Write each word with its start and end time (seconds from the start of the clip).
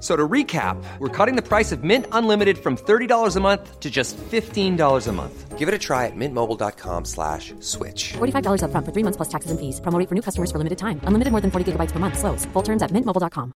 So 0.00 0.14
to 0.14 0.28
recap, 0.28 0.76
we're 1.00 1.08
cutting 1.08 1.34
the 1.34 1.42
price 1.42 1.72
of 1.72 1.82
Mint 1.82 2.06
Unlimited 2.12 2.58
from 2.58 2.76
$30 2.76 3.36
a 3.36 3.40
month 3.40 3.80
to 3.80 3.90
just 3.90 4.16
$15 4.16 5.08
a 5.08 5.12
month. 5.12 5.58
Give 5.58 5.66
it 5.66 5.74
a 5.74 5.78
try 5.78 6.06
at 6.06 6.12
mintmobile.com 6.14 7.04
slash 7.04 7.52
switch. 7.58 8.12
$45 8.18 8.62
upfront 8.62 8.84
for 8.86 8.92
three 8.92 9.02
months 9.02 9.16
plus 9.16 9.28
taxes 9.28 9.50
and 9.50 9.58
fees. 9.58 9.80
Promo 9.80 9.98
rate 9.98 10.08
for 10.08 10.14
new 10.14 10.22
customers 10.22 10.52
for 10.52 10.58
limited 10.58 10.78
time. 10.78 11.00
Unlimited 11.02 11.32
more 11.32 11.40
than 11.40 11.50
40 11.50 11.72
gigabytes 11.72 11.90
per 11.90 11.98
month. 11.98 12.16
Slows. 12.16 12.46
Full 12.52 12.62
terms 12.62 12.80
at 12.80 12.92
mintmobile.com. 12.92 13.52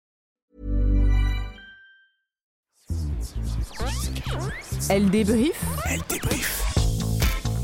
Elle 4.88 5.10
débrief. 5.10 5.62
Elle 5.88 6.00
débrief. 6.08 6.64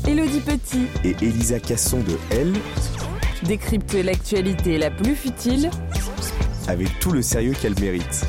Elodie 0.07 0.39
Petit 0.39 0.87
Et 1.03 1.15
Elisa 1.21 1.59
Casson 1.59 1.99
de 1.99 2.17
Elle, 2.31 2.53
décrypte 3.43 3.93
l'actualité 3.95 4.77
la 4.77 4.89
plus 4.89 5.15
futile 5.15 5.69
avec 6.67 6.99
tout 6.99 7.11
le 7.11 7.21
sérieux 7.21 7.53
qu'elle 7.61 7.77
mérite. 7.79 8.25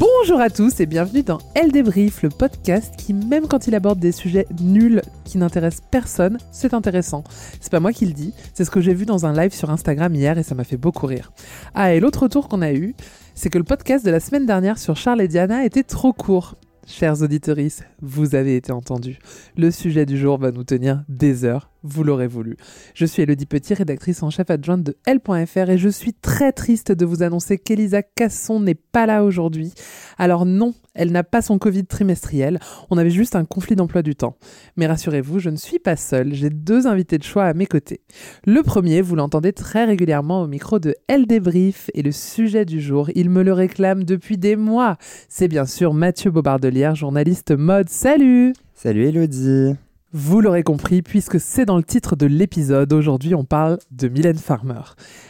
Bonjour 0.00 0.40
à 0.40 0.48
tous 0.48 0.80
et 0.80 0.86
bienvenue 0.86 1.22
dans 1.22 1.36
Elle 1.54 1.72
débrief, 1.72 2.22
le 2.22 2.30
podcast 2.30 2.94
qui, 2.96 3.12
même 3.12 3.46
quand 3.46 3.66
il 3.66 3.74
aborde 3.74 3.98
des 3.98 4.12
sujets 4.12 4.46
nuls 4.58 5.02
qui 5.24 5.36
n'intéressent 5.36 5.86
personne, 5.90 6.38
c'est 6.50 6.72
intéressant. 6.72 7.22
C'est 7.60 7.70
pas 7.70 7.80
moi 7.80 7.92
qui 7.92 8.06
le 8.06 8.14
dis, 8.14 8.32
c'est 8.54 8.64
ce 8.64 8.70
que 8.70 8.80
j'ai 8.80 8.94
vu 8.94 9.04
dans 9.04 9.26
un 9.26 9.34
live 9.34 9.52
sur 9.52 9.68
Instagram 9.68 10.14
hier 10.14 10.38
et 10.38 10.42
ça 10.42 10.54
m'a 10.54 10.64
fait 10.64 10.78
beaucoup 10.78 11.04
rire. 11.04 11.32
Ah, 11.74 11.92
et 11.92 12.00
l'autre 12.00 12.22
retour 12.22 12.48
qu'on 12.48 12.62
a 12.62 12.72
eu, 12.72 12.94
c'est 13.34 13.50
que 13.50 13.58
le 13.58 13.64
podcast 13.64 14.02
de 14.02 14.10
la 14.10 14.20
semaine 14.20 14.46
dernière 14.46 14.78
sur 14.78 14.96
Charles 14.96 15.20
et 15.20 15.28
Diana 15.28 15.66
était 15.66 15.82
trop 15.82 16.14
court. 16.14 16.54
Chers 16.86 17.20
auditeurs, 17.20 17.58
vous 18.00 18.34
avez 18.34 18.56
été 18.56 18.72
entendus. 18.72 19.18
Le 19.54 19.70
sujet 19.70 20.06
du 20.06 20.16
jour 20.16 20.38
va 20.38 20.50
nous 20.50 20.64
tenir 20.64 21.04
des 21.10 21.44
heures, 21.44 21.70
vous 21.82 22.04
l'aurez 22.04 22.26
voulu. 22.26 22.56
Je 22.94 23.06
suis 23.06 23.22
Elodie 23.22 23.46
Petit, 23.46 23.74
rédactrice 23.74 24.22
en 24.22 24.30
chef 24.30 24.50
adjointe 24.50 24.82
de 24.82 24.96
L.fr 25.06 25.70
et 25.70 25.78
je 25.78 25.88
suis 25.88 26.12
très 26.12 26.52
triste 26.52 26.92
de 26.92 27.04
vous 27.04 27.22
annoncer 27.22 27.58
qu'Elisa 27.58 28.02
Casson 28.02 28.60
n'est 28.60 28.74
pas 28.74 29.06
là 29.06 29.24
aujourd'hui. 29.24 29.72
Alors 30.18 30.46
non, 30.46 30.74
elle 30.94 31.12
n'a 31.12 31.24
pas 31.24 31.42
son 31.42 31.58
Covid 31.58 31.86
trimestriel, 31.86 32.58
on 32.90 32.98
avait 32.98 33.10
juste 33.10 33.36
un 33.36 33.44
conflit 33.44 33.76
d'emploi 33.76 34.02
du 34.02 34.14
temps. 34.14 34.36
Mais 34.76 34.86
rassurez-vous, 34.86 35.38
je 35.38 35.50
ne 35.50 35.56
suis 35.56 35.78
pas 35.78 35.96
seule, 35.96 36.34
j'ai 36.34 36.50
deux 36.50 36.86
invités 36.86 37.18
de 37.18 37.24
choix 37.24 37.44
à 37.44 37.54
mes 37.54 37.66
côtés. 37.66 38.00
Le 38.46 38.62
premier, 38.62 39.00
vous 39.00 39.16
l'entendez 39.16 39.52
très 39.52 39.84
régulièrement 39.84 40.42
au 40.42 40.46
micro 40.46 40.78
de 40.78 40.94
Elle 41.08 41.26
débrief 41.26 41.90
et 41.94 42.02
le 42.02 42.12
sujet 42.12 42.64
du 42.64 42.80
jour, 42.80 43.10
il 43.14 43.30
me 43.30 43.42
le 43.42 43.52
réclame 43.52 44.04
depuis 44.04 44.38
des 44.38 44.56
mois. 44.56 44.96
C'est 45.28 45.48
bien 45.48 45.66
sûr 45.66 45.94
Mathieu 45.94 46.30
Bobardelière, 46.30 46.94
journaliste 46.94 47.52
mode. 47.52 47.88
Salut 47.88 48.52
Salut 48.74 49.04
Elodie 49.04 49.76
vous 50.12 50.40
l'aurez 50.40 50.64
compris, 50.64 51.02
puisque 51.02 51.38
c'est 51.38 51.64
dans 51.64 51.76
le 51.76 51.84
titre 51.84 52.16
de 52.16 52.26
l'épisode, 52.26 52.92
aujourd'hui 52.92 53.36
on 53.36 53.44
parle 53.44 53.78
de 53.92 54.08
Mylène 54.08 54.38
Farmer. 54.38 54.80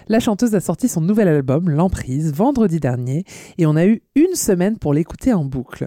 La 0.08 0.20
chanteuse 0.20 0.54
a 0.54 0.60
sorti 0.60 0.88
son 0.88 1.02
nouvel 1.02 1.28
album, 1.28 1.68
L'Emprise, 1.68 2.32
vendredi 2.32 2.80
dernier, 2.80 3.24
et 3.58 3.66
on 3.66 3.76
a 3.76 3.84
eu 3.84 4.02
une 4.14 4.34
semaine 4.34 4.78
pour 4.78 4.94
l'écouter 4.94 5.34
en 5.34 5.44
boucle. 5.44 5.86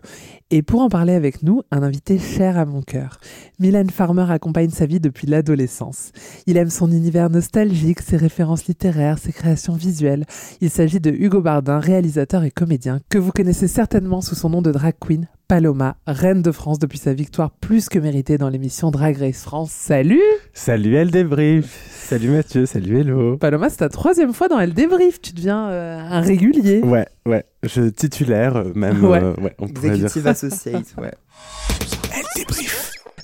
Et 0.52 0.62
pour 0.62 0.82
en 0.82 0.90
parler 0.90 1.14
avec 1.14 1.42
nous, 1.42 1.64
un 1.72 1.82
invité 1.82 2.20
cher 2.20 2.56
à 2.60 2.66
mon 2.66 2.84
cœur. 2.84 3.18
Mylène 3.60 3.90
Farmer 3.90 4.28
accompagne 4.30 4.70
sa 4.70 4.86
vie 4.86 5.00
depuis 5.00 5.26
l'adolescence. 5.26 6.12
Il 6.46 6.58
aime 6.58 6.70
son 6.70 6.92
univers 6.92 7.32
nostalgique, 7.32 8.02
ses 8.02 8.18
références 8.18 8.68
littéraires, 8.68 9.18
ses 9.18 9.32
créations 9.32 9.74
visuelles. 9.74 10.26
Il 10.62 10.70
s'agit 10.70 11.00
de 11.00 11.10
Hugo 11.10 11.42
Bardin, 11.42 11.80
réalisateur 11.80 12.44
et 12.44 12.52
comédien, 12.52 13.00
que 13.10 13.18
vous 13.18 13.32
connaissez 13.32 13.68
certainement 13.68 14.22
sous 14.22 14.36
son 14.36 14.52
nom 14.52 14.62
de 14.62 14.72
drag 14.72 14.94
queen, 15.00 15.28
Paloma, 15.54 15.98
reine 16.08 16.42
de 16.42 16.52
France 16.52 16.80
depuis 16.80 16.98
sa 16.98 17.14
victoire 17.14 17.52
plus 17.52 17.88
que 17.88 18.00
méritée 18.00 18.40
dans 18.40 18.50
l'émission 18.50 18.90
Drag 18.90 19.16
Race 19.16 19.44
France. 19.44 19.70
Salut 19.72 20.20
Salut 20.52 20.96
Elle 20.96 21.12
débrief 21.12 21.92
Salut 21.92 22.30
Mathieu, 22.30 22.66
salut 22.66 23.02
Hello 23.02 23.38
Paloma, 23.38 23.70
c'est 23.70 23.78
ta 23.78 23.90
troisième 23.90 24.34
fois 24.34 24.48
dans 24.48 24.60
Elle 24.60 24.74
débrief, 24.74 25.22
tu 25.22 25.32
deviens 25.32 25.70
euh, 25.70 26.00
un 26.00 26.22
régulier. 26.22 26.82
Ouais, 26.82 27.06
ouais, 27.28 27.46
je 27.62 27.84
titulaire 27.84 28.56
euh, 28.56 28.72
même, 28.74 29.04
Ouais. 29.06 29.22
euh, 29.22 29.36
ouais 29.44 29.54
on 29.60 29.68
pourrait 29.68 29.90
dire. 29.92 30.06
Executive 30.06 30.26
Associate, 30.26 30.96
ouais. 31.00 31.12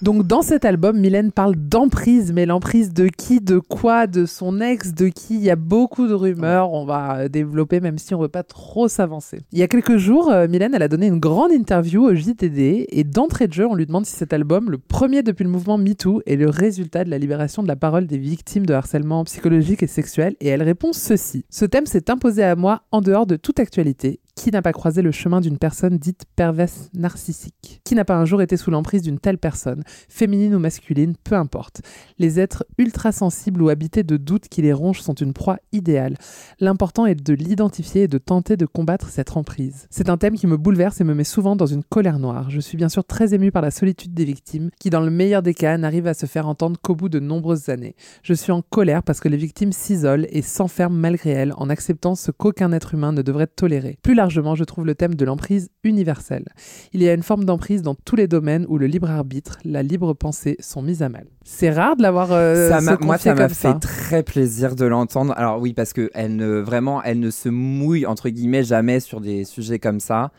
Donc 0.02 0.26
dans 0.26 0.42
cet 0.42 0.64
album, 0.64 0.98
Mylène 0.98 1.34
parle 1.34 1.56
d'emprise, 1.58 2.32
mais 2.32 2.46
l'emprise 2.46 2.94
de 2.94 3.08
qui, 3.08 3.42
de 3.42 3.60
quoi, 3.60 4.08
de 4.08 4.26
son 4.26 4.62
ex, 4.62 4.94
de 4.94 5.10
qui 5.10 5.36
Il 5.36 5.42
y 5.42 5.50
a 5.50 5.58
beaucoup 5.58 6.08
de 6.08 6.14
rumeurs, 6.14 6.72
on 6.72 6.86
va 6.86 7.18
euh, 7.18 7.28
développer 7.28 7.82
même 7.82 7.98
si 7.98 8.16
on 8.16 8.22
veut 8.22 8.30
pas 8.30 8.44
trop 8.44 8.88
s'avancer. 8.88 9.42
Il 9.52 9.60
y 9.60 9.64
a 9.64 9.68
quelques 9.68 9.98
jours, 9.98 10.32
euh, 10.32 10.48
Mylène, 10.48 10.74
elle 10.74 10.84
a 10.84 10.88
donné 10.88 11.08
une 11.08 11.20
grande 11.20 11.52
interview 11.52 12.06
au 12.06 12.16
JTD 12.16 12.86
et 12.88 13.04
d'entrée 13.04 13.48
de 13.48 13.54
jeu, 13.54 13.68
on 13.68 13.76
lui 13.76 13.86
demande 13.86 14.06
si 14.06 14.16
cet 14.16 14.32
album, 14.32 14.70
le 14.72 14.78
premier 14.78 15.22
depuis 15.22 15.44
le 15.44 15.50
mouvement 15.50 15.78
MeToo, 15.78 16.22
est 16.26 16.38
le 16.38 16.50
résultat 16.50 17.04
de 17.04 17.10
la 17.10 17.18
libération 17.18 17.62
de 17.62 17.68
la 17.68 17.76
parole 17.76 18.08
des 18.08 18.18
victimes 18.18 18.66
de 18.66 18.74
harcèlement 18.74 19.26
psychologique 19.26 19.84
et 19.84 19.88
sexuel 19.88 20.38
et 20.40 20.48
elle 20.48 20.64
répond 20.64 20.94
ceci. 20.94 21.44
Ce 21.50 21.66
thème 21.66 21.86
s'est 21.86 22.10
imposé 22.10 22.44
à 22.44 22.56
moi 22.56 22.84
en 22.94 23.02
dehors 23.02 23.26
de 23.26 23.36
toute 23.36 23.60
actualité. 23.60 24.22
Qui 24.40 24.52
n'a 24.52 24.62
pas 24.62 24.72
croisé 24.72 25.02
le 25.02 25.12
chemin 25.12 25.42
d'une 25.42 25.58
personne 25.58 25.98
dite 25.98 26.24
perverse 26.38 26.90
narcissique 26.94 27.82
Qui 27.84 27.94
n'a 27.94 28.06
pas 28.06 28.16
un 28.16 28.24
jour 28.24 28.42
été 28.42 28.56
sous 28.56 28.72
l'emprise 28.72 29.02
d'une 29.02 29.20
telle 29.20 29.38
personne 29.38 29.84
féminine 30.08 30.56
ou 30.56 30.60
masculine, 30.60 31.16
peu 31.26 31.36
importe. 31.36 31.82
Les 32.20 32.40
êtres 32.40 32.66
ultra 32.78 33.12
sensibles 33.12 33.62
ou 33.62 33.68
habités 33.68 34.04
de 34.04 34.16
doutes 34.16 34.48
qui 34.48 34.62
les 34.62 34.72
rongent 34.72 35.02
sont 35.02 35.14
une 35.14 35.34
proie 35.34 35.58
idéale. 35.74 36.16
L'important 36.62 37.06
est 37.06 37.16
de 37.16 37.34
l'identifier 37.34 38.04
et 38.04 38.08
de 38.08 38.18
tenter 38.18 38.56
de 38.56 38.66
combattre 38.66 39.10
cette 39.10 39.36
emprise. 39.36 39.88
C'est 39.90 40.10
un 40.10 40.16
thème 40.16 40.36
qui 40.36 40.48
me 40.48 40.56
bouleverse 40.56 41.02
et 41.02 41.04
me 41.04 41.14
met 41.14 41.26
souvent 41.26 41.58
dans 41.58 41.66
une 41.66 41.84
colère 41.84 42.18
noire. 42.18 42.50
Je 42.50 42.62
suis 42.62 42.78
bien 42.78 42.88
sûr 42.88 43.04
très 43.04 43.34
émue 43.34 43.52
par 43.52 43.62
la 43.62 43.72
solitude 43.72 44.14
des 44.14 44.24
victimes, 44.24 44.70
qui 44.80 44.90
dans 44.90 45.02
le 45.02 45.12
meilleur 45.12 45.42
des 45.42 45.54
cas 45.54 45.78
n'arrivent 45.78 46.08
à 46.08 46.14
se 46.14 46.28
faire 46.28 46.48
entendre 46.48 46.80
qu'au 46.82 46.96
bout 46.96 47.10
de 47.10 47.20
nombreuses 47.20 47.68
années. 47.68 47.98
Je 48.24 48.34
suis 48.34 48.54
en 48.54 48.62
colère 48.62 49.04
parce 49.04 49.20
que 49.20 49.28
les 49.28 49.36
victimes 49.36 49.74
s'isolent 49.74 50.28
et 50.30 50.42
s'enferment 50.42 50.98
malgré 50.98 51.32
elles 51.32 51.54
en 51.58 51.70
acceptant 51.70 52.16
ce 52.16 52.32
qu'aucun 52.32 52.72
être 52.72 52.94
humain 52.94 53.12
ne 53.12 53.22
devrait 53.22 53.48
tolérer. 53.48 53.98
Largement, 54.30 54.54
je 54.54 54.64
trouve 54.64 54.86
le 54.86 54.94
thème 54.94 55.16
de 55.16 55.26
l'emprise 55.26 55.72
universel. 55.84 56.46
Il 56.94 57.02
y 57.02 57.10
a 57.10 57.16
une 57.16 57.24
forme 57.24 57.46
d'emprise 57.46 57.82
dans 57.82 57.96
tous 57.96 58.16
les 58.16 58.28
domaines 58.28 58.64
où 58.70 58.78
le 58.78 58.86
libre 58.86 59.10
arbitre, 59.10 59.58
la 59.66 59.82
libre 59.82 60.14
pensée 60.14 60.56
sont 60.60 60.84
mis 60.84 61.02
à 61.02 61.10
mal. 61.10 61.26
C'est 61.44 61.72
rare 61.72 61.98
de 61.98 62.04
l'avoir 62.04 62.32
euh, 62.32 62.70
Ça 62.70 62.80
se 62.80 63.04
moi, 63.04 63.18
ça 63.18 63.34
m'a 63.34 63.50
fait 63.50 63.56
ça. 63.56 63.74
très 63.74 64.22
plaisir 64.22 64.76
de 64.76 64.86
l'entendre. 64.86 65.34
Alors 65.36 65.60
oui, 65.60 65.74
parce 65.74 65.94
que 65.94 66.12
elle 66.14 66.36
ne 66.36 66.60
vraiment, 66.60 67.02
elle 67.02 67.20
ne 67.20 67.32
se 67.32 67.50
mouille 67.50 68.06
entre 68.06 68.30
guillemets 68.30 68.64
jamais 68.64 69.00
sur 69.00 69.20
des 69.20 69.46
sujets 69.46 69.80
comme 69.80 70.00
ça. 70.00 70.32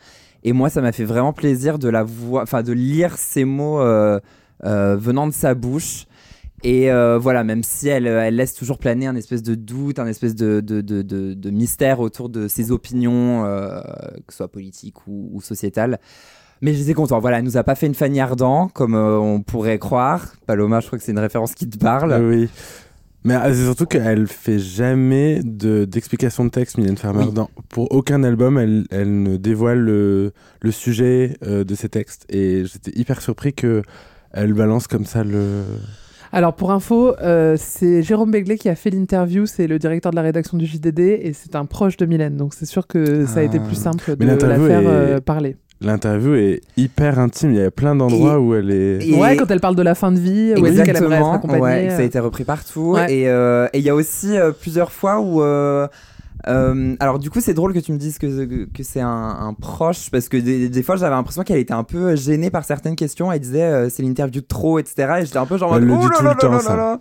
Et 0.44 0.52
moi, 0.52 0.70
ça 0.70 0.80
m'a 0.80 0.92
fait 0.92 1.04
vraiment 1.04 1.32
plaisir 1.32 1.80
de 1.80 1.88
la 1.88 2.04
voir, 2.04 2.44
enfin 2.44 2.62
de 2.62 2.72
lire 2.72 3.18
ces 3.18 3.44
mots 3.44 3.80
euh, 3.80 4.20
euh, 4.64 4.96
venant 4.96 5.26
de 5.26 5.32
sa 5.32 5.54
bouche. 5.54 6.06
Et 6.62 6.90
euh, 6.92 7.18
voilà, 7.18 7.42
même 7.42 7.62
si 7.62 7.88
elle, 7.88 8.06
elle 8.06 8.36
laisse 8.36 8.54
toujours 8.54 8.78
planer 8.78 9.06
un 9.06 9.16
espèce 9.16 9.42
de 9.42 9.54
doute, 9.54 9.98
un 9.98 10.06
espèce 10.06 10.34
de, 10.34 10.60
de, 10.60 10.80
de, 10.82 11.00
de- 11.02 11.50
mystère 11.50 12.00
autour 12.00 12.28
de 12.28 12.48
ses 12.48 12.70
opinions, 12.70 13.44
euh, 13.46 13.80
que 14.26 14.32
ce 14.32 14.36
soit 14.38 14.48
politiques 14.48 15.06
ou, 15.06 15.30
ou 15.32 15.40
sociétales. 15.40 15.98
Mais 16.60 16.74
j'étais 16.74 16.92
content. 16.92 17.18
Voilà, 17.18 17.38
elle 17.38 17.44
nous 17.44 17.56
a 17.56 17.64
pas 17.64 17.74
fait 17.74 17.86
une 17.86 17.94
Fanny 17.94 18.20
Ardant, 18.20 18.68
comme 18.68 18.94
euh, 18.94 19.16
on 19.18 19.40
pourrait 19.40 19.78
croire. 19.78 20.34
Paloma, 20.46 20.80
je 20.80 20.86
crois 20.88 20.98
que 20.98 21.04
c'est 21.04 21.12
une 21.12 21.18
référence 21.18 21.54
qui 21.54 21.66
te 21.68 21.78
parle. 21.78 22.12
Oui. 22.22 22.50
Mais 23.24 23.34
euh, 23.36 23.54
c'est 23.54 23.64
surtout 23.64 23.86
qu'elle 23.86 24.26
fait 24.26 24.58
jamais 24.58 25.40
de- 25.42 25.86
d'explication 25.86 26.44
de, 26.44 26.50
texte, 26.50 26.76
Mylène 26.76 26.98
Farmer. 26.98 27.24
Oui. 27.24 27.32
Dans- 27.32 27.48
pour 27.70 27.90
aucun 27.92 28.22
album, 28.22 28.58
elle, 28.58 28.84
elle 28.90 29.22
ne 29.22 29.38
dévoile 29.38 29.78
le, 29.78 30.32
le 30.60 30.70
sujet 30.70 31.38
euh, 31.46 31.64
de 31.64 31.74
ses 31.74 31.88
textes. 31.88 32.26
Et 32.28 32.64
j'étais 32.66 32.92
hyper 32.98 33.22
surpris 33.22 33.54
que 33.54 33.82
elle 34.32 34.52
balance 34.52 34.86
comme 34.86 35.06
ça 35.06 35.24
le. 35.24 35.62
Alors 36.32 36.54
pour 36.54 36.70
info, 36.70 37.14
euh, 37.22 37.56
c'est 37.58 38.02
Jérôme 38.02 38.30
Begley 38.30 38.56
qui 38.56 38.68
a 38.68 38.76
fait 38.76 38.90
l'interview, 38.90 39.46
c'est 39.46 39.66
le 39.66 39.78
directeur 39.80 40.10
de 40.12 40.16
la 40.16 40.22
rédaction 40.22 40.56
du 40.56 40.64
JDD 40.66 41.00
et 41.00 41.32
c'est 41.34 41.56
un 41.56 41.64
proche 41.64 41.96
de 41.96 42.06
Mylène, 42.06 42.36
donc 42.36 42.54
c'est 42.54 42.66
sûr 42.66 42.86
que 42.86 43.26
ça 43.26 43.40
a 43.40 43.42
été 43.42 43.58
Ah. 43.60 43.66
plus 43.66 43.74
simple 43.76 44.14
de 44.16 44.24
la 44.24 44.32
l'interview 44.34 44.66
faire 44.66 44.80
est- 44.82 44.86
euh, 44.86 45.20
parler. 45.20 45.56
L'interview 45.82 46.34
est 46.34 46.60
hyper 46.76 47.18
intime. 47.18 47.52
Il 47.52 47.56
y 47.56 47.62
a 47.64 47.70
plein 47.70 47.96
d'endroits 47.96 48.34
Et- 48.34 48.36
où 48.36 48.54
elle 48.54 48.70
est. 48.70 49.08
Et- 49.08 49.14
Ouais, 49.18 49.34
quand 49.36 49.50
elle 49.50 49.60
parle 49.60 49.76
de 49.76 49.82
la 49.82 49.94
fin 49.94 50.12
de 50.12 50.18
vie, 50.20 50.52
où 50.56 50.66
elle 50.66 50.74
dit 50.74 50.82
qu'elle 50.82 50.96
aimerait 50.98 51.16
être 51.16 51.32
accompagnée. 51.32 51.62
ouais, 51.62 51.84
que 51.86 51.90
ça 51.92 51.96
a 51.96 52.00
euh. 52.02 52.04
été 52.04 52.18
repris 52.18 52.44
partout. 52.44 52.92
Ouais. 52.96 53.12
Et 53.12 53.28
euh, 53.28 53.66
et 53.72 53.78
il 53.78 53.84
y 53.84 53.88
a 53.88 53.94
aussi 53.94 54.36
euh, 54.36 54.52
plusieurs 54.52 54.92
fois 54.92 55.20
où. 55.20 55.42
euh, 55.42 55.88
euh, 56.46 56.96
alors 57.00 57.18
du 57.18 57.30
coup 57.30 57.40
c'est 57.40 57.54
drôle 57.54 57.72
que 57.74 57.78
tu 57.78 57.92
me 57.92 57.98
dises 57.98 58.18
que, 58.18 58.64
que 58.64 58.82
c'est 58.82 59.00
un, 59.00 59.08
un 59.08 59.54
proche 59.54 60.10
parce 60.10 60.28
que 60.28 60.36
des, 60.36 60.68
des 60.68 60.82
fois 60.82 60.96
j'avais 60.96 61.14
l'impression 61.14 61.42
qu'elle 61.42 61.58
était 61.58 61.74
un 61.74 61.84
peu 61.84 62.16
gênée 62.16 62.50
par 62.50 62.64
certaines 62.64 62.96
questions 62.96 63.30
elle 63.30 63.40
disait 63.40 63.62
euh, 63.62 63.88
c'est 63.90 64.02
l'interview 64.02 64.40
de 64.40 64.46
trop 64.46 64.78
etc 64.78 65.16
et 65.20 65.26
j'étais 65.26 65.38
un 65.38 65.46
peu 65.46 65.58
genre 65.58 65.72
en 65.72 65.76
Elle 65.76 65.84
le 65.84 65.92
oh 65.92 65.98
dit 65.98 66.24
là 66.24 66.34
tout 66.34 66.46
le 66.46 66.50
temps, 66.50 66.60
ça. 66.60 67.00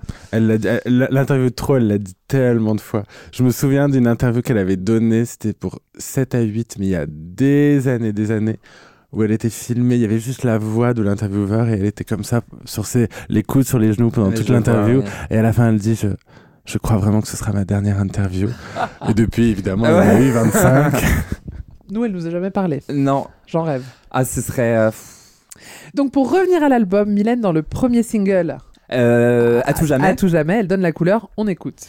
L'interview 0.85 1.49
de 1.49 1.55
trop, 1.55 1.77
elle 1.77 1.87
l'a 1.87 1.97
dit 1.97 2.15
tellement 2.27 2.75
de 2.75 2.81
fois. 2.81 3.03
Je 3.31 3.43
me 3.43 3.51
souviens 3.51 3.89
d'une 3.89 4.07
interview 4.07 4.41
qu'elle 4.41 4.57
avait 4.57 4.77
donnée, 4.77 5.25
c'était 5.25 5.53
pour 5.53 5.79
7 5.97 6.35
à 6.35 6.41
8, 6.41 6.77
mais 6.79 6.85
il 6.85 6.89
y 6.89 6.95
a 6.95 7.05
des 7.07 7.87
années, 7.87 8.13
des 8.13 8.31
années, 8.31 8.59
où 9.11 9.23
elle 9.23 9.31
était 9.31 9.49
filmée, 9.49 9.95
il 9.95 10.01
y 10.01 10.05
avait 10.05 10.19
juste 10.19 10.43
la 10.43 10.57
voix 10.57 10.93
de 10.93 11.01
l'intervieweur 11.01 11.67
et 11.69 11.73
elle 11.73 11.85
était 11.85 12.03
comme 12.03 12.23
ça, 12.23 12.41
sur 12.65 12.85
ses, 12.85 13.07
les 13.27 13.43
coudes 13.43 13.65
sur 13.65 13.79
les 13.79 13.93
genoux 13.93 14.11
pendant 14.11 14.29
Mais 14.29 14.35
toute 14.35 14.49
l'interview. 14.49 15.03
Et 15.29 15.37
à 15.37 15.41
la 15.41 15.53
fin, 15.53 15.69
elle 15.69 15.79
dit, 15.79 15.95
je, 15.95 16.07
je 16.69 16.77
crois 16.77 16.97
vraiment 16.97 17.21
que 17.21 17.27
ce 17.27 17.35
sera 17.35 17.51
ma 17.51 17.65
dernière 17.65 17.99
interview. 17.99 18.49
et 19.09 19.13
depuis, 19.13 19.49
évidemment, 19.49 19.85
Ah 19.87 19.91
il 19.91 19.95
y 19.95 19.97
en 19.97 20.15
a 20.15 20.21
eu 20.21 20.31
25. 20.31 20.93
Nous, 21.91 22.05
elle 22.05 22.11
nous 22.11 22.27
a 22.27 22.29
jamais 22.29 22.51
parlé. 22.51 22.83
non 22.93 23.25
J'en 23.47 23.63
rêve. 23.63 23.83
ah 24.11 24.23
ce 24.23 24.41
serait 24.41 24.77
euh, 24.77 24.91
Donc 25.95 26.11
pour 26.11 26.31
revenir 26.31 26.63
à 26.63 26.69
l'album, 26.69 27.09
Mylène 27.09 27.41
dans 27.41 27.51
le 27.51 27.63
premier 27.63 28.03
single, 28.03 28.57
euh, 28.91 29.61
à 29.65 29.73
tout 29.73 29.87
jamais 29.87 30.07
à 30.07 30.15
tout 30.15 30.27
jamais, 30.27 30.59
elle 30.59 30.67
donne 30.67 30.81
la 30.81 30.91
couleur. 30.91 31.29
On 31.37 31.47
écoute. 31.47 31.87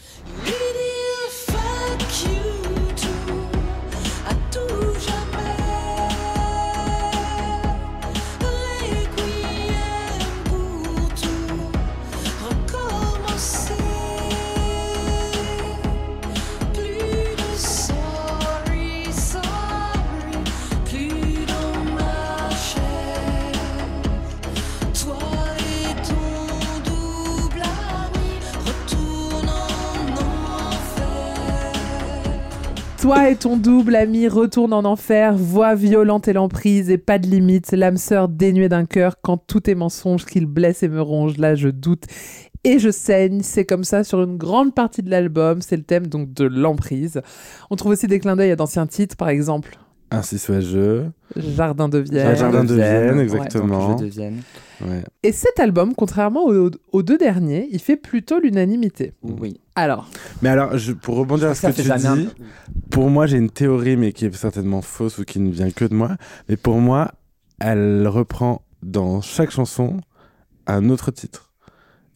Toi 33.01 33.31
et 33.31 33.37
ton 33.37 33.57
double 33.57 33.97
ami 33.97 34.29
retournent 34.29 34.75
en 34.75 34.85
enfer, 34.85 35.35
voix 35.35 35.75
violente 35.75 36.29
et 36.29 36.35
l'emprise 36.35 36.91
et 36.91 36.99
pas 36.99 37.19
de 37.19 37.27
limite, 37.27 37.73
l'âme 37.73 37.97
sœur 37.97 38.29
dénuée 38.29 38.69
d'un 38.69 38.85
cœur 38.85 39.17
quand 39.23 39.39
tout 39.39 39.71
est 39.71 39.75
mensonge 39.75 40.27
qu'il 40.27 40.45
blesse 40.45 40.83
et 40.83 40.89
me 40.89 41.01
ronge. 41.01 41.39
Là, 41.39 41.55
je 41.55 41.71
doute 41.71 42.05
et 42.63 42.79
je 42.79 42.91
saigne. 42.91 43.41
C'est 43.43 43.65
comme 43.65 43.85
ça 43.85 44.05
sur 44.05 44.23
une 44.23 44.37
grande 44.37 44.75
partie 44.75 45.03
de 45.03 45.09
l'album. 45.09 45.63
C'est 45.63 45.79
le 45.79 45.83
thème 45.83 46.09
donc 46.09 46.35
de 46.35 46.45
l'emprise. 46.45 47.23
On 47.71 47.77
trouve 47.77 47.93
aussi 47.93 48.07
des 48.07 48.19
clins 48.19 48.37
d'œil 48.37 48.51
à 48.51 48.57
d'anciens 48.57 48.87
titres, 48.87 49.17
par 49.17 49.31
exemple 49.31 49.79
Ainsi 50.11 50.39
soit 50.39 50.61
je. 50.61 51.05
Jardin 51.37 51.89
de 51.89 51.99
Vienne. 51.99 52.37
Jardin 52.37 52.65
de 52.65 52.75
Vienne, 52.75 53.17
Ouais. 53.19 53.23
exactement. 53.23 53.97
Je 53.99 54.05
devienne. 54.05 54.41
Ouais. 54.81 55.05
Et 55.23 55.31
cet 55.33 55.61
album, 55.61 55.95
contrairement 55.95 56.47
aux, 56.47 56.71
aux 56.93 57.03
deux 57.03 57.19
derniers, 57.19 57.69
il 57.71 57.79
fait 57.81 57.97
plutôt 57.97 58.41
l'unanimité. 58.41 59.13
oui 59.23 59.61
Alors, 59.77 60.09
Mais 60.43 60.49
alors, 60.49 60.77
je- 60.79 60.93
pour 60.93 61.17
rebondir 61.17 61.49
à 61.51 61.55
ce 61.55 61.67
que 61.67 61.73
tu 61.73 61.83
jamais 61.83 62.07
un- 62.07 62.17
dis, 62.17 62.29
pour 62.91 63.09
moi, 63.11 63.27
j'ai 63.27 63.37
une 63.37 63.51
théorie, 63.51 63.97
mais 63.97 64.13
qui 64.13 64.25
est 64.25 64.35
certainement 64.35 64.83
fausse 64.83 65.19
ou 65.19 65.25
qui 65.25 65.39
ne 65.39 65.51
vient 65.51 65.71
que 65.71 65.85
de 65.85 65.95
moi. 65.95 66.17
Mais 66.49 66.57
pour 66.57 66.77
moi, 66.79 67.13
elle 67.61 68.09
reprend 68.09 68.63
dans 68.83 69.21
chaque 69.21 69.51
chanson 69.51 69.99
un 70.67 70.89
autre 70.91 71.11
titre. 71.11 71.53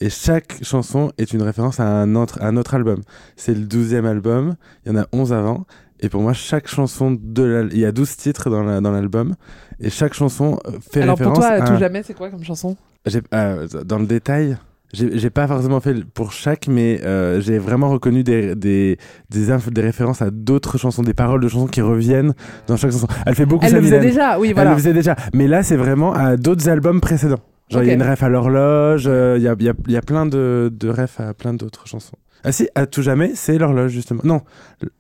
Et 0.01 0.11
chaque 0.11 0.59
chanson 0.63 1.13
est 1.19 1.33
une 1.33 1.43
référence 1.43 1.79
à 1.81 1.87
un 1.87 2.15
autre, 2.17 2.39
à 2.43 2.49
un 2.49 2.57
autre 2.57 2.75
album. 2.75 3.03
C'est 3.37 3.55
le 3.55 3.65
12e 3.65 4.05
album, 4.07 4.57
il 4.85 4.93
y 4.93 4.97
en 4.97 5.01
a 5.01 5.07
11 5.13 5.33
avant. 5.33 5.67
Et 6.01 6.09
pour 6.09 6.21
moi, 6.23 6.33
chaque 6.33 6.69
chanson 6.69 7.17
de 7.21 7.43
l'al- 7.43 7.69
il 7.73 7.79
y 7.79 7.85
a 7.87 7.93
12 7.93 8.17
titres 8.17 8.51
dans 8.51 8.63
la- 8.63 8.81
dans 8.81 8.91
l'album. 8.91 9.35
et 9.81 9.91
chaque 9.91 10.15
chanson 10.15 10.59
euh, 10.67 10.73
fait 10.93 11.03
alors 11.03 11.17
pour 11.17 11.27
référence 11.33 11.39
toi, 11.39 11.65
à... 11.65 11.71
tout 11.73 11.79
jamais, 11.79 12.03
c'est 12.03 12.15
quoi 12.15 12.31
comme 12.31 12.45
chanson? 12.45 12.77
Euh, 13.35 13.67
dans 13.85 13.99
le 13.99 14.07
détail, 14.07 14.57
j'ai 14.93 15.31
pas 15.31 15.47
forcément 15.49 15.81
fait 15.81 16.05
pour 16.05 16.33
chaque, 16.33 16.69
mais 16.69 17.01
euh, 17.05 17.41
j'ai 17.41 17.59
vraiment 17.59 17.91
reconnu 17.91 18.23
des, 18.23 18.55
des, 18.55 18.97
des, 19.31 19.81
références 19.83 20.23
à 20.23 20.31
d'autres 20.31 20.79
chansons, 20.79 21.03
des 21.03 21.15
paroles 21.15 21.41
de 21.41 21.49
chansons 21.49 21.67
qui 21.67 21.81
reviennent 21.81 22.33
dans 22.69 22.77
chaque 22.77 22.93
chanson. 22.93 23.09
Elle 23.27 23.35
fait 23.35 23.47
beaucoup 23.47 23.65
Elle 23.65 23.73
ça, 23.73 23.77
le 23.79 23.83
faisait 23.83 23.97
Mylène. 23.99 24.11
déjà, 24.13 24.39
oui, 24.39 24.49
Elle 24.49 24.55
voilà. 24.55 24.71
le 24.71 24.77
faisait 24.77 24.93
déjà. 24.93 25.17
Mais 25.33 25.49
là, 25.49 25.63
c'est 25.63 25.77
vraiment 25.77 26.13
à 26.15 26.37
d'autres 26.37 26.69
albums 26.69 27.01
précédents. 27.01 27.41
Genre, 27.71 27.83
il 27.83 27.87
y 27.89 27.91
a 27.91 27.95
une 27.95 28.03
ref 28.03 28.23
à 28.23 28.29
l'horloge, 28.29 29.05
euh, 29.07 29.37
il 29.39 29.43
y, 29.43 29.49
a, 29.49 29.55
il 29.59 29.65
y, 29.65 29.69
a, 29.71 29.75
y 29.89 29.97
a 29.97 30.03
plein 30.03 30.27
de, 30.27 30.71
de 30.73 30.89
refs 30.89 31.19
à 31.21 31.33
plein 31.35 31.55
d'autres 31.55 31.87
chansons. 31.87 32.17
Ah 32.45 32.53
si, 32.53 32.69
à 32.75 32.85
tout 32.87 33.01
jamais, 33.01 33.33
c'est 33.35 33.57
l'horloge, 33.57 33.91
justement. 33.93 34.21
Non, 34.23 34.43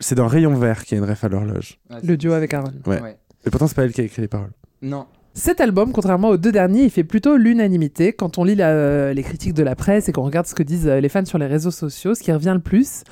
c'est 0.00 0.14
dans 0.14 0.26
Rayon 0.26 0.54
Vert 0.54 0.84
qu'il 0.84 0.96
y 0.96 1.00
a 1.00 1.04
une 1.04 1.10
ref 1.10 1.24
à 1.24 1.28
l'horloge. 1.28 1.78
Le 2.02 2.16
duo 2.16 2.32
avec 2.32 2.54
Aaron. 2.54 2.72
Ouais. 2.86 3.00
Ouais. 3.02 3.16
Et 3.46 3.50
pourtant, 3.50 3.66
c'est 3.68 3.74
pas 3.76 3.84
elle 3.84 3.92
qui 3.92 4.00
a 4.00 4.04
écrit 4.04 4.22
les 4.22 4.28
paroles. 4.28 4.52
Non. 4.80 5.04
Cet 5.34 5.60
album, 5.60 5.92
contrairement 5.92 6.28
aux 6.28 6.36
deux 6.38 6.52
derniers, 6.52 6.84
il 6.84 6.90
fait 6.90 7.04
plutôt 7.04 7.36
l'unanimité. 7.36 8.12
Quand 8.14 8.38
on 8.38 8.44
lit 8.44 8.54
la- 8.54 9.12
les 9.12 9.22
critiques 9.22 9.52
de 9.52 9.62
la 9.64 9.74
presse 9.74 10.08
et 10.08 10.12
qu'on 10.12 10.22
regarde 10.22 10.46
ce 10.46 10.54
que 10.54 10.62
disent 10.62 10.86
euh, 10.88 11.00
les 11.00 11.08
fans 11.10 11.24
sur 11.26 11.38
les 11.38 11.46
réseaux 11.46 11.72
sociaux, 11.72 12.14
ce 12.14 12.22
qui 12.22 12.32
revient 12.32 12.52
le 12.54 12.60
plus, 12.62 13.02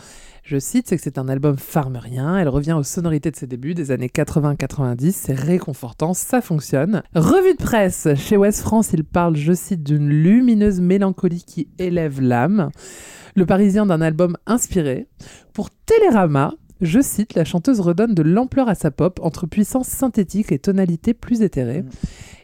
je 0.43 0.59
cite, 0.59 0.89
c'est 0.89 0.97
que 0.97 1.03
c'est 1.03 1.19
un 1.19 1.29
album 1.29 1.57
farmerien. 1.57 2.37
Elle 2.37 2.49
revient 2.49 2.73
aux 2.73 2.83
sonorités 2.83 3.31
de 3.31 3.37
ses 3.37 3.47
débuts 3.47 3.75
des 3.75 3.93
années 3.93 4.09
80-90. 4.09 5.13
C'est 5.13 5.35
réconfortant, 5.35 6.15
ça 6.15 6.41
fonctionne. 6.41 7.03
Revue 7.15 7.53
de 7.53 7.63
presse. 7.63 8.09
Chez 8.17 8.37
West 8.37 8.61
France, 8.61 8.91
il 8.93 9.05
parle, 9.05 9.37
je 9.37 9.53
cite, 9.53 9.85
d'une 9.85 10.09
lumineuse 10.09 10.81
mélancolie 10.81 11.45
qui 11.47 11.69
élève 11.79 12.21
l'âme. 12.21 12.71
Le 13.37 13.47
Parisien 13.47 13.87
d'un 13.87 14.01
album 14.01 14.37
inspiré. 14.47 15.07
Pour 15.53 15.71
Télérama, 15.71 16.55
je 16.81 17.01
cite, 17.01 17.35
la 17.35 17.45
chanteuse 17.45 17.79
redonne 17.79 18.13
de 18.13 18.23
l'ampleur 18.23 18.69
à 18.69 18.75
sa 18.75 18.91
pop 18.91 19.21
entre 19.23 19.47
puissance 19.47 19.87
synthétique 19.87 20.51
et 20.51 20.59
tonalité 20.59 21.15
plus 21.15 21.43
éthérée. 21.43 21.85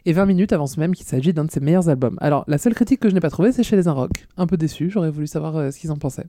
Et 0.05 0.13
20 0.13 0.25
minutes 0.25 0.53
avance 0.53 0.77
même 0.77 0.95
qu'il 0.95 1.05
s'agit 1.05 1.33
d'un 1.33 1.43
de 1.43 1.51
ses 1.51 1.59
meilleurs 1.59 1.89
albums. 1.89 2.17
Alors, 2.21 2.45
la 2.47 2.57
seule 2.57 2.73
critique 2.73 3.01
que 3.01 3.09
je 3.09 3.13
n'ai 3.13 3.19
pas 3.19 3.29
trouvée, 3.29 3.51
c'est 3.51 3.63
chez 3.63 3.75
Les 3.75 3.89
Inrocks. 3.89 4.27
Un 4.37 4.47
peu 4.47 4.55
déçu, 4.55 4.89
j'aurais 4.89 5.11
voulu 5.11 5.27
savoir 5.27 5.57
euh, 5.57 5.71
ce 5.71 5.79
qu'ils 5.79 5.91
en 5.91 5.97
pensaient. 5.97 6.27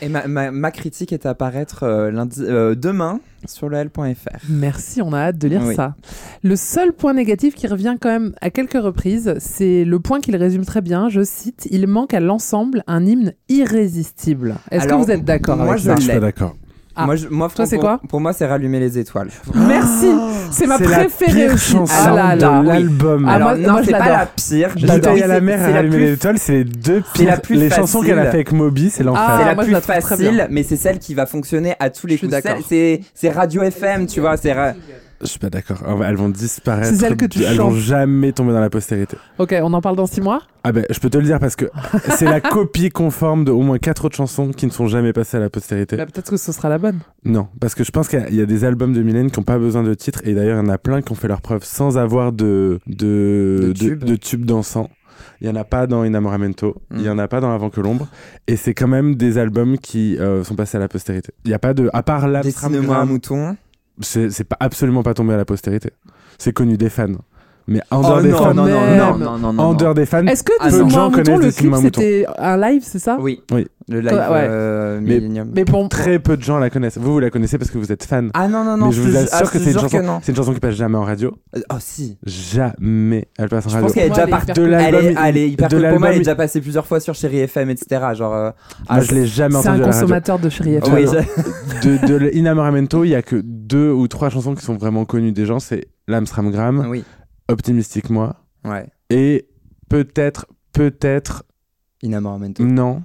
Et 0.00 0.08
ma, 0.08 0.26
ma, 0.28 0.50
ma 0.50 0.70
critique 0.70 1.12
est 1.12 1.26
à 1.26 1.30
apparaître 1.30 1.82
euh, 1.82 2.10
lundi, 2.10 2.40
euh, 2.42 2.74
demain 2.74 3.20
sur 3.46 3.68
le 3.68 3.76
L.fr. 3.78 4.04
Merci, 4.48 5.02
on 5.02 5.12
a 5.12 5.18
hâte 5.18 5.38
de 5.38 5.48
lire 5.48 5.62
Oui. 5.64 5.74
ça. 5.74 5.94
Le 6.42 6.54
seul 6.56 6.92
point 6.92 7.14
négatif 7.14 7.54
qui 7.54 7.66
revient 7.66 7.96
quand 8.00 8.08
même 8.08 8.32
à 8.40 8.50
quelques 8.50 8.80
reprises, 8.80 9.34
c'est 9.38 9.84
le 9.84 9.98
point 10.00 10.20
qu'il 10.20 10.36
résume 10.36 10.64
très 10.64 10.80
bien. 10.80 11.08
Je 11.08 11.22
cite 11.24 11.66
Il 11.70 11.86
manque 11.86 12.14
à 12.14 12.20
l'ensemble 12.20 12.84
un 12.86 13.04
hymne 13.06 13.32
irrésistible. 13.48 14.56
Est-ce 14.70 14.86
que 14.86 14.94
vous 14.94 15.10
êtes 15.10 15.24
d'accord 15.24 15.56
moi, 15.56 15.70
avec 15.70 15.78
je 15.80 15.84
ça? 15.84 15.96
je 15.96 16.00
suis 16.10 16.20
d'accord. 16.20 16.54
Ah. 17.00 17.06
Moi, 17.06 17.16
je- 17.16 17.28
moi, 17.28 17.48
Toi, 17.54 17.64
c'est 17.66 17.76
pour- 17.76 17.84
quoi 17.84 18.00
Pour 18.08 18.20
moi, 18.20 18.32
c'est 18.32 18.44
rallumer 18.46 18.80
les 18.80 18.98
étoiles. 18.98 19.28
Merci 19.54 20.08
C'est 20.50 20.66
ma 20.66 20.78
C'est 20.78 20.86
la 20.86 20.98
préférée 20.98 21.32
pire 21.46 21.54
aussi. 21.54 21.72
chanson 21.72 21.94
Ah 22.06 22.34
là 22.34 22.36
de 22.36 22.44
oui. 22.60 22.66
l'album. 22.66 23.24
Ah, 23.28 23.32
Alors, 23.34 23.48
moi- 23.50 23.58
non, 23.58 23.72
moi, 23.72 23.80
je 23.82 23.86
c'est 23.86 23.92
pas 23.92 23.98
l'adore. 24.00 24.16
la 24.18 24.26
pire. 24.26 24.70
Je 24.76 24.86
l'adore. 24.86 25.12
Bouteille 25.12 25.22
à 25.22 25.26
la 25.28 25.40
mer 25.40 25.58
c'est 25.60 25.64
et 25.64 25.72
la 25.72 25.76
rallumer 25.76 25.96
plus- 25.96 26.04
les 26.06 26.12
étoiles, 26.12 26.38
c'est 26.38 26.52
les 26.52 26.64
deux 26.64 27.02
C'est 27.14 27.24
la 27.24 27.32
pires. 27.32 27.42
plus 27.42 27.54
Les 27.56 27.70
chansons 27.70 28.00
qu'elle 28.02 28.18
a 28.18 28.22
fait 28.24 28.28
avec 28.28 28.52
Moby, 28.52 28.90
c'est 28.90 29.04
l'enfer. 29.04 29.24
Ah, 29.28 29.36
c'est 29.38 29.44
la 29.46 29.54
moi, 29.54 29.62
je 29.62 29.66
plus 29.68 29.72
la 29.74 29.80
trouve 29.80 29.94
très 29.94 30.00
facile, 30.00 30.46
mais 30.50 30.62
c'est 30.64 30.76
celle 30.76 30.98
qui 30.98 31.14
va 31.14 31.26
fonctionner 31.26 31.74
à 31.78 31.90
tous 31.90 32.06
les 32.06 32.14
Je 32.14 32.18
suis 32.18 32.28
coups. 32.28 32.42
d'accord. 32.42 32.60
C'est- 32.68 33.00
C'est 33.14 33.28
c'est 33.28 33.30
Radio 33.30 33.62
FM, 33.62 34.06
tu 34.06 34.20
vois. 34.20 34.36
C'est 34.36 34.52
ra- 34.52 34.72
Je 35.20 35.26
suis 35.26 35.38
pas 35.38 35.50
d'accord. 35.50 35.78
Elles 36.04 36.16
vont 36.16 36.28
disparaître. 36.28 36.88
C'est 36.88 36.96
celle 36.96 37.16
que 37.16 37.26
tu 37.26 37.42
Elles 37.42 37.56
vont 37.58 37.72
jamais 37.74 38.32
tomber 38.32 38.52
dans 38.52 38.60
la 38.60 38.70
postérité. 38.70 39.16
Ok, 39.38 39.54
on 39.62 39.72
en 39.72 39.80
parle 39.80 39.96
dans 39.96 40.06
six 40.06 40.20
mois? 40.20 40.42
Ah 40.62 40.70
ben, 40.72 40.84
je 40.90 40.98
peux 41.00 41.10
te 41.10 41.18
le 41.18 41.24
dire 41.24 41.40
parce 41.40 41.56
que 41.56 41.64
c'est 42.16 42.24
la 42.26 42.40
copie 42.40 42.90
conforme 42.90 43.44
de 43.44 43.50
au 43.50 43.62
moins 43.62 43.78
quatre 43.78 44.04
autres 44.04 44.16
chansons 44.16 44.50
qui 44.52 44.66
ne 44.66 44.70
sont 44.70 44.86
jamais 44.86 45.12
passées 45.12 45.36
à 45.36 45.40
la 45.40 45.50
postérité. 45.50 45.96
Bah, 45.96 46.06
Peut-être 46.06 46.30
que 46.30 46.36
ce 46.36 46.52
sera 46.52 46.68
la 46.68 46.78
bonne. 46.78 47.00
Non, 47.24 47.48
parce 47.60 47.74
que 47.74 47.82
je 47.84 47.90
pense 47.90 48.08
qu'il 48.08 48.20
y 48.20 48.22
a- 48.22 48.28
il 48.28 48.36
y 48.36 48.40
a 48.40 48.46
des 48.46 48.64
albums 48.64 48.92
de 48.92 49.02
Mylène 49.02 49.30
qui 49.30 49.40
n'ont 49.40 49.44
pas 49.44 49.58
besoin 49.58 49.82
de 49.82 49.92
titres 49.94 50.20
et 50.24 50.34
d'ailleurs 50.34 50.62
il 50.62 50.66
y 50.66 50.68
en 50.68 50.72
a 50.72 50.78
plein 50.78 51.02
qui 51.02 51.10
ont 51.10 51.16
fait 51.16 51.28
leur 51.28 51.40
preuve 51.40 51.64
sans 51.64 51.98
avoir 51.98 52.32
de 52.32 52.78
de 52.86 53.58
De 53.62 53.66
de, 53.68 53.72
tubes. 53.72 54.04
de 54.04 54.14
tubes 54.16 54.44
dansants. 54.44 54.90
Il 55.40 55.46
y 55.46 55.50
en 55.50 55.56
a 55.56 55.64
pas 55.64 55.86
dans 55.88 56.04
Inamoramento, 56.04 56.76
il 56.92 56.98
Mm. 57.00 57.04
y 57.04 57.08
en 57.10 57.18
a 57.18 57.26
pas 57.28 57.40
dans 57.40 57.50
Avant 57.52 57.70
que 57.70 57.80
l'ombre, 57.80 58.06
et 58.46 58.56
c'est 58.56 58.74
quand 58.74 58.86
même 58.88 59.14
des 59.16 59.38
albums 59.38 59.78
qui 59.78 60.16
euh, 60.18 60.42
sont 60.44 60.54
passés 60.54 60.76
à 60.76 60.80
la 60.80 60.88
postérité. 60.88 61.32
Il 61.44 61.50
y 61.50 61.54
a 61.54 61.58
pas 61.58 61.74
de, 61.74 61.90
à 61.92 62.02
part 62.02 62.28
Dessine-moi 62.42 62.96
un 62.96 63.04
mouton. 63.04 63.56
C'est 64.00 64.30
c'est 64.30 64.44
pas 64.44 64.56
absolument 64.60 65.02
pas 65.02 65.14
tombé 65.14 65.34
à 65.34 65.36
la 65.36 65.44
postérité. 65.44 65.90
C'est 66.38 66.52
connu 66.52 66.76
des 66.76 66.88
fans, 66.90 67.06
mais 67.66 67.80
en 67.90 67.98
Oh 68.00 68.02
dehors 68.02 68.22
des 68.22 68.30
non, 68.30 68.38
fans, 68.38 68.54
non, 68.54 68.64
non, 68.66 68.68
non, 68.68 69.18
non, 69.18 69.38
non, 69.38 69.52
non, 69.52 69.62
en 69.62 69.68
non. 69.70 69.74
dehors 69.74 69.94
des 69.94 70.06
fans, 70.06 70.26
Est-ce 70.26 70.42
que 70.44 70.52
Ah, 70.60 70.68
peu 70.70 70.84
de 70.84 70.88
gens 70.90 71.10
connaissent 71.10 71.40
le 71.40 71.50
clip, 71.52 71.74
c'était 71.82 72.26
un 72.38 72.56
live, 72.56 72.82
c'est 72.84 72.98
ça? 72.98 73.16
Oui. 73.20 73.42
Oui. 73.52 73.66
Le 73.88 74.00
live 74.00 74.12
Ouais. 74.12 74.46
euh, 74.48 75.00
Mais- 75.02 75.20
Millennium. 75.20 75.50
Mais 75.54 75.64
très 75.88 76.18
peu 76.18 76.36
de 76.36 76.42
gens 76.42 76.58
la 76.58 76.68
connaissent. 76.70 76.98
Vous, 76.98 77.12
vous 77.12 77.18
la 77.20 77.30
connaissez 77.30 77.56
parce 77.58 77.70
que 77.70 77.78
vous 77.78 77.90
êtes 77.90 78.04
fan. 78.04 78.30
Ah 78.34 78.46
non, 78.48 78.64
non, 78.64 78.76
non. 78.76 78.86
mais 78.86 78.92
je 78.92 79.00
vous 79.00 79.16
assure 79.16 79.28
ah, 79.32 79.42
que 79.42 79.58
je 79.58 79.64
c'est 79.64 79.72
une 79.72 79.78
chanson, 79.78 80.02
non. 80.02 80.18
c'est 80.22 80.32
une 80.32 80.36
chanson 80.36 80.52
qui 80.52 80.60
passe 80.60 80.74
jamais 80.74 80.96
en 80.98 81.04
radio. 81.04 81.34
Euh, 81.56 81.60
Oh 81.70 81.76
si. 81.80 82.18
Jamais 82.24 83.28
elle 83.38 83.48
passe 83.48 83.66
en 83.66 83.70
Je 83.70 83.74
radio. 83.74 83.86
pense 83.86 83.94
qu'elle 83.94 84.06
est 84.06 84.10
déjà 84.10 84.26
partie. 84.26 84.52
de 84.52 84.62
Elle 84.64 84.70
l'album, 84.70 85.00
est, 85.04 85.14
elle 85.24 85.36
est 85.36 85.48
hyper 85.50 85.68
de. 85.68 85.88
Pour 85.88 85.98
moi, 86.00 86.08
elle 86.10 86.14
est 86.16 86.18
déjà 86.18 86.34
passée 86.34 86.60
plusieurs 86.60 86.86
fois 86.86 87.00
sur 87.00 87.14
Chéri 87.14 87.38
FM, 87.40 87.70
etc. 87.70 88.02
Genre. 88.14 88.34
euh, 88.34 88.50
ah, 88.88 88.96
Moi, 88.96 89.04
je 89.04 89.14
l'ai 89.14 89.26
jamais 89.26 89.60
c'est 89.62 89.68
un 89.68 89.80
consommateur 89.80 90.38
de 90.38 90.48
Chéri 90.48 90.74
FM. 90.74 90.94
Oui, 90.94 91.04
de, 91.84 92.06
de 92.18 92.30
Inamoramento, 92.34 93.04
il 93.04 93.10
y 93.10 93.14
a 93.14 93.22
que 93.22 93.36
deux 93.44 93.90
ou 93.90 94.06
trois 94.08 94.28
chansons 94.30 94.54
qui 94.54 94.64
sont 94.64 94.74
vraiment 94.76 95.04
connues 95.04 95.32
des 95.32 95.46
gens. 95.46 95.58
C'est 95.60 95.86
l'Amstramgram, 96.08 96.86
oui. 96.90 97.04
Optimistique 97.48 98.10
Moi, 98.10 98.36
Ouais. 98.66 98.86
et 99.10 99.48
peut-être, 99.88 100.46
peut-être, 100.72 101.44
Inamoramento. 102.02 102.62
non, 102.64 103.02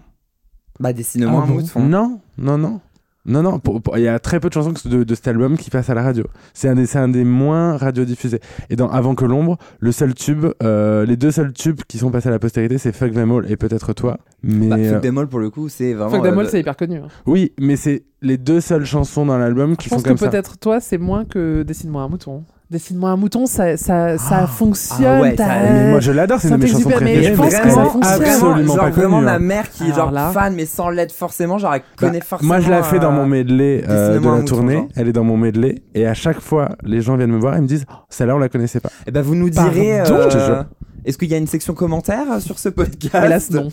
Bah, 0.80 0.94
dessine-moi 0.94 1.42
Ah 1.42 1.44
un 1.44 1.48
bon 1.48 1.53
mouton. 1.62 1.80
non, 1.82 2.20
non, 2.38 2.58
non. 2.58 2.80
Non, 3.25 3.42
non, 3.42 3.58
il 3.96 4.01
y 4.01 4.10
a 4.10 4.20
très 4.20 4.42
peu 4.42 4.50
de 4.50 4.53
chansons 4.53 4.74
de, 4.84 5.06
de 5.06 5.15
cet 5.15 5.30
album 5.30 5.56
qui 5.56 5.70
passent 5.70 5.89
à 5.89 5.94
la 5.94 6.03
radio. 6.03 6.25
C'est 6.53 6.68
un, 6.68 6.75
des- 6.75 6.86
c'est 6.86 6.98
un 7.00 7.08
des 7.08 7.24
moins 7.24 7.77
radiodiffusés. 7.77 8.42
Et 8.70 8.75
dans 8.75 8.89
Avant 8.89 9.15
que 9.15 9.24
l'ombre, 9.24 9.58
le 9.80 9.94
seul 9.94 10.13
tube, 10.13 10.46
euh, 10.62 11.06
les 11.06 11.15
deux 11.15 11.32
seuls 11.32 11.53
tubes 11.53 11.80
qui 11.88 11.98
sont 12.00 12.12
passés 12.12 12.27
à 12.27 12.32
la 12.32 12.39
postérité, 12.39 12.77
c'est 12.77 12.92
Fuck 12.92 13.13
Them 13.13 13.32
All 13.32 13.50
et 13.50 13.56
peut-être 13.56 13.94
toi. 13.94 14.18
Mais 14.44 14.68
Bah, 14.68 14.75
euh, 14.77 14.92
Fuck 14.96 15.01
Them 15.03 15.18
All, 15.20 15.27
pour 15.27 15.39
le 15.39 15.50
coup, 15.50 15.70
c'est 15.70 15.94
vraiment. 15.94 16.10
Fuck 16.12 16.24
Them 16.24 16.38
All, 16.38 16.46
euh, 16.48 16.50
c'est 16.50 16.60
hyper 16.60 16.75
connu. 16.75 16.98
hein. 16.98 17.08
oui, 17.25 17.53
mais 17.62 17.77
c'est 17.77 18.03
les 18.22 18.38
deux 18.38 18.60
seules 18.60 18.84
chansons 18.86 19.25
dans 19.25 19.38
l'album 19.38 19.77
qui 19.77 19.86
Je 19.86 19.89
sont 19.92 19.96
pense 19.96 20.03
que 20.03 20.10
comme 20.10 20.18
peut-être 20.30 20.58
toi, 20.58 20.82
c'est 20.82 20.98
moins 20.98 21.24
que 21.24 21.63
Dessine-moi 21.63 22.01
un 22.01 22.10
mouton. 22.10 22.44
Dessine-moi 22.74 23.12
un 23.12 23.18
mouton, 23.18 23.46
ça, 23.46 23.77
ça, 23.77 24.18
ça 24.18 24.39
Ah. 24.44 24.48
fonctionne. 24.48 25.06
Ah 25.08 25.22
ouais, 25.22 25.36
t'as- 25.36 25.46
ça- 25.46 25.53
Mais 25.72 25.89
moi 25.92 26.00
je 26.00 26.12
l'adore, 26.12 26.39
c'est 26.42 26.48
une 26.50 26.58
de 26.58 26.62
mes 26.63 26.68
chansons 26.68 26.89
Saint-Exupéry, 26.89 27.13
préférées. 27.13 27.36
je 27.36 27.38
pense 27.39 27.51
mais 27.53 27.60
que 27.60 27.70
ça 27.70 27.86
fonctionne. 27.86 28.24
absolument 28.24 28.74
genre 28.74 28.84
pas 28.86 28.89
vraiment 28.89 29.15
connue, 29.18 29.25
ma 29.25 29.34
hein. 29.36 29.39
mère 29.39 29.70
qui 29.70 29.84
est 29.84 29.86
Alors 29.94 29.98
genre 29.98 30.12
là- 30.12 30.32
fan 30.34 30.53
mais 30.56 30.65
sans 30.65 30.89
l'être 30.89 31.12
forcément 31.12 31.58
genre 31.60 31.75
elle 31.75 31.82
connaît 31.96 32.20
Bah, 32.20 32.25
forcément 32.27 32.48
Moi, 32.48 32.60
je 32.62 32.70
la 32.72 32.82
fais 32.82 32.98
dans 32.98 33.12
euh, 33.12 33.15
mon 33.15 33.27
medley 33.27 33.84
euh, 33.88 34.13
de 34.13 34.18
un 34.18 34.32
la 34.32 34.38
mouton, 34.38 34.46
tournée. 34.56 34.88
Elle 34.96 35.08
est 35.08 35.13
dans 35.13 35.24
mon 35.24 35.38
medley. 35.38 35.84
Et 35.94 36.08
à 36.08 36.15
chaque 36.15 36.39
fois, 36.39 36.70
les 36.84 37.01
gens 37.01 37.15
viennent 37.15 37.32
me 37.32 37.39
voir 37.39 37.56
et 37.56 37.62
me 37.62 37.68
disent 37.68 37.86
oh, 37.92 37.96
Celle-là, 38.10 38.36
on 38.36 38.39
la 38.39 38.50
connaissait 38.50 38.80
pas. 38.80 38.89
Eh 39.06 39.12
ben 39.12 39.22
vous 39.22 39.36
nous 39.36 39.51
direz 39.51 40.00
Pardon, 40.03 40.15
euh, 40.15 40.30
je 40.32 40.38
te 40.38 40.44
jure. 40.44 40.65
Est-ce 41.05 41.17
qu'il 41.17 41.29
y 41.29 41.33
a 41.33 41.38
une 41.38 41.48
section 41.48 41.74
commentaires 41.74 42.41
sur 42.41 42.60
ce 42.60 42.69
podcast 42.69 43.15
Hélas, 43.25 43.51
non. 43.51 43.69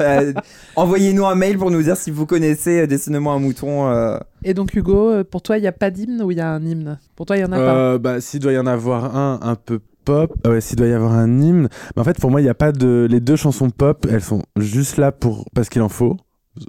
Euh, 0.00 0.32
Envoyez-nous 0.76 1.24
un 1.26 1.34
mail 1.34 1.58
pour 1.58 1.70
nous 1.70 1.82
dire 1.82 1.96
si 1.96 2.10
vous 2.10 2.26
connaissez 2.26 2.80
euh, 2.82 2.86
Dessine-moi 2.86 3.32
un 3.34 3.38
mouton. 3.38 3.88
euh. 3.88 4.18
Et 4.44 4.54
donc, 4.54 4.74
Hugo, 4.74 5.10
euh, 5.10 5.24
pour 5.24 5.42
toi, 5.42 5.58
il 5.58 5.62
n'y 5.62 5.66
a 5.66 5.72
pas 5.72 5.90
d'hymne 5.90 6.22
ou 6.22 6.30
il 6.30 6.38
y 6.38 6.40
a 6.40 6.48
un 6.50 6.62
hymne? 6.64 6.98
Pour 7.16 7.26
toi, 7.26 7.36
il 7.36 7.40
y 7.40 7.44
en 7.44 7.52
a 7.52 7.56
pas 7.56 7.74
Euh, 7.74 7.98
bah, 7.98 8.20
s'il 8.20 8.40
doit 8.40 8.52
y 8.52 8.58
en 8.58 8.66
avoir 8.66 9.16
un 9.16 9.38
un 9.42 9.54
peu 9.56 9.80
pop, 10.04 10.32
euh, 10.46 10.52
ouais, 10.52 10.60
s'il 10.60 10.76
doit 10.76 10.86
y 10.86 10.92
avoir 10.92 11.12
un 11.12 11.40
hymne. 11.40 11.68
Mais 11.96 12.00
en 12.00 12.04
fait, 12.04 12.18
pour 12.20 12.30
moi, 12.30 12.40
il 12.40 12.44
n'y 12.44 12.50
a 12.50 12.54
pas 12.54 12.72
de. 12.72 13.06
Les 13.10 13.20
deux 13.20 13.36
chansons 13.36 13.70
pop, 13.70 14.06
elles 14.10 14.22
sont 14.22 14.42
juste 14.56 14.98
là 14.98 15.10
pour 15.12 15.46
parce 15.54 15.68
qu'il 15.68 15.82
en 15.82 15.88
faut, 15.88 16.16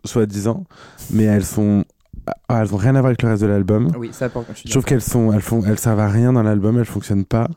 soi-disant. 0.05 0.63
Mais 1.12 1.24
elles 1.25 1.45
sont. 1.45 1.83
ah, 2.50 2.62
elles 2.62 2.74
ont 2.74 2.77
rien 2.77 2.95
à 2.95 3.00
voir 3.01 3.07
avec 3.07 3.21
le 3.21 3.29
reste 3.29 3.43
de 3.43 3.47
l'album. 3.47 3.91
Oui, 3.97 4.09
ça 4.12 4.27
pour 4.29 4.43
je 4.50 4.59
suis 4.59 4.67
Je 4.69 4.74
trouve 4.74 4.86
qu'elles 4.86 5.01
sont, 5.01 5.31
elles 5.31 5.41
font, 5.41 5.62
elles 5.65 5.77
servent 5.79 6.00
à 6.00 6.07
rien 6.09 6.33
dans 6.33 6.43
l'album, 6.43 6.79
elles 6.79 6.86
fonctionnent 6.86 7.25
pas. 7.25 7.47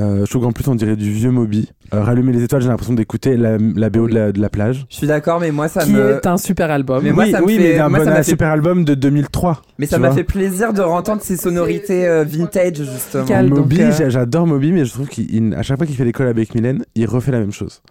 Euh, 0.00 0.24
je 0.24 0.30
trouve 0.30 0.44
qu'en 0.44 0.52
plus 0.52 0.66
on 0.68 0.74
dirait 0.76 0.94
du 0.96 1.10
vieux 1.10 1.30
Moby. 1.32 1.68
Euh, 1.92 2.02
Rallumer 2.02 2.32
les 2.32 2.44
étoiles, 2.44 2.62
j'ai 2.62 2.68
l'impression 2.68 2.94
d'écouter 2.94 3.36
la, 3.36 3.58
la 3.58 3.90
BO 3.90 4.06
de, 4.08 4.14
la, 4.14 4.30
de 4.32 4.40
la 4.40 4.48
plage. 4.48 4.86
Je 4.88 4.96
suis 4.96 5.06
d'accord 5.08 5.40
mais 5.40 5.50
moi 5.50 5.66
ça 5.66 5.82
Qui 5.84 5.90
me 5.92 6.10
est 6.18 6.26
un 6.26 6.36
super 6.38 6.70
album. 6.70 7.02
Mais 7.02 7.10
moi, 7.12 7.24
oui, 7.24 7.32
ça 7.32 7.40
me 7.40 7.46
oui, 7.46 7.56
fait- 7.56 7.62
mais 7.74 7.78
un 7.80 7.88
moi, 7.88 7.98
bon, 7.98 8.04
ça 8.04 8.10
m'a 8.12 8.16
un 8.18 8.22
fait- 8.22 8.30
super 8.30 8.48
album 8.50 8.84
de 8.84 8.94
2003. 8.94 9.62
mais 9.78 9.86
ça 9.86 9.96
tu 9.96 10.02
m'a 10.02 10.08
vois. 10.08 10.16
fait 10.16 10.24
plaisir 10.24 10.72
de 10.72 10.80
entendre 10.82 11.22
ces 11.22 11.36
sonorités 11.36 12.06
euh, 12.06 12.24
vintage 12.24 12.76
justement. 12.76 13.24
Cal- 13.24 13.48
donc, 13.48 13.58
Moby, 13.58 13.82
euh, 13.82 13.90
j'a- 13.92 14.08
j'adore 14.10 14.46
Moby, 14.46 14.70
mais 14.72 14.84
je 14.84 14.92
trouve 14.92 15.08
qu'à 15.08 15.62
chaque 15.62 15.76
fois 15.76 15.86
qu'il 15.86 15.96
fait 15.96 16.12
collabs 16.12 16.36
avec 16.36 16.54
Mylène, 16.54 16.84
il 16.94 17.06
refait 17.06 17.32
la 17.32 17.40
même 17.40 17.52
chose. 17.52 17.82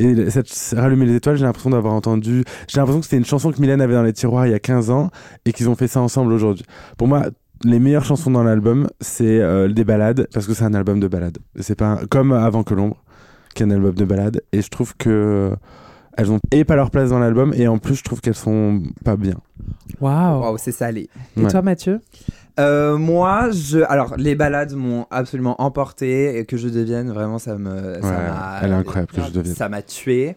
Et 0.00 0.30
cette 0.30 0.46
Rallumer 0.76 1.06
les 1.06 1.16
étoiles, 1.16 1.36
j'ai 1.36 1.44
l'impression 1.44 1.70
d'avoir 1.70 1.92
entendu. 1.92 2.44
J'ai 2.68 2.78
l'impression 2.78 3.00
que 3.00 3.06
c'était 3.06 3.16
une 3.16 3.24
chanson 3.24 3.50
que 3.50 3.60
Mylène 3.60 3.80
avait 3.80 3.94
dans 3.94 4.04
les 4.04 4.12
tiroirs 4.12 4.46
il 4.46 4.50
y 4.52 4.54
a 4.54 4.60
15 4.60 4.90
ans 4.90 5.10
et 5.44 5.52
qu'ils 5.52 5.68
ont 5.68 5.74
fait 5.74 5.88
ça 5.88 6.00
ensemble 6.00 6.32
aujourd'hui. 6.32 6.64
Pour 6.96 7.08
moi, 7.08 7.24
les 7.64 7.78
meilleures 7.78 8.04
chansons 8.04 8.30
dans 8.30 8.44
l'album, 8.44 8.88
c'est 9.00 9.40
euh, 9.40 9.68
des 9.68 9.84
ballades, 9.84 10.28
parce 10.32 10.46
que 10.46 10.54
c'est 10.54 10.64
un 10.64 10.74
album 10.74 11.00
de 11.00 11.08
ballades. 11.08 11.38
C'est 11.60 11.74
pas 11.76 11.86
un- 11.86 12.06
comme 12.06 12.32
Avant 12.32 12.62
que 12.62 12.74
l'ombre, 12.74 13.02
qui 13.54 13.62
est 13.62 13.66
un 13.66 13.70
album 13.70 13.94
de 13.94 14.04
ballades. 14.04 14.40
Et 14.52 14.62
je 14.62 14.68
trouve 14.68 14.96
que 14.96 15.10
euh, 15.10 15.56
elles 16.16 16.30
ont 16.30 16.38
et 16.52 16.64
pas 16.64 16.76
leur 16.76 16.90
place 16.90 17.10
dans 17.10 17.18
l'album, 17.18 17.52
et 17.56 17.66
en 17.68 17.78
plus, 17.78 17.96
je 17.96 18.04
trouve 18.04 18.20
qu'elles 18.20 18.34
sont 18.34 18.82
pas 19.04 19.16
bien. 19.16 19.34
Waouh. 20.00 20.40
Waouh, 20.42 20.58
c'est 20.58 20.72
salé. 20.72 21.08
Et 21.36 21.42
Ouais. 21.42 21.50
toi, 21.50 21.62
Mathieu? 21.62 22.00
Euh, 22.60 22.96
moi, 22.98 23.50
je, 23.52 23.78
alors 23.88 24.16
les 24.16 24.34
balades 24.34 24.72
m'ont 24.74 25.06
absolument 25.12 25.60
emporté 25.62 26.38
et 26.38 26.44
que 26.44 26.56
je 26.56 26.68
devienne 26.68 27.08
vraiment, 27.10 27.38
ça 27.38 27.56
me, 27.56 27.70
ça 28.00 28.08
Ouais, 28.08 28.12
m'a- 28.12 28.58
elle 28.62 28.70
est 28.72 28.74
incroyable, 28.74 29.12
Que 29.12 29.22
je 29.22 29.30
devienne. 29.30 29.54
Ça 29.54 29.68
m'a 29.68 29.80
tué. 29.82 30.36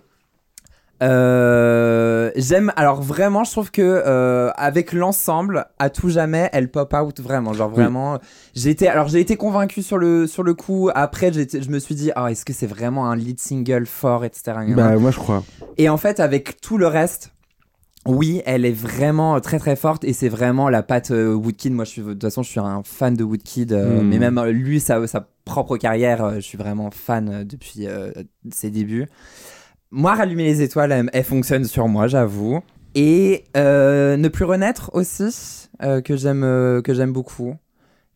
Euh, 1.02 2.32
j'aime, 2.36 2.72
alors 2.76 3.02
vraiment, 3.02 3.44
je 3.44 3.52
trouve 3.52 3.72
que 3.72 3.82
euh, 3.82 4.50
avec 4.56 4.94
l'ensemble, 4.94 5.66
à 5.80 5.90
tout 5.90 6.10
jamais, 6.10 6.50
elle 6.54 6.70
pop 6.70 6.94
out 6.94 7.20
vraiment, 7.20 7.54
genre 7.54 7.70
Oui. 7.70 7.82
vraiment. 7.82 8.20
J'ai 8.56 8.70
été, 8.70 8.88
alors 8.88 9.08
j'ai 9.08 9.20
été 9.20 9.36
convaincu 9.36 9.82
sur 9.82 9.98
le 9.98 10.28
sur 10.28 10.44
le 10.44 10.54
coup. 10.54 10.90
Après, 10.94 11.32
je 11.34 11.70
me 11.70 11.80
suis 11.80 11.96
dit, 11.96 12.12
ah, 12.16 12.32
est-ce 12.32 12.46
que 12.46 12.54
c'est 12.54 12.68
vraiment 12.68 13.10
un 13.10 13.16
lead 13.16 13.40
single 13.40 13.86
fort, 13.86 14.26
etc. 14.26 14.54
Bah, 14.76 14.96
moi, 14.98 15.12
je 15.12 15.18
crois. 15.18 15.44
Et 15.78 15.90
en 15.90 15.98
fait, 15.98 16.20
avec 16.20 16.62
tout 16.62 16.78
le 16.78 16.88
reste, 16.88 17.32
oui, 18.08 18.42
elle 18.46 18.66
est 18.66 18.72
vraiment 18.72 19.40
très 19.40 19.60
très 19.60 19.76
forte 19.76 20.04
et 20.04 20.14
c'est 20.14 20.30
vraiment 20.30 20.70
la 20.70 20.82
patte 20.84 21.12
euh, 21.12 21.34
Woodkid. 21.34 21.72
Moi, 21.74 21.86
je 21.86 21.90
suis 21.92 22.02
de 22.02 22.14
toute 22.14 22.22
façon, 22.24 22.42
je 22.44 22.50
suis 22.50 22.60
un 22.60 22.82
fan 22.84 23.16
de 23.16 23.24
Woodkid, 23.24 23.74
euh, 23.74 24.02
Mm. 24.02 24.08
mais 24.08 24.20
même 24.20 24.42
lui, 24.46 24.80
sa, 24.80 25.06
sa 25.08 25.28
propre 25.46 25.78
carrière, 25.78 26.24
euh, 26.24 26.36
je 26.36 26.40
suis 26.42 26.58
vraiment 26.58 26.90
fan 26.92 27.44
depuis 27.44 27.88
ses 28.52 28.70
débuts. 28.70 29.08
Moi, 29.92 30.16
rallumer 30.16 30.46
les 30.46 30.62
étoiles, 30.62 31.10
elle, 31.12 31.24
fonctionne 31.24 31.66
sur 31.66 31.88
moi, 31.90 32.08
j'avoue. 32.08 32.62
Et 32.96 33.44
euh, 33.58 34.16
ne 34.16 34.28
plus 34.30 34.46
renaître 34.46 34.90
aussi, 34.94 35.70
euh, 35.84 36.02
que 36.02 36.16
j'aime 36.16 36.44
euh, 36.44 36.82
que 36.82 36.94
j'aime 36.94 37.12
beaucoup. 37.12 37.56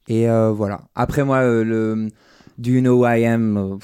Et 0.07 0.27
voilà. 0.27 0.81
Après 0.93 1.23
moi, 1.23 1.43
le 1.43 2.09
Do 2.57 2.69
You 2.69 2.81
Know 2.81 2.99
Who 2.99 3.07
I 3.07 3.25
Am 3.25 3.79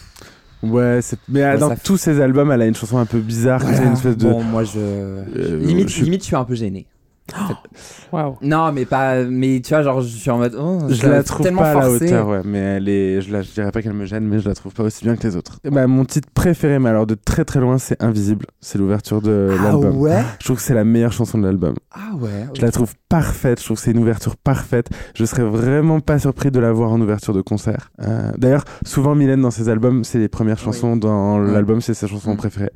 Ouais, 0.64 1.00
mais 1.28 1.44
Ouais, 1.44 1.58
dans 1.58 1.76
tous 1.76 1.98
ces 1.98 2.22
albums, 2.22 2.52
elle 2.52 2.62
a 2.62 2.68
une 2.68 2.76
chanson 2.76 3.00
un 3.00 3.08
peu 3.08 3.20
bizarre, 3.20 3.60
voilà. 3.60 3.78
c'est 3.78 3.84
une 3.84 3.94
espèce 3.94 4.18
de. 4.18 4.30
Bon, 4.30 4.44
moi, 4.44 4.64
je 4.64 5.24
limite, 5.58 5.90
je 5.90 6.04
limite, 6.04 6.22
je 6.22 6.28
suis 6.28 6.36
un 6.36 6.44
peu 6.44 6.54
gêné. 6.54 6.86
Non, 8.42 8.72
mais 8.72 8.86
pas. 8.86 9.24
Mais 9.24 9.62
tu 9.62 9.70
vois, 9.74 9.84
genre, 9.84 10.02
je 10.02 10.08
suis 10.08 10.30
en 10.30 10.38
mode. 10.38 10.56
Oh, 10.60 10.80
Je 10.90 11.08
la 11.08 11.24
trouve 11.24 11.44
tellement 11.46 11.62
pas 11.62 11.72
à 11.72 11.76
la 11.82 11.90
hauteur, 11.92 12.28
ouais, 12.28 12.42
mais 12.44 12.58
elle 12.60 12.90
est, 12.90 13.22
je, 13.22 13.32
la, 13.32 13.42
je 13.42 13.52
dirais 13.52 13.72
pas 13.72 13.82
qu'elle 13.82 13.94
me 13.94 14.06
gêne, 14.06 14.26
mais 14.26 14.40
je 14.40 14.48
la 14.50 14.56
trouve 14.56 14.74
pas 14.74 14.84
aussi 14.84 15.04
bien 15.06 15.16
que 15.16 15.26
les 15.28 15.36
autres. 15.36 15.60
Bah, 15.64 15.88
mon 15.88 16.06
titre 16.06 16.28
préféré, 16.34 16.80
mais 16.80 16.90
alors 16.90 17.08
de 17.08 17.16
très 17.16 17.46
très 17.46 17.60
loin, 17.60 17.78
c'est 17.78 18.02
Invisible. 18.04 18.46
C'est 18.60 18.78
l'ouverture 18.78 19.22
de 19.22 19.56
Ah 19.60 19.64
l'album. 19.64 19.98
ouais? 19.98 20.22
Je 20.40 20.46
trouve 20.46 20.58
que 20.58 20.64
c'est 20.64 20.74
la 20.74 20.84
meilleure 20.84 21.14
chanson 21.14 21.38
de 21.38 21.46
l'album. 21.46 21.76
Ah 21.92 22.16
ouais. 22.20 22.48
Je 22.56 22.62
la 22.62 22.72
trouve 22.72 22.94
parfaite, 23.10 23.60
je 23.60 23.66
trouve 23.66 23.78
que 23.78 23.84
c'est 23.84 23.92
une 23.92 24.00
ouverture 24.00 24.36
parfaite. 24.38 24.90
Je 25.16 25.26
serais 25.26 25.44
vraiment 25.44 26.00
pas 26.00 26.20
surpris 26.20 26.52
de 26.52 26.60
la 26.60 26.72
voir 26.72 26.92
en 26.92 27.00
ouverture 27.02 27.34
de 27.34 27.42
concert. 27.42 27.92
Euh, 28.02 28.32
D'ailleurs, 28.38 28.64
souvent 28.86 29.16
Mylène 29.16 29.42
dans 29.42 29.52
ses 29.52 29.70
albums, 29.70 30.04
c'est 30.04 30.20
les 30.20 30.30
premières 30.30 30.60
chansons 30.60 30.96
dans 30.98 31.40
l'album, 31.40 31.82
c'est 31.82 31.94
sa 31.94 32.08
chanson 32.08 32.34
Mm. 32.34 32.38
préférée. 32.38 32.72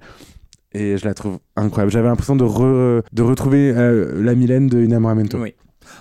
Et 0.77 0.97
je 0.97 1.05
la 1.05 1.13
trouve 1.13 1.39
incroyable. 1.55 1.91
J'avais 1.91 2.07
l'impression 2.07 2.35
de, 2.35 2.43
re- 2.43 3.01
de 3.13 3.21
retrouver 3.21 3.71
euh, 3.75 4.21
la 4.21 4.35
Mylène 4.35 4.67
de 4.67 4.81
Inamoramento. 4.83 5.39
Oui. 5.41 5.53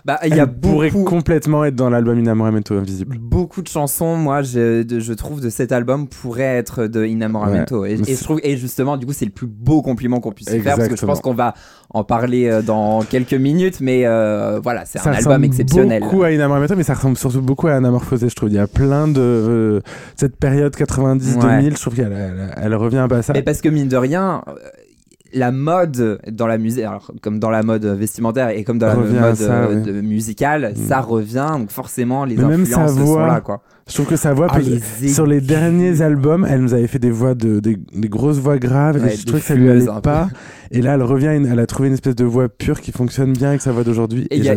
Bah, 0.04 0.18
il 0.26 0.34
y 0.36 0.40
a 0.40 0.46
pourrait 0.46 0.90
beaucoup, 0.90 1.04
complètement 1.04 1.64
être 1.64 1.74
dans 1.74 1.90
l'album 1.90 2.18
Inamoramento 2.18 2.74
Invisible. 2.76 3.18
beaucoup 3.18 3.62
de 3.62 3.68
chansons, 3.68 4.16
moi, 4.16 4.42
je, 4.42 4.82
de- 4.82 5.00
je 5.00 5.12
trouve, 5.12 5.40
de 5.40 5.48
cet 5.50 5.72
album 5.72 6.08
pourraient 6.08 6.42
être 6.56 6.86
de 6.86 7.04
Inamoramento. 7.04 7.84
Et, 7.84 7.96
je 7.96 8.22
trouve, 8.24 8.40
et 8.42 8.56
justement, 8.56 8.96
du 8.96 9.06
coup, 9.06 9.12
c'est 9.12 9.24
le 9.24 9.30
plus 9.30 9.46
beau 9.46 9.82
compliment 9.82 10.20
qu'on 10.20 10.32
puisse 10.32 10.50
lui 10.52 10.60
faire 10.60 10.76
parce 10.76 10.88
que 10.88 10.96
je 10.96 11.02
Exactement. 11.04 11.12
pense 11.12 11.20
qu'on 11.22 11.34
va 11.34 11.54
en 11.90 12.04
parler 12.04 12.48
euh, 12.48 12.62
dans 12.62 13.02
quelques 13.02 13.34
minutes, 13.34 13.80
mais 13.80 14.02
euh, 14.06 14.60
voilà, 14.62 14.84
c'est 14.84 14.98
un 14.98 15.02
Ça 15.02 15.10
album 15.10 15.26
ressemble 15.32 15.44
exceptionnel. 15.46 16.02
beaucoup 16.02 16.22
à 16.22 16.32
Inamoramento, 16.32 16.74
mais 16.76 16.82
ça 16.82 16.94
ressemble 16.94 17.16
surtout 17.16 17.40
beaucoup 17.42 17.68
à 17.68 17.72
Anamorphosé, 17.74 18.28
je 18.28 18.34
trouve. 18.34 18.48
Il 18.50 18.56
y 18.56 18.58
a 18.58 18.66
plein 18.66 19.08
de. 19.08 19.20
euh, 19.20 19.80
cette 20.16 20.36
période 20.36 20.74
90-2000, 20.74 21.70
je 21.76 21.80
trouve 21.80 21.94
qu'elle 21.94 22.12
elle, 22.12 22.54
elle 22.60 22.74
revient 22.74 22.98
un 22.98 23.08
peu 23.08 23.16
à 23.16 23.22
ça. 23.22 23.32
Mais 23.32 23.42
parce 23.42 23.60
que 23.60 23.68
mine 23.68 23.88
de 23.88 23.96
rien, 23.96 24.42
euh, 24.48 24.52
la 25.34 25.52
mode 25.52 26.20
dans 26.30 26.46
la 26.46 26.58
musique, 26.58 26.84
alors 26.84 27.10
comme 27.20 27.38
dans 27.38 27.50
la 27.50 27.62
mode 27.62 27.84
vestimentaire 27.84 28.48
et 28.50 28.64
comme 28.64 28.78
dans 28.78 28.86
la 28.86 28.94
mode 28.94 29.34
ça, 29.34 29.52
euh, 29.64 30.02
musicale, 30.02 30.72
Mm. 30.76 30.88
ça 30.88 31.00
revient. 31.00 31.48
Donc 31.58 31.70
forcément, 31.70 32.24
les 32.24 32.36
Mais 32.36 32.44
même 32.44 32.64
sa 32.64 32.82
influences 32.82 33.06
sont 33.06 33.18
là, 33.18 33.40
quoi. 33.40 33.60
Je 33.86 33.92
trouve 33.92 34.06
que 34.06 34.16
sa 34.16 34.32
voix, 34.32 34.46
Ah, 34.50 34.58
peut- 34.60 34.64
les 35.02 35.08
sur 35.10 35.26
les 35.26 35.42
derniers 35.42 36.00
albums, 36.00 36.46
elle 36.48 36.60
nous 36.62 36.72
avait 36.72 36.86
fait 36.86 36.98
des 36.98 37.10
voix 37.10 37.34
de 37.34 37.60
des, 37.60 37.76
des 37.94 38.08
grosses 38.08 38.38
voix 38.38 38.56
graves 38.58 38.96
Ouais, 39.02 39.12
et 39.12 39.16
je 39.16 39.26
trouvais 39.26 39.40
que 39.40 39.46
ça 39.46 39.54
lui 39.54 39.68
allait 39.68 39.84
pas. 40.02 40.28
Et 40.70 40.80
là, 40.80 40.94
elle 40.94 41.02
revient, 41.02 41.28
une- 41.36 41.44
elle 41.46 41.58
a 41.60 41.66
trouvé 41.66 41.88
une 41.88 41.94
espèce 41.94 42.16
de 42.16 42.24
voix 42.24 42.48
pure 42.48 42.80
qui 42.80 42.92
fonctionne 42.92 43.34
bien 43.34 43.50
avec 43.50 43.60
sa 43.60 43.72
voix 43.72 43.84
d'aujourd'hui. 43.84 44.26
Et 44.30 44.38
Et, 44.38 44.42
j'ai 44.42 44.44
j'ai 44.48 44.56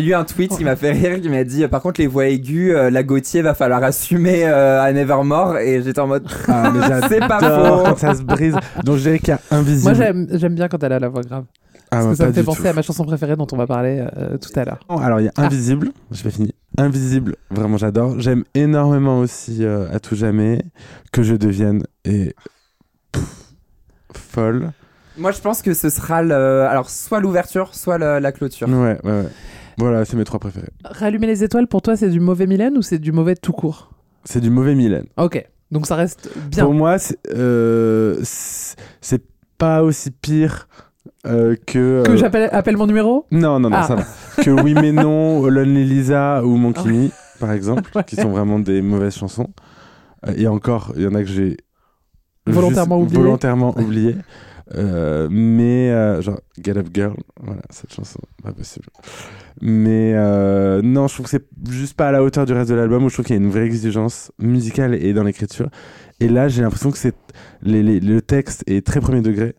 lu- 0.00 0.06
j'ai 0.08 0.14
un 0.14 0.24
tweet 0.24 0.56
qui 0.56 0.64
m'a 0.64 0.74
fait 0.74 0.90
rire 0.92 1.20
qui 1.20 1.28
m'a 1.28 1.44
dit 1.44 1.62
euh, 1.62 1.68
par 1.68 1.80
contre 1.80 2.00
les 2.00 2.08
voix 2.08 2.26
aiguës 2.26 2.74
euh, 2.74 2.90
la 2.90 3.02
Gauthier 3.04 3.42
va 3.42 3.54
falloir 3.54 3.82
assumer 3.84 4.44
euh, 4.44 4.82
à 4.82 4.92
Nevermore 4.92 5.58
et 5.58 5.80
j'étais 5.82 6.00
en 6.00 6.08
mode 6.08 6.24
Ah, 6.48 6.72
C'est 7.08 7.20
pas 7.20 7.38
quand 7.38 7.84
faux. 7.92 7.96
ça 7.98 8.14
se 8.16 8.22
brise. 8.22 8.56
Donc 8.84 8.96
je 8.96 9.02
dirais 9.02 9.18
qu'il 9.20 9.28
y 9.28 9.32
a 9.32 9.40
invisible. 9.52 9.94
Moi, 9.96 10.26
j'aime 10.32 10.54
bien 10.56 10.66
quand 10.68 10.82
elle 10.82 10.92
a 10.92 10.98
la 10.98 11.08
voix 11.08 11.22
grave. 11.22 11.44
Ah, 11.92 11.98
Parce 11.98 12.06
que 12.08 12.14
ça 12.16 12.24
pas 12.24 12.30
me 12.30 12.34
fait 12.34 12.42
penser 12.42 12.62
tout. 12.62 12.68
à 12.68 12.72
ma 12.72 12.82
chanson 12.82 13.04
préférée 13.04 13.36
dont 13.36 13.46
on 13.52 13.56
va 13.56 13.68
parler 13.68 14.04
euh, 14.18 14.36
tout 14.38 14.50
à 14.58 14.64
l'heure. 14.64 14.80
Alors 14.88 15.20
il 15.20 15.26
y 15.26 15.28
a 15.28 15.32
Ah. 15.36 15.44
Invisible, 15.44 15.92
je 16.10 16.22
vais 16.24 16.30
finir. 16.30 16.50
Invisible, 16.78 17.36
vraiment 17.50 17.76
j'adore. 17.78 18.20
J'aime 18.20 18.44
énormément 18.54 19.20
aussi 19.20 19.64
euh, 19.64 19.88
À 19.90 19.98
tout 20.00 20.14
jamais, 20.14 20.62
Que 21.12 21.22
je 21.22 21.34
devienne 21.34 21.82
et 22.04 22.34
pff, 23.12 23.24
folle. 24.14 24.72
moi 25.16 25.32
je 25.32 25.40
pense 25.40 25.62
que 25.62 25.72
ce 25.74 25.88
sera 25.88 26.22
le 26.22 26.34
alors 26.62 26.90
soit 26.90 27.20
l'ouverture 27.20 27.74
soit 27.74 27.98
le- 27.98 28.18
la 28.18 28.32
clôture. 28.32 28.68
Ouais, 28.68 28.98
ouais, 29.04 29.10
ouais. 29.10 29.28
Voilà, 29.78 30.04
c'est 30.04 30.16
mes 30.16 30.24
trois 30.24 30.38
préférés. 30.40 30.70
Rallumer 30.84 31.26
les 31.26 31.44
étoiles, 31.44 31.66
pour 31.66 31.82
toi, 31.82 31.96
c'est 31.96 32.08
du 32.08 32.18
mauvais 32.20 32.46
Mylène 32.46 32.78
ou 32.78 32.82
c'est 32.82 32.98
du 32.98 33.12
mauvais 33.12 33.34
tout 33.36 33.52
court? 33.52 33.90
C'est 34.24 34.40
du 34.40 34.48
mauvais 34.48 34.74
Mylène. 34.74 35.04
Ok, 35.18 35.46
donc 35.70 35.86
ça 35.86 35.96
reste 35.96 36.30
bien. 36.50 36.64
Pour 36.64 36.72
moi, 36.74 36.98
c'est 36.98 37.18
euh, 37.34 38.18
c'est- 38.22 38.76
c'est 39.02 39.22
pas 39.58 39.82
aussi 39.82 40.10
pire 40.10 40.66
euh, 41.26 41.56
que. 41.66 42.02
Que 42.04 42.10
euh, 42.12 42.16
j'appelle 42.16 42.48
appelle 42.52 42.76
mon 42.76 42.86
numéro? 42.86 43.26
Non, 43.30 43.58
non, 43.58 43.70
non, 43.70 43.76
Ah. 43.78 43.82
ça 43.86 43.94
va. 43.96 44.04
Que 44.42 44.50
Oui 44.50 44.74
mais 44.74 44.92
non, 44.92 45.46
Lonely 45.48 45.84
Lisa 45.84 46.44
ou 46.44 46.56
Monkini, 46.56 47.10
par 47.40 47.52
exemple, 47.52 47.90
qui 48.06 48.16
sont 48.16 48.30
vraiment 48.30 48.58
des 48.58 48.82
mauvaises 48.82 49.16
chansons. 49.16 49.48
Euh, 50.26 50.32
Et 50.36 50.46
encore, 50.46 50.92
il 50.96 51.02
y 51.02 51.06
en 51.06 51.14
a 51.14 51.20
que 51.22 51.28
j'ai 51.28 51.56
Volontairement 52.46 53.00
oublié. 53.00 53.18
Volontairement 53.20 53.74
oublié. 53.78 54.16
Euh, 54.74 55.28
mais 55.30 55.90
euh, 55.92 56.20
genre 56.22 56.40
Get 56.60 56.76
Up 56.76 56.88
Girl, 56.92 57.14
voilà 57.40 57.62
cette 57.70 57.92
chanson, 57.94 58.18
pas 58.42 58.52
possible. 58.52 58.86
Mais 59.60 60.12
euh, 60.16 60.80
non, 60.82 61.06
je 61.06 61.14
trouve 61.14 61.26
que 61.26 61.30
c'est 61.30 61.46
juste 61.70 61.94
pas 61.96 62.08
à 62.08 62.12
la 62.12 62.22
hauteur 62.22 62.46
du 62.46 62.52
reste 62.52 62.70
de 62.70 62.74
l'album 62.74 63.04
où 63.04 63.08
je 63.08 63.14
trouve 63.14 63.26
qu'il 63.26 63.36
y 63.36 63.38
a 63.38 63.42
une 63.42 63.50
vraie 63.50 63.64
exigence 63.66 64.32
musicale 64.40 64.94
et 64.94 65.12
dans 65.12 65.22
l'écriture. 65.22 65.68
Et 66.18 66.28
là, 66.28 66.48
j'ai 66.48 66.62
l'impression 66.62 66.90
que 66.90 66.98
c'est 66.98 67.14
le 67.62 68.18
texte 68.20 68.64
est 68.66 68.84
très 68.84 69.00
premier 69.00 69.20
degré. 69.20 69.54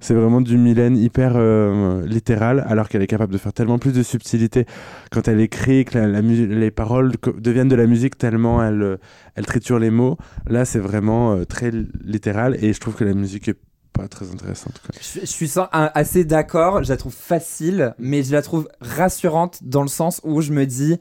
C'est 0.00 0.14
vraiment 0.14 0.40
du 0.40 0.56
Mylène 0.56 0.96
hyper 0.96 1.32
euh, 1.36 2.04
littéral, 2.06 2.64
alors 2.66 2.88
qu'elle 2.88 3.02
est 3.02 3.06
capable 3.06 3.32
de 3.32 3.38
faire 3.38 3.52
tellement 3.52 3.78
plus 3.78 3.92
de 3.92 4.02
subtilité 4.02 4.66
quand 5.10 5.28
elle 5.28 5.40
écrit, 5.40 5.84
que 5.84 5.98
les 5.98 6.70
paroles 6.70 7.12
deviennent 7.38 7.68
de 7.68 7.76
la 7.76 7.86
musique 7.86 8.16
tellement 8.16 8.64
elle, 8.64 8.82
euh, 8.82 8.96
elle 9.34 9.44
triture 9.44 9.78
les 9.78 9.90
mots. 9.90 10.16
Là, 10.46 10.64
c'est 10.64 10.78
vraiment 10.78 11.34
euh, 11.34 11.44
très 11.44 11.70
littéral 12.02 12.56
et 12.64 12.72
je 12.72 12.80
trouve 12.80 12.94
que 12.94 13.04
la 13.04 13.12
musique 13.12 13.48
est 13.48 13.58
pas 13.92 14.08
très 14.08 14.30
intéressante. 14.30 14.80
Je, 15.00 15.26
suis 15.26 15.52
assez 15.72 16.24
d'accord, 16.24 16.82
je 16.82 16.88
la 16.88 16.96
trouve 16.96 17.14
facile, 17.14 17.94
mais 17.98 18.22
je 18.22 18.32
la 18.32 18.40
trouve 18.40 18.68
rassurante 18.80 19.58
dans 19.62 19.82
le 19.82 19.88
sens 19.88 20.20
où 20.24 20.40
je 20.40 20.52
me 20.52 20.64
dis 20.64 20.98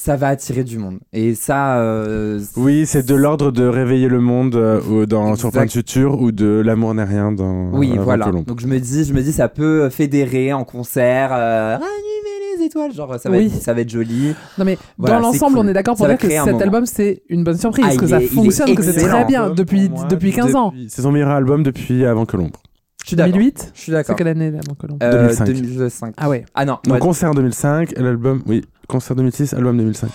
ça 0.00 0.14
va 0.14 0.28
attirer 0.28 0.62
du 0.62 0.78
monde. 0.78 1.00
Et 1.12 1.34
ça, 1.34 1.78
euh, 1.80 2.40
Oui, 2.56 2.86
c'est 2.86 3.04
de 3.04 3.16
l'ordre 3.16 3.50
de 3.50 3.66
réveiller 3.66 4.06
le 4.08 4.20
monde 4.20 4.54
euh, 4.54 5.06
dans, 5.06 5.34
sur 5.34 5.50
Point 5.50 5.66
de 5.66 5.72
Futur 5.72 6.20
ou 6.20 6.30
de 6.30 6.62
L'amour 6.64 6.94
n'est 6.94 7.02
rien 7.02 7.32
dans 7.32 7.70
oui, 7.72 7.90
Avant 7.94 8.04
voilà. 8.04 8.26
Colombe. 8.26 8.44
Donc 8.44 8.60
je 8.60 8.68
me 8.68 8.78
dis, 8.78 9.04
je 9.04 9.12
me 9.12 9.20
dis 9.22 9.32
ça 9.32 9.48
peut 9.48 9.88
fédérer 9.90 10.52
en 10.52 10.62
concert, 10.62 11.30
euh, 11.32 11.72
rallumer 11.72 12.58
les 12.58 12.64
étoiles, 12.66 12.92
genre 12.94 13.18
ça 13.18 13.28
va, 13.28 13.38
Oui. 13.38 13.46
être, 13.46 13.60
ça 13.60 13.74
va 13.74 13.80
être 13.80 13.90
joli. 13.90 14.34
Non 14.56 14.64
mais 14.64 14.78
Voilà, 14.98 15.16
dans 15.16 15.22
l'ensemble, 15.22 15.56
cool. 15.56 15.66
on 15.66 15.68
est 15.68 15.72
d'accord 15.72 15.96
pour 15.96 16.06
Ça 16.06 16.12
dire 16.12 16.18
que 16.18 16.28
cet 16.28 16.46
moment. 16.46 16.58
album 16.60 16.86
c'est 16.86 17.22
une 17.28 17.42
bonne 17.42 17.58
surprise, 17.58 17.84
Ah, 17.90 17.96
que 17.96 18.06
ça 18.06 18.20
fonctionne, 18.20 18.74
que 18.76 18.82
c'est 18.84 18.92
très 19.04 19.24
bien 19.24 19.50
depuis 19.50 19.90
depuis 20.08 20.30
15 20.32 20.54
ans. 20.54 20.72
C'est 20.86 21.02
son 21.02 21.10
meilleur 21.10 21.30
album 21.30 21.64
depuis 21.64 22.04
Avant 22.04 22.24
Colombe. 22.24 22.52
Je 22.64 22.67
suis 23.08 23.16
d'accord. 23.16 23.32
2008 23.32 23.70
Je 23.74 23.80
suis 23.80 23.86
C'est 23.86 23.92
d'accord. 23.92 24.16
quelle 24.16 24.28
année 24.28 24.50
là, 24.50 24.60
mon 24.68 24.76
Euh, 25.02 25.12
2005. 25.28 25.44
2005. 25.46 26.14
Ah 26.16 26.28
ouais. 26.28 26.44
Ah 26.54 26.64
non, 26.64 26.78
Donc 26.84 26.98
concert 27.00 27.34
2005, 27.34 27.92
et 27.96 28.02
l'album, 28.02 28.42
oui, 28.46 28.64
concert 28.88 29.16
2006, 29.16 29.54
album 29.54 29.76
2005. 29.78 30.10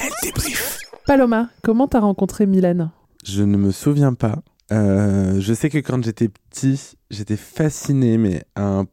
Elle 0.00 0.10
débrief. 0.22 0.78
Paloma, 1.06 1.48
comment 1.62 1.86
t'as 1.88 2.00
rencontré 2.00 2.46
Mylène? 2.46 2.90
Je 3.24 3.42
ne 3.42 3.56
me 3.56 3.70
souviens 3.70 4.14
pas. 4.14 4.36
Euh, 4.72 5.40
je 5.40 5.54
sais 5.54 5.68
que 5.70 5.78
quand 5.78 6.02
j'étais 6.04 6.28
petit, 6.28 6.96
j'étais 7.10 7.36
fasciné, 7.36 8.18
mais 8.18 8.42
un, 8.56 8.86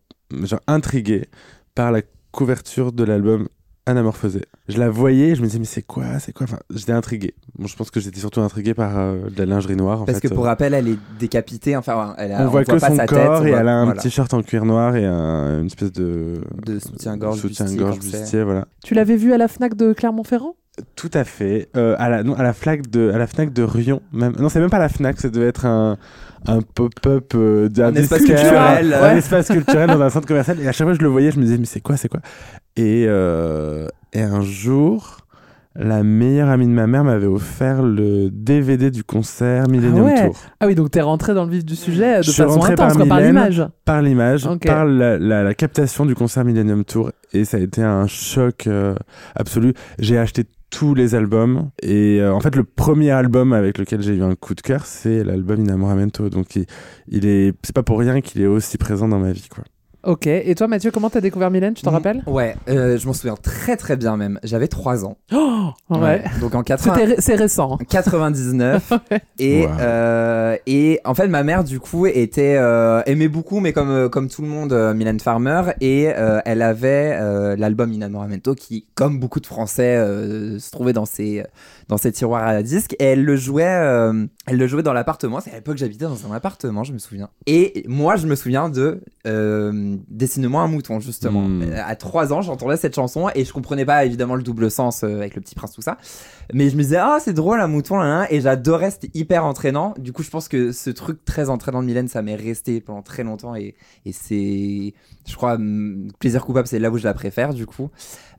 genre 0.44 0.60
intrigué 0.68 1.28
par 1.76 1.92
la 1.92 2.02
couverture 2.32 2.92
de 2.92 3.04
l'album 3.04 3.48
Anamorphosé. 3.86 4.42
Je 4.70 4.78
la 4.78 4.90
voyais, 4.90 5.30
et 5.32 5.36
je 5.36 5.42
me 5.42 5.48
disais 5.48 5.60
mais 5.60 5.66
c'est 5.66 5.82
quoi, 5.82 6.06
c'est 6.20 6.32
quoi? 6.32 6.46
Enfin, 6.46 6.60
j'étais 6.74 6.94
intrigué. 6.94 7.34
Bon, 7.60 7.68
je 7.68 7.76
pense 7.76 7.92
que 7.92 8.00
j'étais 8.00 8.20
surtout 8.22 8.40
intrigué 8.42 8.74
par 8.74 8.98
euh, 8.98 9.30
de 9.30 9.38
la 9.40 9.46
lingerie 9.46 9.76
noire. 9.76 10.02
En 10.04 10.06
parce 10.06 10.20
fait. 10.20 10.30
que 10.30 10.34
pour 10.34 10.46
Euh, 10.46 10.50
rappel, 10.50 10.74
elle 10.74 10.88
est 10.88 10.98
décapitée. 11.20 11.76
Enfin, 11.76 12.16
elle 12.18 12.32
a, 12.32 12.44
on, 12.46 12.50
voit 12.50 12.64
que 12.64 12.72
pas 12.72 12.90
son 12.90 12.96
sa 12.96 13.06
corps 13.06 13.18
tête. 13.18 13.28
on 13.42 13.46
et 13.46 13.50
voit- 13.52 13.60
elle 13.60 13.68
a 13.68 13.76
un 13.76 13.86
voilà. 13.86 14.02
t-shirt 14.02 14.34
en 14.34 14.42
cuir 14.42 14.64
noir 14.66 14.96
et 14.96 15.06
un- 15.06 15.60
une 15.60 15.66
espèce 15.68 15.92
de 15.92 16.42
De 16.66 16.80
soutien-gorge 16.80 17.40
soutien-gorge 17.40 18.00
bustier, 18.00 18.44
voilà. 18.44 18.68
Tu 18.86 18.94
l'avais 18.94 19.18
vu 19.18 19.34
à 19.34 19.38
la 19.38 19.48
Fnac 19.50 19.76
de 19.76 19.92
Clermont-Ferrand? 19.92 20.56
Tout 20.96 21.12
à 21.14 21.24
fait. 21.24 21.70
Euh, 21.76 21.96
à 22.00 22.10
la 22.10 22.24
non, 22.24 22.34
à 22.36 22.42
la 22.42 22.54
Fnac 22.54 22.90
de 22.90 23.12
à 23.14 23.18
la 23.20 23.28
Fnac 23.28 23.54
de 23.54 23.62
Rion 23.62 24.02
même. 24.12 24.34
Non, 24.40 24.50
c'est 24.50 24.60
même 24.60 24.72
pas 24.72 24.80
la 24.80 24.90
Fnac, 24.90 25.20
ça 25.20 25.30
devait 25.30 25.46
être 25.48 25.66
un 25.68 25.98
un 26.48 26.62
pop-up 26.62 27.34
euh, 27.36 27.70
d'un 27.70 27.88
Un 27.88 27.96
espace 27.96 28.24
culturel, 28.24 28.94
un 28.94 29.02
ouais. 29.04 29.18
espace 29.18 29.48
culturel 29.50 29.88
dans 29.90 30.02
un 30.02 30.10
centre 30.10 30.28
commercial 30.28 30.60
et 30.60 30.68
à 30.68 30.72
chaque 30.72 30.86
fois 30.88 30.94
que 30.94 31.00
je 31.00 31.04
le 31.04 31.10
voyais, 31.12 31.32
je 31.32 31.38
me 31.40 31.44
disais 31.44 31.58
mais 31.58 31.66
c'est 31.66 31.80
quoi, 31.80 31.96
c'est 31.96 32.10
quoi? 32.10 32.22
Et 32.76 33.06
euh, 33.08 33.88
et 34.14 34.22
un 34.22 34.42
jour 34.42 35.18
la 35.76 36.04
meilleure 36.04 36.50
amie 36.50 36.68
de 36.68 36.72
ma 36.72 36.86
mère 36.86 37.04
m'avait 37.04 37.26
offert 37.26 37.82
le 37.82 38.30
DVD 38.30 38.92
du 38.92 39.04
concert 39.04 39.68
Millennium 39.68 40.06
ah 40.08 40.14
ouais. 40.14 40.28
Tour. 40.28 40.38
Ah 40.60 40.68
oui, 40.68 40.76
donc 40.76 40.92
t'es 40.92 41.02
rentré 41.02 41.34
dans 41.34 41.46
le 41.46 41.50
vif 41.52 41.66
du 41.66 41.76
sujet 41.76 42.18
de 42.20 42.24
Je 42.24 42.32
façon 42.32 42.64
intense, 42.64 42.96
par 42.96 43.08
par 43.08 43.20
l'image. 43.22 43.64
Par 43.84 44.02
l'image, 44.04 44.48
par 44.64 44.86
la, 44.86 45.18
la- 45.18 45.44
la 45.44 45.54
captation 45.56 46.06
du 46.06 46.14
concert 46.14 46.46
Millennium 46.46 46.86
Tour. 46.86 47.12
Et 47.34 47.44
ça 47.44 47.58
a 47.58 47.60
été 47.60 47.82
un 47.82 48.06
choc 48.06 48.68
euh, 48.68 48.94
absolu. 49.36 49.74
J'ai 49.98 50.20
acheté 50.20 50.46
tous 50.70 50.94
les 50.94 51.16
albums. 51.16 51.72
Et 51.82 52.20
euh, 52.22 52.34
en 52.34 52.40
fait, 52.40 52.56
le 52.56 52.64
premier 52.66 53.10
album 53.10 53.52
avec 53.54 53.80
lequel 53.80 54.04
j'ai 54.04 54.16
eu 54.16 54.22
un 54.24 54.36
coup 54.36 54.54
de 54.54 54.62
cœur, 54.62 54.86
c'est 54.86 55.24
l'album 55.24 55.60
Inamoramento. 55.60 56.30
Donc, 56.30 56.56
il, 56.56 56.66
il 57.08 57.26
est, 57.26 57.54
c'est 57.64 57.76
pas 57.76 57.84
pour 57.84 57.98
rien 57.98 58.22
qu'il 58.22 58.42
est 58.44 58.48
aussi 58.48 58.78
présent 58.78 59.08
dans 59.08 59.20
ma 59.20 59.32
vie, 59.32 59.48
quoi. 59.50 59.64
Ok, 60.04 60.28
et 60.28 60.54
toi 60.56 60.68
Mathieu, 60.68 60.92
comment 60.92 61.10
t'as 61.10 61.22
découvert 61.22 61.50
Mylène, 61.50 61.74
tu 61.76 61.82
t'en 61.84 61.92
Mm. 61.92 61.94
rappelles 61.94 62.24
Ouais, 62.28 62.56
euh, 62.70 62.98
je 62.98 63.08
m'en 63.08 63.14
souviens 63.14 63.36
très 63.42 63.78
très 63.78 63.96
bien 63.96 64.18
même. 64.18 64.38
J'avais 64.44 64.68
3 64.68 65.06
ans. 65.06 65.18
Oh 65.90 65.98
Ouais. 65.98 66.24
Donc 66.42 66.56
en 66.56 66.62
80... 66.64 66.94
C'était 66.94 67.06
ré- 67.08 67.16
C'est 67.20 67.36
récent. 67.36 67.78
hein. 67.80 67.86
99 67.90 68.92
et 69.40 69.66
Wow. 69.66 69.72
euh, 69.80 70.58
et 70.68 71.00
en 71.06 71.14
fait 71.14 71.28
ma 71.28 71.44
mère 71.44 71.64
du 71.64 71.80
coup 71.80 72.06
était 72.06 72.56
euh, 72.58 73.02
aimait 73.06 73.28
beaucoup 73.30 73.60
mais 73.62 73.72
comme 73.74 74.10
comme 74.10 74.28
tout 74.28 74.42
le 74.42 74.48
monde 74.50 74.74
euh, 74.74 74.94
Mylène 74.94 75.20
Farmer 75.22 75.64
et 75.82 76.10
euh, 76.16 76.40
elle 76.46 76.62
avait 76.62 77.18
euh, 77.20 77.56
l'album 77.58 77.92
Inamoramento 77.94 78.56
qui 78.56 78.86
comme 78.96 79.20
beaucoup 79.20 79.40
de 79.40 79.46
français 79.48 79.96
euh, 79.96 80.60
se 80.60 80.70
trouvait 80.72 80.94
dans 80.94 81.06
ses 81.06 81.44
dans 81.88 81.98
ses 81.98 82.12
tiroirs 82.12 82.48
à 82.48 82.62
disques. 82.64 82.96
Et 83.00 83.06
elle 83.06 83.24
le 83.24 83.36
jouait 83.36 83.64
euh, 83.66 84.26
elle 84.46 84.58
le 84.58 84.68
jouait 84.68 84.84
dans 84.84 84.94
l'appartement. 84.94 85.40
C'est 85.40 85.52
à 85.52 85.56
l'époque 85.56 85.78
j'habitais 85.78 86.06
dans 86.06 86.28
un 86.28 86.34
appartement 86.34 86.84
je 86.84 86.94
me 86.94 86.98
souviens. 86.98 87.30
Et 87.46 87.84
moi 87.88 88.16
je 88.16 88.28
me 88.28 88.36
souviens 88.36 88.70
de 88.70 89.02
euh, 89.28 89.98
dessine-moi 90.10 90.62
un 90.62 90.68
mouton 90.68 91.00
justement. 91.00 91.42
Mm. 91.42 91.64
Euh, 91.64 91.84
à 91.86 91.96
3 91.96 92.34
ans 92.34 92.42
j'entendais 92.42 92.78
cette 92.78 92.96
chanson 92.96 93.30
et 93.34 93.46
je 93.46 93.54
comprenais 93.54 93.86
pas 93.86 94.06
évidemment 94.06 94.36
le 94.36 94.44
double 94.44 94.70
sens 94.70 95.04
euh, 95.04 95.18
avec 95.18 95.36
le 95.36 95.42
petit 95.42 95.56
prince 95.56 95.74
tout 95.74 95.82
ça. 95.82 95.98
Mais 96.54 96.70
je 96.70 96.76
me 96.76 96.82
disais, 96.82 96.98
ah, 96.98 97.18
c'est 97.20 97.34
drôle 97.34 97.62
un 97.62 97.68
mouton, 97.68 97.98
là, 97.98 98.08
là, 98.08 98.28
et 98.30 98.42
j'adorais, 98.42 98.92
c'était 98.92 99.12
hyper 99.14 99.46
entraînant. 99.46 99.94
Du 99.98 100.12
coup, 100.12 100.24
je 100.24 100.30
pense 100.30 100.48
que 100.48 100.72
ce 100.72 100.90
truc 100.90 101.24
très 101.24 101.50
entraînant 101.50 101.82
de 101.82 101.88
Mylène, 101.88 102.08
ça 102.08 102.22
m'est 102.22 102.36
resté 102.36 102.82
pendant 102.82 103.02
très 103.02 103.24
longtemps, 103.24 103.56
et, 103.56 103.76
et 104.06 104.12
c'est, 104.12 104.94
je 105.28 105.36
crois, 105.36 105.54
hum, 105.54 106.08
Plaisir 106.20 106.44
coupable, 106.46 106.68
c'est 106.68 106.80
là 106.80 106.90
où 106.92 106.98
je 106.98 107.04
la 107.04 107.14
préfère, 107.14 107.54
du 107.54 107.66
coup. 107.66 107.90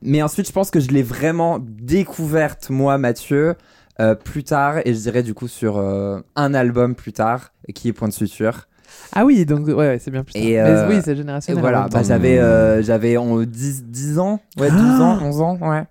Mais 0.01 0.21
ensuite, 0.21 0.47
je 0.47 0.51
pense 0.51 0.71
que 0.71 0.79
je 0.79 0.89
l'ai 0.89 1.03
vraiment 1.03 1.59
découverte, 1.59 2.69
moi, 2.69 2.97
Mathieu, 2.97 3.55
euh, 3.99 4.15
plus 4.15 4.43
tard, 4.43 4.77
et 4.85 4.93
je 4.93 4.99
dirais, 4.99 5.23
du 5.23 5.33
coup, 5.33 5.47
sur 5.47 5.77
euh, 5.77 6.19
un 6.35 6.53
album 6.53 6.95
plus 6.95 7.13
tard, 7.13 7.51
qui 7.73 7.87
est 7.87 7.93
Point 7.93 8.09
de 8.09 8.13
Suture. 8.13 8.67
Ah 9.13 9.25
oui, 9.25 9.45
donc 9.45 9.67
ouais, 9.67 9.73
ouais, 9.73 9.99
c'est 9.99 10.11
bien 10.11 10.23
plus 10.23 10.33
tard. 10.33 10.41
Et, 10.41 10.53
Mais 10.53 10.59
euh, 10.59 10.89
oui, 10.89 10.99
c'est 11.03 11.15
générationnel. 11.15 11.61
voilà, 11.61 11.87
bah, 11.91 12.03
j'avais, 12.03 12.39
euh, 12.39 12.81
j'avais 12.81 13.17
en 13.17 13.41
10, 13.41 13.85
10 13.85 14.19
ans, 14.19 14.39
ouais, 14.59 14.69
12 14.69 14.79
ans, 14.79 15.19
11 15.21 15.41
ans, 15.41 15.57
ouais. 15.61 15.83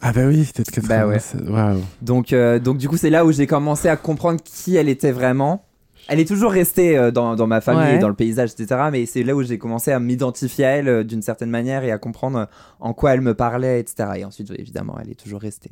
Ah, 0.00 0.12
bah 0.12 0.22
oui, 0.26 0.48
peut-être 0.54 0.70
80. 0.70 0.88
Bah 0.88 1.06
ouais. 1.08 1.18
Waouh. 1.48 1.80
Donc, 2.02 2.32
euh, 2.32 2.58
donc 2.60 2.78
du 2.78 2.88
coup, 2.88 2.96
c'est 2.96 3.10
là 3.10 3.24
où 3.24 3.32
j'ai 3.32 3.46
commencé 3.48 3.88
à 3.88 3.96
comprendre 3.96 4.40
qui 4.42 4.76
elle 4.76 4.88
était 4.88 5.10
vraiment. 5.10 5.64
Elle 6.08 6.20
est 6.20 6.28
toujours 6.28 6.50
restée 6.52 6.96
euh, 6.98 7.10
dans, 7.10 7.36
dans 7.36 7.46
ma 7.46 7.60
famille, 7.60 7.94
Ouais. 7.94 7.98
dans 7.98 8.08
le 8.08 8.14
paysage, 8.14 8.50
etc. 8.58 8.80
Mais 8.90 9.04
c'est 9.06 9.22
là 9.22 9.34
où 9.34 9.42
j'ai 9.42 9.58
commencé 9.58 9.92
à 9.92 10.00
m'identifier 10.00 10.64
à 10.64 10.70
elle 10.70 10.88
euh, 10.88 11.04
d'une 11.04 11.22
certaine 11.22 11.50
manière 11.50 11.84
et 11.84 11.92
à 11.92 11.98
comprendre 11.98 12.38
euh, 12.38 12.44
en 12.80 12.94
quoi 12.94 13.12
elle 13.14 13.20
me 13.20 13.34
parlait, 13.34 13.78
etc. 13.80 14.08
Et 14.16 14.24
ensuite, 14.24 14.50
évidemment, 14.58 14.96
elle 15.02 15.10
est 15.10 15.20
toujours 15.22 15.40
restée. 15.40 15.70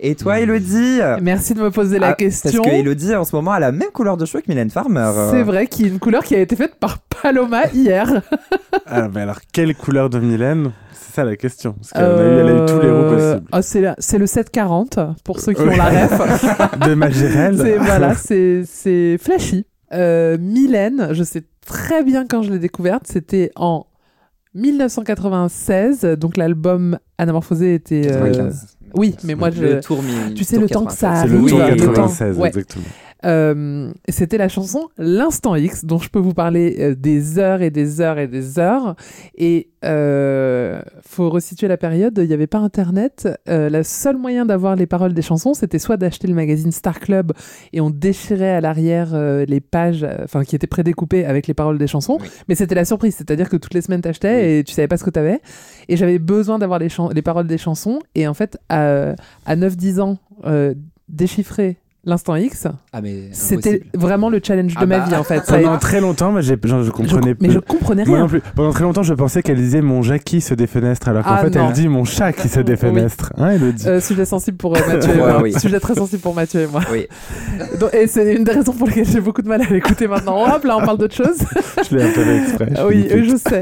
Et 0.00 0.14
toi, 0.14 0.38
Elodie? 0.38 1.00
Merci 1.22 1.54
de 1.54 1.60
me 1.62 1.70
poser 1.70 1.98
la 1.98 2.08
Ah, 2.08 2.12
question. 2.12 2.62
Parce 2.62 2.74
que 2.74 2.80
Elodie, 2.80 3.16
en 3.16 3.24
ce 3.24 3.34
moment, 3.34 3.50
a 3.52 3.58
la 3.58 3.72
même 3.72 3.90
couleur 3.92 4.16
de 4.16 4.26
cheveux 4.26 4.42
que 4.42 4.48
Mylène 4.48 4.70
Farmer. 4.70 5.10
C'est 5.32 5.42
vrai 5.42 5.66
qu'il 5.66 5.86
y 5.86 5.88
a 5.88 5.92
une 5.92 5.98
couleur 5.98 6.22
qui 6.22 6.36
a 6.36 6.40
été 6.40 6.54
faite 6.54 6.76
par 6.76 6.98
Paloma 7.22 7.66
hier. 7.72 8.22
Ah, 8.86 9.08
mais 9.12 9.22
alors, 9.22 9.38
quelle 9.52 9.74
couleur 9.74 10.08
de 10.10 10.20
Mylène? 10.20 10.70
C'est 10.92 11.14
ça 11.14 11.24
la 11.24 11.34
question. 11.36 11.72
Parce 11.72 11.92
qu'elle 11.92 12.04
a, 12.04 12.22
eu- 12.22 12.38
elle 12.40 12.48
a 12.48 12.62
eu 12.62 12.66
tous 12.66 12.80
les 12.80 12.90
roues 12.90 13.14
possibles. 13.14 13.46
ah, 13.50 13.62
c'est 13.62 13.80
la- 13.80 13.96
c'est 13.98 14.18
le 14.18 14.26
740 14.26 14.98
pour 15.24 15.40
ceux 15.40 15.52
qui 15.54 15.62
ont 15.62 15.66
la 15.66 15.84
ref. 16.06 16.78
De 16.86 16.94
Magirel. 16.94 17.56
C'est 17.58 17.78
voilà, 17.78 18.14
c'est 18.14 18.62
c'est 18.66 19.16
flashy. 19.18 19.66
Euh, 19.92 20.36
Mylène, 20.38 21.08
je 21.12 21.22
sais 21.22 21.44
très 21.64 22.02
bien 22.04 22.26
quand 22.26 22.42
je 22.42 22.50
l'ai 22.52 22.58
découverte, 22.58 23.06
c'était 23.06 23.50
en 23.56 23.86
1996, 24.54 26.02
donc 26.18 26.36
l'album 26.36 26.98
Anamorphosé 27.18 27.74
était. 27.74 28.10
euh, 28.10 28.20
95. 28.30 28.76
Oui, 28.94 29.14
mais 29.24 29.34
moi 29.34 29.50
je. 29.50 29.62
Le 29.62 29.80
tour 29.80 30.02
Tu 30.34 30.44
sais, 30.44 30.54
tour 30.56 30.62
le 30.62 30.68
temps 30.68 30.84
que 30.86 30.92
ça 30.92 31.10
96. 31.10 31.30
C'est 31.30 31.36
le 31.56 31.62
arrive, 31.62 31.76
tour 31.76 31.86
le 31.88 31.94
temps- 31.94 32.02
96, 32.02 32.38
ouais. 32.38 32.48
exactement. 32.48 32.84
Euh, 33.24 33.92
c'était 34.08 34.38
la 34.38 34.48
chanson 34.48 34.88
L'Instant 34.96 35.56
X, 35.56 35.84
dont 35.84 35.98
je 35.98 36.08
peux 36.08 36.18
vous 36.18 36.34
parler 36.34 36.76
euh, 36.78 36.94
des 36.94 37.38
heures 37.38 37.62
et 37.62 37.70
des 37.70 38.00
heures 38.00 38.18
et 38.18 38.28
des 38.28 38.58
heures. 38.58 38.94
Et 39.36 39.68
euh, 39.84 40.80
faut 41.02 41.30
resituer 41.30 41.68
la 41.68 41.76
période, 41.76 42.18
il 42.18 42.26
n'y 42.26 42.34
avait 42.34 42.46
pas 42.46 42.58
Internet. 42.58 43.28
Euh, 43.48 43.70
le 43.70 43.82
seul 43.82 44.16
moyen 44.16 44.44
d'avoir 44.44 44.74
les 44.74 44.86
paroles 44.86 45.14
des 45.14 45.22
chansons, 45.22 45.54
c'était 45.54 45.78
soit 45.78 45.96
d'acheter 45.96 46.26
le 46.26 46.34
magazine 46.34 46.72
Star 46.72 46.98
Club 46.98 47.32
et 47.72 47.80
on 47.80 47.90
déchirait 47.90 48.50
à 48.50 48.60
l'arrière 48.60 49.14
euh, 49.14 49.44
les 49.46 49.60
pages, 49.60 50.06
enfin 50.24 50.44
qui 50.44 50.56
étaient 50.56 50.66
prédécoupées 50.66 51.24
avec 51.24 51.46
les 51.46 51.54
paroles 51.54 51.78
des 51.78 51.86
chansons. 51.86 52.18
Oui. 52.20 52.28
Mais 52.48 52.54
c'était 52.54 52.74
la 52.74 52.84
surprise, 52.84 53.14
c'est-à-dire 53.16 53.48
que 53.48 53.56
toutes 53.56 53.74
les 53.74 53.82
semaines 53.82 54.00
t'achetais 54.00 54.58
et 54.58 54.64
tu 54.64 54.74
savais 54.74 54.88
pas 54.88 54.96
ce 54.96 55.04
que 55.04 55.10
t'avais. 55.10 55.40
Et 55.88 55.96
j'avais 55.96 56.18
besoin 56.18 56.58
d'avoir 56.58 56.80
les, 56.80 57.22
paroles 57.22 57.46
des 57.46 57.58
chansons. 57.58 58.00
Et 58.14 58.26
en 58.26 58.34
fait, 58.34 58.58
à, 58.68 59.14
à 59.46 59.56
9-10 59.56 60.00
ans, 60.00 60.18
déchiffrer 61.08 61.78
L'Instant 62.08 62.36
X, 62.36 62.66
Ah, 62.94 63.02
mais 63.02 63.28
c'était 63.32 63.82
vraiment 63.94 64.30
le 64.30 64.40
challenge 64.42 64.72
de 64.74 64.78
Ah 64.80 64.86
ma 64.86 64.98
bah. 65.00 65.04
vie 65.04 65.14
en 65.14 65.24
fait. 65.24 65.44
Ça 65.44 65.54
a 65.56 65.58
Pendant 65.58 65.74
été- 65.74 65.80
très 65.82 66.00
longtemps, 66.00 66.32
moi, 66.32 66.40
genre, 66.40 66.56
je 66.82 66.86
je 66.86 66.90
comprenais 66.90 67.34
com- 67.34 67.36
mais 67.42 67.50
je 67.50 67.58
comprenais 67.58 68.04
Moi 68.06 68.14
rien. 68.16 68.22
non 68.24 68.28
plus. 68.30 68.40
Pendant 68.56 68.72
très 68.72 68.84
longtemps, 68.84 69.02
je 69.02 69.12
pensais 69.12 69.42
qu'elle 69.42 69.58
disait 69.58 69.82
mon 69.82 70.00
Jackie 70.00 70.40
se 70.40 70.54
défenestre, 70.54 71.08
alors 71.08 71.22
qu'en 71.22 71.32
Ah, 71.34 71.38
fait, 71.44 71.50
non. 71.50 71.66
elle 71.68 71.74
dit 71.74 71.86
mon 71.88 72.04
chat 72.06 72.32
qui 72.32 72.48
se 72.48 72.60
défenestre. 72.60 73.30
Hein, 73.36 73.50
Elodie 73.50 73.86
Euh, 73.86 74.00
sujet 74.00 74.24
sensible 74.24 74.56
pour 74.56 74.74
euh, 74.74 74.80
Mathieu 74.86 75.10
et 75.14 75.20
Ouais, 75.20 75.32
moi. 75.32 75.42
oui. 75.42 75.52
Sujet 75.60 75.80
très 75.80 75.94
sensible 75.94 76.22
pour 76.22 76.34
Mathieu 76.34 76.62
et 76.62 76.66
moi. 76.66 76.80
Oui. 76.90 77.06
Donc- 77.78 77.92
et 77.92 78.06
c'est 78.06 78.34
une 78.34 78.44
des 78.44 78.52
raisons 78.52 78.72
pour 78.72 78.86
lesquelles 78.88 79.04
j'ai 79.06 79.20
beaucoup 79.20 79.42
de 79.42 79.48
mal 79.48 79.60
à 79.60 79.66
l'écouter 79.70 80.06
maintenant. 80.08 80.44
Hop, 80.50 80.64
là, 80.64 80.78
on 80.78 80.84
parle 80.86 80.96
d'autre 80.98 81.14
chose. 81.14 81.36
Je 81.90 81.94
l'ai 81.94 82.04
un 82.04 82.12
peu 82.12 82.22
exprès. 82.42 82.68
je 82.74 82.82
oui, 82.86 83.06
je 83.28 83.36
sais. 83.36 83.60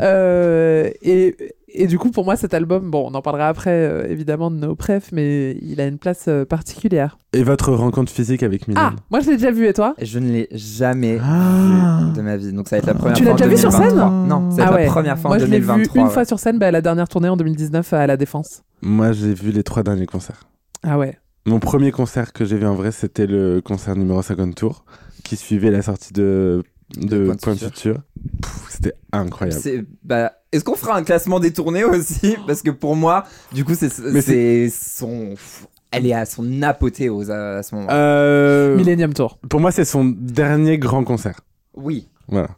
Euh, 0.00 0.90
et, 1.02 1.36
et 1.74 1.86
du 1.86 1.98
coup, 1.98 2.10
pour 2.10 2.24
moi, 2.24 2.36
cet 2.36 2.54
album, 2.54 2.90
bon, 2.90 3.08
on 3.10 3.14
en 3.14 3.22
parlera 3.22 3.48
après, 3.48 3.70
euh, 3.70 4.06
évidemment, 4.08 4.50
de 4.50 4.56
nos 4.56 4.74
prefs, 4.74 5.10
mais 5.12 5.56
il 5.60 5.80
a 5.80 5.86
une 5.86 5.98
place 5.98 6.26
euh, 6.28 6.44
particulière. 6.44 7.18
Et 7.32 7.42
votre 7.42 7.72
rencontre 7.72 8.10
physique 8.12 8.42
avec 8.42 8.68
Mylène 8.68 8.82
Ah, 8.84 8.92
moi, 9.10 9.20
je 9.20 9.30
l'ai 9.30 9.36
déjà 9.36 9.50
vu, 9.50 9.66
et 9.66 9.72
toi? 9.72 9.94
Je 10.00 10.18
ne 10.18 10.30
l'ai 10.32 10.48
jamais 10.52 11.18
Ah. 11.22 12.00
vu 12.06 12.12
de 12.16 12.22
ma 12.22 12.36
vie. 12.36 12.52
Donc 12.52 12.68
ça 12.68 12.76
va 12.76 12.78
être 12.78 12.86
la 12.86 12.94
première 12.94 13.16
Tu 13.16 13.22
fois 13.24 13.32
l'as 13.32 13.34
en 13.34 13.36
déjà 13.38 13.50
vu 13.50 13.56
sur 13.58 13.70
2023. 13.70 14.08
scène 14.08 14.28
Non, 14.28 14.48
va 14.50 14.64
Ah 14.66 14.72
ouais. 14.74 14.84
la 14.84 14.90
première 14.90 15.18
fois 15.18 15.28
Moi, 15.30 15.36
en 15.36 15.40
je 15.40 15.44
l'ai 15.46 15.58
vu 15.60 15.66
2023. 15.66 16.00
une 16.02 16.06
ouais. 16.08 16.12
fois 16.14 16.24
sur 16.24 16.38
scène, 16.38 16.58
bah, 16.58 16.70
la 16.70 16.80
dernière 16.80 17.08
tournée 17.08 17.28
en 17.28 17.36
2019 17.36 17.92
à 17.92 18.06
La 18.06 18.16
Défense. 18.16 18.62
Moi, 18.82 19.12
j'ai 19.12 19.34
vu 19.34 19.50
les 19.50 19.62
trois 19.62 19.82
derniers 19.82 20.06
concerts. 20.06 20.44
Ah 20.82 20.98
ouais. 20.98 21.18
Mon 21.46 21.58
premier 21.58 21.90
concert 21.90 22.32
que 22.32 22.44
j'ai 22.44 22.56
vu 22.56 22.66
en 22.66 22.74
vrai, 22.74 22.90
c'était 22.92 23.26
le 23.26 23.60
concert 23.60 23.96
numéro 23.96 24.22
50 24.22 24.54
tour, 24.54 24.84
qui 25.24 25.36
suivait 25.36 25.70
la 25.70 25.82
sortie 25.82 26.12
de, 26.12 26.62
de 26.98 27.26
Point 27.26 27.34
de 27.34 27.40
Point. 27.40 27.54
Pff, 28.42 28.66
C'était 28.68 28.94
incroyable. 29.12 29.60
C'est- 29.60 29.84
bah, 30.02 30.32
Est-ce 30.52 30.62
qu'on 30.64 30.76
fera 30.76 30.96
un 30.96 31.02
classement 31.02 31.40
des 31.40 31.52
tournées 31.52 31.84
aussi? 31.84 32.36
Parce 32.46 32.62
que 32.62 32.70
pour 32.70 32.94
moi, 32.96 33.24
du 33.52 33.64
coup, 33.64 33.74
c'est 33.74 34.68
son. 34.70 35.34
Elle 35.90 36.06
est 36.06 36.12
à 36.14 36.26
son 36.26 36.62
apothéose 36.62 37.30
à, 37.30 37.58
à 37.58 37.62
ce 37.62 37.74
moment. 37.74 37.86
Euh, 37.90 38.76
Millennium 38.76 39.12
Tour. 39.14 39.38
Pour 39.48 39.60
moi, 39.60 39.70
c'est 39.70 39.84
son 39.84 40.04
dernier 40.04 40.76
grand 40.78 41.04
concert. 41.04 41.40
Oui. 41.76 42.08
Voilà. 42.28 42.48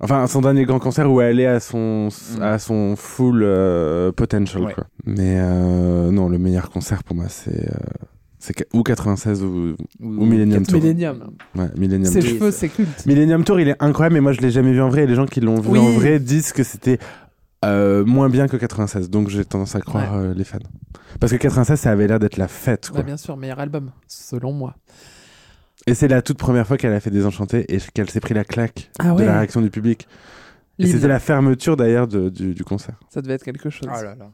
Enfin, 0.00 0.26
son 0.26 0.40
dernier 0.40 0.64
grand 0.64 0.78
concert 0.80 1.10
où 1.10 1.20
elle 1.20 1.38
est 1.40 1.46
à 1.46 1.60
son, 1.60 2.08
à 2.40 2.58
son 2.58 2.96
full 2.96 3.42
euh, 3.44 4.10
potential. 4.12 4.62
Mm. 4.62 4.66
Ouais. 4.66 4.74
Quoi. 4.74 4.84
Mais 5.06 5.36
euh, 5.38 6.10
non, 6.10 6.28
le 6.28 6.38
meilleur 6.38 6.70
concert 6.70 7.04
pour 7.04 7.14
moi, 7.16 7.26
c'est 7.28 7.68
euh, 7.70 7.78
c'est 8.44 8.66
ou 8.74 8.82
96 8.82 9.42
ou, 9.44 9.76
ou 10.00 10.26
Millennium 10.26 10.66
Tour. 10.66 10.80
Millennium. 10.80 11.30
Ouais, 11.54 11.68
Millennium 11.78 12.12
Ses 12.12 12.18
Tour. 12.20 12.28
cheveux, 12.30 12.50
c'est 12.50 12.68
culte. 12.68 13.06
Millennium 13.06 13.44
Tour, 13.44 13.60
il 13.60 13.68
est 13.68 13.80
incroyable, 13.80 14.14
mais 14.14 14.20
moi 14.20 14.32
je 14.32 14.40
l'ai 14.40 14.50
jamais 14.50 14.72
vu 14.72 14.82
en 14.82 14.88
vrai. 14.88 15.04
Et 15.04 15.06
les 15.06 15.14
gens 15.14 15.26
qui 15.26 15.40
l'ont 15.40 15.60
vu 15.60 15.68
Oui. 15.70 15.78
en 15.78 15.90
vrai 15.92 16.18
disent 16.18 16.52
que 16.52 16.64
c'était 16.64 16.98
euh, 17.64 18.04
moins 18.04 18.28
bien 18.28 18.48
que 18.48 18.56
96. 18.56 19.10
Donc 19.10 19.28
j'ai 19.28 19.44
tendance 19.44 19.76
à 19.76 19.80
croire 19.80 20.14
euh, 20.16 20.34
les 20.34 20.42
fans. 20.42 20.58
Parce 21.20 21.30
que 21.32 21.36
96, 21.38 21.78
ça 21.78 21.92
avait 21.92 22.08
l'air 22.08 22.18
d'être 22.18 22.36
la 22.36 22.48
fête. 22.48 22.88
Quoi. 22.90 22.98
Ouais, 22.98 23.04
bien 23.06 23.16
sûr, 23.16 23.36
meilleur 23.36 23.60
album, 23.60 23.92
selon 24.08 24.52
moi. 24.52 24.74
Et 25.86 25.94
c'est 25.94 26.08
la 26.08 26.20
toute 26.22 26.38
première 26.38 26.66
fois 26.66 26.76
qu'elle 26.76 26.92
a 26.92 27.00
fait 27.00 27.10
Désenchanté 27.10 27.64
et 27.72 27.78
qu'elle 27.94 28.10
s'est 28.10 28.20
pris 28.20 28.34
la 28.34 28.44
claque 28.44 28.90
Ah 28.98 29.12
de 29.14 29.22
la 29.22 29.38
réaction 29.38 29.60
du 29.60 29.70
public. 29.70 30.08
Et 30.78 30.86
c'était 30.86 31.06
la 31.08 31.20
fermeture 31.20 31.76
d'ailleurs 31.76 32.08
du, 32.08 32.30
du 32.54 32.64
concert. 32.64 32.98
Ça 33.08 33.20
devait 33.22 33.34
être 33.34 33.44
quelque 33.44 33.70
chose. 33.70 33.88
Oh 33.88 34.02
là 34.02 34.16
là. 34.16 34.30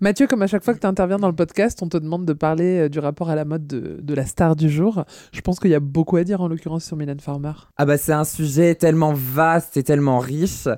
Mathieu, 0.00 0.28
comme 0.28 0.42
à 0.42 0.46
chaque 0.46 0.62
fois 0.62 0.74
que 0.74 0.78
tu 0.78 0.86
interviens 0.86 1.16
dans 1.16 1.26
le 1.26 1.34
podcast, 1.34 1.80
on 1.82 1.88
te 1.88 1.96
demande 1.96 2.24
de 2.24 2.32
parler 2.32 2.82
euh, 2.82 2.88
du 2.88 3.00
rapport 3.00 3.30
à 3.30 3.34
la 3.34 3.44
mode 3.44 3.66
de, 3.66 4.14
la 4.14 4.26
star 4.26 4.54
du 4.54 4.70
jour. 4.70 5.04
Je 5.32 5.40
pense 5.40 5.58
qu'il 5.58 5.72
y 5.72 5.74
a 5.74 5.80
beaucoup 5.80 6.16
à 6.16 6.22
dire 6.22 6.40
en 6.40 6.46
l'occurrence 6.46 6.84
sur 6.84 6.96
Mylène 6.96 7.18
Farmer. 7.18 7.50
Ah 7.78 7.84
bah 7.84 7.98
c'est 7.98 8.12
un 8.12 8.22
sujet 8.22 8.76
tellement 8.76 9.12
vaste 9.12 9.76
et 9.76 9.82
tellement 9.82 10.20
riche, 10.20 10.68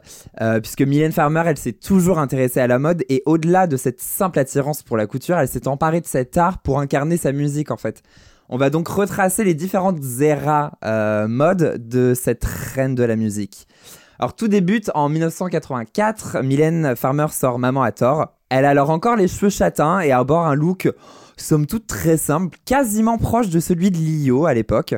euh, 0.40 0.58
puisque 0.60 0.80
Mylène 0.80 1.12
Farmer, 1.12 1.42
elle 1.44 1.58
s'est 1.58 1.74
toujours 1.74 2.18
intéressée 2.18 2.60
à 2.60 2.66
la 2.66 2.78
mode, 2.78 3.04
et 3.10 3.22
au-delà 3.26 3.66
de 3.66 3.76
cette 3.76 4.00
simple 4.00 4.38
attirance 4.38 4.82
pour 4.82 4.96
la 4.96 5.06
couture, 5.06 5.36
elle 5.36 5.48
s'est 5.48 5.68
emparée 5.68 6.00
de 6.00 6.06
cet 6.06 6.38
art 6.38 6.62
pour 6.62 6.80
incarner 6.80 7.18
sa 7.18 7.32
musique 7.32 7.70
en 7.70 7.76
fait. 7.76 8.02
On 8.48 8.56
va 8.56 8.70
donc 8.70 8.88
retracer 8.88 9.44
les 9.44 9.54
différentes 9.54 10.00
éras 10.20 10.72
euh, 10.82 11.28
mode 11.28 11.86
de 11.86 12.14
cette 12.14 12.46
reine 12.46 12.94
de 12.94 13.04
la 13.04 13.16
musique. 13.16 13.68
Alors 14.18 14.34
tout 14.34 14.48
débute 14.48 14.90
en 14.94 15.10
1984, 15.10 16.40
Mylène 16.42 16.96
Farmer 16.96 17.26
sort 17.30 17.58
Maman 17.58 17.82
à 17.82 17.92
tort. 17.92 18.39
Elle 18.50 18.64
a 18.64 18.70
alors 18.70 18.90
encore 18.90 19.16
les 19.16 19.28
cheveux 19.28 19.50
châtains 19.50 20.00
et 20.00 20.12
arbore 20.12 20.46
un 20.46 20.54
look 20.54 20.88
somme 21.40 21.66
toute 21.66 21.86
très 21.86 22.16
simple, 22.16 22.58
quasiment 22.64 23.18
proche 23.18 23.48
de 23.48 23.60
celui 23.60 23.90
de 23.90 23.96
Lio 23.96 24.46
à 24.46 24.54
l'époque. 24.54 24.94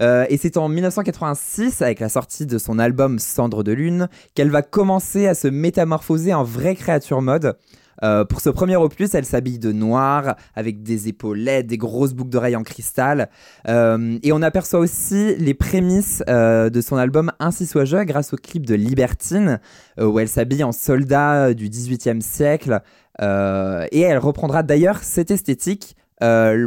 Euh, 0.00 0.24
et 0.28 0.36
c'est 0.36 0.56
en 0.56 0.68
1986, 0.68 1.82
avec 1.82 2.00
la 2.00 2.08
sortie 2.08 2.46
de 2.46 2.58
son 2.58 2.78
album 2.78 3.18
Cendre 3.18 3.62
de 3.62 3.72
Lune, 3.72 4.08
qu'elle 4.34 4.50
va 4.50 4.62
commencer 4.62 5.26
à 5.26 5.34
se 5.34 5.48
métamorphoser 5.48 6.34
en 6.34 6.44
vraie 6.44 6.74
créature 6.74 7.22
mode. 7.22 7.56
Euh, 8.02 8.24
pour 8.24 8.40
ce 8.40 8.50
premier 8.50 8.76
opus, 8.76 9.14
elle 9.14 9.24
s'habille 9.24 9.58
de 9.58 9.72
noir, 9.72 10.36
avec 10.54 10.82
des 10.82 11.08
épaulettes, 11.08 11.66
des 11.66 11.78
grosses 11.78 12.14
boucles 12.14 12.30
d'oreilles 12.30 12.56
en 12.56 12.62
cristal. 12.62 13.30
Euh, 13.68 14.18
et 14.22 14.32
on 14.32 14.42
aperçoit 14.42 14.80
aussi 14.80 15.36
les 15.36 15.54
prémices 15.54 16.22
euh, 16.28 16.70
de 16.70 16.80
son 16.80 16.96
album 16.96 17.32
Ainsi 17.38 17.66
soit-je 17.66 17.98
grâce 18.04 18.32
au 18.32 18.36
clip 18.36 18.66
de 18.66 18.74
Libertine, 18.74 19.60
où 20.00 20.18
elle 20.18 20.28
s'habille 20.28 20.64
en 20.64 20.72
soldat 20.72 21.54
du 21.54 21.68
18e 21.68 22.20
siècle. 22.20 22.80
Et 23.20 24.00
elle 24.00 24.18
reprendra 24.18 24.62
d'ailleurs 24.62 25.02
cette 25.02 25.30
esthétique 25.30 25.96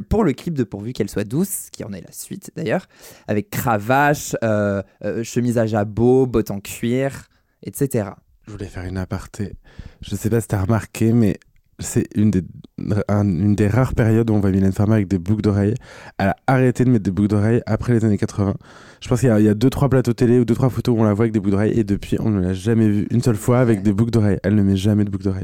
pour 0.10 0.24
le 0.24 0.34
clip 0.34 0.54
de 0.54 0.64
Pourvu 0.64 0.94
qu'elle 0.94 1.10
soit 1.10 1.24
douce, 1.24 1.70
qui 1.72 1.84
en 1.84 1.92
est 1.94 2.02
la 2.02 2.12
suite 2.12 2.52
d'ailleurs, 2.56 2.88
avec 3.28 3.50
cravache, 3.50 4.36
euh, 4.44 5.24
chemise 5.24 5.58
à 5.58 5.66
jabot, 5.66 6.26
bottes 6.26 6.52
en 6.52 6.60
cuir, 6.60 7.28
etc. 7.64 8.10
Je 8.48 8.52
voulais 8.54 8.66
faire 8.68 8.86
une 8.86 8.98
aparté. 8.98 9.54
Je 10.02 10.16
sais 10.16 10.30
pas 10.30 10.40
si 10.42 10.48
t'as 10.48 10.62
remarqué, 10.62 11.12
mais 11.12 11.38
c'est 11.80 12.08
une 12.16 12.32
des, 12.32 12.42
un- 13.10 13.28
une 13.28 13.56
des 13.56 13.68
rares 13.68 13.94
périodes 13.94 14.30
où 14.30 14.34
on 14.34 14.40
voit 14.40 14.52
Mylène 14.52 14.72
Farmer 14.72 14.96
avec 14.96 15.08
des 15.10 15.20
boucles 15.20 15.42
d'oreilles. 15.42 15.76
Elle 16.18 16.30
a 16.30 16.36
arrêté 16.48 16.86
de 16.86 16.90
mettre 16.90 17.04
des 17.04 17.12
boucles 17.12 17.28
d'oreilles 17.28 17.62
après 17.66 17.94
les 17.94 18.06
années 18.06 18.18
80. 18.18 18.56
Je 19.02 19.08
pense 19.10 19.20
qu'il 19.20 19.38
y 19.38 19.44
y 19.44 19.50
a 19.50 19.54
deux, 19.54 19.70
trois 19.70 19.90
plateaux 19.90 20.14
télé 20.14 20.40
ou 20.40 20.46
deux, 20.46 20.56
trois 20.56 20.70
photos 20.70 20.96
où 20.98 21.02
on 21.02 21.04
la 21.04 21.14
voit 21.14 21.24
avec 21.26 21.34
des 21.34 21.40
boucles 21.40 21.52
d'oreilles 21.52 21.78
et 21.78 21.84
depuis, 21.84 22.18
on 22.20 22.30
ne 22.30 22.42
l'a 22.42 22.54
jamais 22.54 22.88
vue 22.90 23.08
une 23.12 23.22
seule 23.22 23.36
fois 23.36 23.60
avec 23.60 23.84
des 23.84 23.92
boucles 23.94 24.12
d'oreilles. 24.12 24.40
Elle 24.44 24.56
ne 24.56 24.64
met 24.64 24.78
jamais 24.78 25.04
de 25.04 25.10
boucles 25.12 25.26
d'oreilles. 25.26 25.44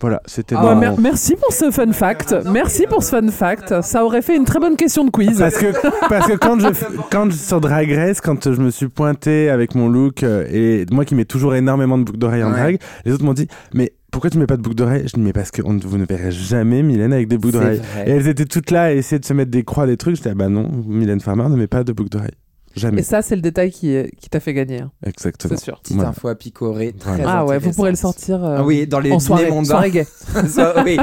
Voilà, 0.00 0.20
c'était 0.26 0.56
Ah, 0.58 0.74
mer- 0.74 0.98
merci 1.00 1.36
pour 1.36 1.52
ce 1.52 1.70
fun 1.70 1.92
fact. 1.92 2.34
Merci 2.52 2.86
pour 2.88 3.02
ce 3.02 3.10
fun 3.10 3.28
fact. 3.28 3.80
Ça 3.82 4.04
aurait 4.04 4.22
fait 4.22 4.36
une 4.36 4.44
très 4.44 4.58
bonne 4.58 4.76
question 4.76 5.04
de 5.04 5.10
quiz. 5.10 5.38
Parce 5.38 5.56
que, 5.56 5.66
parce 6.08 6.26
que 6.26 6.36
quand, 6.36 6.58
je, 6.60 6.68
quand 7.10 7.30
je, 7.30 7.36
sur 7.36 7.60
Drag 7.60 7.90
Race, 7.92 8.20
quand 8.20 8.52
je 8.52 8.60
me 8.60 8.70
suis 8.70 8.88
pointé 8.88 9.48
avec 9.50 9.74
mon 9.74 9.88
look, 9.88 10.22
euh, 10.22 10.44
et 10.50 10.86
moi 10.90 11.04
qui 11.04 11.14
mets 11.14 11.24
toujours 11.24 11.54
énormément 11.54 11.98
de 11.98 12.04
boucles 12.04 12.18
d'oreilles 12.18 12.42
en 12.42 12.52
Ouais. 12.52 12.58
drag, 12.58 12.78
les 13.04 13.12
autres 13.12 13.24
m'ont 13.24 13.32
dit, 13.34 13.46
mais 13.74 13.92
pourquoi 14.10 14.28
tu 14.30 14.38
mets 14.38 14.46
pas 14.46 14.56
de 14.56 14.62
boucles 14.62 14.76
d'oreilles? 14.76 15.04
Je 15.06 15.12
dis, 15.14 15.20
mais 15.20 15.32
parce 15.32 15.50
que 15.50 15.62
on 15.64 15.78
vous 15.78 15.98
ne 15.98 16.04
verrez 16.04 16.30
jamais 16.32 16.82
Mylène 16.82 17.12
avec 17.12 17.28
des 17.28 17.38
boucles 17.38 17.54
d'oreilles. 17.54 17.80
Et 18.06 18.10
elles 18.10 18.28
étaient 18.28 18.44
toutes 18.44 18.70
là 18.70 18.82
à 18.84 18.92
essayer 18.92 19.18
de 19.18 19.24
se 19.24 19.32
mettre 19.32 19.50
des 19.50 19.62
croix, 19.62 19.86
des 19.86 19.96
trucs. 19.96 20.16
J'étais, 20.16 20.30
ah 20.30 20.34
bah 20.34 20.48
non, 20.48 20.68
Mylène 20.86 21.20
Farmer 21.20 21.48
ne 21.48 21.56
met 21.56 21.66
pas 21.68 21.84
de 21.84 21.92
boucles 21.92 22.10
d'oreilles. 22.10 22.30
Jamais. 22.74 23.00
Et 23.00 23.04
ça, 23.04 23.20
c'est 23.22 23.36
le 23.36 23.42
détail 23.42 23.70
qui, 23.70 23.96
qui 24.18 24.28
t'a 24.30 24.40
fait 24.40 24.54
gagner. 24.54 24.80
hein. 24.80 24.90
Exactement. 25.04 25.54
C'est 25.56 25.62
sûr. 25.64 25.78
Petite 25.80 25.96
Voilà. 25.96 26.10
info 26.10 26.28
à 26.28 26.34
picorer. 26.34 26.92
Très. 26.92 27.22
Ah 27.26 27.44
ouais, 27.44 27.58
vous 27.58 27.72
pourrez 27.72 27.90
le 27.90 27.96
sortir 27.96 28.42
euh, 28.44 28.56
Ah 28.60 28.64
oui, 28.64 28.86
dans 28.86 29.00
les 29.00 29.12
en 29.12 29.16
dîners 29.18 29.26
soirée, 29.26 29.50
mondains. 29.50 29.68
soirée 29.68 29.90
gay. 29.90 30.06
Oui. 30.84 30.96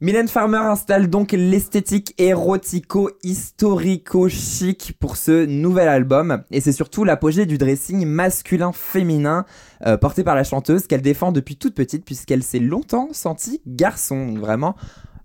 Mylène 0.00 0.26
Farmer 0.28 0.58
installe 0.58 1.08
donc 1.08 1.32
l'esthétique 1.32 2.14
érotico-historico-chic 2.18 4.94
pour 4.98 5.16
ce 5.16 5.46
nouvel 5.46 5.88
album. 5.88 6.42
Et 6.50 6.60
c'est 6.60 6.72
surtout 6.72 7.04
l'apogée 7.04 7.46
du 7.46 7.56
dressing 7.58 8.04
masculin-féminin 8.04 9.44
euh, 9.86 9.96
porté 9.96 10.24
par 10.24 10.34
la 10.34 10.44
chanteuse 10.44 10.86
qu'elle 10.86 11.00
défend 11.02 11.32
depuis 11.32 11.56
toute 11.56 11.74
petite 11.74 12.04
puisqu'elle 12.04 12.42
s'est 12.42 12.58
longtemps 12.58 13.08
sentie 13.12 13.62
garçon. 13.66 14.34
Vraiment, 14.38 14.74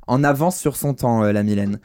en 0.08 0.24
avance 0.24 0.58
sur 0.58 0.78
son 0.78 0.94
temps, 0.94 1.24
euh, 1.24 1.32
la 1.34 1.44
Mylène. 1.44 1.80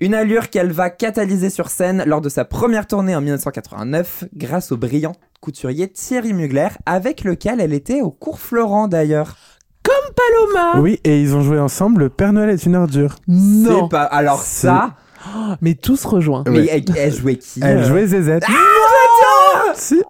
Une 0.00 0.14
allure 0.14 0.50
qu'elle 0.50 0.72
va 0.72 0.90
catalyser 0.90 1.50
sur 1.50 1.68
scène 1.68 2.02
lors 2.06 2.20
de 2.20 2.28
sa 2.28 2.44
première 2.44 2.86
tournée 2.86 3.14
en 3.14 3.20
1989, 3.20 4.24
grâce 4.36 4.72
au 4.72 4.76
brillant 4.76 5.12
couturier 5.40 5.88
Thierry 5.88 6.32
Mugler, 6.32 6.68
avec 6.86 7.22
lequel 7.22 7.60
elle 7.60 7.72
était 7.72 8.00
au 8.00 8.10
cours 8.10 8.40
Florent 8.40 8.88
d'ailleurs. 8.88 9.36
Comme 9.82 10.14
Paloma 10.16 10.80
Oui, 10.80 10.98
et 11.04 11.20
ils 11.20 11.36
ont 11.36 11.42
joué 11.42 11.58
ensemble 11.60 12.00
Le 12.02 12.08
Père 12.08 12.32
Noël 12.32 12.48
est 12.50 12.64
une 12.64 12.74
ordure. 12.76 13.16
Non 13.28 13.82
C'est 13.84 13.88
pas... 13.90 14.02
Alors 14.04 14.40
ça, 14.42 14.94
Oh, 15.26 15.54
Mais 15.62 15.74
tout 15.74 15.96
se 15.96 16.06
rejoint. 16.06 16.44
mais 16.46 16.58
Ouais. 16.60 16.66
elle, 16.70 16.84
elle 16.96 17.14
jouait 17.14 17.36
qui 17.36 17.60
Elle 17.62 17.78
euh 17.78 17.84
jouait 17.84 18.06
ZZ. 18.06 18.40
Si. 19.74 20.02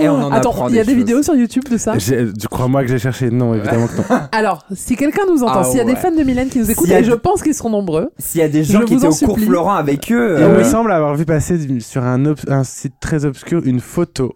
Et 0.00 0.08
on 0.08 0.22
en 0.22 0.30
Attends, 0.30 0.50
apprend 0.50 0.68
il 0.68 0.74
y 0.74 0.78
a 0.78 0.84
des 0.84 0.90
choses. 0.90 0.98
vidéos 0.98 1.22
sur 1.22 1.34
YouTube 1.34 1.64
de 1.70 1.76
ça? 1.78 1.94
Tu 1.96 2.48
crois-moi 2.50 2.82
que 2.82 2.88
j'ai 2.88 2.98
cherché 2.98 3.30
Non, 3.30 3.54
évidemment 3.54 3.86
que 3.86 3.96
non. 3.96 4.20
Alors, 4.32 4.64
si 4.74 4.94
quelqu'un 4.96 5.22
nous 5.28 5.42
entend, 5.42 5.60
Ah 5.60 5.64
s'il 5.64 5.78
y 5.78 5.80
a 5.80 5.84
des 5.84 5.96
fans 5.96 6.10
de 6.10 6.22
Mylène 6.22 6.48
qui 6.48 6.58
nous 6.58 6.70
écoutent, 6.70 6.90
et 6.90 7.02
je 7.04 7.12
pense 7.12 7.42
qu'ils 7.42 7.54
seront 7.54 7.70
nombreux, 7.70 8.10
S'il 8.18 8.40
y 8.40 8.44
a 8.44 8.48
des 8.48 8.62
gens 8.64 8.80
qui 8.82 8.94
étaient 8.94 9.06
en 9.06 9.10
au 9.10 9.14
cours. 9.26 9.38
Florent 9.38 9.74
avec 9.74 10.12
eux, 10.12 10.36
Il 10.38 10.42
euh, 10.44 10.58
me 10.58 10.64
semble 10.64 10.92
avoir 10.92 11.14
vu 11.14 11.24
passer 11.24 11.58
sur 11.80 12.02
un, 12.04 12.24
ob- 12.26 12.38
un 12.48 12.64
site 12.64 12.94
très 13.00 13.24
obscur 13.24 13.62
une 13.64 13.80
photo. 13.80 14.34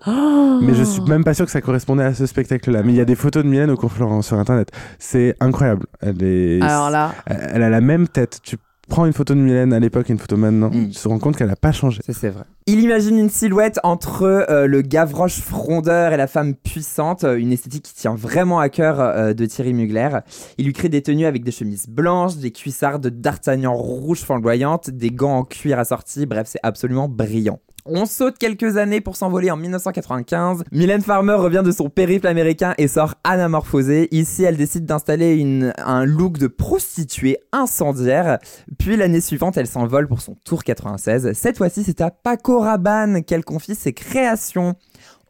Mais 0.62 0.74
je 0.74 0.83
suis 0.83 1.02
même 1.02 1.24
pas 1.24 1.35
sûr 1.35 1.44
que 1.46 1.52
ça 1.52 1.61
correspondait 1.61 2.04
à 2.04 2.14
ce 2.14 2.26
spectacle-là. 2.26 2.83
Mais 2.83 2.92
il 2.92 2.96
y 2.96 3.00
a 3.00 3.04
des 3.04 3.14
photos 3.14 3.44
de 3.44 3.48
Mylène 3.48 3.70
au 3.70 3.76
cours 3.76 3.92
Florent 3.92 4.22
sur 4.22 4.38
internet. 4.38 4.70
C'est 4.98 5.35
incroyable. 5.40 5.87
Elle 6.00 6.22
est. 6.22 6.61
Alors 6.62 6.90
là, 6.90 7.12
Elle 7.26 7.62
a 7.62 7.68
la 7.70 7.80
même 7.80 8.09
tête. 8.09 8.40
Tu 8.42 8.56
prends 8.90 9.07
une 9.07 9.14
photo 9.14 9.35
de 9.35 9.40
Mylène 9.40 9.72
à 9.72 9.79
l'époque 9.81 10.11
et 10.11 10.12
une 10.12 10.18
photo 10.18 10.37
maintenant, 10.37 10.68
Mm. 10.68 10.90
tu 10.90 10.98
te 11.00 11.09
rends 11.09 11.18
compte 11.18 11.37
qu'elle 11.37 11.48
a 11.48 11.57
pas 11.57 11.72
changé. 11.72 12.03
Ça, 12.05 12.12
c'est 12.12 12.29
vrai. 12.29 12.44
Il 12.66 12.81
imagine 12.81 13.18
une 13.18 13.31
silhouette 13.31 13.81
entre 13.83 14.24
euh, 14.24 14.66
le 14.66 14.83
Gavroche 14.83 15.40
frondeur 15.40 16.12
et 16.12 16.16
la 16.18 16.26
femme 16.26 16.55
puissante, 16.55 17.24
euh, 17.24 17.37
une 17.38 17.53
esthétique 17.53 17.85
qui 17.85 17.94
tient 17.94 18.14
vraiment 18.14 18.61
à 18.61 18.68
cœur 18.68 19.00
euh, 19.00 19.33
de 19.33 19.46
Thierry 19.46 19.72
Mugler. 19.72 20.11
Il 20.59 20.66
lui 20.66 20.72
crée 20.74 20.88
des 20.90 21.00
tenues 21.03 21.24
avec 21.26 21.42
des 21.42 21.50
chemises 21.53 21.87
blanches, 21.88 22.37
des 22.37 22.50
cuissardes 22.50 23.07
d'Artagnan 23.07 23.74
rouges 23.74 24.20
flamboyantes, 24.20 24.90
des 24.90 25.11
gants 25.11 25.38
en 25.38 25.44
cuir 25.44 25.79
assortis, 25.79 26.26
bref, 26.26 26.48
c'est 26.50 26.61
absolument 26.62 27.09
brillant. 27.09 27.61
On 27.87 28.05
saute 28.05 28.37
quelques 28.37 28.77
années 28.77 29.01
pour 29.01 29.16
s'envoler 29.16 29.51
en 29.51 29.57
1995. 29.57 30.64
Mylène 30.71 31.01
Farmer 31.01 31.35
revient 31.35 31.62
de 31.64 31.73
son 31.73 31.88
périple 31.88 32.27
américain 32.27 32.75
et 32.77 32.88
sort 32.88 33.14
anamorphosée. 33.25 34.09
Ici, 34.11 34.45
elle 34.45 34.57
décide 34.57 34.85
d'installer 34.85 35.73
un 35.79 36.05
look 36.05 36.37
de 36.37 36.47
prostituée 36.47 37.38
incendiaire. 37.53 38.38
Puis 38.79 38.97
l'année 38.97 39.23
suivante, 39.23 39.57
elle 39.57 39.66
s'envole 39.66 40.09
pour 40.09 40.21
son 40.21 40.37
tour 40.45 40.62
96. 40.62 41.33
Cette 41.33 41.57
fois-ci, 41.57 41.83
c'est 41.83 42.03
à 42.03 42.11
Paco 42.11 42.61
Rabanne 42.61 43.25
qu'elle 43.25 43.45
confie 43.45 43.75
ses 43.75 43.95
créations. 43.95 44.75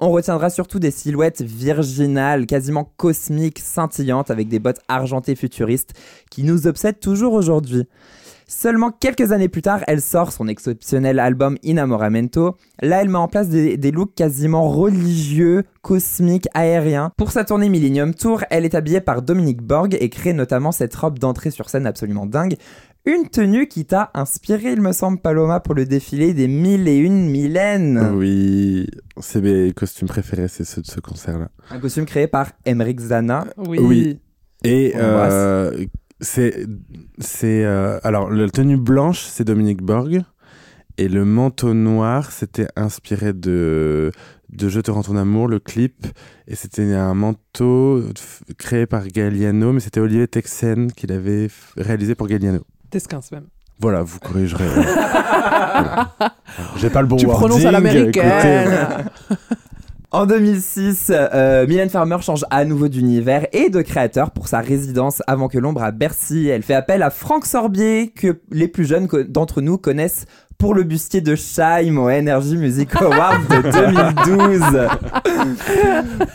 On 0.00 0.10
retiendra 0.10 0.50
surtout 0.50 0.78
des 0.78 0.90
silhouettes 0.90 1.42
virginales, 1.42 2.46
quasiment 2.46 2.90
cosmiques, 2.96 3.58
scintillantes, 3.58 4.30
avec 4.30 4.48
des 4.48 4.58
bottes 4.58 4.80
argentées 4.88 5.36
futuristes 5.36 5.92
qui 6.30 6.42
nous 6.42 6.66
obsèdent 6.66 7.00
toujours 7.00 7.34
aujourd'hui. 7.34 7.86
Seulement 8.52 8.90
quelques 8.90 9.30
années 9.30 9.48
plus 9.48 9.62
tard, 9.62 9.84
elle 9.86 10.00
sort 10.00 10.32
son 10.32 10.48
exceptionnel 10.48 11.20
album 11.20 11.56
Inamoramento. 11.62 12.56
Là, 12.82 13.00
elle 13.00 13.08
met 13.08 13.16
en 13.16 13.28
place 13.28 13.48
des, 13.48 13.76
des 13.76 13.92
looks 13.92 14.16
quasiment 14.16 14.68
religieux, 14.68 15.62
cosmiques, 15.82 16.48
aériens. 16.52 17.12
Pour 17.16 17.30
sa 17.30 17.44
tournée 17.44 17.68
Millennium 17.68 18.12
Tour, 18.12 18.42
elle 18.50 18.64
est 18.64 18.74
habillée 18.74 19.00
par 19.00 19.22
Dominique 19.22 19.62
Borg 19.62 19.96
et 20.00 20.08
crée 20.08 20.32
notamment 20.32 20.72
cette 20.72 20.92
robe 20.96 21.20
d'entrée 21.20 21.52
sur 21.52 21.70
scène 21.70 21.86
absolument 21.86 22.26
dingue. 22.26 22.56
Une 23.04 23.28
tenue 23.28 23.68
qui 23.68 23.84
t'a 23.84 24.10
inspiré, 24.14 24.72
il 24.72 24.80
me 24.80 24.90
semble, 24.90 25.20
Paloma, 25.20 25.60
pour 25.60 25.76
le 25.76 25.84
défilé 25.86 26.34
des 26.34 26.48
mille 26.48 26.88
et 26.88 26.96
une 26.96 27.30
Mylène. 27.30 28.10
Oui, 28.16 28.88
c'est 29.20 29.40
mes 29.42 29.70
costumes 29.72 30.08
préférés, 30.08 30.48
c'est 30.48 30.64
ceux 30.64 30.82
de 30.82 30.88
ce 30.88 30.98
concert-là. 30.98 31.50
Un 31.70 31.78
costume 31.78 32.04
créé 32.04 32.26
par 32.26 32.50
Emmerich 32.66 32.98
Zana. 32.98 33.46
oui. 33.58 33.78
Oui. 33.80 34.20
Et 34.64 34.92
euh, 34.96 35.86
c'est 36.20 36.66
c'est 37.18 37.64
euh, 37.64 37.98
alors 38.02 38.30
la 38.30 38.48
tenue 38.48 38.76
blanche 38.76 39.22
c'est 39.22 39.44
Dominique 39.44 39.82
Borg 39.82 40.22
et 40.98 41.08
le 41.08 41.24
manteau 41.24 41.74
noir 41.74 42.30
c'était 42.30 42.68
inspiré 42.76 43.32
de 43.32 44.12
de 44.50 44.68
Je 44.68 44.80
te 44.80 44.90
rends 44.90 45.02
ton 45.02 45.16
amour 45.16 45.48
le 45.48 45.58
clip 45.58 46.06
et 46.46 46.56
c'était 46.56 46.92
un 46.94 47.14
manteau 47.14 48.02
créé 48.58 48.86
par 48.86 49.06
Galliano 49.06 49.72
mais 49.72 49.80
c'était 49.80 50.00
Olivier 50.00 50.28
Texen 50.28 50.92
qui 50.92 51.06
l'avait 51.06 51.48
réalisé 51.76 52.14
pour 52.14 52.26
Galliano. 52.26 52.60
Tesquins 52.90 53.20
même. 53.32 53.46
Voilà, 53.78 54.02
vous 54.02 54.18
corrigerez. 54.18 54.66
voilà. 54.68 56.14
J'ai 56.76 56.90
pas 56.90 57.00
le 57.00 57.08
bon 57.08 57.16
tu 57.16 57.26
prononces 57.26 57.64
à 57.64 57.70
wording, 57.70 58.12
l'américaine. 58.12 59.08
En 60.12 60.26
2006, 60.26 61.12
euh, 61.14 61.68
Mylène 61.68 61.88
Farmer 61.88 62.16
change 62.20 62.44
à 62.50 62.64
nouveau 62.64 62.88
d'univers 62.88 63.46
et 63.52 63.70
de 63.70 63.80
créateur 63.80 64.32
pour 64.32 64.48
sa 64.48 64.58
résidence 64.58 65.22
avant 65.28 65.46
que 65.46 65.56
l'ombre 65.56 65.84
à 65.84 65.92
Bercy. 65.92 66.48
Elle 66.48 66.64
fait 66.64 66.74
appel 66.74 67.04
à 67.04 67.10
Franck 67.10 67.46
Sorbier, 67.46 68.10
que 68.10 68.40
les 68.50 68.66
plus 68.66 68.84
jeunes 68.84 69.06
d'entre 69.28 69.60
nous 69.60 69.78
connaissent 69.78 70.26
pour 70.60 70.74
le 70.74 70.82
bustier 70.82 71.22
de 71.22 71.34
Scheim 71.34 71.96
au 71.98 72.10
Energy 72.10 72.56
Music 72.58 72.94
Award 72.94 73.48
de 73.48 73.62
2012. 74.26 74.88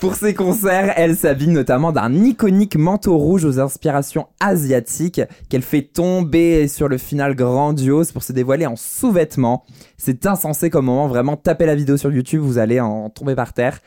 pour 0.01 0.15
ses 0.15 0.33
concerts, 0.33 0.93
elle 0.97 1.15
s'habille 1.15 1.49
notamment 1.49 1.91
d'un 1.91 2.11
iconique 2.11 2.75
manteau 2.75 3.17
rouge 3.17 3.45
aux 3.45 3.59
inspirations 3.59 4.25
asiatiques 4.39 5.21
qu'elle 5.47 5.61
fait 5.61 5.83
tomber 5.83 6.67
sur 6.67 6.87
le 6.87 6.97
final 6.97 7.35
grandiose 7.35 8.11
pour 8.11 8.23
se 8.23 8.33
dévoiler 8.33 8.65
en 8.65 8.75
sous-vêtements. 8.75 9.63
C'est 9.95 10.25
insensé 10.25 10.71
comme 10.71 10.85
moment, 10.85 11.07
vraiment 11.07 11.37
tapez 11.37 11.67
la 11.67 11.75
vidéo 11.75 11.95
sur 11.95 12.11
YouTube, 12.11 12.41
vous 12.41 12.57
allez 12.57 12.79
en 12.79 13.11
tomber 13.11 13.35
par 13.35 13.53
terre. 13.53 13.79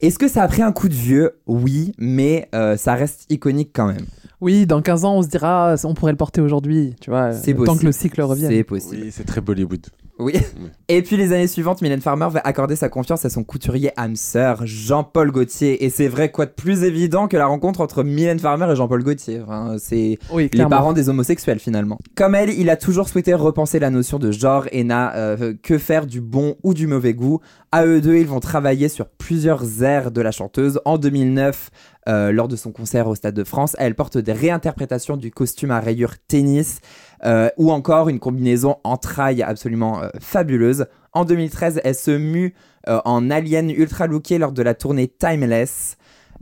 Est-ce 0.00 0.20
que 0.20 0.28
ça 0.28 0.44
a 0.44 0.48
pris 0.48 0.62
un 0.62 0.70
coup 0.72 0.88
de 0.88 0.94
vieux? 0.94 1.40
Oui, 1.48 1.94
mais 1.98 2.48
euh, 2.54 2.76
ça 2.76 2.94
reste 2.94 3.26
iconique 3.28 3.70
quand 3.74 3.88
même. 3.88 4.06
Oui, 4.40 4.66
dans 4.66 4.82
15 4.82 5.04
ans, 5.04 5.16
on 5.16 5.22
se 5.22 5.28
dira, 5.28 5.74
on 5.84 5.94
pourrait 5.94 6.12
le 6.12 6.18
porter 6.18 6.40
aujourd'hui, 6.40 6.94
tu 7.00 7.10
vois, 7.10 7.30
possible. 7.30 7.80
que 7.80 7.86
le 7.86 7.92
cycle 7.92 8.22
revienne. 8.22 8.50
C'est 8.50 8.64
possible. 8.64 9.02
Oui, 9.04 9.10
c'est 9.12 9.24
très 9.24 9.40
Bollywood. 9.40 9.86
Oui. 10.18 10.34
Et 10.88 11.02
puis 11.02 11.16
les 11.16 11.32
années 11.32 11.46
suivantes, 11.46 11.82
Mylène 11.82 12.00
Farmer 12.00 12.28
va 12.30 12.40
accorder 12.44 12.76
sa 12.76 12.88
confiance 12.88 13.24
à 13.24 13.30
son 13.30 13.42
couturier 13.42 13.90
âme 13.96 14.16
sœur, 14.16 14.66
Jean-Paul 14.66 15.30
Gaultier. 15.30 15.84
Et 15.84 15.90
c'est 15.90 16.08
vrai, 16.08 16.30
quoi 16.30 16.46
de 16.46 16.52
plus 16.52 16.84
évident 16.84 17.26
que 17.26 17.36
la 17.36 17.46
rencontre 17.46 17.80
entre 17.80 18.02
Mylène 18.02 18.38
Farmer 18.38 18.70
et 18.70 18.76
Jean-Paul 18.76 19.02
Gaultier 19.02 19.40
Enfin, 19.42 19.76
C'est 19.78 20.18
Oui, 20.30 20.50
les 20.52 20.66
parents 20.66 20.92
des 20.92 21.08
homosexuels 21.08 21.58
finalement. 21.58 21.98
Comme 22.14 22.34
elle, 22.34 22.50
il 22.50 22.70
a 22.70 22.76
toujours 22.76 23.08
souhaité 23.08 23.34
repenser 23.34 23.78
la 23.78 23.90
notion 23.90 24.18
de 24.18 24.30
genre 24.30 24.66
et 24.72 24.84
n'a 24.84 25.14
euh, 25.16 25.54
que 25.62 25.78
faire 25.78 26.06
du 26.06 26.20
bon 26.20 26.56
ou 26.62 26.74
du 26.74 26.86
mauvais 26.86 27.14
goût. 27.14 27.40
À 27.72 27.86
eux 27.86 28.00
deux, 28.00 28.16
ils 28.16 28.26
vont 28.26 28.40
travailler 28.40 28.88
sur 28.88 29.06
plusieurs 29.06 29.82
airs 29.82 30.10
de 30.10 30.20
la 30.20 30.30
chanteuse. 30.30 30.80
En 30.84 30.98
2009, 30.98 31.70
euh, 32.08 32.32
lors 32.32 32.48
de 32.48 32.56
son 32.56 32.70
concert 32.70 33.08
au 33.08 33.14
Stade 33.14 33.34
de 33.34 33.44
France, 33.44 33.74
elle 33.78 33.94
porte 33.94 34.18
des 34.18 34.32
réinterprétations 34.32 35.16
du 35.16 35.30
costume 35.30 35.70
à 35.70 35.80
rayures 35.80 36.14
tennis 36.28 36.80
euh, 37.24 37.48
ou 37.56 37.70
encore 37.70 38.08
une 38.08 38.18
combinaison 38.18 38.76
entrailles 38.84 39.42
absolument 39.42 40.02
euh, 40.02 40.08
fabuleuse. 40.20 40.86
En 41.12 41.24
2013, 41.24 41.80
elle 41.84 41.94
se 41.94 42.10
mue 42.10 42.54
euh, 42.88 43.00
en 43.04 43.30
alien 43.30 43.70
ultra 43.70 44.06
lookée 44.06 44.38
lors 44.38 44.52
de 44.52 44.62
la 44.62 44.74
tournée 44.74 45.08
Timeless. 45.08 45.96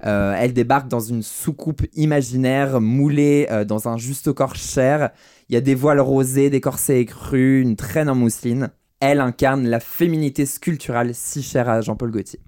Elle 0.04 0.52
débarque 0.52 0.88
dans 0.88 0.98
une 0.98 1.22
soucoupe 1.22 1.82
imaginaire 1.94 2.80
moulée 2.80 3.46
dans 3.68 3.88
un 3.88 3.98
juste 3.98 4.32
corps 4.32 4.56
cher. 4.56 5.10
Il 5.48 5.54
y 5.54 5.56
a 5.56 5.60
des 5.60 5.76
voiles 5.76 6.00
rosés, 6.00 6.50
des 6.50 6.60
corsets 6.60 6.98
écrus, 6.98 7.62
une 7.62 7.76
traîne 7.76 8.08
en 8.08 8.16
mousseline. 8.16 8.70
Elle 8.98 9.20
incarne 9.20 9.68
la 9.68 9.78
féminité 9.78 10.44
sculpturale 10.44 11.14
si 11.14 11.40
chère 11.40 11.68
à 11.68 11.82
Jean-Paul 11.82 12.10
Gaultier. 12.10 12.40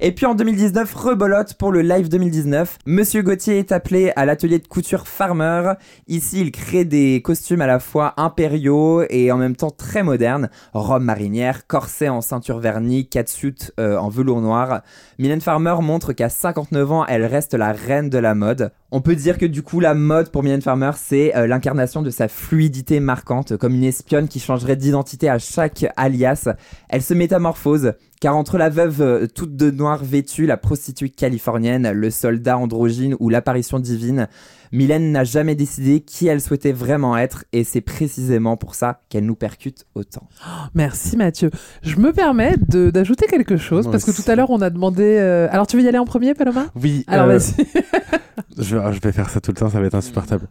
Et 0.00 0.12
puis 0.12 0.26
en 0.26 0.34
2019, 0.34 0.94
rebolote 0.94 1.54
pour 1.54 1.72
le 1.72 1.82
live 1.82 2.08
2019. 2.08 2.78
Monsieur 2.86 3.22
Gauthier 3.22 3.58
est 3.58 3.72
appelé 3.72 4.12
à 4.16 4.24
l'atelier 4.24 4.58
de 4.58 4.66
couture 4.66 5.06
Farmer. 5.06 5.74
Ici, 6.08 6.40
il 6.40 6.52
crée 6.52 6.84
des 6.84 7.20
costumes 7.22 7.60
à 7.60 7.66
la 7.66 7.80
fois 7.80 8.14
impériaux 8.16 9.02
et 9.10 9.30
en 9.32 9.36
même 9.36 9.56
temps 9.56 9.70
très 9.70 10.02
modernes. 10.02 10.50
Robe 10.72 11.02
marinière, 11.02 11.66
corset 11.66 12.08
en 12.08 12.20
ceinture 12.20 12.58
vernie, 12.58 13.08
catsuit 13.08 13.56
euh, 13.78 13.96
en 13.96 14.08
velours 14.08 14.40
noir. 14.40 14.82
Mylène 15.18 15.40
Farmer 15.40 15.76
montre 15.82 16.12
qu'à 16.12 16.28
59 16.28 16.92
ans, 16.92 17.06
elle 17.06 17.24
reste 17.24 17.54
la 17.54 17.72
reine 17.72 18.10
de 18.10 18.18
la 18.18 18.34
mode. 18.34 18.72
On 18.92 19.00
peut 19.00 19.14
dire 19.14 19.38
que 19.38 19.46
du 19.46 19.62
coup, 19.62 19.78
la 19.78 19.94
mode 19.94 20.30
pour 20.30 20.42
Mylène 20.42 20.62
Farmer, 20.62 20.90
c'est 20.96 21.36
euh, 21.36 21.46
l'incarnation 21.46 22.02
de 22.02 22.10
sa 22.10 22.26
fluidité 22.26 22.98
marquante, 22.98 23.56
comme 23.56 23.74
une 23.74 23.84
espionne 23.84 24.26
qui 24.26 24.40
changerait 24.40 24.74
d'identité 24.76 25.28
à 25.28 25.38
chaque 25.38 25.86
alias. 25.96 26.48
Elle 26.88 27.02
se 27.02 27.14
métamorphose, 27.14 27.92
car 28.20 28.36
entre 28.36 28.58
la 28.58 28.68
veuve 28.68 29.00
euh, 29.00 29.26
toute 29.32 29.54
de 29.54 29.70
noir 29.70 30.02
vêtue, 30.02 30.44
la 30.44 30.56
prostituée 30.56 31.08
californienne, 31.08 31.92
le 31.92 32.10
soldat 32.10 32.58
androgyne 32.58 33.14
ou 33.20 33.28
l'apparition 33.28 33.78
divine, 33.78 34.26
Mylène 34.72 35.12
n'a 35.12 35.24
jamais 35.24 35.54
décidé 35.54 36.00
qui 36.00 36.26
elle 36.26 36.40
souhaitait 36.40 36.72
vraiment 36.72 37.16
être, 37.16 37.44
et 37.52 37.62
c'est 37.64 37.80
précisément 37.80 38.56
pour 38.56 38.74
ça 38.74 39.02
qu'elle 39.08 39.24
nous 39.24 39.34
percute 39.36 39.86
autant. 39.94 40.28
Merci 40.74 41.16
Mathieu. 41.16 41.50
Je 41.82 41.96
me 41.96 42.12
permets 42.12 42.56
d'ajouter 42.68 43.26
quelque 43.26 43.56
chose 43.56 43.84
Moi 43.84 43.92
parce 43.92 44.04
que 44.04 44.10
tout 44.10 44.28
à 44.28 44.34
l'heure 44.36 44.50
on 44.50 44.60
a 44.62 44.70
demandé. 44.70 45.16
euh, 45.18 45.48
Alors 45.50 45.66
tu 45.66 45.76
veux 45.76 45.82
y 45.82 45.88
aller 45.88 45.98
en 45.98 46.04
premier, 46.04 46.34
Paloma? 46.34 46.66
Oui. 46.80 47.04
Alors 47.08 47.26
vas-y. 47.26 47.54
Je 48.58 48.76
vais, 48.76 48.92
je 48.92 49.00
vais 49.00 49.12
faire 49.12 49.30
ça 49.30 49.40
tout 49.40 49.50
le 49.50 49.56
temps, 49.56 49.70
ça 49.70 49.80
va 49.80 49.86
être 49.86 49.94
insupportable. 49.94 50.46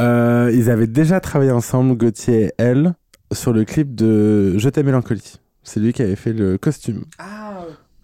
Euh, 0.00 0.50
ils 0.54 0.70
avaient 0.70 0.86
déjà 0.86 1.20
travaillé 1.20 1.50
ensemble, 1.50 1.96
Gauthier 1.96 2.44
et 2.46 2.52
elle, 2.58 2.94
sur 3.32 3.52
le 3.52 3.64
clip 3.64 3.94
de 3.94 4.56
Je 4.58 4.68
t'aime 4.68 4.86
mélancolie. 4.86 5.36
C'est 5.62 5.80
lui 5.80 5.92
qui 5.92 6.02
avait 6.02 6.16
fait 6.16 6.32
le 6.32 6.56
costume 6.58 7.04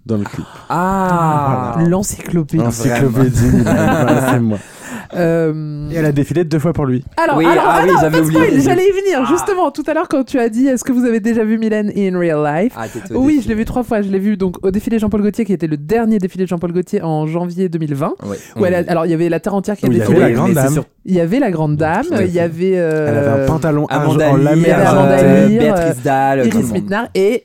dans 0.07 0.17
le 0.17 0.25
clip. 0.25 0.47
Ah 0.69 1.77
L'encyclopédie. 1.89 2.63
L'encyclopédie, 2.63 3.65
c'est 3.65 4.41
moi. 4.41 4.59
Euh, 5.15 5.89
Et 5.91 5.97
elle 5.97 6.05
a 6.05 6.13
défilé 6.13 6.45
deux 6.45 6.59
fois 6.59 6.73
pour 6.73 6.87
lui. 6.87 7.05
Alors, 7.17 7.37
Oui, 7.37 7.45
alors, 7.47 7.65
ah 7.67 7.81
oui, 7.85 7.91
non, 8.13 8.19
oublié. 8.23 8.61
j'allais 8.61 8.87
y 8.89 8.91
venir 8.93 9.27
justement 9.27 9.71
tout 9.71 9.83
à 9.87 9.95
l'heure 9.95 10.09
quand 10.09 10.25
tu 10.25 10.39
as 10.39 10.49
dit 10.49 10.67
est-ce 10.67 10.85
que 10.85 10.93
vous 10.93 11.05
avez 11.05 11.21
déjà 11.21 11.45
vu 11.45 11.59
Mylène 11.59 11.93
in 11.97 12.19
real 12.19 12.43
life? 12.45 12.73
Ah, 12.77 12.87
Oui, 13.11 13.27
défilé. 13.27 13.43
je 13.43 13.49
l'ai 13.49 13.55
vu 13.55 13.65
trois 13.65 13.83
fois. 13.83 14.03
Je 14.03 14.09
l'ai 14.11 14.19
vu 14.19 14.37
donc 14.37 14.57
au 14.65 14.71
défilé 14.71 14.99
Jean-Paul 14.99 15.23
Gaultier 15.23 15.45
qui 15.45 15.53
était 15.53 15.67
le 15.67 15.77
dernier 15.77 16.19
défilé 16.19 16.45
de 16.45 16.49
Jean-Paul 16.49 16.73
Gaultier 16.73 17.03
en 17.03 17.27
janvier 17.27 17.69
2020. 17.69 18.15
Ouais. 18.27 18.37
Où 18.57 18.65
elle 18.65 18.75
a- 18.75 18.85
alors 18.89 19.07
il 19.07 19.11
y 19.11 19.15
avait 19.15 19.29
la 19.29 19.41
terre 19.41 19.55
entière 19.55 19.77
qui 19.77 19.87
a 19.87 19.89
Oui, 19.89 19.97
il 19.97 19.99
y 19.99 20.01
défilé. 20.01 20.23
avait 20.23 20.29
la 20.33 20.37
grande 20.37 20.53
dame. 20.55 20.83
Il 21.07 21.15
y 21.15 21.21
avait 21.21 21.39
la 21.39 21.51
grande 21.51 21.77
dame, 21.77 22.05
il 22.21 22.33
y 22.33 22.41
avait 22.41 22.73
euh, 22.77 23.09
Elle 23.09 23.19
avait 23.19 23.43
un 23.43 23.47
pantalon 23.47 23.87
Amanda 23.87 24.31
en 24.31 24.37
lamé 24.37 24.71
avait 24.71 25.23
euh, 25.23 25.49
Lear, 25.49 25.59
Béatrice 25.77 26.03
Dalle, 26.03 26.39
le 26.41 26.47
Iris. 26.47 26.73
Mittenard 26.73 27.09
et 27.15 27.45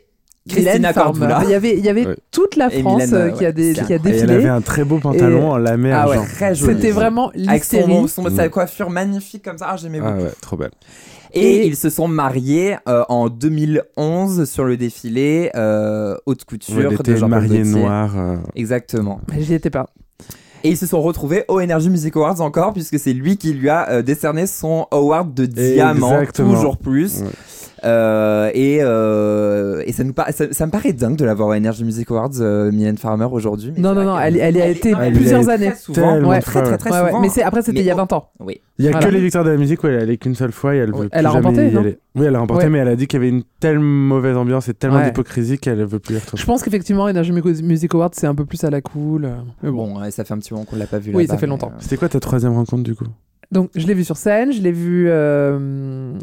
Christina. 0.50 0.94
Cordula. 0.94 1.42
Il 1.46 1.50
y 1.50 1.54
avait, 1.54 1.78
il 1.78 1.84
y 1.86 1.90
avait 1.90 2.06
Ouais. 2.08 2.16
toute 2.32 2.56
la 2.56 2.74
Et 2.74 2.82
France 2.82 3.04
Mylène, 3.06 3.14
euh, 3.16 3.30
qui 3.32 3.46
a, 3.46 3.50
c'est 3.56 3.74
qui 3.74 3.80
a 3.82 3.90
Et 3.90 3.94
elle 3.96 4.02
défilé. 4.02 4.34
avait 4.34 4.48
un 4.50 4.62
très 4.62 4.84
beau 4.84 4.98
pantalon 5.00 5.52
en 5.52 5.58
lamé 5.58 5.92
Ah 5.92 6.08
ouais, 6.10 6.18
argent. 6.18 6.28
Très 6.34 6.56
joli. 6.56 6.76
C'était 6.76 6.92
vraiment 6.92 7.30
Avec 7.48 7.64
son, 7.64 7.78
l'hystérie. 7.78 8.08
son, 8.10 8.30
sa 8.36 8.50
coiffure 8.50 8.90
magnifique 8.90 9.44
comme 9.44 9.58
ça, 9.58 9.68
ah, 9.72 9.78
j'aimais 9.78 10.00
Ah 10.04 10.12
beaucoup. 10.12 10.24
ouais, 10.26 10.32
trop 10.42 10.58
belle. 10.58 10.72
Et, 11.34 11.42
Et- 11.58 11.68
ils 11.68 11.76
se 11.76 11.90
sont 11.92 12.08
mariés 12.08 12.76
euh, 12.88 13.04
en 13.08 13.30
2011 13.30 14.50
sur 14.50 14.64
le 14.66 14.78
défilé 14.78 15.52
euh, 15.56 16.16
haute 16.26 16.44
couture 16.46 16.82
Jean-Paul 16.92 17.30
mariée 17.30 17.58
Gaultier. 17.62 17.82
noire. 17.82 18.14
euh, 18.18 18.36
Exactement. 18.56 19.22
Mais 19.32 19.42
J'y 19.42 19.54
étais 19.54 19.70
pas. 19.70 19.88
Et 20.64 20.72
ils 20.72 20.78
se 20.78 20.86
sont 20.88 21.02
retrouvés 21.02 21.46
au 21.48 21.62
Energy 21.62 21.90
Music 21.90 22.16
Awards 22.18 22.42
encore, 22.42 22.74
puisque 22.74 23.00
c'est 23.00 23.14
lui 23.14 23.38
qui 23.38 23.54
lui 23.54 23.70
a 23.70 23.90
euh, 23.90 24.02
décerné 24.02 24.46
son 24.46 24.88
award 24.92 25.34
de 25.34 25.46
diamant, 25.46 26.20
Exactement. 26.20 26.54
toujours 26.54 26.78
plus. 26.78 27.22
Ouais. 27.22 27.28
Euh, 27.84 28.50
et 28.54 28.80
euh, 28.82 29.82
et 29.86 29.92
ça, 29.94 30.04
nous 30.04 30.14
par- 30.14 30.30
ça, 30.32 30.52
ça 30.52 30.66
me 30.66 30.72
paraît 30.72 30.94
dingue 30.94 31.16
de 31.16 31.26
l'avoir 31.26 31.50
au 31.50 31.54
Energy 31.54 31.84
Music 31.84 32.10
Awards, 32.12 32.30
euh, 32.40 32.72
Mylène 32.72 32.98
Farmer 32.98 33.28
aujourd'hui. 33.32 33.74
mais 33.76 33.82
Non, 33.82 33.94
non, 33.94 34.04
non, 34.04 34.20
elle, 34.20 34.38
elle 34.38 34.58
y 34.58 34.62
a 34.62 34.68
été 34.68 34.94
elle 35.00 35.14
plusieurs 35.14 35.42
été 35.44 35.52
années. 35.52 35.68
Très 35.68 35.76
souvent, 35.78 36.22
ouais, 36.24 36.42
très 36.42 36.62
très 36.62 36.72
ouais. 36.72 36.78
très 36.78 36.92
Ouais, 36.92 37.00
ouais, 37.02 37.08
souvent. 37.10 37.22
Mais 37.22 37.30
c'est 37.30 37.44
après, 37.44 37.62
c'était 37.62 37.80
il 37.80 37.86
y 37.86 37.90
a 37.92 37.96
Mais 37.96 38.02
20 38.02 38.14
ans. 38.14 38.30
Oui. 38.40 38.62
Il 38.78 38.86
y 38.86 38.88
a 38.88 38.92
Voilà. 38.92 39.08
que 39.08 39.12
les 39.14 39.22
victoires 39.22 39.44
de 39.44 39.50
la 39.50 39.58
musique 39.58 39.84
où 39.84 39.88
elle 39.88 39.96
est 39.96 40.02
allée 40.02 40.18
qu'une 40.18 40.36
seule 40.36 40.52
fois 40.52 40.76
et 40.76 40.80
elle 40.80 40.90
veut 40.92 40.96
Ouais. 41.00 41.10
plus 41.10 41.20
Elle 41.20 41.26
a 41.26 41.30
jamais 41.32 41.46
remporté, 41.46 41.68
y 41.70 41.74
non 41.74 41.82
aller. 41.82 41.98
Oui, 42.16 42.26
elle 42.26 42.36
a 42.36 42.40
remporté, 42.40 42.64
Ouais. 42.66 42.70
mais 42.70 42.80
elle 42.80 42.88
a 42.88 42.96
dit 42.96 43.08
qu'il 43.08 43.20
y 43.20 43.22
avait 43.22 43.30
une 43.30 43.44
telle 43.60 43.80
mauvaise 43.80 44.36
ambiance 44.38 44.68
et 44.70 44.74
tellement 44.74 44.98
Ouais. 44.98 45.06
d'hypocrisie 45.06 45.58
qu'elle 45.58 45.84
veut 45.86 46.00
plus 46.00 46.16
y 46.16 46.18
retourner. 46.20 46.42
Je 46.42 46.46
pense 46.46 46.64
qu'effectivement, 46.64 47.04
Energy 47.06 47.32
Music 47.32 47.94
Award, 47.96 48.14
c'est 48.16 48.28
un 48.28 48.36
peu 48.36 48.46
plus 48.46 48.64
à 48.64 48.70
la 48.70 48.82
cool. 48.82 49.30
Mais 49.64 49.72
bon. 49.72 50.00
Ouais, 50.02 50.12
ça 50.12 50.24
fait 50.24 50.34
un 50.34 50.38
petit 50.40 50.54
moment 50.54 50.66
qu'on 50.66 50.76
l'a 50.78 50.88
pas 50.88 51.00
vu 51.00 51.12
Oui, 51.14 51.28
ça 51.28 51.38
fait 51.38 51.46
mais, 51.46 51.52
longtemps. 51.52 51.72
C'était 51.80 51.98
quoi 51.98 52.10
ta 52.10 52.20
troisième 52.20 52.54
rencontre 52.54 52.84
du 52.84 52.96
coup? 52.96 53.06
Donc, 53.52 53.70
je 53.76 53.88
l'ai 53.88 53.94
vu 53.96 54.04
sur 54.04 54.18
scène, 54.18 54.52
je 54.52 54.62
l'ai 54.62 54.72
vu 54.72 55.08
euh, 55.10 56.14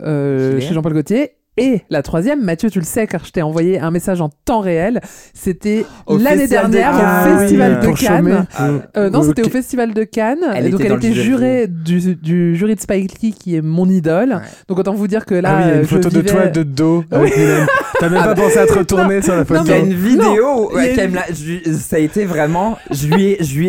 euh, 0.00 0.60
Chez 0.60 0.74
Jean-Paul 0.74 0.92
Gaultier. 0.94 1.30
Et 1.58 1.82
la 1.90 2.00
troisième, 2.00 2.42
Mathieu, 2.42 2.70
tu 2.70 2.78
le 2.78 2.84
sais, 2.86 3.06
car 3.06 3.26
je 3.26 3.30
t'ai 3.30 3.42
envoyé 3.42 3.78
un 3.78 3.90
message 3.90 4.22
en 4.22 4.30
temps 4.46 4.60
réel. 4.60 5.02
C'était 5.34 5.84
l'année 6.08 6.46
dernière 6.48 6.92
Cannes. 6.92 7.34
au 7.34 7.38
Festival 7.40 7.72
Ah 7.78 7.86
de 7.86 7.92
Cannes. 7.92 8.16
chômer. 8.16 8.38
Ah, 8.56 8.68
Euh, 8.96 9.10
non, 9.10 9.22
c'était 9.22 9.44
au 9.44 9.50
Festival 9.50 9.92
de 9.92 10.02
Cannes. 10.04 10.38
Elle 10.54 10.70
donc, 10.70 10.80
était 10.80 10.88
elle 10.90 10.96
était 10.96 11.12
jury. 11.12 11.22
jurée 11.26 11.66
du, 11.68 12.16
du 12.16 12.56
jury 12.56 12.74
de 12.74 12.80
Spike 12.80 13.20
Lee, 13.20 13.34
qui 13.38 13.54
est 13.56 13.60
mon 13.60 13.86
idole. 13.86 14.40
Donc, 14.66 14.78
autant 14.78 14.94
vous 14.94 15.06
dire 15.08 15.26
que 15.26 15.34
là. 15.34 15.50
Ah 15.52 15.56
oui, 15.58 15.62
il 15.64 15.68
y 15.68 15.72
a 15.72 15.74
euh, 15.74 15.80
une 15.80 15.86
photo 15.86 16.08
de 16.08 16.20
toi 16.22 16.46
de 16.46 16.62
dos 16.62 17.04
avec 17.10 17.36
Mylène. 17.36 17.66
T'as 18.00 18.08
même 18.08 18.24
pas 18.24 18.34
pensé 18.34 18.56
à 18.58 18.66
te 18.66 18.72
retourner 18.72 19.20
sur 19.20 19.36
la 19.36 19.44
photo. 19.44 19.60
Il 19.66 19.70
y 19.70 19.74
a 19.74 19.78
une 19.78 19.92
vidéo 19.92 20.24
Non, 20.24 20.70
où 20.72 20.78
elle- 20.78 20.90
il 20.92 20.96
y 20.96 21.00
a 21.00 21.04
une- 21.04 21.14
l'a- 21.14 21.26
je 21.34 21.44
lui- 21.44 21.62
ça 21.78 21.96
a 21.96 21.98
été 21.98 22.24
vraiment 22.24 22.78
je 22.90 23.08
lui 23.08 23.24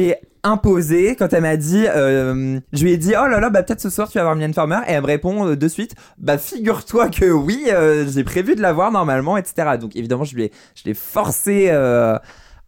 ai 0.06 0.16
je 0.44 0.50
lui 0.50 0.52
ai 0.52 0.54
imposé 0.54 1.16
quand 1.16 1.32
elle 1.34 1.42
m'a 1.42 1.58
dit 1.58 1.86
euh, 1.88 2.60
je 2.74 2.84
lui 2.84 2.92
ai 2.92 2.98
dit 2.98 3.14
oh 3.18 3.28
là 3.28 3.40
là 3.40 3.50
bah 3.50 3.64
peut-être 3.64 3.82
ce 3.82 3.90
soir 3.90 4.10
tu 4.10 4.18
vas 4.18 4.24
voir 4.24 4.36
Mylène 4.36 4.54
Farmer. 4.54 4.80
Et 4.88 4.92
elle 4.92 5.02
me 5.02 5.08
répond 5.08 5.48
euh, 5.48 5.56
de 5.56 5.68
suite 5.68 5.96
bah 6.18 6.38
figure-toi 6.38 7.10
que 7.10 7.26
oui 7.26 7.66
euh, 7.72 8.06
j'ai 8.08 8.24
prévu 8.24 8.56
de 8.56 8.62
la 8.62 8.74
voir 8.74 8.92
normalement 8.92 9.38
etc 9.38 9.78
donc 9.80 9.96
évidemment 9.96 10.24
je 10.24 10.36
lui 10.36 10.44
ai 10.44 10.52
je 10.76 10.84
l'ai 10.86 10.94
forcé 10.94 11.70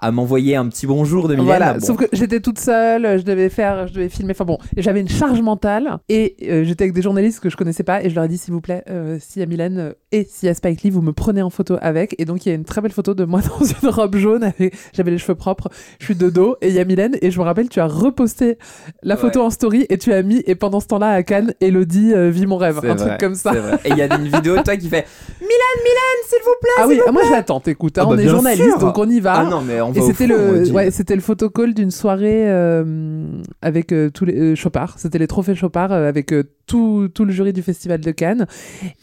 à 0.02 0.12
m'envoyer 0.12 0.56
un 0.56 0.68
petit 0.68 0.86
bonjour 0.88 1.28
de 1.28 1.34
Mylène 1.36 1.46
Voilà, 1.46 1.74
Bon. 1.76 1.80
sauf 1.80 1.98
que 1.98 2.06
j'étais 2.12 2.40
toute 2.42 2.60
seule, 2.60 3.18
je 3.18 3.24
devais 3.24 3.50
faire, 3.50 3.88
je 3.88 3.94
devais 3.94 4.10
filmer. 4.10 4.32
Enfin 4.32 4.44
bon, 4.46 4.58
j'avais 4.78 5.00
une 5.00 5.10
charge 5.10 5.42
mentale 5.42 5.98
et 6.10 6.36
euh, 6.44 6.64
j'étais 6.66 6.84
avec 6.84 6.94
des 6.94 7.02
journalistes 7.02 7.40
que 7.40 7.50
je 7.50 7.56
connaissais 7.58 7.84
pas 7.84 8.04
et 8.04 8.10
je 8.10 8.16
leur 8.16 8.26
ai 8.26 8.28
dit 8.28 8.38
s'il 8.38 8.54
vous 8.54 8.62
plaît, 8.62 8.84
euh, 8.90 9.18
s'il 9.22 9.40
y 9.40 9.44
a 9.44 9.46
Mylène 9.48 9.80
euh, 9.80 9.94
et 10.12 10.26
s'il 10.26 10.48
y 10.48 10.50
a 10.50 10.54
Spike 10.54 10.84
Lee, 10.84 10.90
vous 10.90 11.02
me 11.02 11.14
prenez 11.14 11.42
en 11.42 11.50
photo 11.50 11.78
avec. 11.82 12.14
Et 12.20 12.26
donc 12.26 12.46
il 12.46 12.50
y 12.50 12.52
a 12.52 12.56
une 12.56 12.66
très 12.66 12.82
belle 12.82 12.92
photo 12.92 13.14
de 13.14 13.24
moi 13.24 13.40
dans 13.60 13.66
une 13.66 13.90
robe 13.90 14.16
jaune, 14.18 14.44
avec, 14.44 14.76
j'avais 14.94 15.12
les 15.12 15.18
cheveux 15.18 15.36
propres, 15.36 15.70
je 16.00 16.06
suis 16.06 16.16
de 16.16 16.30
dos 16.30 16.58
et 16.62 16.68
il 16.68 16.74
y 16.74 16.80
a 16.80 16.86
Mylène 16.86 17.18
et 17.22 17.32
je 17.32 17.40
me 17.40 17.46
rappelle 17.46 17.70
tu 17.70 17.80
as 17.80 17.88
reposté 17.88 18.58
la 19.02 19.16
photo 19.18 19.40
Ouais. 19.40 19.46
en 19.46 19.50
story 19.50 19.86
et 19.90 19.98
tu 19.98 20.14
as 20.14 20.22
mis 20.24 20.44
et 20.46 20.56
pendant 20.56 20.80
ce 20.82 20.88
temps-là 20.88 21.10
à 21.12 21.24
Cannes, 21.24 21.54
Elodie 21.62 22.14
euh, 22.14 22.30
vit 22.30 22.46
mon 22.46 22.58
rêve, 22.58 22.80
C'est 22.82 22.90
un 22.90 22.96
vrai, 22.96 23.08
truc 23.08 23.20
comme 23.20 23.36
ça. 23.36 23.52
c'est 23.54 23.60
vrai. 23.60 23.80
et 23.86 23.90
il 23.90 23.98
y 23.98 24.02
a 24.02 24.14
une 24.16 24.28
vidéo 24.28 24.58
de 24.58 24.62
toi 24.62 24.76
qui 24.78 24.88
fait 24.90 25.06
Mylène 25.42 25.50
Mylène 25.84 26.24
s'il 26.28 26.40
vous 26.44 26.56
plaît 26.62 26.70
Ah 26.78 26.82
s'il 26.82 26.90
oui, 26.92 26.96
vous 26.98 27.04
ah, 27.08 27.12
moi 27.12 27.22
plaît. 27.22 27.30
je 27.32 27.36
l'attends, 27.36 27.62
écoute, 27.66 27.98
hein, 27.98 28.02
Ah 28.06 28.08
on 28.08 28.12
bah, 28.12 28.16
est 28.22 28.24
bien 28.24 28.32
journaliste 28.32 28.64
sûr. 28.70 28.78
donc 28.80 28.98
on 28.98 29.10
y 29.10 29.20
va. 29.20 29.34
ah 29.40 29.44
non 29.46 29.62
mais 29.62 29.82
on 29.88 29.92
va 29.92 30.00
Et 30.02 30.04
c'était 30.08 30.28
le, 30.28 30.72
ouais, 30.72 30.92
c'était 30.92 31.16
le 31.16 31.22
photocall 31.22 31.74
d'une 31.74 31.92
soirée 31.92 32.50
euh, 32.50 33.26
avec 33.62 33.92
euh, 33.92 34.10
tous 34.10 34.26
les 34.26 34.38
euh, 34.38 34.56
Chopard. 34.56 34.98
C'était 35.00 35.18
les 35.18 35.28
trophées 35.28 35.56
Chopard 35.56 35.92
avec 35.92 36.34
tout, 36.68 37.08
tout 37.14 37.26
le 37.26 37.32
jury 37.32 37.54
du 37.54 37.62
festival 37.62 38.02
de 38.02 38.12
Cannes. 38.12 38.48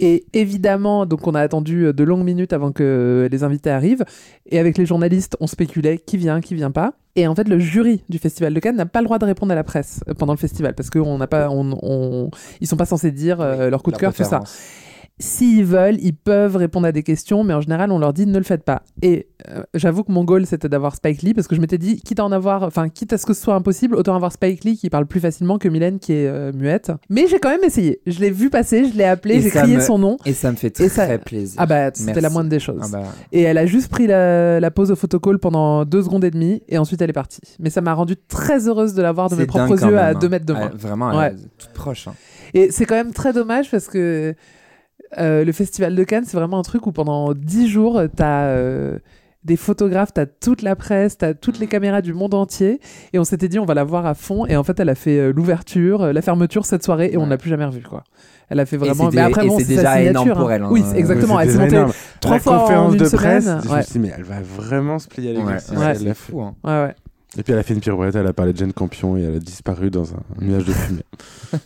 Et 0.01 0.25
évidemment, 0.33 1.07
donc 1.07 1.27
on 1.27 1.35
a 1.35 1.41
attendu 1.41 1.93
de 1.93 2.05
longues 2.05 2.25
minutes 2.25 2.53
avant 2.53 2.73
que 2.73 3.29
les 3.31 3.45
invités 3.45 3.71
arrivent. 3.71 4.05
Et 4.47 4.59
avec 4.59 4.79
les 4.79 4.87
journalistes, 4.87 5.37
on 5.41 5.47
spéculait 5.47 5.99
qui 5.99 6.17
vient, 6.17 6.41
qui 6.41 6.55
vient 6.55 6.71
pas. 6.71 6.95
Et 7.15 7.27
en 7.27 7.35
fait, 7.35 7.47
le 7.49 7.59
jury 7.59 8.03
du 8.09 8.19
festival 8.19 8.55
de 8.55 8.61
Cannes 8.61 8.77
n'a 8.77 8.87
pas 8.87 9.01
le 9.01 9.05
droit 9.05 9.19
de 9.19 9.27
répondre 9.27 9.53
à 9.53 9.55
la 9.55 9.65
presse 9.65 10.01
pendant 10.19 10.33
le 10.33 10.39
festival 10.39 10.75
parce 10.75 10.89
qu'on 10.91 11.19
n'a 11.19 11.27
pas, 11.27 11.51
on, 11.51 11.77
on- 11.83 12.31
ils 12.61 12.67
sont 12.67 12.77
pas 12.77 12.87
censés 12.87 13.11
dire 13.13 13.39
leur 13.39 13.83
coup 13.83 13.91
de 13.91 13.97
cœur, 13.99 14.13
tout 14.15 14.23
ça. 14.25 14.41
S'ils 15.23 15.65
veulent, 15.65 15.99
ils 16.01 16.15
peuvent 16.15 16.57
répondre 16.57 16.87
à 16.87 16.91
des 16.93 17.05
questions, 17.05 17.45
mais 17.45 17.55
en 17.55 17.61
général, 17.61 17.93
on 17.93 17.99
leur 18.01 18.13
dit 18.13 18.27
ne 18.27 18.37
le 18.39 18.43
faites 18.45 18.65
pas. 18.65 18.83
Et 19.03 19.29
euh, 19.49 19.63
j'avoue 19.73 20.03
que 20.03 20.11
mon 20.11 20.25
goal, 20.25 20.47
c'était 20.47 20.69
d'avoir 20.69 20.97
Spike 20.97 21.23
Lee, 21.23 21.33
parce 21.33 21.47
que 21.47 21.55
je 21.55 21.61
m'étais 21.61 21.79
dit, 21.79 22.01
quitte 22.01 22.19
à 22.19 22.25
en 22.25 22.33
avoir, 22.33 22.65
enfin, 22.65 22.89
quitte 22.89 23.13
à 23.13 23.19
ce 23.19 23.27
que 23.27 23.33
ce 23.33 23.41
soit 23.43 23.55
impossible, 23.55 23.95
autant 23.95 24.17
avoir 24.17 24.33
Spike 24.33 24.65
Lee 24.65 24.77
qui 24.77 24.91
parle 24.91 25.07
plus 25.07 25.21
facilement 25.21 25.59
que 25.59 25.69
Mylène 25.69 26.01
qui 26.01 26.13
est 26.13 26.27
euh, 26.27 26.51
muette. 26.53 26.91
Mais 27.09 27.27
j'ai 27.29 27.39
quand 27.39 27.51
même 27.51 27.63
essayé. 27.63 28.01
Je 28.07 28.19
l'ai 28.19 28.31
vu 28.31 28.51
passer, 28.51 28.85
je 28.91 28.97
l'ai 28.99 29.05
appelé, 29.05 29.41
j'ai 29.41 29.51
crié 29.51 29.77
me- 29.77 29.81
son 29.81 29.99
nom. 29.99 30.17
et 30.27 30.33
ça 30.33 30.51
me 30.51 30.57
fait 30.57 30.71
très 30.71 30.89
ça- 30.89 31.19
plaisir 31.19 31.55
Ah 31.57 31.67
bah, 31.67 31.91
c'était 31.95 32.21
la 32.21 32.31
moindre 32.31 32.51
des 32.51 32.59
choses. 32.61 32.81
Ah 32.83 32.89
bah. 32.91 33.03
Et 33.31 33.43
elle 33.43 33.59
a 33.59 33.67
juste 33.67 33.89
pris 33.91 34.09
la, 34.09 34.59
la 34.59 34.71
pause 34.73 34.91
au 34.91 34.97
photocall 34.97 35.39
pendant 35.39 35.85
deux 35.85 36.03
secondes 36.03 36.25
et 36.25 36.31
demie, 36.33 36.63
et 36.69 36.79
ensuite 36.79 37.01
elle 37.01 37.11
est 37.11 37.13
partie. 37.13 37.41
Mais 37.61 37.71
ça 37.71 37.81
m'a 37.81 37.95
rendu 37.95 38.17
très 38.17 38.67
heureuse 38.67 38.95
de 38.95 39.03
la 39.03 39.13
voir 39.13 39.29
de 39.31 39.37
mes 39.37 39.47
propres 39.47 39.81
yeux 39.87 39.99
à 39.99 40.09
hein. 40.09 40.15
deux 40.15 40.29
mètres 40.29 40.47
de 40.47 40.53
moi. 40.53 40.71
Vraiment, 40.75 41.11
Ouais. 41.17 41.29
elle 41.33 41.39
est 41.39 41.49
toute 41.59 41.73
proche. 41.75 42.09
hein. 42.09 42.15
Et 42.55 42.73
c'est 42.73 42.87
quand 42.87 42.97
même 42.97 43.13
très 43.13 43.33
dommage 43.33 43.71
parce 43.71 43.87
que 43.87 44.35
euh, 45.19 45.45
le 45.45 45.53
festival 45.53 45.95
de 45.95 46.05
Cannes, 46.05 46.25
c'est 46.27 46.37
vraiment 46.37 46.59
un 46.59 46.63
truc 46.63 46.87
où 46.87 46.93
pendant 46.93 47.33
10 47.35 47.69
jours, 47.69 48.01
t'as 48.17 48.45
euh, 48.47 48.99
des 49.45 49.57
photographes, 49.57 50.13
t'as 50.15 50.27
toute 50.27 50.63
la 50.63 50.77
presse, 50.77 51.19
t'as 51.19 51.35
toutes 51.35 51.59
les 51.59 51.67
caméras 51.67 52.01
du 52.01 52.15
monde 52.15 52.33
entier. 52.35 52.81
Et 53.13 53.19
on 53.19 53.25
s'était 53.25 53.49
dit, 53.49 53.59
on 53.59 53.65
va 53.65 53.75
la 53.75 53.85
voir 53.85 54.07
à 54.07 54.15
fond. 54.15 54.47
Et 54.47 54.57
en 54.57 54.63
fait, 54.65 54.79
elle 54.81 54.89
a 54.89 54.95
fait 54.95 55.19
euh, 55.19 55.33
l'ouverture, 55.33 56.03
euh, 56.03 56.13
la 56.13 56.23
fermeture 56.23 56.65
cette 56.65 56.85
soirée 56.85 57.11
et 57.13 57.17
on 57.17 57.27
l'a 57.27 57.39
plus 57.39 57.51
jamais 57.51 57.65
revue, 57.65 57.83
quoi. 57.83 58.05
Elle 58.49 58.61
a 58.61 58.67
fait 58.67 58.77
vraiment. 58.77 59.11
c'est 59.11 59.17
Mais 59.17 59.23
après, 59.23 59.47
bon, 59.47 59.59
c'est 59.59 59.65
déjà 59.65 60.01
énorme 60.01 60.27
signature, 60.27 60.37
pour 60.43 60.51
hein. 60.51 60.55
elle, 60.55 60.63
hein. 60.63 60.69
Oui, 60.71 60.85
exactement. 60.95 61.41
Elle 61.41 61.51
s'est 61.51 61.59
montée 61.59 61.75
énorme. 61.77 61.93
trois 62.21 62.39
fois 62.39 62.59
conférence 62.61 62.91
en 62.91 62.93
une 62.93 62.99
de 62.99 63.05
semaine. 63.07 63.21
presse, 63.43 63.45
je 63.65 63.69
me 63.69 63.75
Ouais. 63.75 63.83
suis 63.83 63.93
dit, 63.93 63.99
mais 63.99 64.13
elle 64.17 64.25
va 64.25 64.41
vraiment 64.43 64.99
se 64.99 65.09
plier 65.09 65.31
à 65.31 65.33
Ouais, 65.33 65.39
l'exercice. 65.39 65.71
ouais, 65.79 65.87
Elle 65.87 65.97
c'est 65.99 66.05
l'a 66.05 66.15
fou, 66.15 66.33
fait. 66.39 66.45
hein. 66.45 66.55
Ouais, 66.65 66.87
ouais. 66.87 66.95
Et 67.39 67.43
puis 67.43 67.53
elle 67.55 67.59
a 67.59 67.63
fait 67.63 67.73
une 67.73 67.81
pirouette, 67.81 68.15
elle 68.15 68.27
a 68.27 68.35
parlé 68.35 68.53
de 68.53 68.59
Jane 68.59 68.75
Campion 68.75 69.17
et 69.17 69.23
elle 69.23 69.37
a 69.37 69.39
disparu 69.39 69.91
dans 69.91 70.13
un 70.13 70.19
nuage 70.43 70.67
de 70.67 70.73
fumée. 70.73 71.03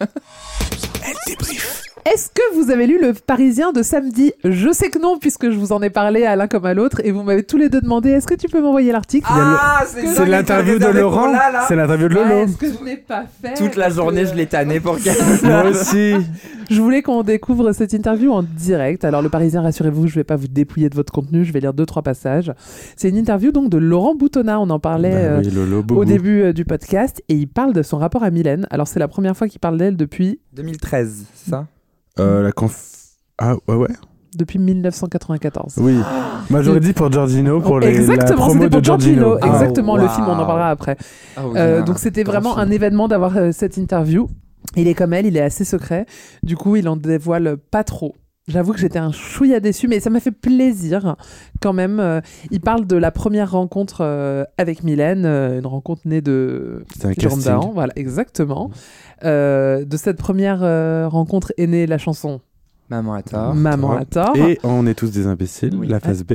Est-ce 2.12 2.28
que 2.30 2.54
vous 2.54 2.70
avez 2.70 2.86
lu 2.86 3.00
Le 3.02 3.14
Parisien 3.14 3.72
de 3.72 3.82
samedi? 3.82 4.32
Je 4.44 4.72
sais 4.72 4.90
que 4.90 4.98
non, 5.00 5.18
puisque 5.18 5.50
je 5.50 5.56
vous 5.58 5.72
en 5.72 5.82
ai 5.82 5.90
parlé 5.90 6.24
à 6.24 6.36
l'un 6.36 6.46
comme 6.46 6.64
à 6.64 6.72
l'autre, 6.72 7.00
et 7.02 7.10
vous 7.10 7.24
m'avez 7.24 7.42
tous 7.42 7.56
les 7.56 7.68
deux 7.68 7.80
demandé 7.80 8.10
est-ce 8.10 8.28
que 8.28 8.34
tu 8.36 8.46
peux 8.48 8.60
m'envoyer 8.62 8.92
l'article? 8.92 9.26
Ah, 9.28 9.82
c'est 9.86 10.24
l'interview 10.24 10.78
de 10.78 10.86
Laurent. 10.86 11.32
C'est 11.66 11.74
l'interview 11.74 12.08
de 12.08 12.14
Ouais, 12.14 12.28
Lolo. 12.28 12.52
ce 12.52 12.56
que 12.58 12.66
je 12.72 12.84
n'ai 12.84 12.96
pas 12.96 13.24
fait. 13.42 13.54
Toute 13.54 13.74
la 13.74 13.90
journée, 13.90 14.22
que- 14.22 14.28
je 14.28 14.34
l'ai 14.34 14.46
tanné 14.46 14.78
pour 14.78 14.98
qu'elle. 15.02 15.16
Moi 15.42 15.64
aussi. 15.70 16.12
Je 16.68 16.80
voulais 16.82 17.00
qu'on 17.00 17.22
découvre 17.22 17.70
cette 17.70 17.92
interview 17.92 18.32
en 18.32 18.42
direct. 18.42 19.04
Alors, 19.04 19.22
Le 19.22 19.28
Parisien, 19.28 19.62
rassurez-vous, 19.62 20.08
je 20.08 20.16
vais 20.16 20.24
pas 20.24 20.34
vous 20.34 20.48
dépouiller 20.48 20.88
de 20.90 20.96
votre 20.96 21.12
contenu, 21.12 21.44
je 21.44 21.52
vais 21.52 21.60
lire 21.60 21.72
deux, 21.72 21.86
trois 21.86 22.02
passages. 22.02 22.52
C'est 22.96 23.08
une 23.08 23.16
interview 23.16 23.52
donc 23.52 23.68
de 23.70 23.78
Laurent 23.78 24.16
Boutonnat, 24.16 24.58
on 24.58 24.68
en 24.70 24.80
parlait 24.80 25.10
Bah 25.12 25.16
euh, 25.16 25.40
oui, 25.44 25.50
Lolo, 25.52 25.84
au 25.94 26.04
début 26.04 26.42
euh, 26.42 26.52
du 26.52 26.64
podcast, 26.64 27.22
et 27.28 27.34
il 27.34 27.46
parle 27.46 27.72
de 27.72 27.82
son 27.82 27.98
rapport 27.98 28.24
à 28.24 28.30
Mylène. 28.30 28.66
Alors, 28.70 28.88
c'est 28.88 28.98
la 28.98 29.06
première 29.06 29.36
fois 29.36 29.46
qu'il 29.46 29.60
parle 29.60 29.78
d'elle 29.78 29.96
depuis, 29.96 30.40
2013, 30.54 31.26
c'est 31.34 31.50
ça? 31.50 31.66
Euh, 32.18 32.42
la 32.42 32.52
conf... 32.52 32.92
Ah 33.38 33.54
ouais 33.68 33.74
ouais. 33.74 33.88
depuis 34.34 34.58
1994. 34.58 35.74
Oui. 35.78 35.98
Moi 36.50 36.62
j'aurais 36.62 36.80
dit 36.80 36.92
pour 36.92 37.10
Giorgino 37.12 37.60
pour 37.60 37.80
les, 37.80 37.92
la 37.92 37.98
Exactement, 38.00 38.46
promo 38.46 38.68
pour 38.68 38.80
de 38.80 38.84
Giorgino. 38.84 39.22
Giorgino. 39.38 39.52
Exactement, 39.54 39.92
Oh, 39.94 39.98
le 39.98 40.08
film, 40.08 40.26
on 40.28 40.32
en 40.38 40.46
parlera 40.46 40.70
après. 40.70 40.96
Ah 41.36 41.42
oui, 41.46 41.52
Euh, 41.56 41.82
donc 41.82 41.98
c'était 41.98 42.22
vraiment 42.22 42.54
film. 42.54 42.68
un 42.68 42.70
événement 42.70 43.08
d'avoir 43.08 43.36
euh, 43.36 43.50
cette 43.52 43.76
interview. 43.76 44.28
Il 44.76 44.88
est 44.88 44.94
comme 44.94 45.12
elle, 45.12 45.26
il 45.26 45.36
est 45.36 45.42
assez 45.42 45.64
secret. 45.64 46.06
Du 46.42 46.56
coup, 46.56 46.76
il 46.76 46.88
en 46.88 46.96
dévoile 46.96 47.56
pas 47.70 47.84
trop. 47.84 48.14
J'avoue 48.48 48.72
que 48.72 48.78
j'étais 48.78 49.00
un 49.00 49.10
chouïa 49.10 49.58
déçu, 49.58 49.88
mais 49.88 49.98
ça 49.98 50.08
m'a 50.08 50.20
fait 50.20 50.30
plaisir 50.30 51.16
quand 51.60 51.72
même. 51.72 51.98
Euh, 51.98 52.20
il 52.52 52.60
parle 52.60 52.86
de 52.86 52.94
la 52.96 53.10
première 53.10 53.50
rencontre 53.50 53.98
euh, 54.02 54.44
avec 54.56 54.84
Mylène, 54.84 55.24
euh, 55.26 55.58
une 55.58 55.66
rencontre 55.66 56.02
née 56.04 56.20
de 56.20 56.84
C'est 56.96 57.06
un 57.06 57.12
Jérôme 57.12 57.38
casting. 57.38 57.52
Dahan, 57.52 57.72
voilà, 57.74 57.92
exactement. 57.96 58.70
Euh, 59.24 59.84
de 59.84 59.96
cette 59.96 60.18
première 60.18 60.62
euh, 60.62 61.08
rencontre 61.08 61.52
est 61.56 61.66
née 61.66 61.86
la 61.86 61.98
chanson 61.98 62.40
Maman 62.88 63.14
à 63.14 63.22
tort. 63.22 63.54
Maman 63.54 64.04
tort. 64.04 64.36
Et 64.36 64.58
On 64.62 64.86
est 64.86 64.94
tous 64.94 65.10
des 65.10 65.26
imbéciles, 65.26 65.80
la 65.82 66.00
phase 66.00 66.22
B. 66.22 66.34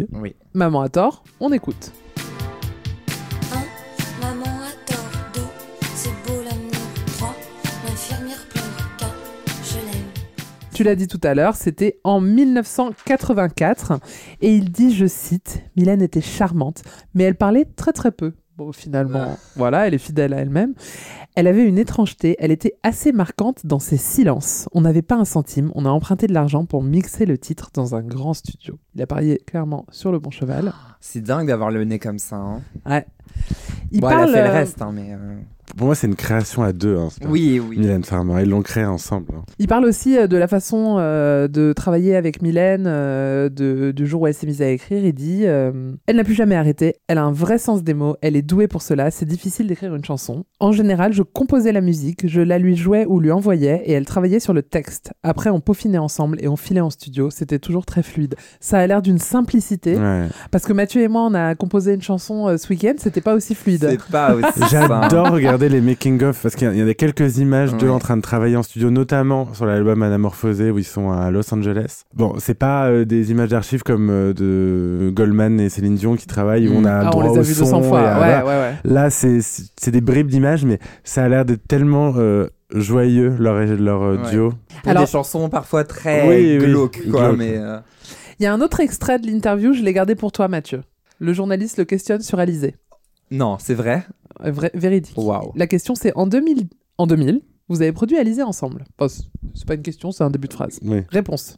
Maman 0.53 0.82
à 0.82 0.89
tort, 0.89 1.24
on 1.39 1.53
écoute. 1.53 1.93
tu 10.82 10.86
l'as 10.86 10.95
dit 10.95 11.08
tout 11.08 11.22
à 11.24 11.36
l'heure, 11.36 11.53
c'était 11.53 11.99
en 12.03 12.20
1984. 12.20 13.99
Et 14.41 14.56
il 14.56 14.72
dit, 14.72 14.95
je 14.95 15.06
cite, 15.06 15.62
Mylène 15.78 16.01
était 16.01 16.22
charmante, 16.22 16.82
mais 17.14 17.24
elle 17.24 17.36
parlait 17.36 17.66
très 17.66 17.91
très 17.91 18.12
peu. 18.12 18.34
Bon, 18.62 18.72
finalement, 18.72 19.38
voilà, 19.55 19.88
elle 19.88 19.95
est 19.95 19.97
fidèle 19.97 20.34
à 20.34 20.38
elle-même. 20.38 20.76
Elle 21.36 21.47
avait 21.47 21.64
une 21.66 21.80
étrangeté, 21.80 22.36
elle 22.39 22.51
était 22.51 22.76
assez 22.84 23.12
marquante 23.12 23.66
dans 23.66 23.80
ses 23.80 23.97
silences. 23.97 24.70
On 24.74 24.82
n'avait 24.82 25.01
pas 25.01 25.16
un 25.16 25.26
centime, 25.26 25.72
on 25.74 25.86
a 25.86 25.89
emprunté 25.89 26.28
de 26.28 26.34
l'argent 26.34 26.66
pour 26.66 26.84
mixer 26.84 27.26
le 27.26 27.38
titre 27.39 27.72
dans 27.74 27.95
un 27.95 28.01
grand 28.03 28.34
studio. 28.36 28.78
Il 28.93 29.01
a 29.01 29.07
parié 29.07 29.41
clairement 29.47 29.86
sur 29.91 30.12
le 30.12 30.20
bon 30.20 30.30
cheval. 30.30 30.74
C'est 30.99 31.22
dingue 31.22 31.47
d'avoir 31.47 31.72
le 31.72 31.84
nez 31.86 31.97
comme 31.97 32.20
ça. 32.20 32.36
hein. 32.36 32.62
Ouais. 32.86 33.05
Il 33.92 34.02
Bon, 34.02 34.08
parle. 34.10 34.30
elle 34.30 34.36
a 34.36 34.38
fait 34.38 34.44
le 34.44 34.50
euh, 34.50 34.54
reste, 34.54 34.82
hein, 34.82 34.92
mais. 34.94 35.10
euh, 35.12 35.36
Pour 35.78 35.88
moi, 35.88 35.96
c'est 35.96 36.08
une 36.08 36.16
création 36.16 36.64
à 36.64 36.72
deux. 36.74 36.98
Hein, 36.98 37.10
Oui, 37.30 37.60
oui. 37.66 37.78
Mylène 37.78 38.04
Farmer, 38.04 38.42
ils 38.44 38.50
l'ont 38.50 38.62
créé 38.62 38.84
ensemble. 38.86 39.34
hein. 39.38 39.44
Il 39.60 39.68
parle 39.68 39.86
aussi 39.86 40.18
euh, 40.18 40.28
de 40.28 40.36
la 40.38 40.48
façon 40.48 40.96
euh, 41.00 41.48
de 41.50 41.72
travailler 41.74 42.16
avec 42.18 42.42
Mylène 42.42 42.86
euh, 42.88 43.48
de- 43.50 43.92
du 43.92 44.06
jour 44.08 44.22
où 44.22 44.28
elle 44.28 44.34
s'est 44.34 44.48
mise 44.48 44.62
à 44.62 44.68
écrire. 44.70 45.04
Il 45.06 45.14
dit 45.14 45.42
euh, 45.46 45.94
Elle 46.08 46.16
n'a 46.18 46.24
plus 46.26 46.34
jamais 46.34 46.56
arrêté, 46.56 46.96
elle 47.08 47.18
a 47.18 47.24
un 47.24 47.32
vrai 47.32 47.58
sens 47.58 47.84
des 47.84 47.94
mots, 47.94 48.16
elle 48.22 48.36
est 48.36 48.42
douée 48.42 48.68
pour 48.68 48.82
cela, 48.82 49.12
c'est 49.12 49.26
difficile 49.26 49.68
d'écrire 49.68 49.94
une 49.96 50.04
chanson. 50.06 50.44
En 50.60 50.72
général, 50.74 51.14
je 51.14 51.24
composais 51.24 51.72
la 51.74 51.82
musique, 51.82 52.28
je 52.28 52.42
la 52.42 52.60
lui 52.60 52.76
jouais 52.76 53.06
ou 53.06 53.20
lui 53.22 53.32
envoyais 53.32 53.82
et 53.86 53.92
elle 53.94 54.06
travaillait 54.06 54.40
sur 54.42 54.54
le 54.54 54.64
texte. 54.64 55.12
Après, 55.24 55.50
on 55.50 55.60
peaufinait 55.62 55.98
ensemble 55.98 56.38
et 56.42 56.48
on 56.50 56.58
filait 56.58 56.82
en 56.82 56.90
studio, 56.90 57.30
c'était 57.30 57.60
toujours 57.60 57.86
très 57.86 58.04
fluide. 58.04 58.36
Ça 58.60 58.78
a 58.80 58.88
l'air 58.88 59.02
d'une 59.02 59.20
simplicité 59.20 59.96
Ouais. 59.98 60.28
parce 60.52 60.66
que 60.66 60.74
Mathieu 60.74 61.02
et 61.02 61.08
moi, 61.08 61.22
on 61.30 61.34
a 61.34 61.56
composé 61.56 61.94
une 61.94 62.02
chanson 62.02 62.48
euh, 62.50 62.58
ce 62.58 62.68
week-end, 62.70 62.94
c'était 62.98 63.20
pas 63.22 63.34
aussi 63.36 63.55
fluide. 63.55 63.86
C'est 63.89 64.11
pas 64.11 64.34
aussi. 64.36 64.45
J'adore 64.72 65.09
ça. 65.09 65.30
regarder 65.30 65.69
les 65.69 65.82
making-of 65.82 66.41
parce 66.41 66.55
qu'il 66.55 66.67
y 66.67 66.72
a- 66.72 66.74
y, 66.74 66.82
a 66.82 66.86
des 66.86 66.95
quelques 66.95 67.38
images 67.38 67.74
d'eux 67.76 67.88
Ouais. 67.88 67.93
en 67.93 67.99
train 67.99 68.17
de 68.17 68.22
travailler 68.22 68.55
en 68.57 68.63
studio, 68.63 68.89
notamment 68.89 69.53
sur 69.53 69.65
l'album 69.65 70.01
Anamorphosé 70.03 70.72
où 70.72 70.78
ils 70.80 70.84
sont 70.84 71.11
à 71.11 71.32
Los 71.32 71.53
Angeles. 71.53 72.03
Bon, 72.13 72.36
c'est 72.39 72.53
pas 72.53 72.88
euh, 72.88 73.05
des 73.05 73.32
images 73.32 73.49
d'archives 73.49 73.84
comme 73.84 74.09
euh, 74.09 74.34
de 74.34 75.09
Goldman 75.13 75.59
et 75.59 75.69
Céline 75.69 75.95
Dion 75.95 76.15
qui 76.15 76.28
travaillent 76.28 76.67
où 76.67 76.74
on 76.76 76.86
a 76.86 76.91
Ah, 76.91 77.07
on 77.07 77.09
droit 77.11 77.24
les 77.30 77.38
a 77.38 77.39
au 77.41 77.43
vus 77.43 77.53
son 77.53 77.63
200 77.65 77.82
et 77.82 77.88
fois. 77.88 77.99
à- 77.99 78.03
Ouais, 78.19 78.41
voilà. 78.41 78.45
ouais, 78.45 78.69
ouais. 78.69 78.74
Là, 78.84 79.09
c'est 79.09 79.41
des 79.91 80.01
bribes 80.01 80.28
d'images, 80.28 80.65
mais 80.65 80.80
ça 81.03 81.24
a 81.24 81.30
l'air 81.30 81.45
d'être 81.45 81.67
tellement 81.67 82.13
euh, 82.17 82.47
joyeux 82.74 83.34
leur, 83.39 83.55
leur 83.78 84.01
Ouais. 84.01 84.30
duo. 84.32 84.53
Pour 84.84 84.91
Alors- 84.91 85.03
des 85.05 85.09
chansons 85.11 85.49
parfois 85.49 85.84
très 85.84 86.28
Oui, 86.28 86.57
oui, 86.59 86.65
glauques, 86.65 87.01
quoi. 87.11 87.28
glauques. 87.30 87.38
Mais 87.38 87.55
euh, 87.57 87.78
Il 88.39 88.43
y 88.43 88.47
a 88.47 88.53
un 88.53 88.61
autre 88.61 88.80
extrait 88.80 89.19
de 89.19 89.28
l'interview, 89.28 89.74
je 89.74 89.82
l'ai 89.84 89.93
gardé 89.93 90.15
pour 90.15 90.32
toi, 90.32 90.47
Mathieu. 90.47 90.82
Le 91.19 91.34
journaliste 91.34 91.78
le 91.78 91.86
questionne 91.86 92.22
sur 92.22 92.39
Alizé. 92.39 92.76
Non, 93.32 93.58
c'est 93.60 93.74
vrai. 93.74 94.04
Euh, 94.46 94.52
vrai- 94.52 94.72
véridique. 94.74 95.18
Waouh. 95.18 95.52
La 95.56 95.68
question, 95.68 95.96
c'est 95.96 96.14
en 96.16 96.28
2000, 96.28 96.68
en 96.98 97.08
2000, 97.08 97.42
vous 97.70 97.82
avez 97.82 97.92
produit 97.92 98.18
Alizé 98.18 98.44
ensemble. 98.44 98.84
Enfin, 99.00 99.08
c'est- 99.10 99.24
c'est 99.56 99.66
pas 99.68 99.76
une 99.76 99.82
question, 99.82 100.12
c'est 100.12 100.24
un 100.24 100.30
début 100.32 100.48
de 100.48 100.54
phrase. 100.54 100.80
Oui. 100.84 101.02
Réponse. 101.10 101.58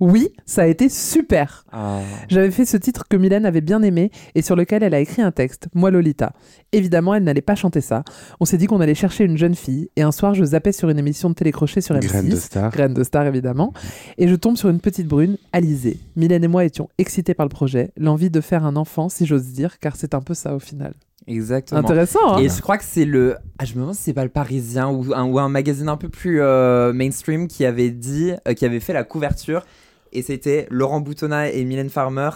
Oui, 0.00 0.30
ça 0.44 0.62
a 0.62 0.66
été 0.66 0.88
super. 0.88 1.64
Ah. 1.70 2.00
J'avais 2.28 2.50
fait 2.50 2.64
ce 2.64 2.76
titre 2.76 3.04
que 3.08 3.16
Mylène 3.16 3.46
avait 3.46 3.60
bien 3.60 3.80
aimé 3.80 4.10
et 4.34 4.42
sur 4.42 4.56
lequel 4.56 4.82
elle 4.82 4.92
a 4.92 4.98
écrit 4.98 5.22
un 5.22 5.30
texte, 5.30 5.68
Moi 5.72 5.92
Lolita. 5.92 6.32
Évidemment, 6.72 7.14
elle 7.14 7.22
n'allait 7.22 7.40
pas 7.40 7.54
chanter 7.54 7.80
ça. 7.80 8.02
On 8.40 8.44
s'est 8.44 8.58
dit 8.58 8.66
qu'on 8.66 8.80
allait 8.80 8.96
chercher 8.96 9.22
une 9.22 9.38
jeune 9.38 9.54
fille 9.54 9.90
et 9.94 10.02
un 10.02 10.10
soir, 10.10 10.34
je 10.34 10.44
zappais 10.44 10.72
sur 10.72 10.90
une 10.90 10.98
émission 10.98 11.28
de 11.30 11.34
télécrochet 11.34 11.80
sur 11.80 11.94
M6. 11.94 12.08
Graine 12.08 12.28
de 12.28 12.36
star. 12.36 12.72
Graine 12.72 12.92
de 12.92 13.04
star, 13.04 13.24
évidemment. 13.28 13.72
Et 14.18 14.26
je 14.26 14.34
tombe 14.34 14.56
sur 14.56 14.68
une 14.68 14.80
petite 14.80 15.06
brune, 15.06 15.38
Alizée. 15.52 16.00
Mylène 16.16 16.42
et 16.42 16.48
moi 16.48 16.64
étions 16.64 16.88
excités 16.98 17.32
par 17.34 17.46
le 17.46 17.50
projet, 17.50 17.92
l'envie 17.96 18.30
de 18.30 18.40
faire 18.40 18.64
un 18.66 18.74
enfant, 18.74 19.08
si 19.08 19.26
j'ose 19.26 19.44
dire, 19.52 19.78
car 19.78 19.94
c'est 19.94 20.14
un 20.14 20.20
peu 20.22 20.34
ça 20.34 20.56
au 20.56 20.60
final. 20.60 20.94
Exactement. 21.26 21.80
Intéressant, 21.80 22.34
hein 22.34 22.38
Et 22.38 22.48
je 22.48 22.60
crois 22.60 22.76
que 22.78 22.84
c'est 22.84 23.04
le. 23.04 23.36
Ah, 23.58 23.64
je 23.64 23.74
me 23.74 23.80
demande 23.80 23.94
si 23.94 24.02
c'est 24.02 24.12
pas 24.12 24.24
le 24.24 24.30
Parisien 24.30 24.88
ou 24.90 25.12
un, 25.14 25.24
ou 25.24 25.38
un 25.38 25.48
magazine 25.48 25.88
un 25.88 25.96
peu 25.96 26.08
plus 26.08 26.40
euh, 26.42 26.92
mainstream 26.92 27.48
qui 27.48 27.64
avait 27.64 27.90
dit, 27.90 28.32
euh, 28.46 28.52
qui 28.54 28.64
avait 28.66 28.80
fait 28.80 28.92
la 28.92 29.04
couverture. 29.04 29.64
Et 30.12 30.22
c'était 30.22 30.66
Laurent 30.70 31.00
Boutonnat 31.00 31.50
et 31.50 31.64
Mylène 31.64 31.88
Farmer 31.90 32.30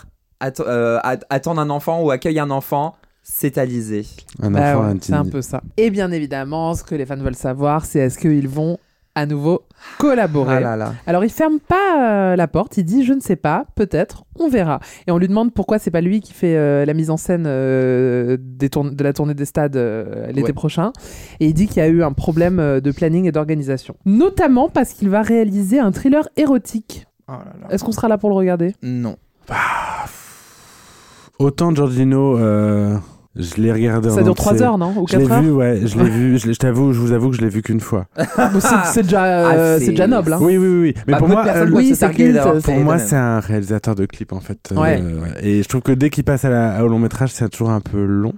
euh, 0.61 0.99
at- 1.03 1.19
attendent 1.31 1.59
un 1.59 1.71
enfant 1.71 2.03
ou 2.03 2.11
accueillent 2.11 2.41
un 2.41 2.51
enfant. 2.51 2.95
C'est 3.23 3.59
Alizé. 3.59 4.07
Un 4.41 4.51
Bah 4.51 4.79
enfant 4.79 4.89
ouais, 4.93 4.99
c'est 5.03 5.13
un 5.13 5.25
peu 5.27 5.43
ça. 5.43 5.61
Et 5.77 5.91
bien 5.91 6.11
évidemment, 6.11 6.75
ce 6.75 6.83
que 6.83 6.95
les 6.95 7.05
fans 7.05 7.17
veulent 7.19 7.35
savoir, 7.35 7.85
c'est 7.85 7.99
est-ce 7.99 8.19
qu'ils 8.19 8.49
vont 8.49 8.79
à 9.19 9.27
nouveau 9.27 9.63
collaborer. 9.99 10.57
Ah 10.57 10.61
là 10.61 10.77
là. 10.77 10.95
Alors 11.07 11.25
il 11.25 11.31
ferme 11.31 11.59
pas 11.61 12.33
euh, 12.33 12.37
la 12.37 12.49
porte, 12.49 12.77
il 12.79 12.85
dit 12.85 13.05
je 13.05 13.13
ne 13.13 13.21
sais 13.21 13.37
pas, 13.37 13.67
peut-être, 13.75 14.25
on 14.39 14.49
verra. 14.49 14.81
Et 15.07 15.11
on 15.13 15.19
lui 15.19 15.29
demande 15.29 15.53
pourquoi 15.53 15.79
c'est 15.79 15.91
pas 15.91 16.01
lui 16.01 16.21
qui 16.21 16.33
fait 16.33 16.57
euh, 16.57 16.85
la 16.85 16.95
mise 16.95 17.11
en 17.11 17.17
scène 17.17 17.45
euh, 17.47 18.37
des 18.41 18.69
de 18.69 19.05
la 19.05 19.13
tournée 19.13 19.35
des 19.35 19.45
stades 19.45 19.77
euh, 19.77 20.27
l'été 20.29 20.43
Ouais. 20.49 20.53
prochain. 20.53 20.93
Et 21.41 21.47
il 21.47 21.55
dit 21.55 21.67
qu'il 21.67 21.79
y 21.79 21.81
a 21.81 21.89
eu 21.89 22.03
un 22.03 22.13
problème 22.13 22.59
euh, 22.61 22.81
de 22.81 22.91
planning 22.91 23.27
et 23.27 23.33
d'organisation. 23.33 23.95
Notamment 24.07 24.69
parce 24.69 24.93
qu'il 24.93 25.09
va 25.11 25.23
réaliser 25.23 25.79
un 25.81 25.93
thriller 25.93 26.29
érotique. 26.37 27.07
Oh. 27.29 27.33
Est-ce 27.71 27.85
qu'on 27.85 27.93
sera 27.93 28.09
là 28.09 28.19
pour 28.19 28.31
le 28.31 28.37
regarder? 28.37 28.75
Non. 28.83 29.17
Autant 31.39 31.75
Giorgino, 31.75 32.37
euh, 32.39 32.97
je 33.39 33.55
l'ai 33.63 33.73
regardé 33.73 34.11
en 34.11 34.15
Ça 34.17 34.23
dure 34.23 34.35
3 34.35 34.53
entier. 34.53 34.65
heures, 34.65 34.79
non 34.79 34.93
Ou 35.01 35.07
Je 35.09 35.17
l'ai 35.17 35.23
4 35.25 35.33
heures 35.33 35.43
vu, 35.43 35.51
ouais, 35.53 35.81
je 35.87 35.99
l'ai 35.99 36.11
vu. 36.11 36.39
Je, 36.39 36.53
t'avoue, 36.53 36.93
je 36.93 36.99
vous 37.01 37.13
avoue 37.13 37.31
que 37.31 37.37
je 37.37 37.41
l'ai 37.41 37.49
vu 37.49 37.63
qu'une 37.63 37.81
fois. 37.81 38.07
Bon, 38.37 38.61
c'est- 38.61 39.03
déjà, 39.03 39.25
euh, 39.25 39.47
Ah, 39.75 39.79
c'est 39.79 39.85
c'est- 39.87 39.91
déjà 39.93 40.07
noble. 40.07 40.33
hein. 40.33 40.39
Oui, 40.41 40.57
oui, 40.59 40.67
oui. 40.69 40.95
Mais 41.07 41.13
Bah, 41.13 41.19
pour 41.19 41.29
moi, 41.29 41.45
euh, 41.47 41.71
oui, 41.73 41.95
c'est 41.95 42.09
Pour 42.63 42.75
moi, 42.81 42.99
c'est 42.99 43.17
un 43.17 43.41
réalisateur 43.41 43.95
de 43.95 44.07
clips 44.07 44.33
en 44.33 44.41
fait. 44.41 44.59
Euh, 44.73 44.77
Ouais. 44.81 45.03
Et 45.43 45.63
je 45.63 45.69
trouve 45.69 45.83
que 45.83 45.93
dès 45.93 46.11
qu'il 46.11 46.25
passe 46.25 46.45
à 46.45 46.51
la- 46.51 46.85
au 46.85 46.89
long 46.89 46.99
métrage, 46.99 47.31
c'est 47.33 47.49
toujours 47.49 47.71
un 47.71 47.81
peu 47.81 48.05
long. 48.05 48.35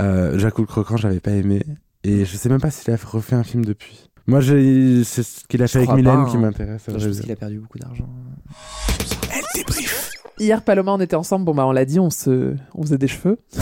Euh, 0.00 0.38
Jacques 0.38 0.58
le 0.58 0.64
Croquant, 0.66 0.96
j'avais 0.96 1.20
pas 1.20 1.32
aimé. 1.32 1.62
Et 2.02 2.24
je 2.24 2.36
sais 2.36 2.48
même 2.48 2.60
pas 2.60 2.70
s'il 2.70 2.92
a 2.94 2.96
refait 3.04 3.36
un 3.36 3.44
film 3.44 3.64
depuis. 3.64 4.08
Moi, 4.26 4.40
c'est 4.42 5.22
ce 5.22 5.44
qu'il 5.48 5.62
a 5.62 5.66
fait 5.66 5.78
avec 5.78 5.90
Mylène 5.92 6.24
pas, 6.24 6.30
qui 6.30 6.36
hein. 6.36 6.40
m'intéresse. 6.40 6.82
Je 6.88 7.06
pense 7.08 7.20
qu'il 7.20 7.32
a 7.32 7.36
perdu 7.36 7.58
beaucoup 7.58 7.78
d'argent. 7.78 8.08
Elle 9.32 9.42
débrief. 9.54 10.09
Hier, 10.40 10.62
Paloma, 10.62 10.92
on 10.92 11.00
était 11.00 11.16
ensemble. 11.16 11.44
Bon, 11.44 11.54
bah, 11.54 11.66
on 11.66 11.72
l'a 11.72 11.84
dit, 11.84 12.00
on, 12.00 12.08
se... 12.08 12.54
on 12.74 12.82
faisait 12.82 12.98
des 12.98 13.08
cheveux. 13.08 13.38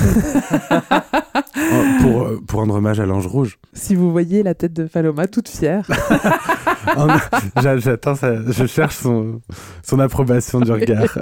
Oh, 1.70 1.84
pour, 2.00 2.22
euh, 2.22 2.40
pour 2.46 2.60
rendre 2.60 2.76
hommage 2.76 3.00
à 3.00 3.04
l'ange 3.04 3.26
rouge. 3.26 3.58
Si 3.74 3.94
vous 3.94 4.10
voyez 4.10 4.42
la 4.42 4.54
tête 4.54 4.72
de 4.72 4.84
Paloma, 4.84 5.26
toute 5.26 5.48
fière. 5.48 5.86
Oh, 6.96 7.06
J'attends, 7.76 8.14
je 8.14 8.66
cherche 8.66 8.96
son, 8.96 9.42
son 9.82 9.98
approbation 9.98 10.60
du 10.60 10.72
regard. 10.72 11.04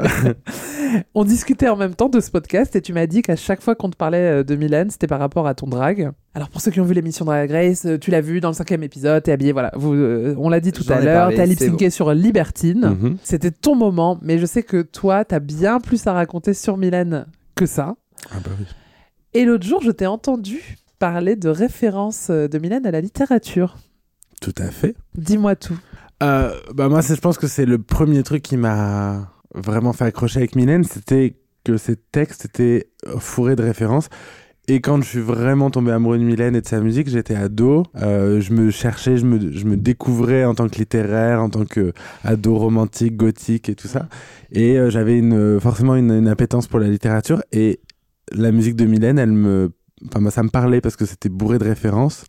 on 1.14 1.24
discutait 1.24 1.68
en 1.68 1.76
même 1.76 1.94
temps 1.94 2.08
de 2.08 2.20
ce 2.20 2.30
podcast 2.30 2.76
et 2.76 2.82
tu 2.82 2.92
m'as 2.92 3.06
dit 3.06 3.22
qu'à 3.22 3.36
chaque 3.36 3.60
fois 3.60 3.74
qu'on 3.74 3.90
te 3.90 3.96
parlait 3.96 4.40
euh, 4.40 4.44
de 4.44 4.56
Mylène, 4.56 4.90
c'était 4.90 5.06
par 5.06 5.18
rapport 5.18 5.46
à 5.46 5.54
ton 5.54 5.66
drag. 5.66 6.10
Alors 6.34 6.48
pour 6.50 6.60
ceux 6.60 6.70
qui 6.70 6.80
ont 6.80 6.84
vu 6.84 6.94
l'émission 6.94 7.24
Drag 7.24 7.50
Race, 7.50 7.86
euh, 7.86 7.98
tu 7.98 8.10
l'as 8.10 8.20
vu 8.20 8.40
dans 8.40 8.48
le 8.48 8.54
cinquième 8.54 8.82
épisode, 8.82 9.22
t'es 9.22 9.32
habillé, 9.32 9.52
voilà. 9.52 9.72
Vous, 9.74 9.94
euh, 9.94 10.34
on 10.38 10.48
l'a 10.48 10.60
dit 10.60 10.72
tout 10.72 10.84
à 10.88 11.00
l'heure, 11.00 11.30
t'as 11.30 11.36
c'est 11.36 11.46
lip-synké 11.46 11.90
sur 11.90 12.12
Libertine. 12.12 12.96
Mhm. 13.00 13.16
C'était 13.22 13.50
ton 13.50 13.74
moment, 13.74 14.18
mais 14.22 14.38
je 14.38 14.46
sais 14.46 14.62
que 14.62 14.82
toi, 14.82 15.24
t'as 15.24 15.40
bien 15.40 15.80
plus 15.80 16.06
à 16.06 16.12
raconter 16.12 16.54
sur 16.54 16.76
Mylène 16.76 17.26
que 17.54 17.66
ça. 17.66 17.96
Ah 18.30 18.36
bah 18.44 18.50
oui. 18.58 18.66
Et 19.34 19.44
l'autre 19.44 19.66
jour, 19.66 19.82
je 19.82 19.90
t'ai 19.90 20.06
entendu 20.06 20.76
parler 20.98 21.36
de 21.36 21.48
références 21.48 22.28
euh, 22.30 22.48
de 22.48 22.58
Mylène 22.58 22.86
à 22.86 22.90
la 22.90 23.00
littérature. 23.00 23.76
Tout 24.40 24.54
à 24.58 24.70
fait. 24.70 24.94
Dis-moi 25.16 25.56
tout. 25.56 25.78
Euh, 26.22 26.54
bah 26.74 26.88
moi, 26.88 27.00
je 27.02 27.14
pense 27.14 27.36
que 27.38 27.46
c'est 27.46 27.66
le 27.66 27.78
premier 27.78 28.22
truc 28.22 28.42
qui 28.42 28.56
m'a 28.56 29.30
vraiment 29.56 29.92
fait 29.92 30.04
accrocher 30.04 30.38
avec 30.38 30.54
Mylène, 30.54 30.84
c'était 30.84 31.36
que 31.64 31.76
ses 31.76 31.96
textes 31.96 32.44
étaient 32.44 32.88
fourrés 33.18 33.56
de 33.56 33.62
références. 33.62 34.08
Et 34.68 34.80
quand 34.80 35.00
je 35.00 35.08
suis 35.08 35.20
vraiment 35.20 35.70
tombé 35.70 35.92
amoureux 35.92 36.18
de 36.18 36.24
Mylène 36.24 36.56
et 36.56 36.60
de 36.60 36.66
sa 36.66 36.80
musique, 36.80 37.08
j'étais 37.08 37.36
ado, 37.36 37.84
euh, 38.02 38.40
je 38.40 38.52
me 38.52 38.70
cherchais, 38.70 39.16
je 39.16 39.24
me, 39.24 39.52
je 39.52 39.64
me 39.64 39.76
découvrais 39.76 40.44
en 40.44 40.56
tant 40.56 40.68
que 40.68 40.76
littéraire, 40.76 41.40
en 41.40 41.48
tant 41.48 41.64
que 41.64 41.92
ado 42.24 42.56
romantique, 42.56 43.16
gothique 43.16 43.68
et 43.68 43.76
tout 43.76 43.86
ça. 43.86 44.08
Et 44.50 44.76
euh, 44.76 44.90
j'avais 44.90 45.18
une, 45.18 45.60
forcément 45.60 45.94
une, 45.94 46.10
une 46.10 46.26
appétence 46.26 46.66
pour 46.66 46.80
la 46.80 46.88
littérature. 46.88 47.42
Et 47.52 47.78
la 48.32 48.50
musique 48.50 48.74
de 48.74 48.86
Mylène, 48.86 49.20
elle 49.20 49.32
me, 49.32 49.70
enfin, 50.08 50.30
ça 50.30 50.42
me 50.42 50.48
parlait 50.48 50.80
parce 50.80 50.96
que 50.96 51.06
c'était 51.06 51.28
bourré 51.28 51.58
de 51.58 51.64
références. 51.64 52.24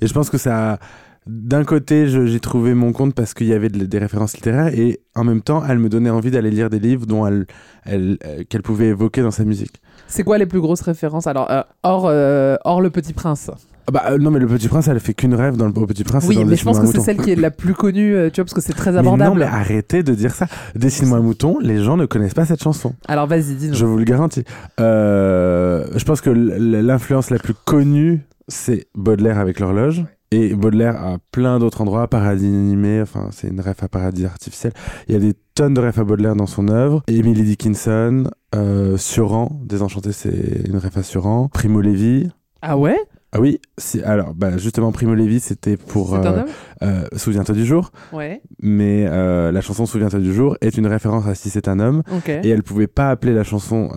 Et 0.00 0.08
je 0.08 0.12
pense 0.12 0.28
que 0.28 0.38
ça, 0.38 0.80
d'un 1.26 1.64
côté, 1.64 2.06
j'ai 2.06 2.40
trouvé 2.40 2.74
mon 2.74 2.92
compte 2.92 3.14
parce 3.14 3.34
qu'il 3.34 3.46
y 3.48 3.52
avait 3.52 3.68
de- 3.68 3.84
des 3.84 3.98
références 3.98 4.34
littéraires 4.34 4.68
et 4.68 5.00
en 5.14 5.24
même 5.24 5.40
temps, 5.42 5.62
elle 5.68 5.78
me 5.78 5.88
donnait 5.88 6.10
envie 6.10 6.30
d'aller 6.30 6.50
lire 6.50 6.70
des 6.70 6.78
livres 6.78 7.06
dont 7.06 7.26
elle, 7.26 7.46
elle, 7.84 8.18
euh, 8.24 8.44
qu'elle 8.48 8.62
pouvait 8.62 8.86
évoquer 8.88 9.22
dans 9.22 9.30
sa 9.32 9.44
musique. 9.44 9.80
C'est 10.06 10.22
quoi 10.22 10.38
les 10.38 10.46
plus 10.46 10.60
grosses 10.60 10.82
références? 10.82 11.26
Alors, 11.26 11.50
euh, 11.50 11.62
hors, 11.82 12.06
euh, 12.06 12.56
hors 12.64 12.80
Le 12.80 12.90
Petit 12.90 13.12
Prince. 13.12 13.50
Ah 13.88 13.92
Bah 13.92 14.02
euh, 14.10 14.18
non, 14.18 14.30
mais 14.32 14.40
le 14.40 14.46
Petit 14.48 14.66
Prince, 14.68 14.88
elle 14.88 14.98
fait 15.00 15.14
qu'une 15.14 15.34
rêve 15.34 15.56
dans 15.56 15.66
le 15.66 15.72
Petit 15.72 16.02
Prince. 16.04 16.24
oui, 16.28 16.36
dans 16.36 16.44
mais 16.44 16.56
je 16.56 16.64
pense 16.64 16.78
que 16.80 16.86
c'est 16.86 17.00
celle 17.00 17.18
qui 17.18 17.30
est 17.30 17.36
la 17.36 17.50
plus 17.52 17.74
connue, 17.74 18.14
euh, 18.16 18.30
tu 18.30 18.36
vois, 18.40 18.44
parce 18.44 18.54
que 18.54 18.60
c'est 18.60 18.72
très. 18.72 18.90
Mais 18.90 18.96
non, 19.02 19.14
abordable. 19.14 19.38
mais 19.40 19.46
arrêtez 19.46 20.02
de 20.02 20.12
dire 20.14 20.32
ça. 20.34 20.46
Dessine-moi 20.74 21.18
un 21.18 21.22
mouton, 21.22 21.58
les 21.60 21.82
gens 21.82 21.96
ne 21.96 22.04
connaissent 22.06 22.34
pas 22.34 22.44
cette 22.46 22.62
chanson. 22.62 22.94
Alors 23.06 23.26
vas-y, 23.28 23.54
dis-nous. 23.54 23.74
Je 23.74 23.84
vous 23.84 23.96
le 23.96 24.04
garantis. 24.04 24.42
Euh, 24.80 25.86
je 25.96 26.04
pense 26.04 26.20
que 26.20 26.30
l'influence 26.30 27.30
la 27.30 27.38
plus 27.38 27.54
connue, 27.54 28.22
c'est 28.48 28.86
Baudelaire 28.96 29.38
avec 29.38 29.60
l'horloge. 29.60 30.04
Et 30.32 30.54
Baudelaire 30.54 31.02
a 31.02 31.18
plein 31.30 31.58
d'autres 31.58 31.80
endroits, 31.80 32.08
paradis 32.08 32.46
animé, 32.46 33.00
enfin 33.00 33.28
c'est 33.30 33.48
une 33.48 33.60
ref 33.60 33.82
à 33.82 33.88
paradis 33.88 34.24
artificiel. 34.26 34.72
Il 35.08 35.14
y 35.14 35.16
a 35.16 35.20
des 35.20 35.34
tonnes 35.54 35.74
de 35.74 35.80
refs 35.80 35.98
à 35.98 36.04
Baudelaire 36.04 36.34
dans 36.34 36.46
son 36.46 36.68
œuvre. 36.68 37.02
Emily 37.06 37.44
Dickinson, 37.44 38.24
euh, 38.54 38.96
Suran, 38.96 39.60
Désenchanté 39.64 40.12
c'est 40.12 40.62
une 40.66 40.78
ref 40.78 40.96
à 40.96 41.02
Suran. 41.02 41.48
Primo 41.48 41.80
Levi. 41.80 42.28
Ah 42.60 42.76
ouais? 42.76 42.98
Ah 43.32 43.40
oui, 43.40 43.60
alors 44.04 44.32
bah, 44.34 44.56
justement 44.56 44.92
Primo 44.92 45.12
Levi 45.14 45.40
c'était 45.40 45.76
pour 45.76 46.14
euh, 46.14 46.44
euh, 46.82 47.04
Souviens-toi 47.16 47.54
du 47.54 47.66
jour, 47.66 47.90
Ouais. 48.12 48.40
mais 48.62 49.04
euh, 49.08 49.52
la 49.52 49.60
chanson 49.60 49.84
Souviens-toi 49.84 50.20
du 50.20 50.32
jour 50.32 50.56
est 50.62 50.78
une 50.78 50.86
référence 50.86 51.26
à 51.26 51.34
Si 51.34 51.50
c'est 51.50 51.68
un 51.68 51.78
homme. 51.80 52.02
Et 52.26 52.48
elle 52.48 52.62
pouvait 52.62 52.86
pas 52.86 53.10
appeler 53.10 53.34
la 53.34 53.42
chanson 53.44 53.90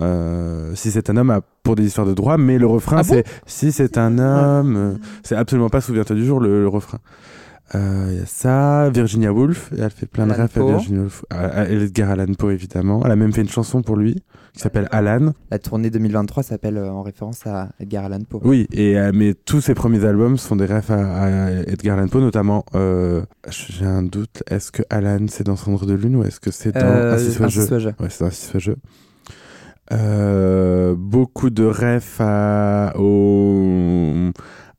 Si 0.74 0.90
c'est 0.90 1.08
un 1.10 1.16
homme 1.16 1.30
à- 1.30 1.40
pour 1.62 1.76
des 1.76 1.84
histoires 1.84 2.06
de 2.06 2.12
droit, 2.14 2.36
mais 2.38 2.58
le 2.58 2.66
refrain 2.66 2.98
Ah 2.98 3.02
bon? 3.02 3.08
c'est 3.14 3.24
Si 3.46 3.72
c'est 3.72 3.96
un 3.98 4.18
homme, 4.18 4.98
c'est 5.22 5.36
absolument 5.36 5.70
pas 5.70 5.80
Souviens-toi 5.80 6.16
du 6.16 6.26
jour 6.26 6.40
le, 6.40 6.60
le 6.62 6.68
refrain. 6.68 6.98
Il 7.72 8.16
y 8.18 8.22
a 8.22 8.26
ça, 8.26 8.90
Virginia 8.90 9.32
Woolf, 9.32 9.70
elle 9.78 9.90
fait 9.90 10.06
plein 10.06 10.26
de 10.26 10.32
refs 10.32 10.56
à. 10.56 10.64
Virginia 10.64 11.00
Woolf, 11.02 11.24
à, 11.30 11.46
à 11.60 11.68
Edgar 11.68 12.10
Allan 12.10 12.34
Poe 12.36 12.50
évidemment. 12.52 13.00
Elle 13.04 13.12
a 13.12 13.16
même 13.16 13.32
fait 13.32 13.42
une 13.42 13.48
chanson 13.48 13.80
pour 13.80 13.96
lui 13.96 14.22
qui 14.52 14.60
s'appelle 14.60 14.88
Alan. 14.90 15.32
La 15.50 15.58
tournée 15.58 15.90
2023 15.90 16.42
s'appelle 16.42 16.76
euh, 16.76 16.90
en 16.90 17.02
référence 17.02 17.46
à 17.46 17.68
Edgar 17.80 18.04
Allan 18.06 18.20
Poe. 18.28 18.40
Oui, 18.44 18.66
et 18.72 18.98
euh, 18.98 19.12
mais 19.14 19.34
tous 19.34 19.60
ses 19.60 19.74
premiers 19.74 20.04
albums 20.04 20.36
sont 20.36 20.56
des 20.56 20.66
refs 20.66 20.90
à, 20.90 20.96
à 21.46 21.50
Edgar 21.66 21.98
Allan 21.98 22.08
Poe, 22.08 22.20
notamment. 22.20 22.64
euh, 22.74 23.22
J'ai 23.48 23.86
un 23.86 24.02
doute. 24.02 24.42
Est-ce 24.50 24.72
que 24.72 24.82
Alan 24.90 25.26
c'est 25.28 25.44
dans 25.44 25.56
Cendre 25.56 25.86
de 25.86 25.94
lune 25.94 26.16
ou 26.16 26.24
est-ce 26.24 26.40
que 26.40 26.50
c'est 26.50 26.72
dans 26.72 26.80
Euh, 26.80 27.14
Ainsi 27.14 27.32
soit 27.32 27.46
Ainsi 27.46 27.60
je 27.60 27.64
soit 27.66 27.78
je. 27.78 27.88
Ouais, 27.88 28.08
c'est 28.08 28.20
dans 28.20 28.26
Ainsi 28.28 28.46
soit 28.46 28.60
je. 28.60 28.72
Euh, 29.92 30.94
beaucoup 30.96 31.50
de 31.50 31.64
refs 31.64 32.20
à- 32.20 32.92
au, 32.96 34.30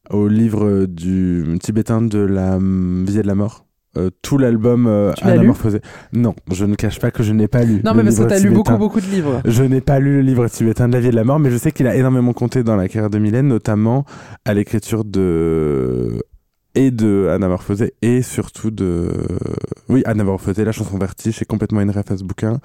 au 0.09 0.27
livre 0.27 0.85
du 0.85 1.57
tibétain 1.61 2.01
de 2.01 2.19
la 2.19 2.57
vie 2.57 3.19
et 3.19 3.21
de 3.21 3.27
la 3.27 3.35
mort. 3.35 3.65
Euh, 3.97 4.09
tout 4.21 4.37
l'album 4.37 4.87
euh, 4.87 5.11
Anamorphosé. 5.21 5.81
Non, 6.13 6.33
je 6.49 6.63
ne 6.63 6.75
cache 6.75 6.99
pas 6.99 7.11
que 7.11 7.23
je 7.23 7.33
n'ai 7.33 7.49
pas 7.49 7.63
lu. 7.63 7.81
Non, 7.83 7.93
mais 7.93 8.03
parce 8.03 8.19
que 8.19 8.23
t'as 8.23 8.39
lu 8.39 8.49
beaucoup, 8.49 8.77
beaucoup 8.77 9.01
de 9.01 9.05
livres. 9.07 9.41
Je 9.43 9.63
n'ai 9.63 9.81
pas 9.81 9.99
lu 9.99 10.13
le 10.15 10.21
livre 10.21 10.47
tibétain 10.47 10.87
de 10.87 10.93
la 10.93 11.01
vie 11.01 11.09
et 11.09 11.11
de 11.11 11.15
la 11.17 11.25
mort, 11.25 11.39
mais 11.39 11.51
je 11.51 11.57
sais 11.57 11.73
qu'il 11.73 11.87
a 11.87 11.95
énormément 11.95 12.31
compté 12.31 12.63
dans 12.63 12.77
la 12.77 12.87
carrière 12.87 13.09
de 13.09 13.19
Mylène, 13.19 13.49
notamment 13.49 14.05
à 14.45 14.53
l'écriture 14.53 15.03
de 15.03 16.23
et 16.73 16.91
de 16.91 17.27
Anamorphosé 17.29 17.93
et 18.01 18.21
surtout 18.21 18.71
de 18.71 19.11
oui 19.89 20.03
Anamorphosé 20.05 20.63
la 20.63 20.71
chanson 20.71 20.97
Vertige 20.97 21.41
est 21.41 21.45
complètement 21.45 21.81
une 21.81 21.91
ref 21.91 22.09
à 22.09 22.17
ce 22.17 22.23
bouquin 22.23 22.59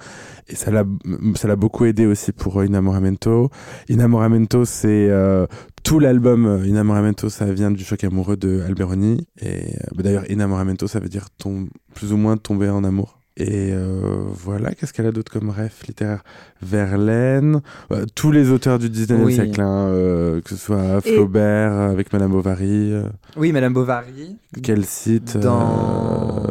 et 0.47 0.55
ça 0.55 0.71
l'a 0.71 1.55
beaucoup 1.57 1.83
aidé 1.83 2.05
aussi 2.05 2.31
pour 2.31 2.63
Inamoramento 2.63 3.49
Inamoramento 3.89 4.63
c'est 4.63 5.09
euh, 5.09 5.45
tout 5.87 5.99
l'album 5.99 6.45
euh, 6.45 6.65
Inamoramento 6.67 7.29
ça 7.29 7.45
vient 7.45 7.71
du 7.71 7.83
choc 7.83 8.03
amoureux 8.03 8.37
de 8.37 8.61
Alberoni 8.67 9.25
et 9.39 9.47
euh, 9.47 9.61
bah, 9.95 10.03
d'ailleurs 10.03 10.29
Inamoramento 10.29 10.85
ça 10.87 10.99
veut 10.99 11.09
dire 11.09 11.27
tom- 11.37 11.69
plus 11.93 12.11
ou 12.13 12.17
moins 12.17 12.35
tomber 12.37 12.69
en 12.69 12.83
amour 12.83 13.19
et 13.39 13.69
euh, 13.71 14.23
voilà, 14.33 14.73
qu'est-ce 14.73 14.93
qu'elle 14.93 15.05
a 15.05 15.11
d'autre 15.11 15.31
comme 15.31 15.51
ref 15.51 15.85
littéraire? 15.87 16.23
Verlaine, 16.63 17.61
euh, 17.91 18.03
tous 18.15 18.31
les 18.31 18.49
auteurs 18.49 18.79
du 18.79 18.89
19e 18.89 19.23
Oui. 19.25 19.33
siècle, 19.35 19.61
hein, 19.61 19.89
euh, 19.89 20.41
que 20.41 20.49
ce 20.49 20.55
soit 20.55 20.99
Flaubert 21.01 21.71
avec 21.71 22.11
Madame 22.13 22.31
Bovary, 22.31 22.93
Oui, 23.37 23.51
Madame 23.51 23.73
Bovary. 23.73 24.37
qu'elle 24.63 24.85
cite 24.85 25.37
Dans- 25.37 26.41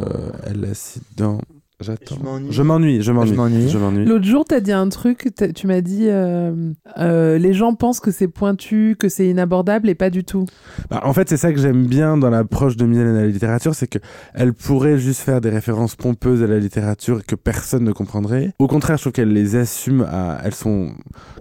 Elle 0.45 0.61
la 0.61 0.73
cite 0.73 1.03
dans. 1.17 1.39
J'attends. 1.79 2.15
Je 2.49 2.63
m'ennuie. 2.63 3.03
Je 3.03 3.11
m'ennuie, 3.11 3.69
je 3.69 3.77
m'ennuie. 3.77 4.05
L'autre 4.05 4.25
jour, 4.25 4.43
t'as 4.45 4.61
dit 4.61 4.71
un 4.71 4.89
truc, 4.89 5.29
tu 5.53 5.67
m'as 5.67 5.81
dit 5.81 6.07
euh, 6.09 6.71
euh, 6.97 7.37
les 7.37 7.53
gens 7.53 7.75
pensent 7.75 7.99
que 7.99 8.09
c'est 8.09 8.27
pointu, 8.27 8.95
que 8.99 9.09
c'est 9.09 9.27
inabordable 9.27 9.87
et 9.87 9.93
pas 9.93 10.09
du 10.09 10.23
tout. 10.23 10.47
Bah, 10.89 11.01
en 11.03 11.13
fait, 11.13 11.29
c'est 11.29 11.37
ça 11.37 11.53
que 11.53 11.59
j'aime 11.59 11.85
bien 11.85 12.17
dans 12.17 12.31
l'approche 12.31 12.77
de 12.77 12.85
Mylène 12.87 13.15
à 13.15 13.21
la 13.21 13.27
littérature, 13.27 13.75
c'est 13.75 13.85
que 13.85 13.99
elle 14.33 14.53
pourrait 14.53 14.97
juste 14.97 15.19
faire 15.19 15.39
des 15.39 15.51
références 15.51 15.95
pompeuses 15.95 16.41
à 16.41 16.47
la 16.47 16.57
littérature 16.57 17.23
que 17.23 17.35
personne 17.35 17.83
ne 17.83 17.91
comprendrait. 17.91 18.53
Au 18.57 18.65
contraire, 18.65 18.97
je 18.97 19.03
trouve 19.03 19.13
qu'elle 19.13 19.31
les 19.31 19.55
assume. 19.55 20.01
À, 20.01 20.39
elles 20.43 20.55
sont, 20.55 20.93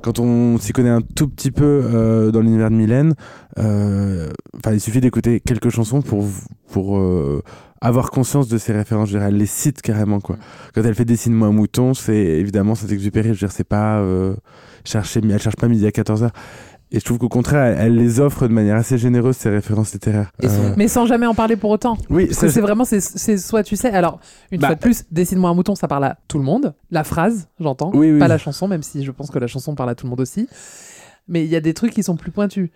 quand 0.03 0.19
on 0.19 0.59
s'y 0.59 0.75
connaît 0.75 0.91
un 0.91 1.01
tout 1.01 1.29
petit 1.29 1.51
peu 1.51 1.65
euh, 1.65 2.31
dans 2.31 2.43
l'univers 2.43 2.71
de 2.71 2.77
Mylène, 2.77 3.15
euh, 3.59 4.29
enfin, 4.55 4.75
il 4.75 4.81
suffit 4.83 5.01
d'écouter 5.01 5.41
quelques 5.41 5.71
chansons 5.71 6.03
pour 6.03 6.27
pour 6.71 6.99
euh, 6.99 7.43
avoir 7.81 8.11
conscience 8.11 8.49
de 8.49 8.59
ces 8.59 8.73
références. 8.73 9.09
Je 9.11 9.19
dire, 9.19 9.27
elle 9.27 9.37
les 9.37 9.47
cite 9.47 9.83
carrément 9.83 10.21
quoi. 10.21 10.37
Quand 10.75 10.83
elle 10.83 10.95
fait 10.95 11.05
dessine-moi 11.05 11.49
un 11.49 11.53
mouton, 11.53 11.95
c'est 11.95 12.17
évidemment 12.17 12.75
Saint-Exupéry. 12.75 13.29
Je 13.29 13.33
veux 13.33 13.39
dire, 13.39 13.53
c'est 13.53 13.65
pas 13.65 13.99
euh, 14.01 14.35
chercher, 14.85 15.21
elle 15.23 15.41
cherche 15.41 15.57
pas 15.57 15.69
midi 15.69 15.87
à 15.87 15.91
14h. 15.91 16.31
Et 16.93 17.01
je 17.01 17.05
trouve 17.05 17.19
qu'au 17.19 17.29
contraire, 17.29 17.65
elle, 17.65 17.79
elle 17.87 17.97
les 17.97 18.21
offre 18.21 18.47
de 18.47 18.53
manière 18.53 18.77
assez 18.77 18.97
généreuse, 18.97 19.37
ces 19.37 19.51
références 19.51 19.93
littéraires. 19.93 20.31
Euh, 20.45 20.73
Mais 20.77 20.87
sans 20.87 21.05
jamais 21.05 21.27
en 21.27 21.35
parler 21.35 21.57
pour 21.57 21.71
autant. 21.71 21.99
oui, 22.11 22.27
Parce 22.27 22.39
que 22.43 22.49
c'est 22.49 22.61
vraiment, 22.61 22.85
c'est- 22.85 23.01
c'est 23.01 23.39
soit 23.39 23.65
tu 23.65 23.75
sais. 23.75 23.91
Alors, 23.91 24.21
une 24.53 24.61
Bah, 24.61 24.69
fois 24.69 24.75
de 24.77 24.81
plus, 24.81 25.05
dessine-moi 25.11 25.51
un 25.51 25.55
mouton, 25.55 25.75
ça 25.75 25.89
parle 25.89 26.05
à 26.05 26.17
tout 26.29 26.39
le 26.39 26.45
monde. 26.45 26.75
La 26.93 27.03
phrase, 27.03 27.49
j'entends. 27.59 27.91
Oui, 27.93 28.13
oui. 28.13 28.19
Pas 28.21 28.29
la 28.29 28.39
chanson, 28.39 28.69
même 28.69 28.85
si 28.85 29.05
je 29.05 29.11
pense 29.11 29.31
que 29.33 29.39
la 29.41 29.49
chanson 29.49 29.75
parle 29.75 29.91
à 29.91 29.95
tout 29.97 30.07
le 30.07 30.11
monde 30.11 30.21
aussi. 30.21 30.49
Mais 31.27 31.45
il 31.45 31.51
y 31.51 31.57
a 31.57 31.61
des 31.61 31.75
trucs 31.75 31.93
qui 31.93 32.05
sont 32.05 32.15
plus 32.17 32.31
pointus. 32.31 32.71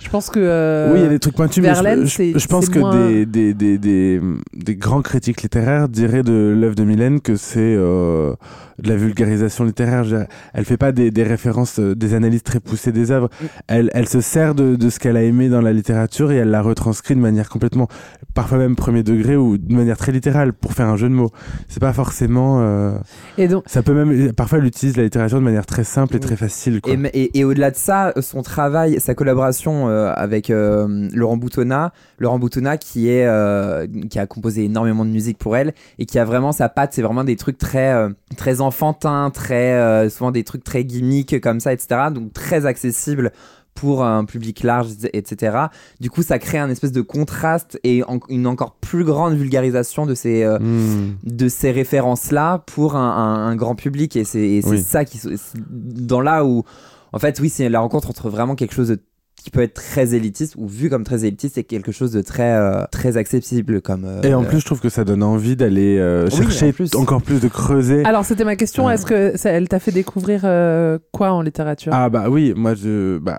Je 0.00 0.08
pense 0.08 0.30
que. 0.30 0.40
euh, 0.40 0.90
Oui, 0.92 1.00
il 1.00 1.02
y 1.02 1.06
a 1.06 1.10
des 1.10 1.18
trucs 1.18 1.36
pointus, 1.36 1.62
mais 1.62 1.74
je, 1.74 2.04
je- 2.06 2.06
c'est- 2.06 2.38
je 2.38 2.46
pense 2.48 2.68
que 2.70 2.78
moins- 2.78 3.08
des, 3.08 3.26
des, 3.26 3.54
des, 3.54 3.78
des, 3.78 4.20
des 4.54 4.74
grands 4.76 5.02
critiques 5.02 5.42
littéraires 5.42 5.88
diraient 5.88 6.22
de 6.22 6.56
l'œuvre 6.58 6.74
de 6.74 6.82
Mylène 6.82 7.20
que 7.20 7.36
c'est 7.36 7.60
euh, 7.60 8.34
de 8.82 8.88
la 8.88 8.96
vulgarisation 8.96 9.64
littéraire. 9.64 10.02
Dire, 10.04 10.24
Elle 10.54 10.64
fait 10.64 10.78
pas 10.78 10.92
des, 10.92 11.10
des 11.10 11.22
références, 11.22 11.78
euh, 11.78 11.94
des 11.94 12.14
analyses 12.14 12.42
très 12.42 12.58
poussées 12.58 12.90
des 12.90 13.10
œuvres. 13.10 13.28
Elle, 13.68 13.90
elle 13.92 14.08
se 14.08 14.20
sert 14.22 14.54
de, 14.54 14.76
de 14.76 14.90
ce 14.90 14.98
qu'elle 14.98 15.16
a 15.16 15.22
aimé 15.22 15.48
dans 15.50 15.60
la 15.60 15.72
littérature 15.74 16.32
et 16.32 16.36
elle 16.36 16.50
la 16.50 16.62
retranscrit 16.62 17.14
de 17.14 17.20
manière 17.20 17.48
complètement, 17.50 17.86
parfois 18.34 18.56
même 18.58 18.74
premier 18.76 19.02
degré 19.02 19.36
ou 19.36 19.58
de 19.58 19.74
manière 19.74 19.98
très 19.98 20.10
littérale 20.10 20.52
pour 20.54 20.72
faire 20.72 20.86
un 20.88 20.96
jeu 20.96 21.10
de 21.10 21.14
mots. 21.14 21.30
C'est 21.68 21.80
pas 21.80 21.92
forcément. 21.92 22.60
euh, 22.62 22.92
Et 23.36 23.46
donc, 23.46 23.64
Ça 23.66 23.82
peut 23.82 23.92
même. 23.94 24.32
Parfois, 24.32 24.58
elle 24.58 24.64
utilise 24.66 24.96
la 24.96 25.02
littérature 25.04 25.38
de 25.38 25.44
manière 25.44 25.66
très 25.66 25.84
simple 25.84 26.16
et 26.16 26.20
très 26.20 26.36
facile. 26.36 26.80
Quoi. 26.80 26.94
Et, 26.94 26.98
et- 27.24 27.38
et 27.40 27.44
au-delà 27.44 27.70
de 27.70 27.76
ça, 27.76 28.14
son 28.20 28.42
travail, 28.42 28.98
sa 28.98 29.14
collaboration 29.14 29.81
euh, 29.88 30.12
avec 30.14 30.50
euh, 30.50 31.08
Laurent 31.12 31.36
Boutonnat, 31.36 31.92
Laurent 32.18 32.38
Boutonnat 32.38 32.76
qui 32.78 33.08
est 33.08 33.26
euh, 33.26 33.86
qui 34.10 34.18
a 34.18 34.26
composé 34.26 34.64
énormément 34.64 35.04
de 35.04 35.10
musique 35.10 35.38
pour 35.38 35.56
elle 35.56 35.74
et 35.98 36.06
qui 36.06 36.18
a 36.18 36.24
vraiment 36.24 36.52
sa 36.52 36.68
patte, 36.68 36.92
c'est 36.94 37.02
vraiment 37.02 37.24
des 37.24 37.36
trucs 37.36 37.58
très 37.58 37.94
très 38.36 38.60
enfantins, 38.60 39.30
très 39.30 40.08
souvent 40.10 40.30
des 40.30 40.44
trucs 40.44 40.64
très 40.64 40.84
gimmicks 40.84 41.40
comme 41.40 41.60
ça, 41.60 41.72
etc. 41.72 42.08
Donc 42.14 42.32
très 42.32 42.66
accessible 42.66 43.32
pour 43.74 44.04
un 44.04 44.26
public 44.26 44.64
large, 44.64 44.88
etc. 45.14 45.56
Du 45.98 46.10
coup, 46.10 46.22
ça 46.22 46.38
crée 46.38 46.58
un 46.58 46.68
espèce 46.68 46.92
de 46.92 47.00
contraste 47.00 47.80
et 47.84 48.02
en- 48.04 48.20
une 48.28 48.46
encore 48.46 48.74
plus 48.74 49.02
grande 49.02 49.32
vulgarisation 49.34 50.04
de 50.04 50.14
ces 50.14 50.42
euh, 50.42 50.58
Hmm. 50.58 51.14
de 51.24 51.48
ces 51.48 51.70
références-là 51.70 52.58
pour 52.66 52.96
un, 52.96 53.00
un- 53.10 53.46
un 53.46 53.56
grand 53.56 53.74
public. 53.74 54.14
Et 54.16 54.24
c'est 54.24 54.60
Oui. 54.66 54.82
ça 54.82 55.06
qui. 55.06 55.18
Dans 55.70 56.20
là 56.20 56.44
où. 56.44 56.64
En 57.14 57.18
fait, 57.18 57.40
oui, 57.40 57.48
c'est 57.48 57.68
la 57.70 57.80
rencontre 57.80 58.10
entre 58.10 58.28
vraiment 58.28 58.54
quelque 58.56 58.74
chose 58.74 58.88
de- 58.88 59.00
qui 59.42 59.50
peut 59.50 59.60
être 59.62 59.74
très 59.74 60.14
élitiste 60.14 60.54
ou 60.56 60.66
vu 60.68 60.88
comme 60.90 61.04
très 61.04 61.24
élitiste 61.24 61.58
et 61.58 61.64
quelque 61.64 61.92
chose 61.92 62.12
de 62.12 62.20
très, 62.22 62.52
euh, 62.56 62.84
très 62.90 63.16
accessible. 63.16 63.80
Comme, 63.82 64.04
euh, 64.04 64.22
Et 64.22 64.34
en 64.34 64.44
plus, 64.44 64.60
je 64.60 64.64
trouve 64.66 64.80
que 64.80 64.88
ça 64.88 65.04
donne 65.04 65.22
envie 65.22 65.56
d'aller 65.56 65.98
euh, 65.98 66.28
Oui, 66.32 66.36
chercher 66.38 66.68
en 66.68 66.72
plus. 66.72 66.94
encore 66.94 67.22
plus 67.22 67.40
de 67.40 67.48
creuser. 67.48 68.04
alors 68.04 68.24
c'était 68.24 68.44
ma 68.44 68.56
question. 68.56 68.88
Euh. 68.88 68.92
Est-ce 68.92 69.06
que 69.06 69.36
ça, 69.36 69.50
elle 69.50 69.68
t'a 69.68 69.78
fait 69.78 69.92
découvrir 69.92 70.42
euh, 70.44 70.98
quoi 71.12 71.32
en 71.32 71.42
littérature? 71.42 71.92
Ah 71.94 72.08
bah 72.08 72.26
oui, 72.30 72.52
moi 72.56 72.74
je 72.74 73.18
bah 73.18 73.38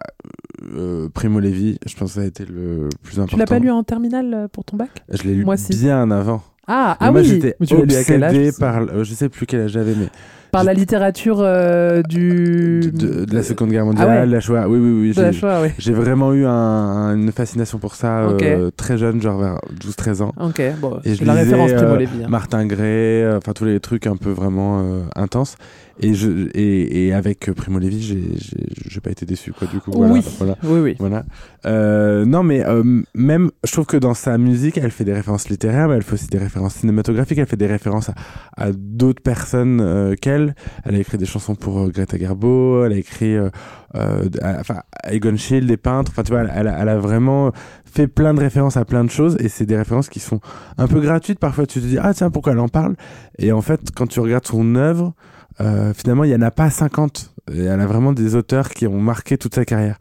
euh, 0.75 1.09
Primo 1.13 1.39
Levi, 1.39 1.77
je 1.85 1.95
pense 1.95 2.09
que 2.11 2.15
ça 2.15 2.21
a 2.21 2.25
été 2.25 2.45
le 2.45 2.89
plus 3.01 3.19
important. 3.19 3.35
Tu 3.35 3.39
l'as 3.39 3.45
pas 3.45 3.59
lu 3.59 3.69
en 3.71 3.83
terminale 3.83 4.33
euh, 4.33 4.47
pour 4.47 4.63
ton 4.65 4.77
bac? 4.77 4.89
Je 5.09 5.23
l'ai 5.23 5.33
lu 5.35 5.45
Moi, 5.45 5.57
si. 5.57 5.75
bien 5.75 6.09
avant. 6.11 6.41
Ah, 6.67 6.95
ah 6.99 7.11
moi 7.11 7.21
oui. 7.21 7.27
j'étais 7.27 7.55
obsédé 7.59 8.51
par 8.57 8.77
euh, 8.81 9.03
je 9.03 9.13
sais 9.13 9.27
plus 9.29 9.45
quel 9.45 9.61
âge 9.61 9.71
j'avais 9.71 9.95
mais 9.95 10.07
Par 10.51 10.63
la 10.63 10.73
littérature 10.73 11.37
euh, 11.41 12.01
du 12.03 12.79
de, 12.93 13.25
de 13.25 13.35
la 13.35 13.43
Seconde 13.43 13.71
Guerre 13.71 13.85
mondiale, 13.85 14.07
Ah 14.09 14.19
ouais. 14.21 14.25
la 14.27 14.39
Shoah. 14.39 14.69
Oui 14.69 14.77
oui 14.79 14.91
oui, 15.01 15.13
de 15.13 15.21
la 15.21 15.31
j'ai- 15.31 15.39
Shoah, 15.39 15.61
oui. 15.63 15.69
J'ai 15.77 15.91
vraiment 15.93 16.31
eu 16.33 16.45
un- 16.45 16.49
un- 16.51 17.15
une 17.17 17.31
fascination 17.31 17.79
pour 17.79 17.95
ça 17.95 18.19
euh, 18.19 18.67
Ok. 18.67 18.75
très 18.77 18.97
jeune, 18.97 19.21
genre 19.21 19.39
vers 19.41 19.59
12-13 19.81 20.21
ans. 20.21 20.31
Ok, 20.39 20.61
bon, 20.79 20.99
Et 21.03 21.09
c'est 21.09 21.15
je 21.15 21.25
la 21.25 21.33
lisais, 21.33 21.43
référence 21.55 21.73
Primo 21.73 21.93
euh, 21.95 21.97
Levi. 21.97 22.23
hein. 22.23 22.27
Martin 22.29 22.65
Gray, 22.65 23.23
euh, 23.23 23.37
enfin 23.39 23.51
tous 23.53 23.65
les 23.65 23.79
trucs 23.81 24.07
un 24.07 24.15
peu 24.15 24.29
vraiment 24.29 24.79
euh, 24.79 25.01
intenses. 25.15 25.55
Et, 25.99 26.15
je, 26.15 26.49
et, 26.55 27.05
et 27.07 27.13
avec 27.13 27.51
Primo 27.55 27.77
Levi, 27.77 28.01
j'ai- 28.01 28.99
pas 29.01 29.11
été 29.11 29.25
déçu 29.25 29.51
quoi 29.51 29.67
du 29.67 29.79
coup. 29.79 29.91
Voilà, 29.91 30.13
Oui. 30.13 30.21
voilà. 30.37 30.55
Oui, 30.63 30.79
oui. 30.79 30.95
Voilà. 30.97 31.25
Euh, 31.65 32.23
non, 32.25 32.41
mais 32.41 32.65
euh, 32.65 33.01
même, 33.13 33.51
je 33.65 33.71
trouve 33.73 33.85
que 33.85 33.97
dans 33.97 34.13
sa 34.13 34.37
musique, 34.37 34.77
elle 34.77 34.91
fait 34.91 35.03
des 35.03 35.13
références 35.13 35.49
littéraires, 35.49 35.89
mais 35.89 35.95
elle 35.95 36.03
fait 36.03 36.13
aussi 36.13 36.27
des 36.27 36.37
références 36.37 36.75
cinématographiques. 36.75 37.37
Elle 37.37 37.45
fait 37.47 37.57
des 37.57 37.67
références 37.67 38.09
à, 38.09 38.13
à 38.55 38.71
d'autres 38.71 39.21
personnes 39.21 39.81
euh, 39.81 40.15
qu'elle. 40.15 40.55
Elle 40.85 40.95
a 40.95 40.99
écrit 40.99 41.17
des 41.17 41.25
chansons 41.25 41.55
pour 41.55 41.79
euh, 41.79 41.89
Greta 41.89 42.17
Garbo. 42.17 42.85
Elle 42.85 42.93
a 42.93 42.97
écrit, 42.97 43.35
euh, 43.35 43.49
enfin, 43.93 44.79
Egon 45.09 45.35
Schiele, 45.35 45.67
des 45.67 45.77
peintres. 45.77 46.11
Enfin, 46.13 46.23
tu 46.23 46.31
vois, 46.31 46.41
elle, 46.43 46.51
elle 46.55 46.67
a, 46.69 46.79
elle 46.81 46.89
a 46.89 46.97
vraiment 46.97 47.51
fait 47.85 48.07
plein 48.07 48.33
de 48.33 48.39
références 48.39 48.77
à 48.77 48.85
plein 48.85 49.03
de 49.03 49.11
choses, 49.11 49.35
et 49.41 49.49
c'est 49.49 49.65
des 49.65 49.75
références 49.77 50.07
qui 50.09 50.19
sont 50.21 50.39
un 50.77 50.87
peu 50.87 51.01
gratuites. 51.01 51.39
Parfois, 51.39 51.65
tu 51.67 51.81
te 51.81 51.85
dis, 51.85 51.97
ah 52.01 52.13
tiens, 52.13 52.31
pourquoi 52.31 52.53
elle 52.53 52.59
en 52.59 52.69
parle? 52.69 52.95
Et 53.37 53.51
en 53.51 53.61
fait, 53.61 53.81
quand 53.93 54.07
tu 54.07 54.19
regardes 54.21 54.47
son 54.47 54.75
œuvre. 54.75 55.13
Euh, 55.61 55.93
finalement, 55.93 56.23
il 56.23 56.29
n'y 56.29 56.35
en 56.35 56.41
a 56.41 56.51
pas 56.51 56.69
50 56.69 57.33
Et 57.53 57.63
elle 57.63 57.81
a 57.81 57.85
vraiment 57.85 58.13
des 58.13 58.35
auteurs 58.35 58.69
qui 58.69 58.87
ont 58.87 58.99
marqué 58.99 59.37
toute 59.37 59.55
sa 59.55 59.65
carrière. 59.65 59.97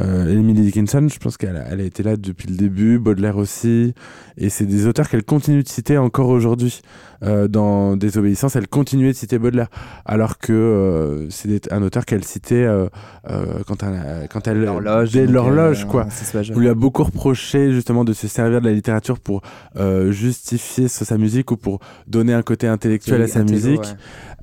Euh, 0.00 0.30
Emily 0.30 0.62
Dickinson, 0.62 1.06
je 1.10 1.18
pense 1.18 1.36
qu'elle 1.36 1.56
a, 1.56 1.64
elle 1.70 1.80
a 1.80 1.84
été 1.84 2.02
là 2.02 2.16
depuis 2.16 2.48
le 2.48 2.56
début, 2.56 2.98
Baudelaire 2.98 3.38
aussi, 3.38 3.94
et 4.36 4.50
c'est 4.50 4.66
des 4.66 4.86
auteurs 4.86 5.08
qu'elle 5.08 5.24
continue 5.24 5.62
de 5.62 5.68
citer 5.68 5.96
encore 5.96 6.28
aujourd'hui. 6.28 6.82
Euh, 7.22 7.48
dans 7.48 7.96
Désobéissance, 7.96 8.56
elle 8.56 8.68
continuait 8.68 9.12
de 9.12 9.16
citer 9.16 9.38
Baudelaire, 9.38 9.68
alors 10.04 10.36
que 10.36 10.52
euh, 10.52 11.30
c'est 11.30 11.72
un 11.72 11.82
auteur 11.82 12.04
qu'elle 12.04 12.24
citait 12.24 12.64
euh, 12.64 12.88
euh, 13.30 13.62
quand 13.66 13.82
elle, 13.82 14.28
quand 14.28 14.46
elle 14.48 14.62
L'horloge, 14.62 15.12
dès 15.12 15.26
l'horloge, 15.26 15.86
quoi. 15.86 16.06
On 16.54 16.58
lui 16.58 16.68
a 16.68 16.74
beaucoup 16.74 17.04
reproché 17.04 17.72
justement 17.72 18.04
de 18.04 18.12
se 18.12 18.28
servir 18.28 18.60
de 18.60 18.66
la 18.66 18.72
littérature 18.72 19.18
pour 19.18 19.40
euh, 19.76 20.12
justifier 20.12 20.88
sa 20.88 21.16
musique 21.16 21.50
ou 21.52 21.56
pour 21.56 21.80
donner 22.06 22.34
un 22.34 22.42
côté 22.42 22.66
intellectuel 22.66 23.22
à 23.22 23.28
sa 23.28 23.44
musique, 23.44 23.80
ouais. 23.80 23.86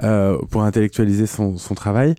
Euh, 0.02 0.38
pour 0.50 0.64
intellectualiser 0.64 1.28
son, 1.28 1.58
son 1.58 1.76
travail. 1.76 2.16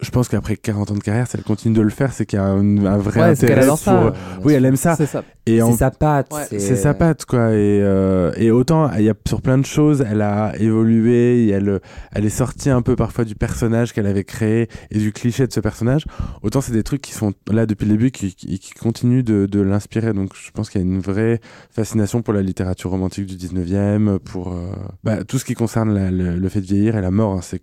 Je 0.00 0.10
pense 0.10 0.28
qu'après 0.28 0.56
40 0.56 0.92
ans 0.92 0.94
de 0.94 1.00
carrière, 1.00 1.26
si 1.26 1.36
elle 1.36 1.42
continue 1.42 1.74
de 1.74 1.80
le 1.82 1.90
faire, 1.90 2.12
c'est 2.12 2.24
qu'il 2.24 2.38
y 2.38 2.40
a 2.40 2.44
un, 2.44 2.86
un 2.86 2.98
vrai 2.98 3.20
Ouais, 3.20 3.26
intérêt 3.30 3.64
adore 3.64 3.78
ça. 3.78 3.94
pour- 3.96 4.04
Ouais, 4.06 4.12
Oui, 4.44 4.52
elle 4.54 4.64
aime 4.64 4.76
ça. 4.76 4.94
C'est 4.94 5.06
ça. 5.06 5.24
Et 5.44 5.56
C'est 5.56 5.62
en- 5.62 5.72
sa 5.76 5.90
patte. 5.90 6.32
c'est 6.50 6.76
sa 6.76 6.94
patte, 6.94 7.24
quoi. 7.24 7.50
Et, 7.50 7.80
euh, 7.82 8.30
et 8.36 8.52
autant, 8.52 8.92
il 8.92 9.02
y 9.02 9.10
a 9.10 9.14
sur 9.26 9.42
plein 9.42 9.58
de 9.58 9.66
choses, 9.66 10.04
elle 10.08 10.22
a 10.22 10.52
évolué, 10.60 11.46
et 11.46 11.48
elle, 11.50 11.80
elle 12.12 12.24
est 12.24 12.28
sortie 12.28 12.70
un 12.70 12.80
peu 12.80 12.94
parfois 12.94 13.24
du 13.24 13.34
personnage 13.34 13.92
qu'elle 13.92 14.06
avait 14.06 14.22
créé 14.22 14.68
et 14.92 14.98
du 14.98 15.12
cliché 15.12 15.48
de 15.48 15.52
ce 15.52 15.58
personnage. 15.58 16.04
Autant, 16.42 16.60
c'est 16.60 16.72
des 16.72 16.84
trucs 16.84 17.02
qui 17.02 17.12
sont 17.12 17.32
là 17.50 17.66
depuis 17.66 17.86
le 17.86 17.92
début, 17.92 18.10
qui, 18.12 18.34
qui, 18.36 18.58
qui 18.60 18.74
continuent 18.74 19.24
de, 19.24 19.46
de 19.46 19.60
l'inspirer. 19.60 20.12
Donc, 20.12 20.30
je 20.34 20.50
pense 20.52 20.70
qu'il 20.70 20.80
y 20.80 20.84
a 20.84 20.86
une 20.86 21.00
vraie 21.00 21.40
fascination 21.72 22.22
pour 22.22 22.34
la 22.34 22.42
littérature 22.42 22.90
romantique 22.90 23.26
du 23.26 23.34
19e, 23.36 24.18
pour 24.20 24.52
euh, 24.52 24.66
bah, 25.02 25.24
tout 25.24 25.38
ce 25.38 25.44
qui 25.44 25.54
concerne 25.54 25.92
la- 25.92 26.12
le, 26.12 26.36
le 26.36 26.48
fait 26.48 26.60
de 26.60 26.66
vieillir 26.66 26.96
et 26.96 27.00
la 27.00 27.10
mort. 27.10 27.32
hein. 27.32 27.40
c'est 27.42 27.62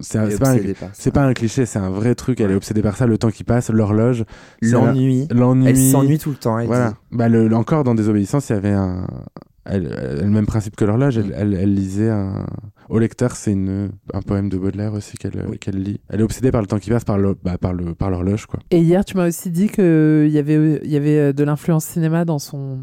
c'est 0.00 0.38
pas, 0.38 0.54
pas 1.12 1.24
un 1.26 1.34
cliché, 1.34 1.66
c'est 1.66 1.78
un 1.78 1.90
vrai 1.90 2.14
truc. 2.14 2.40
Elle 2.40 2.50
est 2.50 2.54
obsédée 2.54 2.82
par 2.82 2.96
ça, 2.96 3.06
le 3.06 3.18
temps 3.18 3.30
qui 3.30 3.44
passe, 3.44 3.70
l'horloge. 3.70 4.24
L'ennui. 4.60 5.26
la- 5.30 5.36
L'ennui. 5.36 5.68
Elle 5.68 5.76
s'ennuie 5.76 6.18
tout 6.18 6.30
le 6.30 6.36
temps. 6.36 6.58
Elle 6.58 6.66
Voilà. 6.66 6.90
dit. 6.90 6.94
Bah, 7.12 7.28
le, 7.28 7.48
le- 7.48 7.56
encore 7.56 7.84
dans 7.84 7.94
Désobéissance, 7.94 8.48
il 8.50 8.54
y 8.54 8.56
avait 8.56 8.72
un. 8.72 9.06
Elle, 9.64 9.96
elle- 9.96 10.18
le 10.24 10.30
même 10.30 10.46
principe 10.46 10.74
que 10.74 10.84
l'horloge, 10.84 11.18
Mm. 11.18 11.22
elle, 11.22 11.34
elle, 11.36 11.54
elle 11.54 11.74
lisait 11.74 12.10
un. 12.10 12.44
Au 12.88 12.98
lecteur, 12.98 13.36
c'est 13.36 13.52
une, 13.52 13.90
un 14.12 14.20
poème 14.20 14.48
de 14.48 14.58
Baudelaire 14.58 14.92
aussi 14.92 15.16
qu'elle 15.16 15.56
qu'elle 15.60 15.80
lit. 15.80 16.00
Elle 16.08 16.20
est 16.20 16.24
obsédée 16.24 16.50
par 16.50 16.60
le 16.60 16.66
temps 16.66 16.78
qui 16.80 16.90
passe, 16.90 17.04
par 17.04 17.16
le, 17.16 17.36
bah, 17.42 17.56
par 17.58 17.72
le, 17.72 17.94
par 17.94 18.10
l'horloge, 18.10 18.46
quoi. 18.46 18.58
Et 18.72 18.80
hier, 18.80 19.04
tu 19.04 19.16
m'as 19.16 19.28
aussi 19.28 19.50
dit 19.50 19.68
qu'il 19.68 20.28
y 20.30 20.38
avait, 20.38 20.80
il 20.82 20.90
y 20.90 20.96
avait 20.96 21.18
euh, 21.18 21.32
de 21.32 21.44
l'influence 21.44 21.84
cinéma 21.84 22.24
dans, 22.24 22.40
son, 22.40 22.80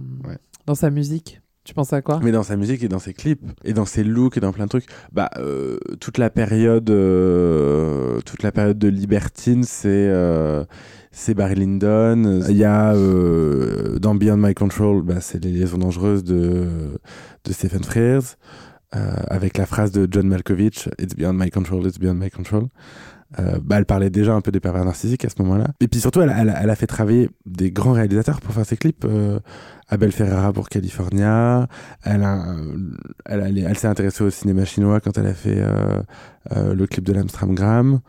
dans 0.65 0.75
sa 0.75 0.89
musique. 0.89 1.41
Tu 1.70 1.76
penses 1.76 1.93
à 1.93 2.01
quoi 2.01 2.20
Mais 2.24 2.32
dans 2.32 2.41
sa 2.41 2.57
musique 2.57 2.82
et 2.84 2.88
dans 2.88 2.97
ses 2.97 3.13
clips 3.13 3.43
et 3.63 3.74
dans 3.74 3.86
ses 3.86 4.03
looks 4.03 4.36
et 4.38 4.39
dans 4.39 4.51
plein 4.51 4.63
de 4.63 4.70
trucs, 4.70 4.88
bah 5.11 5.30
euh, 5.38 5.78
toute 5.99 6.17
la 6.17 6.32
période, 6.32 6.89
euh, 6.89 8.22
toute 8.22 8.41
la 8.41 8.51
période 8.51 8.80
de 8.80 8.88
Libertine, 8.88 9.63
c'est 9.63 9.88
euh, 9.88 10.65
c'est 11.11 11.36
Barry 11.36 11.53
Lyndon. 11.53 12.41
Il 12.49 12.57
y 12.57 12.63
a 12.63 12.95
euh, 12.95 13.99
dans 13.99 14.15
Beyond 14.15 14.38
My 14.38 14.55
Control, 14.55 15.03
bah, 15.03 15.22
c'est 15.22 15.45
les 15.45 15.51
liaisons 15.51 15.78
dangereuses 15.78 16.24
de 16.24 16.65
de 17.45 17.53
Stephen 17.53 17.84
Frears 17.84 18.36
euh, 18.95 19.11
avec 19.28 19.55
la 19.59 19.67
phrase 19.67 19.91
de 19.91 20.07
John 20.09 20.28
Malkovich, 20.28 20.89
It's 20.97 21.13
beyond 21.13 21.34
my 21.34 21.51
control, 21.51 21.86
it's 21.86 21.99
beyond 21.99 22.15
my 22.15 22.32
control. 22.32 22.70
Euh, 23.38 23.59
bah, 23.61 23.77
elle 23.77 23.86
parlait 23.86 24.09
déjà 24.09 24.34
un 24.34 24.41
peu 24.41 24.51
des 24.51 24.59
pervers 24.59 24.84
narcissiques 24.86 25.23
à 25.23 25.30
ce 25.30 25.41
moment-là. 25.43 25.67
Et 25.80 25.88
puis 25.88 25.99
surtout, 25.99 26.21
elle, 26.21 26.34
elle, 26.36 26.55
elle 26.59 26.69
a 26.69 26.75
fait 26.75 26.88
travailler 26.88 27.30
des 27.45 27.71
grands 27.71 27.93
réalisateurs 27.93 28.41
pour 28.41 28.53
faire 28.53 28.65
ses 28.65 28.77
clips. 28.77 29.05
Euh, 29.05 29.39
Abel 29.88 30.11
Ferrara 30.11 30.53
pour 30.53 30.69
California. 30.69 31.67
Elle, 32.03 32.27
elle, 33.25 33.57
elle 33.57 33.77
s'est 33.77 33.88
intéressée 33.88 34.23
au 34.23 34.30
cinéma 34.30 34.65
chinois 34.65 34.99
quand 34.99 35.17
elle 35.17 35.27
a 35.27 35.34
fait 35.34 35.59
euh, 35.59 36.01
euh, 36.55 36.73
le 36.73 36.88
clip 36.88 37.03
de 37.03 37.13
l'Amstramgram. 37.13 37.99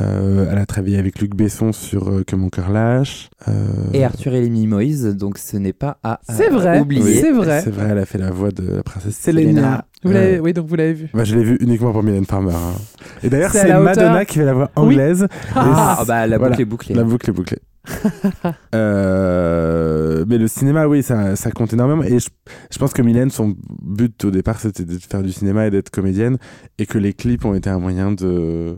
Euh, 0.00 0.48
elle 0.50 0.58
a 0.58 0.66
travaillé 0.66 0.98
avec 0.98 1.20
Luc 1.20 1.36
Besson 1.36 1.70
sur 1.72 2.08
euh, 2.10 2.24
Que 2.26 2.34
mon 2.34 2.48
cœur 2.48 2.70
lâche. 2.70 3.28
Euh, 3.46 3.52
Et 3.92 4.04
Arthur 4.04 4.34
et 4.34 4.40
les 4.40 4.50
Mimoïse, 4.50 5.04
donc 5.16 5.38
ce 5.38 5.56
n'est 5.56 5.72
pas 5.72 5.98
à 6.02 6.18
C'est 6.28 6.48
vrai, 6.48 6.80
oublier. 6.80 7.20
c'est 7.20 7.30
vrai. 7.30 7.60
C'est 7.62 7.70
vrai, 7.70 7.88
elle 7.90 7.98
a 7.98 8.04
fait 8.04 8.18
la 8.18 8.32
voix 8.32 8.50
de 8.50 8.76
la 8.76 8.82
princesse 8.82 9.16
Selena. 9.16 9.40
Selena. 9.52 9.84
Vous 10.02 10.10
l'avez- 10.12 10.40
Oui, 10.40 10.52
donc 10.52 10.66
vous 10.66 10.74
l'avez 10.74 10.94
vu. 10.94 11.08
Bah, 11.14 11.22
je 11.22 11.36
l'ai 11.36 11.44
vu 11.44 11.56
uniquement 11.60 11.92
pour 11.92 12.02
Mylène 12.02 12.24
Farmer. 12.26 12.52
hein. 12.54 12.74
Et 13.22 13.28
d'ailleurs, 13.28 13.52
C'est 13.52 13.68
Madonna 13.72 14.12
hauteur. 14.14 14.26
qui 14.26 14.38
fait 14.38 14.44
la 14.44 14.52
voix 14.54 14.70
Oui. 14.76 14.82
anglaise. 14.94 15.28
Ah, 15.54 15.96
ah 16.00 16.04
bah, 16.04 16.26
la 16.26 16.38
boucle 16.38 16.60
est 16.60 16.64
bouclée. 16.64 16.94
La 16.96 17.04
boucle 17.04 17.30
est 17.30 17.32
bouclée. 17.32 17.58
Euh, 18.74 20.24
mais 20.28 20.38
le 20.38 20.46
cinéma, 20.48 20.86
oui, 20.88 21.02
ça, 21.02 21.36
ça 21.36 21.50
compte 21.50 21.72
énormément. 21.72 22.02
Et 22.02 22.18
je, 22.18 22.28
je 22.70 22.78
pense 22.78 22.92
que 22.92 23.02
Mylène, 23.02 23.30
son 23.30 23.54
but 23.82 24.24
au 24.24 24.30
départ, 24.30 24.58
c'était 24.58 24.84
de 24.84 24.98
faire 24.98 25.22
du 25.22 25.32
cinéma 25.32 25.66
et 25.66 25.70
d'être 25.70 25.90
comédienne. 25.90 26.38
Et 26.78 26.86
que 26.86 26.98
les 26.98 27.12
clips 27.12 27.44
ont 27.44 27.54
été 27.54 27.70
un 27.70 27.78
moyen 27.78 28.12
de, 28.12 28.76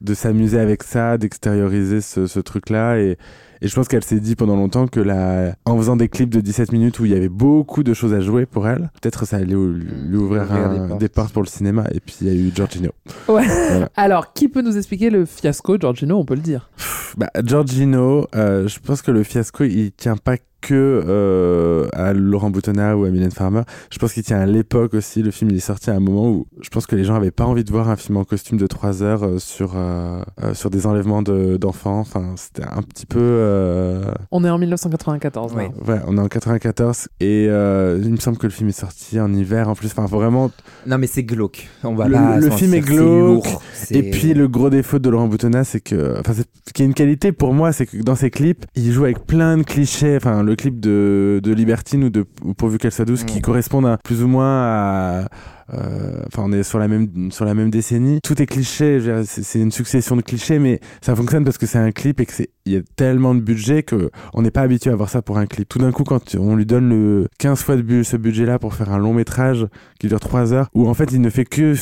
de 0.00 0.14
s'amuser 0.14 0.58
avec 0.58 0.82
ça, 0.82 1.18
d'extérioriser 1.18 2.00
ce, 2.00 2.26
ce 2.26 2.40
truc-là. 2.40 2.98
Et, 2.98 3.16
et 3.62 3.68
je 3.68 3.74
pense 3.74 3.88
qu'elle 3.88 4.04
s'est 4.04 4.20
dit 4.20 4.36
pendant 4.36 4.56
longtemps 4.56 4.86
que 4.86 5.00
la, 5.00 5.54
en 5.64 5.76
faisant 5.78 5.96
des 5.96 6.08
clips 6.08 6.28
de 6.30 6.40
17 6.40 6.72
minutes 6.72 6.98
où 6.98 7.04
il 7.06 7.12
y 7.12 7.14
avait 7.14 7.28
beaucoup 7.30 7.82
de 7.82 7.94
choses 7.94 8.12
à 8.12 8.20
jouer 8.20 8.44
pour 8.46 8.68
elle, 8.68 8.90
peut-être 9.00 9.24
ça 9.26 9.36
allait 9.36 9.46
lui, 9.46 9.84
lui 10.06 10.16
ouvrir 10.16 10.46
des 10.46 10.52
un- 10.52 10.88
portes. 10.88 11.00
des 11.00 11.08
portes 11.08 11.32
pour 11.32 11.42
le 11.42 11.48
cinéma. 11.48 11.84
Et 11.94 12.00
puis 12.00 12.16
il 12.20 12.26
y 12.26 12.30
a 12.30 12.34
eu 12.34 12.52
Giorgino. 12.54 12.90
Ouais. 13.28 13.44
Voilà. 13.46 13.88
Alors, 13.96 14.32
qui 14.34 14.48
peut 14.48 14.60
nous 14.62 14.76
expliquer 14.76 15.08
le 15.10 15.24
fiasco, 15.24 15.78
Giorgino? 15.78 16.18
On 16.18 16.24
peut 16.24 16.34
le 16.34 16.40
dire. 16.42 16.70
Bah, 17.16 17.30
Giorgino, 17.42 18.26
euh, 18.34 18.68
je 18.68 18.78
pense 18.80 19.00
que 19.02 19.10
le 19.10 19.22
fiasco, 19.22 19.64
il 19.64 19.92
tient 19.92 20.16
pas 20.16 20.36
que 20.66 21.02
euh, 21.06 21.86
à 21.92 22.12
Laurent 22.12 22.50
Boutonnat 22.50 22.96
ou 22.96 23.04
à 23.04 23.10
Mylène 23.10 23.30
Farmer. 23.30 23.62
Je 23.90 23.98
pense 23.98 24.12
qu'il 24.12 24.22
tient 24.22 24.38
à 24.40 24.46
l'époque 24.46 24.94
aussi. 24.94 25.22
Le 25.22 25.30
film, 25.30 25.50
il 25.50 25.56
est 25.56 25.60
sorti 25.60 25.90
à 25.90 25.94
un 25.94 26.00
moment 26.00 26.30
où 26.30 26.46
je 26.60 26.68
pense 26.70 26.86
que 26.86 26.96
les 26.96 27.04
gens 27.04 27.14
avaient 27.14 27.30
pas 27.30 27.44
envie 27.44 27.64
de 27.64 27.70
voir 27.70 27.88
un 27.88 27.96
film 27.96 28.16
en 28.16 28.24
costume 28.24 28.58
de 28.58 28.66
3 28.66 29.02
heures 29.02 29.22
euh, 29.24 29.38
sur, 29.38 29.72
euh, 29.76 30.20
euh, 30.42 30.54
sur 30.54 30.70
des 30.70 30.86
enlèvements 30.86 31.22
de- 31.22 31.56
d'enfants. 31.56 31.98
enfin, 32.00 32.34
c'était 32.36 32.64
un 32.64 32.82
petit 32.82 33.06
peu... 33.06 33.18
euh, 33.20 34.04
On 34.30 34.44
est 34.44 34.50
en 34.50 34.58
1994. 34.58 35.54
là. 35.54 35.62
Ouais, 35.86 36.00
on 36.06 36.16
est 36.16 36.20
en 36.20 36.28
94 36.28 37.08
et 37.20 37.46
euh, 37.48 38.00
il 38.02 38.10
me 38.10 38.16
semble 38.16 38.38
que 38.38 38.46
le 38.46 38.52
film 38.52 38.68
est 38.68 38.72
sorti 38.72 39.20
en 39.20 39.32
hiver 39.32 39.68
en 39.68 39.74
plus. 39.74 39.88
Enfin, 39.96 40.06
vraiment. 40.06 40.50
Non, 40.86 40.98
mais 40.98 41.06
c'est 41.06 41.24
glauque. 41.24 41.68
On 41.82 41.94
va 41.94 42.06
le, 42.08 42.14
pas 42.14 42.38
le 42.38 42.50
film 42.50 42.74
est 42.74 42.80
glauque. 42.80 43.46
lourd. 43.46 43.62
Et 43.90 44.10
puis 44.10 44.34
le 44.34 44.48
gros 44.48 44.70
défaut 44.70 44.98
de 44.98 45.08
Laurent 45.10 45.28
Boutonnat, 45.28 45.64
c'est 45.64 45.80
que, 45.80 46.18
enfin, 46.18 46.32
ce 46.34 46.72
qui 46.72 46.82
est 46.82 46.86
une 46.86 46.94
qualité 46.94 47.32
pour 47.32 47.52
moi, 47.54 47.72
c'est 47.72 47.86
que 47.86 47.98
dans 48.02 48.14
ses 48.14 48.30
clips, 48.30 48.64
il 48.74 48.92
joue 48.92 49.04
avec 49.04 49.26
plein 49.26 49.56
de 49.58 49.62
clichés. 49.62 50.16
Enfin, 50.16 50.42
le 50.42 50.53
clip 50.54 50.80
de, 50.80 51.40
de 51.42 51.52
Libertine 51.52 52.04
ou 52.04 52.10
de 52.10 52.24
ou 52.42 52.54
Pourvu 52.54 52.78
qu'elle 52.78 52.92
soit 52.92 53.04
douce, 53.04 53.24
qui 53.24 53.40
correspondent 53.40 53.86
à, 53.86 53.98
plus 54.02 54.22
ou 54.22 54.28
moins 54.28 54.62
à. 54.62 55.28
euh, 55.72 56.22
Enfin, 56.26 56.42
on 56.46 56.52
est 56.52 56.62
sur 56.62 56.78
la 56.78 56.88
même 56.88 57.30
sur 57.30 57.44
la 57.44 57.54
même 57.54 57.70
décennie. 57.70 58.18
Tout 58.22 58.40
est 58.42 58.46
cliché. 58.46 59.00
C'est 59.24 59.60
une 59.60 59.70
succession 59.72 60.16
de 60.16 60.22
clichés, 60.22 60.58
mais 60.58 60.80
ça 61.00 61.14
fonctionne 61.16 61.44
parce 61.44 61.58
que 61.58 61.66
c'est 61.66 61.78
un 61.78 61.90
clip 61.92 62.20
et 62.20 62.26
que 62.26 62.32
c'est 62.32 62.50
il 62.66 62.72
y 62.72 62.76
a 62.76 62.80
tellement 62.96 63.34
de 63.34 63.40
budget 63.40 63.82
que 63.82 64.10
on 64.32 64.40
n'est 64.42 64.50
pas 64.50 64.62
habitué 64.62 64.90
à 64.90 64.96
voir 64.96 65.08
ça 65.10 65.20
pour 65.22 65.36
un 65.38 65.46
clip. 65.46 65.68
Tout 65.68 65.78
d'un 65.78 65.92
coup, 65.92 66.04
quand 66.04 66.34
on 66.36 66.56
lui 66.56 66.64
donne 66.66 66.88
le 66.88 67.28
15 67.38 67.62
fois 67.62 67.76
de 67.76 67.82
bu- 67.82 68.04
ce 68.04 68.16
budget-là 68.16 68.58
pour 68.58 68.74
faire 68.74 68.90
un 68.90 68.98
long 68.98 69.12
métrage 69.14 69.66
qui 70.00 70.08
dure 70.08 70.20
3 70.20 70.52
heures, 70.54 70.68
où 70.74 70.88
en 70.88 70.94
fait 70.94 71.12
il 71.12 71.20
ne 71.20 71.28
fait 71.30 71.44
que 71.44 71.74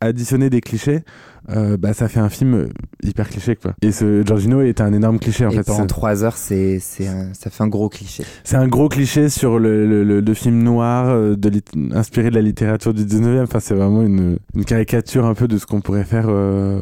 additionner 0.00 0.50
des 0.50 0.60
clichés, 0.60 1.00
euh, 1.50 1.76
bah 1.76 1.92
ça 1.92 2.08
fait 2.08 2.20
un 2.20 2.28
film 2.28 2.54
euh, 2.54 2.68
hyper 3.02 3.28
cliché 3.28 3.56
quoi. 3.56 3.72
Et 3.82 3.92
ce 3.92 4.24
Giorgino 4.24 4.60
est 4.60 4.80
un 4.80 4.92
énorme 4.92 5.18
cliché 5.18 5.44
en 5.46 5.50
Et 5.50 5.56
fait. 5.56 5.70
C'est- 5.70 5.86
3 5.86 6.24
heures, 6.24 6.36
c'est, 6.36 6.78
c'est 6.80 7.08
un- 7.08 7.32
ça 7.34 7.50
fait 7.50 7.62
un 7.62 7.68
gros 7.68 7.88
cliché. 7.88 8.24
C'est 8.44 8.56
un 8.56 8.68
gros 8.68 8.88
cliché 8.88 9.28
sur 9.28 9.58
le, 9.58 9.86
le, 9.86 10.04
le- 10.04 10.20
le 10.20 10.34
film 10.34 10.62
noir 10.62 11.06
euh, 11.08 11.34
de 11.36 11.50
inspiré 11.94 12.30
de 12.30 12.34
la 12.34 12.42
littérature 12.42 12.94
du 12.94 13.04
19e. 13.04 13.42
Enfin, 13.42 13.60
c'est 13.60 13.74
vraiment 13.74 14.02
une, 14.02 14.38
une 14.54 14.64
caricature 14.64 15.24
un 15.26 15.34
peu 15.34 15.48
de 15.48 15.58
ce 15.58 15.66
qu'on 15.66 15.80
pourrait 15.80 16.04
faire 16.04 16.26
euh, 16.28 16.80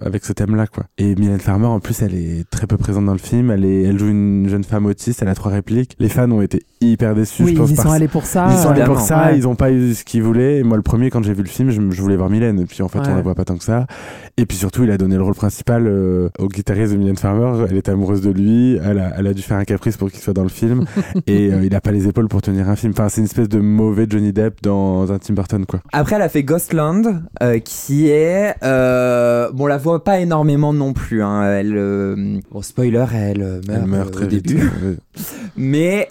avec 0.00 0.24
ce 0.24 0.32
thème-là, 0.32 0.66
quoi. 0.66 0.84
Et 0.98 1.14
Mylène 1.14 1.40
Farmer, 1.40 1.66
en 1.66 1.80
plus, 1.80 2.02
elle 2.02 2.14
est 2.14 2.48
très 2.50 2.66
peu 2.66 2.76
présente 2.76 3.06
dans 3.06 3.12
le 3.12 3.18
film. 3.18 3.50
Elle, 3.50 3.64
est, 3.64 3.82
elle 3.82 3.98
joue 3.98 4.08
une 4.08 4.48
jeune 4.48 4.64
femme 4.64 4.86
autiste. 4.86 5.22
Elle 5.22 5.28
a 5.28 5.34
trois 5.34 5.50
répliques. 5.52 5.96
Les 5.98 6.08
fans 6.08 6.30
ont 6.30 6.42
été 6.42 6.62
hyper 6.80 7.14
déçus. 7.14 7.42
Oui, 7.44 7.52
je 7.54 7.58
pense, 7.60 7.70
ils 7.70 7.72
y 7.72 7.76
par- 7.76 7.86
sont 7.86 7.92
allés 7.92 8.08
pour 8.08 8.26
ça, 8.26 8.48
Ils 8.50 8.58
sont 8.58 8.68
allés 8.70 8.84
pour 8.84 9.00
ça. 9.00 9.26
Ouais. 9.26 9.38
Ils 9.38 9.46
ont 9.48 9.54
pas 9.54 9.70
eu 9.70 9.94
ce 9.94 10.04
qu'ils 10.04 10.22
voulaient. 10.22 10.58
Et 10.58 10.62
moi, 10.62 10.76
le 10.76 10.82
premier, 10.82 11.10
quand 11.10 11.22
j'ai 11.22 11.34
vu 11.34 11.42
le 11.42 11.48
film, 11.48 11.70
je, 11.70 11.80
je 11.90 12.02
voulais 12.02 12.16
voir 12.16 12.28
Mylène. 12.30 12.60
Et 12.60 12.66
puis, 12.66 12.82
en 12.82 12.88
fait, 12.88 12.98
Ouais. 12.98 13.08
on 13.08 13.14
la 13.16 13.22
voit 13.22 13.34
pas 13.34 13.44
tant 13.44 13.56
que 13.56 13.64
ça. 13.64 13.86
Et 14.38 14.46
puis 14.46 14.56
surtout, 14.56 14.82
il 14.84 14.90
a 14.90 14.96
donné 14.96 15.16
le 15.16 15.22
rôle 15.22 15.34
principal 15.34 15.86
euh, 15.86 16.30
au 16.38 16.48
guitariste 16.48 16.92
de 16.92 16.96
Mylène 16.96 17.18
Farmer. 17.18 17.66
Elle 17.68 17.76
était 17.76 17.90
amoureuse 17.90 18.22
de 18.22 18.30
lui. 18.30 18.78
Elle 18.82 18.98
a, 18.98 19.12
elle 19.18 19.26
a 19.26 19.34
dû 19.34 19.42
faire 19.42 19.58
un 19.58 19.64
caprice 19.64 19.98
pour 19.98 20.10
qu'il 20.10 20.20
soit 20.20 20.32
dans 20.32 20.42
le 20.42 20.48
film. 20.48 20.86
et 21.26 21.52
euh, 21.52 21.62
il 21.64 21.74
a 21.74 21.82
pas 21.82 21.92
les 21.92 22.08
épaules 22.08 22.28
pour 22.28 22.40
tenir 22.40 22.68
un 22.70 22.74
film. 22.76 22.92
Enfin, 22.96 23.10
c'est 23.10 23.20
une 23.20 23.26
espèce 23.26 23.50
de 23.50 23.58
mauvais 23.60 24.06
Johnny 24.08 24.32
Depp 24.32 24.62
dans 24.62 25.12
un 25.12 25.18
Tim 25.18 25.34
Burton, 25.34 25.66
quoi. 25.66 25.80
Après, 25.92 26.16
elle 26.16 26.22
a 26.22 26.30
fait 26.30 26.42
Ghostland, 26.44 27.22
euh, 27.42 27.58
qui 27.58 28.08
est. 28.08 28.54
euh, 28.64 29.50
bon, 29.52 29.64
on 29.64 29.66
la 29.66 29.76
voit 29.76 30.02
pas 30.02 30.18
énormément 30.20 30.72
non 30.72 30.94
plus. 30.94 31.22
Hein. 31.22 31.42
Elle, 31.44 31.76
euh, 31.76 32.38
bon, 32.50 32.62
spoiler, 32.62 33.04
elle 33.14 33.60
meurt, 33.68 33.80
Elle 33.82 33.86
meurt 33.86 34.10
très 34.12 34.24
au 34.24 34.28
vite. 34.28 34.46
début. 34.46 34.70
Mais. 35.58 36.08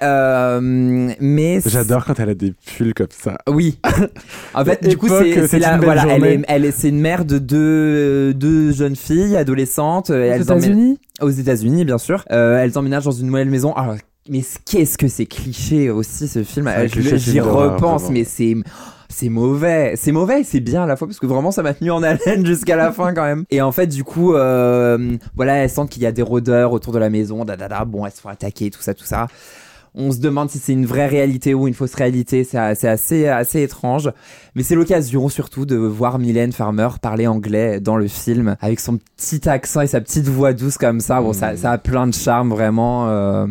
mais 1.20 1.60
J'adore 1.66 2.06
quand 2.06 2.20
elle 2.20 2.30
a 2.30 2.36
des 2.36 2.54
pulls 2.68 2.94
comme 2.94 3.08
ça. 3.10 3.38
Oui. 3.50 3.80
En 4.54 4.66
fait, 4.66 4.86
du 4.88 4.98
coup, 4.98 5.08
c'est 5.08 5.60
la 5.60 5.78
voilà, 5.78 6.06
est, 6.18 6.42
elle 6.48 6.66
est, 6.66 6.72
c'est 6.72 6.90
une 6.90 7.00
mère 7.00 7.24
de 7.26 7.38
deux, 7.38 7.71
deux 8.34 8.72
jeunes 8.72 8.96
filles, 8.96 9.36
adolescentes. 9.36 10.10
Aux 10.10 10.14
États-Unis 10.14 11.00
Aux 11.22 11.30
États-Unis, 11.30 11.86
bien 11.86 11.98
sûr. 11.98 12.24
Euh, 12.32 12.60
elles 12.60 12.78
emménagent 12.78 13.06
dans 13.06 13.12
une 13.12 13.28
nouvelle 13.28 13.50
maison. 13.50 13.74
Alors, 13.74 13.96
mais 14.30 14.42
qu'est-ce 14.66 14.98
que 14.98 15.08
c'est 15.08 15.26
cliché 15.26 15.90
aussi 15.90 16.28
ce 16.28 16.44
film? 16.44 16.68
Euh, 16.68 16.88
J'y 16.88 17.40
repense, 17.40 18.10
mais 18.10 18.24
c'est 18.24 18.56
c'est 19.12 19.30
mauvais, 19.30 19.94
c'est 19.98 20.12
mauvais 20.12 20.42
et 20.42 20.44
c'est 20.44 20.62
bien 20.62 20.84
à 20.84 20.86
la 20.88 20.96
fois 20.96 21.08
parce 21.08 21.20
que 21.20 21.26
vraiment 21.26 21.52
ça 21.52 21.62
m'a 21.64 21.74
tenu 21.74 21.92
en 21.92 22.02
haleine 22.02 22.46
jusqu'à 22.46 22.76
la 22.76 22.92
fin 22.92 23.14
quand 23.14 23.24
même. 23.24 23.44
Et 23.50 23.62
en 23.62 23.72
fait, 23.72 23.88
du 23.88 24.04
coup, 24.04 24.34
euh, 24.34 25.18
voilà, 25.36 25.56
elles 25.56 25.70
sentent 25.70 25.90
qu'il 25.90 26.02
y 26.02 26.06
a 26.06 26.12
des 26.12 26.22
rôdeurs 26.22 26.72
autour 26.72 26.94
de 26.94 27.00
la 27.00 27.10
maison, 27.10 27.44
da, 27.44 27.58
da, 27.58 27.68
da, 27.68 27.86
bon, 27.86 28.06
elles 28.06 28.14
se 28.14 28.22
font 28.22 28.30
attaquer, 28.30 28.70
tout 28.72 28.82
ça, 28.82 28.94
tout 28.94 29.04
ça. 29.04 29.28
On 29.94 30.12
se 30.12 30.20
demande 30.20 30.50
si 30.50 30.58
c'est 30.58 30.72
une 30.72 30.86
vraie 30.86 31.08
réalité 31.08 31.54
ou 31.54 31.68
une 31.68 31.74
fausse 31.74 31.96
réalité, 31.96 32.46
c'est 32.46 32.58
assez, 32.58 33.28
assez 33.28 33.62
étrange. 33.62 34.10
Mais 34.56 34.64
c'est 34.64 34.76
l'occasion 34.76 35.28
surtout 35.28 35.66
de 35.66 35.76
voir 35.76 36.18
Mylène 36.18 36.54
Farmer 36.54 36.88
parler 37.02 37.28
anglais 37.28 37.80
dans 37.82 37.98
le 37.98 38.08
film 38.08 38.56
avec 38.62 38.80
son 38.80 38.98
petit 39.18 39.50
accent 39.50 39.82
et 39.82 39.88
sa 39.88 40.00
petite 40.00 40.28
voix 40.28 40.54
douce 40.54 40.78
comme 40.78 41.02
ça. 41.02 41.20
Bon, 41.22 41.34
ça, 41.34 41.58
ça 41.58 41.72
a 41.72 41.78
plein 41.78 42.08
de 42.08 42.14
charme 42.14 42.50
vraiment. 42.52 43.08
euh, 43.10 43.46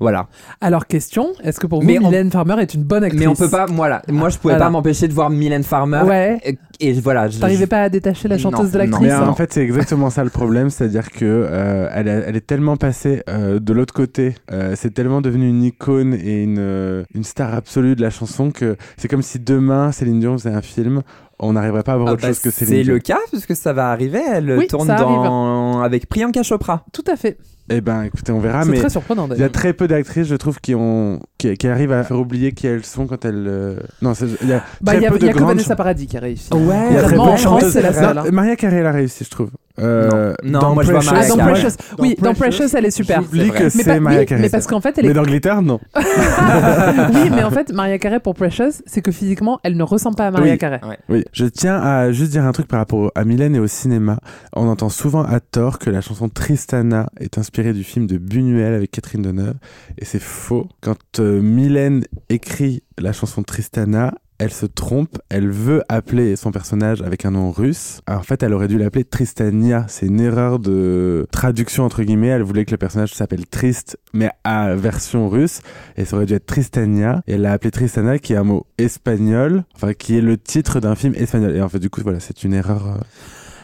voilà. 0.00 0.26
Alors, 0.60 0.86
question 0.86 1.28
est-ce 1.42 1.60
que 1.60 1.66
pour 1.66 1.80
vous, 1.80 1.86
Mais 1.86 1.98
on- 1.98 2.08
Mylène 2.08 2.30
Farmer 2.30 2.56
est 2.60 2.74
une 2.74 2.82
bonne 2.82 3.04
actrice 3.04 3.20
Mais 3.20 3.26
on 3.26 3.34
peut 3.34 3.48
pas, 3.50 3.66
voilà. 3.66 4.02
Moi, 4.10 4.28
je 4.28 4.38
pouvais 4.38 4.58
pas 4.58 4.68
m'empêcher 4.70 5.08
de 5.08 5.12
voir 5.14 5.30
Mylène 5.30 5.62
Farmer. 5.62 6.02
Ouais. 6.04 6.40
Et, 6.44 6.58
et 6.80 6.92
voilà. 6.94 7.28
je- 7.28 7.38
T'arrivais 7.38 7.66
pas 7.68 7.82
à 7.82 7.88
détacher 7.88 8.28
la 8.28 8.36
Non, 8.36 8.42
chanteuse 8.42 8.72
de 8.72 8.78
l'actrice 8.78 9.00
Mais 9.06 9.10
hein 9.12 9.28
en 9.28 9.34
fait, 9.34 9.52
c'est 9.52 9.62
exactement 9.62 10.10
ça 10.10 10.24
le 10.24 10.30
problème, 10.30 10.68
c'est-à-dire 10.70 11.10
que 11.10 11.24
euh, 11.24 11.88
elle, 11.94 12.08
a- 12.08 12.26
elle 12.26 12.36
est 12.36 12.46
tellement 12.46 12.76
passée 12.76 13.22
euh, 13.30 13.60
de 13.60 13.72
l'autre 13.72 13.94
côté, 13.94 14.34
euh, 14.52 14.74
c'est 14.76 14.92
tellement 14.92 15.20
devenu 15.20 15.48
une 15.48 15.53
icône 15.62 16.14
et 16.14 16.42
une, 16.42 16.58
euh, 16.58 17.04
une 17.14 17.24
star 17.24 17.54
absolue 17.54 17.96
de 17.96 18.02
la 18.02 18.10
chanson 18.10 18.50
que 18.50 18.76
c'est 18.96 19.08
comme 19.08 19.22
si 19.22 19.38
demain 19.38 19.92
Céline 19.92 20.20
Dion 20.20 20.36
faisait 20.38 20.54
un 20.54 20.62
film, 20.62 21.02
on 21.38 21.52
n'arriverait 21.54 21.82
pas 21.82 21.94
à 21.94 21.96
voir 21.96 22.08
Ah 22.08 22.12
autre 22.12 22.22
bah, 22.22 22.28
chose 22.28 22.40
que 22.40 22.50
Céline 22.50 22.74
c'est 22.76 22.82
Dion. 22.84 22.94
le 22.94 23.00
cas 23.00 23.18
puisque 23.30 23.54
ça 23.56 23.72
va 23.72 23.90
arriver. 23.90 24.20
Elle 24.32 24.50
Oui, 24.58 24.66
tourne 24.66 24.86
dans... 24.88 25.80
avec 25.82 26.08
Priyanka 26.08 26.42
Chopra. 26.42 26.84
Tout 26.92 27.04
à 27.10 27.16
fait. 27.16 27.38
Eh 27.70 27.80
ben, 27.80 28.02
écoutez, 28.02 28.30
on 28.30 28.40
verra, 28.40 28.62
c'est 28.62 28.70
mais 28.72 28.76
très 28.78 28.90
surprenant 28.90 29.26
il 29.32 29.38
y 29.40 29.42
a 29.42 29.48
très 29.48 29.72
peu 29.72 29.88
d'actrices, 29.88 30.26
je 30.26 30.34
trouve, 30.34 30.60
qui 30.60 30.74
ont 30.74 31.20
qui, 31.38 31.56
qui 31.56 31.66
arrivent 31.66 31.92
à 31.92 32.04
faire 32.04 32.18
oublier 32.18 32.52
qui 32.52 32.66
elles 32.66 32.84
sont 32.84 33.06
quand 33.06 33.24
elles. 33.24 33.46
euh, 33.48 33.76
Non, 34.02 34.12
c'est- 34.12 34.26
il 34.42 34.48
y 34.48 34.52
a 34.52 34.62
Bah, 34.82 34.92
très 34.92 34.96
il 34.98 35.02
y 35.02 35.06
a, 35.06 35.10
peu 35.10 35.16
il 35.16 35.22
y 35.22 35.24
de 35.24 35.28
a 35.30 35.32
que 35.32 35.38
grandes 35.38 35.48
Vanessa 35.48 35.74
Paradis 35.74 36.06
qui 36.06 36.16
a 36.18 36.20
réussi. 36.20 36.52
Ouais, 36.52 36.60
Il 36.90 36.94
y 36.94 36.96
a 36.98 37.00
très 37.02 37.08
Vraiment, 37.16 37.24
peu 37.24 37.30
en 37.30 37.34
de 37.34 37.38
chanteuses. 37.38 37.72
c'est 37.72 37.80
la 37.80 37.94
seule. 37.94 38.18
hein. 38.18 38.24
Non, 38.26 38.32
Maria 38.32 38.56
Carey, 38.56 38.76
elle 38.76 38.86
a 38.86 38.92
réussi, 38.92 39.24
je 39.24 39.30
trouve. 39.30 39.48
Euh, 39.80 40.34
Non. 40.44 40.50
Non, 40.52 40.58
dans 40.60 40.74
moi, 40.74 40.82
je 40.84 40.90
vois 40.92 41.00
Precious- 41.00 41.12
Mariah 41.14 41.28
Ah, 41.32 41.36
dans. 41.36 41.46
Precious. 41.46 41.76
Oui, 41.98 42.16
dans 42.22 42.34
Precious, 42.34 42.76
elle 42.76 42.86
est 42.86 42.90
super. 42.92 43.22
J'oublie 43.22 43.50
que 43.50 43.64
Mais, 43.64 43.70
c'est 43.70 43.84
pas- 43.84 43.98
Maria 44.00 44.20
oui, 44.20 44.26
Carey. 44.26 44.40
mais 44.42 44.48
parce 44.48 44.66
qu'en 44.68 44.80
fait, 44.80 44.96
elle 44.98 45.04
Mais 45.06 45.10
est. 45.10 45.14
dans 45.14 45.22
Glitter, 45.24 45.54
non. 45.62 45.80
oui, 45.96 47.30
mais 47.30 47.42
en 47.42 47.50
fait, 47.50 47.72
Maria 47.72 47.98
Carey 47.98 48.20
pour 48.20 48.34
Precious, 48.34 48.82
c'est 48.86 49.02
que 49.02 49.10
physiquement, 49.10 49.58
elle 49.64 49.76
ne 49.76 49.82
ressemble 49.82 50.16
pas 50.16 50.28
à 50.28 50.30
Maria 50.30 50.52
Oui. 50.52 50.58
Carey. 50.58 50.80
Ouais. 50.86 50.98
Oui, 51.08 51.24
je 51.32 51.46
tiens 51.46 51.76
à 51.76 52.12
juste 52.12 52.30
dire 52.30 52.44
un 52.44 52.52
truc 52.52 52.68
par 52.68 52.78
rapport 52.78 53.10
à 53.14 53.24
Mylène 53.24 53.56
et 53.56 53.58
au 53.58 53.66
cinéma. 53.66 54.18
On 54.54 54.68
entend 54.68 54.88
souvent 54.88 55.24
à 55.24 55.40
tort 55.40 55.78
que 55.78 55.90
la 55.90 56.00
chanson 56.00 56.28
Tristana 56.28 57.08
est 57.18 57.38
inspirée 57.38 57.72
du 57.72 57.84
film 57.84 58.06
de 58.06 58.18
Buñuel 58.18 58.74
avec 58.74 58.90
Catherine 58.90 59.22
Deneuve. 59.22 59.54
Et 59.98 60.04
c'est 60.04 60.22
faux. 60.22 60.68
Quand 60.82 60.96
euh, 61.20 61.40
Mylène 61.40 62.04
écrit 62.28 62.82
la 62.98 63.12
chanson 63.12 63.42
Tristana, 63.42 64.14
elle 64.44 64.52
se 64.52 64.66
trompe, 64.66 65.18
elle 65.28 65.48
veut 65.50 65.82
appeler 65.88 66.36
son 66.36 66.52
personnage 66.52 67.02
avec 67.02 67.24
un 67.24 67.32
nom 67.32 67.50
russe. 67.50 68.00
Alors, 68.06 68.20
en 68.20 68.24
fait, 68.24 68.42
elle 68.42 68.52
aurait 68.52 68.68
dû 68.68 68.78
l'appeler 68.78 69.04
Tristania. 69.04 69.86
C'est 69.88 70.06
une 70.06 70.20
erreur 70.20 70.58
de 70.58 71.26
traduction 71.32 71.84
entre 71.84 72.02
guillemets. 72.02 72.28
Elle 72.28 72.42
voulait 72.42 72.64
que 72.64 72.70
le 72.70 72.76
personnage 72.76 73.12
s'appelle 73.14 73.46
Trist, 73.46 73.98
mais 74.12 74.30
à 74.44 74.74
version 74.74 75.28
russe. 75.28 75.60
Et 75.96 76.04
ça 76.04 76.16
aurait 76.16 76.26
dû 76.26 76.34
être 76.34 76.46
Tristania. 76.46 77.22
Et 77.26 77.32
elle 77.34 77.42
l'a 77.42 77.52
appelé 77.52 77.70
Tristana, 77.70 78.18
qui 78.18 78.34
est 78.34 78.36
un 78.36 78.44
mot 78.44 78.66
espagnol, 78.78 79.64
enfin 79.74 79.92
qui 79.94 80.16
est 80.18 80.20
le 80.20 80.36
titre 80.38 80.80
d'un 80.80 80.94
film 80.94 81.14
espagnol. 81.16 81.56
Et 81.56 81.62
en 81.62 81.68
fait, 81.68 81.78
du 81.78 81.90
coup, 81.90 82.00
voilà, 82.02 82.20
c'est 82.20 82.44
une 82.44 82.54
erreur. 82.54 82.86
euh, 82.86 83.00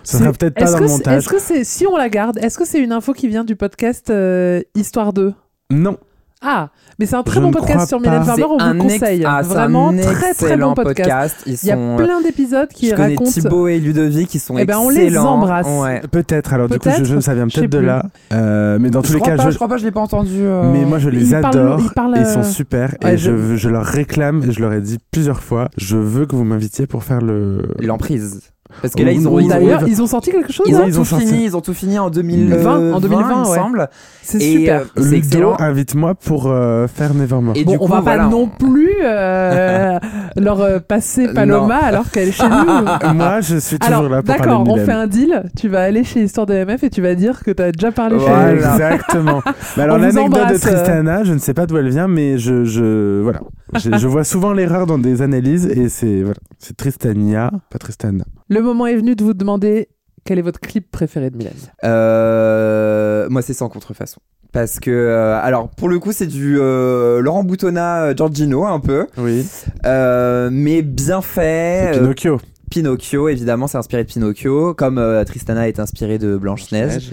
Ça 0.02 0.18
sera 0.18 0.32
peut-être 0.32 0.54
pas 0.54 0.70
dans 0.70 0.78
le 0.80 0.88
montage. 0.88 1.18
Est-ce 1.18 1.28
que 1.28 1.38
c'est, 1.38 1.64
si 1.64 1.86
on 1.86 1.96
la 1.96 2.08
garde, 2.08 2.38
est-ce 2.38 2.58
que 2.58 2.64
c'est 2.66 2.80
une 2.80 2.92
info 2.92 3.12
qui 3.12 3.28
vient 3.28 3.44
du 3.44 3.54
podcast 3.56 4.10
euh, 4.10 4.60
Histoire 4.74 5.12
2 5.12 5.34
Non. 5.70 5.98
Ah, 6.42 6.70
mais 6.98 7.04
c'est 7.04 7.16
un 7.16 7.22
très 7.22 7.36
Je 7.36 7.40
bon 7.40 7.50
podcast 7.50 7.88
sur. 7.88 8.00
Mylène 8.00 8.24
Farmer, 8.24 8.44
on 8.44 8.56
vous 8.56 8.74
ex- 8.74 8.82
conseille. 8.98 9.24
ah, 9.26 9.42
Vraiment, 9.42 9.90
un 9.90 9.96
très 9.98 10.32
très 10.32 10.56
bon 10.56 10.72
podcast. 10.72 11.36
Ils 11.46 11.56
Il 11.62 11.68
y 11.68 11.70
a 11.70 11.76
euh, 11.76 11.96
plein 11.98 12.22
d'épisodes 12.22 12.68
qui 12.68 12.88
je 12.88 12.94
connais 12.94 13.08
racontent. 13.14 13.30
Thibaut 13.30 13.68
et 13.68 13.78
Ludovic 13.78 14.28
qui 14.28 14.38
sont 14.38 14.56
Eh 14.56 14.64
ben, 14.64 14.78
on 14.78 14.88
les 14.88 15.02
excellents. 15.04 15.32
embrasse. 15.34 15.66
Ouais. 15.68 16.00
Peut-être. 16.10 16.54
Alors, 16.54 16.68
du 16.68 16.78
coup, 16.78 16.88
je, 16.98 17.04
je- 17.04 17.20
ça 17.20 17.34
vient 17.34 17.46
peut-être 17.46 17.70
de 17.70 17.76
plus. 17.78 17.86
là. 17.86 18.04
Euh, 18.32 18.78
mais 18.80 18.88
dans 18.88 19.02
tous 19.02 19.12
les 19.12 19.20
cas, 19.20 19.36
pas, 19.36 19.44
je. 19.44 19.50
je 19.50 19.56
crois 19.56 19.68
pas, 19.68 19.76
je 19.76 19.84
l'ai 19.84 19.90
pas 19.90 20.00
entendu. 20.00 20.30
euh, 20.40 20.70
Mais 20.72 20.86
moi, 20.86 20.98
je 20.98 21.10
les 21.10 21.34
adore. 21.34 21.78
Ils 21.80 22.22
euh, 22.22 22.24
sont 22.24 22.42
super. 22.42 22.94
ouais, 23.04 23.14
et 23.14 23.18
je... 23.18 23.36
je- 23.36 23.56
je 23.56 23.68
leur 23.68 23.84
réclame, 23.84 24.42
et 24.48 24.52
je 24.52 24.60
leur 24.60 24.72
ai 24.72 24.80
dit 24.80 24.98
plusieurs 25.10 25.42
fois, 25.42 25.68
je 25.76 25.98
veux 25.98 26.24
que 26.24 26.34
vous 26.36 26.44
m'invitiez 26.44 26.86
pour 26.86 27.04
faire 27.04 27.20
le. 27.20 27.74
l'emprise. 27.80 28.40
Parce 28.82 28.94
que 28.94 29.02
là, 29.02 29.12
ils 29.12 29.26
ont, 29.28 29.38
ils 29.38 29.52
ont, 29.52 29.86
ils 29.86 30.02
ont 30.02 30.06
sorti 30.06 30.30
quelque 30.30 30.52
chose 30.52 30.66
ils 30.68 30.76
ont 30.76 30.86
ils 30.86 30.92
tout 30.94 31.00
ont 31.00 31.04
sorti. 31.04 31.26
fini, 31.26 31.44
ils 31.44 31.56
ont 31.56 31.60
tout 31.60 31.74
fini 31.74 31.98
en 31.98 32.10
2020, 32.10 32.92
en 32.94 33.00
2020, 33.00 33.30
il 33.30 33.36
me 33.40 33.46
ouais. 33.48 33.56
semble. 33.56 33.88
C'est 34.22 34.38
super. 34.40 34.80
euh, 34.82 35.02
c'est 35.02 35.16
excellent. 35.16 35.56
invite-moi 35.58 36.14
pour 36.14 36.46
euh, 36.46 36.86
faire 36.86 37.14
Nevermore. 37.14 37.54
Et 37.56 37.64
Bon, 37.64 37.72
du 37.72 37.76
on 37.78 37.86
coup, 37.86 37.92
va 37.92 38.00
voilà, 38.00 38.24
pas 38.24 38.28
non 38.30 38.42
on- 38.42 38.48
plus 38.48 38.90
euh, 39.02 39.98
leur 40.36 40.60
euh, 40.60 40.78
passer 40.78 41.28
Paloma 41.32 41.76
alors 41.76 42.10
qu'elle 42.10 42.28
est 42.28 42.32
chez 42.32 42.48
nous. 42.48 43.14
Moi, 43.14 43.40
je 43.40 43.56
suis 43.56 43.78
toujours 43.78 43.96
Alors, 43.98 44.08
là 44.10 44.16
pour 44.22 44.26
parler 44.36 44.40
d'accord, 44.42 44.64
on 44.68 44.76
fait 44.76 44.92
un 44.92 45.06
deal. 45.06 45.44
Tu 45.58 45.68
vas 45.68 45.82
aller 45.82 46.04
chez 46.04 46.22
Histoire 46.22 46.46
de 46.46 46.54
MF 46.64 46.84
et 46.84 46.90
tu 46.90 47.02
vas 47.02 47.14
dire 47.14 47.42
que 47.42 47.50
tu 47.50 47.62
as 47.62 47.72
déjà 47.72 47.90
parlé 47.92 48.16
Voilà. 48.16 48.48
chez 48.48 48.54
Exactement. 48.54 49.42
Mais 49.76 49.82
alors 49.82 49.96
On 49.96 50.00
l'anecdote 50.00 50.48
de. 50.52 50.58
Tristana, 50.58 51.24
je 51.24 51.32
ne 51.32 51.38
sais 51.38 51.54
pas 51.54 51.66
d'où 51.66 51.76
elle 51.76 51.88
vient, 51.90 52.08
mais 52.08 52.38
je, 52.38 52.64
je 52.64 53.20
voilà, 53.22 53.40
je, 53.74 53.96
je 53.96 54.06
vois 54.06 54.24
souvent 54.24 54.52
l'erreur 54.52 54.86
dans 54.86 54.98
des 54.98 55.22
analyses 55.22 55.66
et 55.66 55.88
c'est 55.88 56.20
voilà, 56.22 56.38
c'est 56.58 56.76
Tristania, 56.76 57.50
pas 57.70 57.78
Tristana. 57.78 58.24
Le 58.48 58.59
moment 58.62 58.86
est 58.86 58.96
venu 58.96 59.14
de 59.16 59.24
vous 59.24 59.34
demander 59.34 59.88
quel 60.24 60.38
est 60.38 60.42
votre 60.42 60.60
clip 60.60 60.90
préféré 60.90 61.30
de 61.30 61.36
Mylène. 61.36 61.52
Euh, 61.84 63.28
moi, 63.30 63.42
c'est 63.42 63.54
sans 63.54 63.68
contrefaçon. 63.68 64.20
Parce 64.52 64.80
que, 64.80 64.90
euh, 64.90 65.38
alors, 65.40 65.68
pour 65.68 65.88
le 65.88 65.98
coup, 66.00 66.12
c'est 66.12 66.26
du 66.26 66.58
euh, 66.58 67.20
Laurent 67.20 67.44
Boutonnat, 67.44 68.02
euh, 68.06 68.14
Giorgino, 68.16 68.66
un 68.66 68.80
peu. 68.80 69.06
Oui. 69.16 69.46
Euh, 69.86 70.50
mais 70.52 70.82
bien 70.82 71.22
fait. 71.22 71.90
Euh, 71.94 71.98
Pinocchio. 71.98 72.38
Pinocchio, 72.70 73.28
évidemment, 73.28 73.66
c'est 73.66 73.76
inspiré 73.78 74.04
de 74.04 74.08
Pinocchio, 74.08 74.74
comme 74.74 74.96
euh, 74.98 75.24
Tristana 75.24 75.68
est 75.68 75.80
inspiré 75.80 76.18
de 76.18 76.36
Blanche-Neige. 76.36 77.10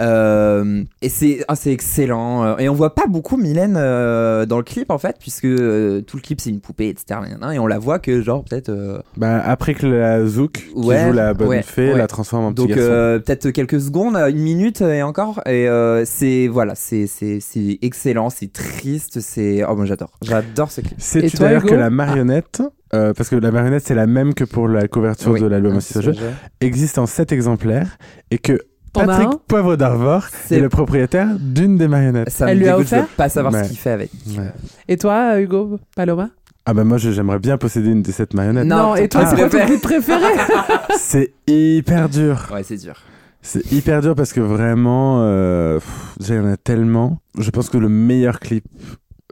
Euh, 0.00 0.82
et 1.02 1.08
c'est 1.08 1.44
ah, 1.48 1.56
c'est 1.56 1.72
excellent. 1.72 2.44
Euh, 2.44 2.56
Et 2.58 2.68
on 2.68 2.74
voit 2.74 2.94
pas 2.94 3.06
beaucoup 3.06 3.36
Mylène 3.36 3.76
euh, 3.76 4.46
dans 4.46 4.56
le 4.56 4.62
clip, 4.64 4.90
en 4.90 4.98
fait, 4.98 5.16
puisque 5.20 5.44
euh, 5.44 6.00
tout 6.00 6.16
le 6.16 6.22
clip, 6.22 6.40
c'est 6.40 6.50
une 6.50 6.60
poupée, 6.60 6.88
etc. 6.88 7.20
Et 7.52 7.58
on 7.58 7.66
la 7.66 7.78
voit 7.78 7.98
que, 7.98 8.22
genre, 8.22 8.44
peut-être... 8.44 8.70
euh, 8.70 8.98
Bah, 9.16 9.42
après 9.44 9.74
que 9.74 9.86
la 9.86 10.24
Zouk, 10.26 10.52
qui 10.52 10.64
Ouais, 10.74 11.06
joue 11.06 11.12
la 11.12 11.34
bonne 11.34 11.48
ouais, 11.48 11.62
fée, 11.62 11.92
ouais. 11.92 11.98
la 11.98 12.06
transforme 12.06 12.44
en 12.46 12.52
petit 12.52 12.62
Donc 12.66 12.68
garçon. 12.76 12.82
euh, 12.90 13.18
peut-être 13.18 13.50
quelques 13.50 13.80
secondes, 13.80 14.16
une 14.16 14.38
minute 14.40 14.80
et 14.80 15.02
encore. 15.02 15.40
Et 15.46 15.68
euh, 15.68 16.04
c'est 16.06 16.48
voilà, 16.48 16.74
c'est 16.74 17.06
c'est 17.06 17.40
c'est 17.40 17.78
excellent, 17.82 18.30
c'est 18.30 18.52
triste, 18.52 19.20
c'est 19.20 19.62
oh 19.68 19.76
moi 19.76 19.84
j'adore, 19.84 20.12
j'adore 20.22 20.70
ce 20.70 20.80
clip. 20.80 20.94
Sais-tu 20.98 21.36
d'ailleurs 21.36 21.62
que 21.64 21.74
la 21.74 21.90
marionnette, 21.90 22.62
euh, 22.94 23.12
parce 23.12 23.28
que 23.28 23.36
la 23.36 23.50
marionnette 23.50 23.84
c'est 23.86 23.94
la 23.94 24.06
même 24.06 24.34
que 24.34 24.44
pour 24.44 24.68
la 24.68 24.86
couverture 24.88 25.32
Oui. 25.32 25.40
de 25.40 25.46
l'album 25.46 25.74
Un 25.74 25.76
Aussi 25.78 25.92
sujet. 25.94 26.12
existe 26.60 26.98
en 26.98 27.06
7 27.06 27.32
exemplaires 27.32 27.96
et 28.30 28.38
que 28.38 28.58
Patrick 28.92 29.28
Poivre 29.48 29.76
d'Arvor 29.76 30.26
est 30.50 30.60
le 30.60 30.68
propriétaire 30.68 31.28
d'une 31.40 31.76
des 31.76 31.88
marionnettes. 31.88 32.30
Ça 32.30 32.50
Elle 32.52 32.58
lui 32.60 32.68
a 32.68 32.78
offert 32.78 33.08
pas 33.08 33.28
savoir 33.28 33.52
Ouais. 33.52 33.64
ce 33.64 33.68
qu'il 33.70 33.78
fait 33.78 33.90
avec. 33.90 34.10
Ouais. 34.38 34.52
Et 34.86 34.96
toi, 34.96 35.40
Hugo 35.40 35.80
Paloma? 35.96 36.30
Ah 36.66 36.72
bah 36.74 36.84
moi 36.84 36.96
j'aimerais 36.96 37.40
bien 37.40 37.58
posséder 37.58 37.90
une 37.90 38.02
des 38.02 38.12
7 38.12 38.32
marionnettes. 38.34 38.66
Non, 38.66 38.94
et 38.94 39.08
toi, 39.08 39.26
c'est 39.26 39.36
quoi 39.36 39.48
ton 39.50 39.66
clip 39.66 39.82
préféré? 39.82 40.24
C'est 40.98 41.34
hyper 41.46 42.08
dur. 42.08 42.48
Ouais, 42.52 42.62
c'est 42.62 42.76
dur. 42.78 42.94
C'est 43.42 43.70
hyper 43.72 44.00
dur 44.00 44.14
parce 44.14 44.32
que 44.32 44.40
vraiment, 44.40 45.18
euh, 45.22 45.78
il 46.20 46.34
y 46.34 46.38
en 46.38 46.46
a 46.50 46.56
tellement. 46.56 47.18
Je 47.38 47.50
pense 47.50 47.68
que 47.68 47.76
le 47.76 47.90
meilleur 47.90 48.40
clip 48.40 48.64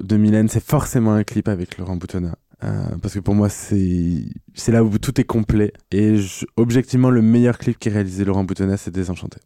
de 0.02 0.16
Mylène, 0.18 0.48
c'est 0.48 0.62
forcément 0.62 1.12
un 1.14 1.22
clip 1.24 1.48
avec 1.48 1.78
Laurent 1.78 1.96
Boutonnat. 1.96 2.34
Euh, 2.64 2.68
parce 3.00 3.14
que 3.14 3.18
pour 3.20 3.34
moi, 3.34 3.48
c'est 3.48 4.24
c'est 4.54 4.70
là 4.72 4.84
où 4.84 4.98
tout 4.98 5.20
est 5.20 5.24
complet. 5.24 5.72
Et 5.90 6.16
je- 6.16 6.44
objectivement, 6.56 7.10
le 7.10 7.20
meilleur 7.22 7.58
clip 7.58 7.78
qu'ait 7.78 7.90
réalisé 7.90 8.24
Laurent 8.24 8.44
Boutonnat, 8.44 8.76
c'est 8.76 8.90
Désenchanté. 8.92 9.38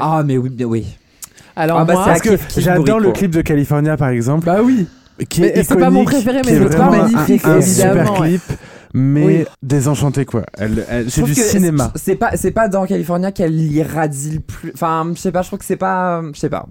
Ah 0.00 0.22
mais 0.24 0.38
oui, 0.38 0.50
bien 0.50 0.66
oui. 0.66 0.86
Alors 1.56 1.78
Ah 1.80 1.84
bah, 1.84 1.92
moi, 1.94 2.14
c'est 2.16 2.36
Parce 2.36 2.54
que 2.54 2.60
j'adore 2.60 3.00
le 3.00 3.12
clip 3.12 3.30
de 3.30 3.42
California, 3.42 3.96
par 3.96 4.08
exemple. 4.08 4.46
bah 4.46 4.62
oui. 4.62 4.86
qui 5.28 5.42
Mais 5.42 5.48
est 5.48 5.62
c'est 5.64 5.76
pas 5.76 5.90
mon 5.90 6.04
préféré, 6.04 6.38
mais 6.38 6.42
qui 6.42 6.50
est 6.50 6.56
je 6.56 6.62
le 6.64 6.70
trouve 6.70 6.84
vraiment 6.86 7.04
un- 7.04 7.08
magnifique, 7.10 7.44
un, 7.44 7.58
évidemment, 7.60 8.04
super 8.06 8.20
ouais. 8.20 8.28
clip, 8.30 8.42
mais 8.94 9.26
Oui. 9.26 9.44
désenchanté 9.62 10.24
quoi. 10.24 10.44
Elle, 10.58 10.84
elle- 10.88 11.04
Je 11.04 11.10
c'est 11.10 11.20
trouve 11.20 11.32
du 11.34 11.40
que 11.40 11.46
cinéma. 11.46 11.92
C'est 11.94 12.16
pas 12.16 12.36
c'est 12.36 12.50
pas 12.50 12.66
dans 12.68 12.84
California 12.86 13.30
qu'elle 13.30 13.54
irradie 13.60 14.30
le 14.32 14.40
plus. 14.40 14.72
Enfin, 14.74 15.12
je 15.14 15.20
sais 15.20 15.30
pas, 15.32 15.42
je 15.42 15.48
trouve 15.48 15.58
que 15.60 15.64
c'est 15.64 15.76
pas 15.76 16.22
je 16.32 16.38
sais 16.40 16.48
pas. 16.50 16.66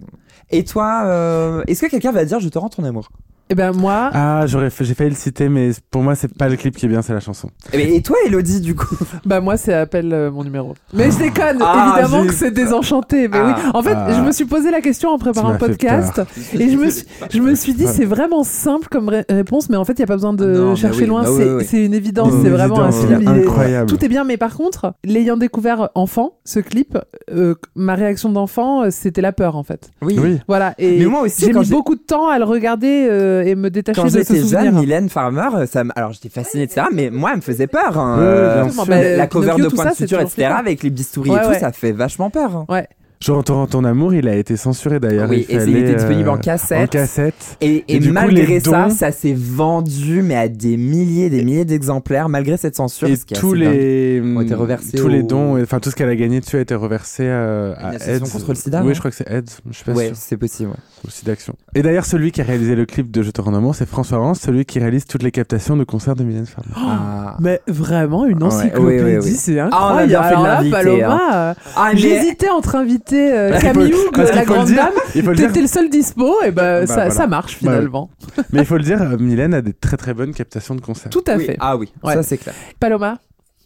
Et 0.49 0.63
toi, 0.65 1.03
euh, 1.05 1.63
est-ce 1.67 1.81
que 1.85 1.89
quelqu'un 1.91 2.11
va 2.11 2.25
dire 2.25 2.39
je 2.41 2.49
te 2.49 2.57
rends 2.57 2.69
ton 2.69 2.83
amour 2.83 3.09
Et 3.49 3.55
ben 3.55 3.71
moi, 3.73 4.09
Ah, 4.13 4.45
j'aurais 4.47 4.69
fait- 4.69 4.85
j'ai 4.85 4.93
failli 4.93 5.09
le 5.09 5.15
citer, 5.15 5.49
mais 5.49 5.71
pour 5.91 6.01
moi, 6.01 6.15
c'est 6.15 6.33
pas 6.33 6.47
le 6.49 6.55
clip 6.55 6.75
qui 6.75 6.85
est 6.85 6.89
bien, 6.89 7.01
c'est 7.01 7.13
la 7.13 7.19
chanson. 7.19 7.49
Et 7.73 7.95
et 7.97 8.01
toi, 8.01 8.15
Elodie, 8.25 8.61
du 8.61 8.73
coup? 8.73 8.95
bah 9.25 9.41
moi 9.41 9.57
c'est 9.57 9.73
appelle 9.73 10.11
euh, 10.13 10.31
mon 10.31 10.43
numéro. 10.43 10.73
Mais 10.93 11.11
je 11.11 11.17
déconne, 11.19 11.57
Ah, 11.61 11.97
évidemment 11.99 12.25
que 12.25 12.33
c'est 12.33 12.51
désenchanté. 12.51 13.27
Mais 13.27 13.37
Ah. 13.39 13.45
oui, 13.57 13.71
en 13.73 13.83
fait, 13.83 13.93
Ah. 13.95 14.13
je 14.15 14.21
me 14.21 14.31
suis 14.31 14.45
posé 14.45 14.71
la 14.71 14.79
question 14.81 15.09
en 15.09 15.17
préparant 15.17 15.51
le 15.51 15.57
fait 15.59 15.67
podcast 15.67 16.21
et 16.53 16.69
je 16.69 16.77
me 16.77 16.89
suis, 16.89 17.05
je 17.31 17.39
me 17.41 17.53
suis 17.53 17.73
dit 17.73 17.85
c'est 17.87 18.05
vraiment 18.05 18.43
simple 18.43 18.87
comme 18.89 19.09
ré- 19.09 19.25
réponse, 19.29 19.69
mais 19.69 19.75
en 19.77 19.83
fait 19.85 19.93
il 19.93 19.99
y 19.99 20.03
a 20.03 20.07
pas 20.07 20.15
besoin 20.15 20.33
de 20.33 20.45
Non, 20.45 20.75
chercher 20.75 21.01
oui, 21.01 21.07
loin. 21.07 21.23
bah 21.23 21.29
oui, 21.31 21.65
c'est 21.65 21.77
oui, 21.79 21.85
une 21.85 21.93
évidence, 21.93 22.33
c'est 22.43 22.49
vraiment 22.49 22.79
un 22.79 22.91
film. 22.91 23.21
est- 23.21 23.27
incroyable. 23.43 23.89
Tout 23.89 24.03
est 24.03 24.09
bien, 24.09 24.23
mais 24.23 24.37
par 24.37 24.55
contre, 24.55 24.93
l'ayant 25.03 25.37
découvert 25.37 25.89
enfant, 25.95 26.37
ce 26.45 26.59
clip, 26.59 26.97
euh, 27.31 27.55
ma 27.75 27.95
réaction 27.95 28.29
d'enfant, 28.31 28.83
euh, 28.83 28.87
c'était 28.89 29.21
la 29.21 29.33
peur 29.33 29.57
en 29.57 29.63
fait. 29.63 29.91
Oui. 30.01 30.17
Oui. 30.19 30.39
Voilà. 30.47 30.73
Et 30.77 30.99
Mais 30.99 31.05
moi 31.05 31.21
aussi, 31.21 31.45
j'ai 31.45 31.53
mis 31.53 31.65
j'ai- 31.65 31.71
beaucoup 31.71 31.95
de 31.95 32.01
temps 32.01 32.29
à 32.29 32.39
le 32.39 32.45
regarder 32.45 33.07
euh, 33.09 33.32
euh, 33.33 33.43
et 33.43 33.55
me 33.55 33.69
détacher 33.69 33.95
Quand 33.99 34.05
de 34.05 34.11
ce 34.11 34.17
j'étais 34.19 34.39
souvenir. 34.41 34.71
jeune, 34.71 34.75
Mylène 34.79 35.09
Farmer, 35.09 35.49
euh, 35.55 35.65
ça, 35.65 35.81
m- 35.81 35.91
alors 35.95 36.11
j'étais 36.13 36.29
fascinée, 36.29 36.63
etc. 36.63 36.87
Mais 36.93 37.09
moi, 37.09 37.31
elle 37.31 37.37
me 37.37 37.41
faisait 37.41 37.67
peur. 37.67 37.97
hein. 37.97 38.17
Euh, 38.19 38.63
bien 38.63 38.71
sûr. 38.71 38.85
la, 38.89 39.03
la 39.03 39.17
Bah, 39.17 39.27
cover 39.27 39.45
Pinocchio, 39.47 39.63
de 39.65 39.69
tout 39.69 39.75
Point 39.75 39.83
ça, 39.85 39.89
de 39.91 39.95
c'est 39.95 40.03
Suture, 40.03 40.17
toujours 40.19 40.29
etc. 40.31 40.45
flippant. 40.47 40.59
Avec 40.59 40.83
les 40.83 40.89
bistouris 40.89 41.29
Ouais, 41.31 41.37
et 41.37 41.41
tout, 41.43 41.49
ouais. 41.49 41.59
ça 41.59 41.71
fait 41.71 41.91
vachement 41.91 42.29
peur. 42.29 42.55
hein. 42.55 42.65
Ouais. 42.69 42.87
Je 43.23 43.31
retourne 43.31 43.65
ton 43.67 43.85
amour, 43.85 44.13
il 44.13 44.27
a 44.27 44.35
été 44.35 44.57
censuré 44.57 44.99
d'ailleurs. 44.99 45.29
Oui, 45.29 45.45
il 45.47 45.55
et 45.55 45.59
fallait, 45.59 45.79
était 45.79 45.95
disponible 45.95 46.27
en 46.29 46.35
euh, 46.35 46.39
cassette. 46.39 46.83
En 46.83 46.87
cassette. 46.87 47.57
Et, 47.61 47.85
Et 47.87 47.95
et 47.95 47.99
du 47.99 48.09
coup, 48.09 48.13
malgré 48.15 48.59
ça, 48.59 48.87
dons- 48.87 48.89
ça 48.93 49.11
s'est 49.13 49.35
vendu, 49.37 50.21
mais 50.21 50.35
à 50.35 50.49
des 50.49 50.75
milliers, 50.75 51.29
des 51.29 51.43
milliers 51.45 51.63
d'exemplaires, 51.63 52.27
malgré 52.27 52.57
cette 52.57 52.75
censure. 52.75 53.07
Et 53.07 53.15
ce 53.15 53.23
qui 53.25 53.33
est 53.33 53.37
tous 53.39 53.53
les, 53.53 54.21
ont 54.21 54.41
été 54.41 54.53
reversés 54.53 54.97
tous 54.97 55.07
les 55.07 55.23
dons, 55.23 55.61
enfin 55.61 55.79
tout 55.79 55.89
ce 55.89 55.95
qu'elle 55.95 56.09
a 56.09 56.15
gagné 56.17 56.41
dessus 56.41 56.57
a 56.57 56.61
été 56.61 56.75
reversé 56.75 57.23
euh, 57.25 57.73
à 57.77 57.93
AIDS. 57.95 58.19
contre 58.29 58.49
le 58.49 58.55
sida, 58.55 58.83
Oui, 58.83 58.93
je 58.93 58.99
crois 58.99 59.09
que 59.11 59.15
c'est 59.17 59.29
AIDS. 59.29 59.49
Je 59.69 59.75
suis 59.75 59.85
pas 59.85 59.93
Ouais, 59.93 60.11
c'est 60.15 60.35
possible. 60.37 60.71
ouais. 60.71 60.75
Au 61.07 61.09
sida 61.09 61.31
Action. 61.31 61.55
Et 61.75 61.81
d'ailleurs, 61.81 62.05
celui 62.05 62.31
qui 62.31 62.41
a 62.41 62.43
réalisé 62.43 62.75
le 62.75 62.85
clip 62.85 63.09
de 63.09 63.21
Je 63.23 63.31
te 63.31 63.39
rends 63.41 63.53
amour, 63.53 63.73
c'est 63.75 63.87
François 63.87 64.17
Rance, 64.17 64.39
celui 64.41 64.65
qui 64.65 64.79
réalise 64.79 65.05
toutes 65.05 65.23
les 65.23 65.31
captations 65.31 65.77
de 65.77 65.83
concerts 65.85 66.15
de 66.15 66.23
Mylène 66.25 66.45
Farmer. 66.45 66.71
Ah. 66.75 67.37
Mais 67.41 67.61
vraiment 67.67 68.25
une 68.25 68.39
Ouais, 68.43 68.49
encyclopédie, 68.49 69.03
oui, 69.03 69.15
oui, 69.15 69.17
oui. 69.23 69.31
c'est 69.37 69.59
Ah, 69.59 69.69
on 69.71 69.71
a 69.71 69.75
incroyable. 70.03 70.07
bien 70.09 70.23
fait 70.23 70.35
de 70.35 70.43
l'inviter, 70.43 70.71
Paloma, 70.71 71.07
hein. 71.07 71.29
euh, 71.33 71.53
Ah, 71.77 71.89
mais- 71.93 71.99
j'hésitais 71.99 72.49
entre 72.49 72.75
inviter 72.75 73.12
euh, 73.15 73.59
Camille 73.59 73.93
Parce 74.13 74.29
Houg, 74.29 74.35
la 74.35 74.45
grande 74.45 74.67
dire, 74.67 74.75
dame. 75.15 75.35
T'étais 75.35 75.61
le 75.61 75.67
seul 75.67 75.89
dispo, 75.89 76.33
et 76.43 76.51
ben 76.51 76.81
Bah, 76.81 76.87
ça, 76.87 76.93
voilà. 76.95 77.09
ça 77.11 77.27
marche 77.27 77.53
Bah, 77.63 77.71
finalement. 77.71 78.09
Mais 78.51 78.59
il 78.59 78.65
faut 78.65 78.77
le 78.77 78.83
dire, 78.83 79.17
Mylène 79.19 79.53
a 79.53 79.61
des 79.61 79.73
très 79.73 79.97
très 79.97 80.13
bonnes 80.13 80.33
captations 80.33 80.75
de 80.75 80.81
concerts. 80.81 81.09
Tout 81.11 81.23
à 81.27 81.35
Oui. 81.37 81.45
fait. 81.45 81.57
Ah 81.59 81.77
oui, 81.77 81.91
Ouais. 82.03 82.13
ça 82.13 82.23
c'est 82.23 82.37
clair. 82.37 82.55
Paloma, 82.79 83.19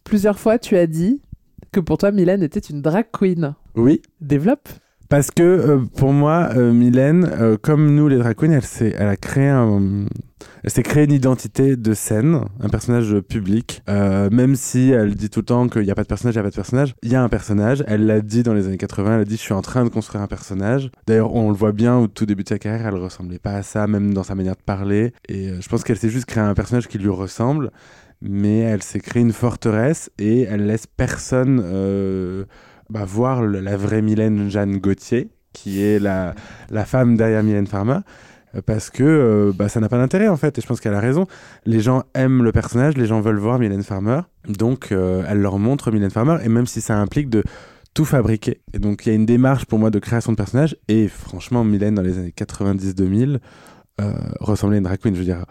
plusieurs 0.04 0.40
fois 0.40 0.58
tu 0.60 0.76
as 0.78 0.88
dit 0.88 1.22
que 1.72 1.80
pour 1.80 1.98
toi 1.98 2.12
Mylène 2.12 2.44
était 2.44 2.60
une 2.60 2.82
drag 2.82 3.06
queen. 3.12 3.54
Oui. 3.76 4.02
Développe. 4.22 4.70
Parce 5.10 5.32
que 5.32 5.42
euh, 5.44 5.78
pour 5.96 6.12
moi, 6.12 6.50
euh, 6.58 6.74
Mylène, 6.74 7.30
euh, 7.40 7.56
comme 7.62 7.96
nous 7.96 8.08
les 8.10 8.18
drag 8.18 8.36
queens, 8.36 8.52
elle, 8.52 8.94
elle 8.98 9.08
a 9.08 9.16
créé 9.16 9.48
un, 9.48 10.06
elle 10.64 10.72
s'est 10.72 10.84
créé 10.84 11.06
une 11.06 11.12
identité 11.12 11.76
de 11.76 11.94
scène, 11.94 12.42
un 12.60 12.70
personnage 12.70 13.20
public. 13.22 13.82
Euh, 13.90 14.30
même 14.32 14.56
si 14.56 14.92
elle 14.92 15.16
dit 15.16 15.30
tout 15.30 15.42
le 15.42 15.46
temps 15.46 15.68
qu'il 15.68 15.84
n'y 15.84 15.92
a 15.92 15.96
pas 15.96 16.04
de 16.04 16.08
personnage, 16.08 16.36
il 16.36 16.38
n'y 16.38 16.42
a 16.42 16.44
pas 16.44 16.50
de 16.50 16.56
personnage, 16.56 16.96
il 17.04 17.12
y 17.12 17.16
a 17.16 17.24
un 17.24 17.30
personnage. 17.30 17.84
Elle 17.88 18.06
l'a 18.06 18.22
dit 18.22 18.44
dans 18.44 18.54
les 18.54 18.68
années 18.68 18.78
80, 18.78 19.16
elle 19.16 19.22
a 19.22 19.26
dit 19.26 19.38
je 19.38 19.42
suis 19.42 19.54
en 19.54 19.62
train 19.62 19.84
de 19.84 19.90
construire 19.90 20.22
un 20.22 20.28
personnage. 20.28 20.90
D'ailleurs, 21.06 21.34
on 21.34 21.50
le 21.50 21.56
voit 21.56 21.72
bien 21.72 21.98
au 21.98 22.08
tout 22.08 22.26
début 22.26 22.44
de 22.44 22.50
sa 22.50 22.60
carrière, 22.60 22.88
elle 22.88 22.96
ressemblait 22.96 23.40
pas 23.40 23.54
à 23.54 23.64
ça, 23.64 23.88
même 23.88 24.14
dans 24.14 24.24
sa 24.24 24.36
manière 24.36 24.56
de 24.56 24.64
parler. 24.64 25.14
Et 25.28 25.50
euh, 25.50 25.62
je 25.62 25.70
pense 25.70 25.84
qu'elle 25.84 25.98
s'est 25.98 26.10
juste 26.10 26.26
créé 26.26 26.44
un 26.44 26.54
personnage 26.54 26.88
qui 26.88 26.98
lui 26.98 27.10
ressemble. 27.10 27.72
Mais 28.20 28.60
elle 28.60 28.82
s'est 28.82 29.00
créée 29.00 29.22
une 29.22 29.32
forteresse 29.32 30.10
et 30.18 30.42
elle 30.42 30.66
laisse 30.66 30.88
personne 30.88 31.62
euh, 31.64 32.46
bah, 32.90 33.06
voir 33.06 33.44
la 33.44 33.78
vraie 33.78 34.02
Mylène 34.02 34.50
Jeanne 34.50 34.78
Gauthier, 34.78 35.30
qui 35.54 35.84
est 35.84 36.00
la, 36.00 36.34
la 36.72 36.86
femme 36.86 37.16
derrière 37.16 37.44
Mylène 37.44 37.68
Farmer, 37.68 38.00
parce 38.66 38.90
que 38.90 39.04
euh, 39.04 39.52
bah, 39.56 39.70
ça 39.70 39.80
n'a 39.80 39.90
pas 39.90 39.98
d'intérêt 39.98 40.28
en 40.28 40.38
fait, 40.38 40.58
et 40.58 40.62
je 40.62 40.68
pense 40.68 40.80
qu'elle 40.80 40.94
a 40.94 41.00
raison. 41.00 41.28
Les 41.66 41.80
gens 41.80 42.04
aiment 42.14 42.44
le 42.44 42.52
personnage, 42.52 42.98
les 42.98 43.06
gens 43.06 43.22
veulent 43.22 43.38
voir 43.38 43.60
Mylène 43.60 43.84
Farmer, 43.84 44.22
donc 44.48 44.92
euh, 44.92 45.24
elle 45.28 45.40
leur 45.40 45.60
montre 45.60 45.92
Mylène 45.92 46.10
Farmer, 46.10 46.38
et 46.44 46.50
même 46.50 46.68
si 46.68 46.82
ça 46.82 46.98
implique 46.98 47.30
de 47.30 47.44
tout 47.94 48.06
fabriquer. 48.06 48.62
Et 48.74 48.80
donc 48.80 49.06
il 49.06 49.10
y 49.10 49.12
a 49.12 49.16
une 49.16 49.26
démarche 49.26 49.66
pour 49.66 49.80
moi 49.80 49.90
de 49.90 50.00
création 50.00 50.32
de 50.32 50.38
personnage, 50.38 50.78
et 50.88 51.08
franchement, 51.08 51.64
Mylène 51.64 51.96
dans 51.96 52.02
les 52.02 52.18
années 52.18 52.34
90-2000 52.38 53.40
euh, 54.00 54.14
ressemblait 54.40 54.76
à 54.76 54.80
une 54.80 54.84
drag 54.84 55.00
queen, 55.00 55.16
je 55.16 55.20
veux 55.20 55.26
dire. 55.26 55.46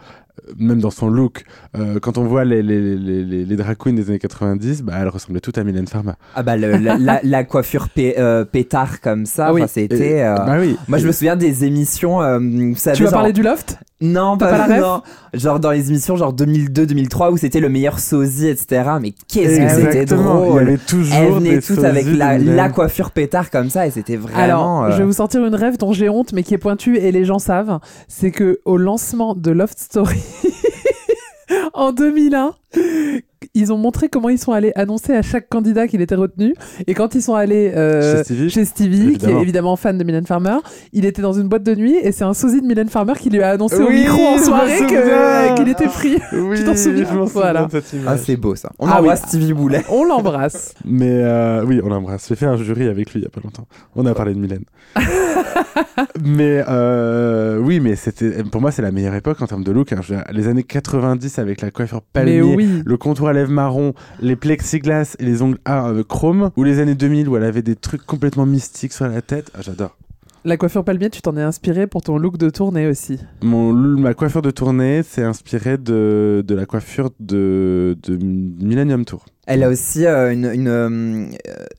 Même 0.57 0.79
dans 0.79 0.91
son 0.91 1.09
look, 1.09 1.43
Euh, 1.77 1.99
quand 1.99 2.17
on 2.17 2.23
voit 2.23 2.45
les, 2.45 2.63
les, 2.63 2.95
les, 2.95 3.23
les, 3.23 3.45
les 3.45 3.55
drag 3.55 3.77
queens 3.77 3.93
des 3.93 4.09
années 4.09 4.19
90, 4.19 4.83
bah, 4.83 4.93
elle 5.01 5.09
ressemblait 5.09 5.39
toute 5.41 5.57
à 5.57 5.63
Mylène 5.63 5.87
Farmer. 5.87 6.13
Ah 6.35 6.43
bah 6.43 6.55
le- 6.57 6.77
la, 6.77 6.97
la- 6.97 7.19
la 7.23 7.43
coiffure 7.43 7.89
pé- 7.89 8.15
euh, 8.17 8.45
pétard 8.45 9.01
comme 9.01 9.25
ça, 9.25 9.53
Oui. 9.53 9.61
enfin, 9.61 9.71
c'était. 9.73 10.21
euh, 10.23 10.35
Bah 10.37 10.57
oui. 10.59 10.77
Moi 10.87 10.97
je 10.99 11.07
me 11.07 11.11
souviens 11.11 11.35
des 11.35 11.65
émissions. 11.65 12.21
euh, 12.21 12.39
vous 12.39 12.75
savez, 12.75 12.95
Tu 12.95 13.03
vas 13.03 13.09
genre- 13.09 13.19
parler 13.19 13.33
du 13.33 13.41
loft? 13.43 13.77
Non, 13.99 14.37
pas, 14.37 14.49
pas 14.51 14.67
la 14.67 14.79
non. 14.79 15.01
Genre 15.33 15.59
dans 15.59 15.71
les 15.71 15.89
émissions 15.89 16.15
genre 16.15 16.31
2002-2003 16.33 17.31
où 17.31 17.37
c'était 17.37 17.59
le 17.59 17.67
meilleur 17.69 17.97
sosie, 17.99 18.47
etc. 18.47 18.83
Mais 19.01 19.13
qu'est-ce 19.27 19.59
que 19.59 19.69
c'était 19.91 20.05
drôle. 20.05 20.49
Il 20.51 20.55
y 20.55 20.67
avait 20.67 20.77
toujours 20.77 21.15
Elles 21.15 21.43
des 21.43 21.61
toutes 21.61 21.83
avec 21.83 22.05
la, 22.05 22.69
coiffure 22.69 23.09
pétard 23.09 23.49
comme 23.49 23.69
ça 23.71 23.87
et 23.87 23.91
c'était 23.91 24.15
vraiment. 24.15 24.37
Alors, 24.37 24.83
euh, 24.83 24.91
je 24.91 24.97
vais 24.97 25.03
vous 25.03 25.13
sortir 25.13 25.43
une 25.45 25.55
rêve 25.55 25.77
dont 25.77 25.93
j'ai 25.93 26.09
honte, 26.09 26.31
mais 26.33 26.43
qui 26.43 26.53
est 26.53 26.59
pointue 26.59 26.97
et 26.97 27.11
les 27.11 27.25
gens 27.25 27.39
savent. 27.39 27.79
C'est 28.07 28.29
que 28.31 28.59
au 28.65 28.77
lancement 28.77 29.33
de 29.33 29.49
Loft 29.51 29.79
Story 29.79 30.19
en 31.73 31.91
2001, 31.95 32.55
ils 33.53 33.71
ont 33.73 33.77
montré 33.77 34.09
comment 34.09 34.29
ils 34.29 34.37
sont 34.37 34.51
allés 34.51 34.71
annoncer 34.75 35.13
à 35.13 35.21
chaque 35.21 35.49
candidat 35.49 35.87
qu'il 35.87 36.01
était 36.01 36.15
retenu. 36.15 36.53
Et 36.87 36.93
quand 36.93 37.15
ils 37.15 37.21
sont 37.21 37.35
allés 37.35 37.71
euh, 37.75 38.17
Chez 38.17 38.23
Stevie. 38.23 38.49
chez 38.49 38.65
Stevie, 38.65 39.17
qui 39.17 39.25
est 39.25 39.41
évidemment 39.41 39.75
fan 39.75 39.97
de 39.97 40.03
Mylène 40.03 40.25
Farmer, 40.25 40.57
il 40.93 41.05
était 41.05 41.21
dans 41.21 41.33
une 41.33 41.47
boîte 41.47 41.63
de 41.63 41.75
nuit 41.75 41.95
et 42.01 42.11
c'est 42.11 42.23
un 42.23 42.33
sosie 42.33 42.61
de 42.61 42.65
Mylène 42.67 42.89
Farmer 42.89 43.13
qui 43.19 43.29
lui 43.29 43.41
a 43.41 43.49
annoncé 43.51 43.77
au 43.77 43.89
micro 43.89 44.21
en 44.21 44.37
soirée 44.37 44.79
qu'il 45.55 45.69
était 45.69 45.87
pris. 45.87 46.17
Oui, 46.33 46.57
tu 46.59 46.63
t'en 46.65 46.75
souviens 46.75 47.05
je 47.09 47.15
m'en 47.17 47.25
souviens 47.27 47.41
Voilà. 47.41 47.67
Ah, 48.07 48.17
c'est 48.17 48.35
beau 48.37 48.55
ça. 48.55 48.71
On 48.79 48.87
Ah 48.87 48.99
embrasse 48.99 49.21
oui. 49.23 49.27
Stevie 49.29 49.53
Boulet. 49.53 49.83
On 49.89 50.03
l'embrasse. 50.03 50.73
Mais 50.85 51.09
euh, 51.11 51.63
oui, 51.65 51.79
on 51.83 51.89
l'embrasse. 51.89 52.27
J'ai 52.29 52.35
fait 52.35 52.45
un 52.45 52.57
jury 52.57 52.87
avec 52.87 53.13
lui 53.13 53.21
il 53.21 53.23
y 53.23 53.27
a 53.27 53.29
pas 53.29 53.41
longtemps. 53.43 53.67
On 53.95 54.05
a 54.05 54.13
parlé 54.13 54.33
de 54.33 54.39
Mylène. 54.39 54.63
mais 56.23 56.63
euh, 56.67 57.57
oui, 57.59 57.79
mais 57.79 57.95
c'était 57.95 58.43
pour 58.43 58.61
moi 58.61 58.71
c'est 58.71 58.81
la 58.81 58.91
meilleure 58.91 59.15
époque 59.15 59.41
en 59.41 59.47
termes 59.47 59.63
de 59.63 59.71
look. 59.71 59.91
hein. 59.93 60.01
Les 60.31 60.47
années 60.47 60.63
90 60.63 61.39
avec 61.39 61.61
la 61.61 61.71
coiffure 61.71 62.01
palmier, 62.01 62.57
le 62.85 62.97
contour 62.97 63.27
à 63.27 63.33
lèvres 63.37 63.51
marron, 63.51 63.93
les 64.19 64.35
plexiglas 64.35 65.15
et 65.19 65.25
les 65.25 65.41
ongles 65.41 65.59
ah, 65.65 65.89
euh, 65.89 66.03
chrome, 66.03 66.51
ou 66.55 66.63
les 66.63 66.79
années 66.79 66.95
2000 66.95 67.29
où 67.29 67.37
elle 67.37 67.43
avait 67.43 67.61
des 67.61 67.75
trucs 67.75 68.05
complètement 68.05 68.45
mystiques 68.45 68.93
sur 68.93 69.07
la 69.07 69.21
tête. 69.21 69.51
Ah, 69.53 69.61
j'adore. 69.61 69.95
La 70.45 70.55
coiffure 70.55 70.83
palmier, 70.83 71.09
tu 71.09 71.21
t'en 71.21 71.35
es 71.35 71.41
inspiré 71.41 71.87
pour 71.87 72.01
ton 72.01 72.17
look 72.17 72.37
de 72.37 72.49
tournée 72.49 72.87
aussi. 72.87 73.19
Mon, 73.41 73.73
ma 73.73 74.13
coiffure 74.13 74.41
de 74.41 74.51
tournée 74.51 75.03
s'est 75.03 75.23
inspirée 75.23 75.77
de, 75.77 76.43
de 76.47 76.55
la 76.55 76.65
coiffure 76.65 77.09
de, 77.19 77.97
de 78.03 78.15
Millennium 78.15 79.03
Tour. 79.03 79.25
Elle 79.47 79.63
a 79.63 79.69
aussi 79.69 80.05
euh, 80.05 80.31
une, 80.33 80.45
une, 80.53 80.67
euh, 80.67 81.25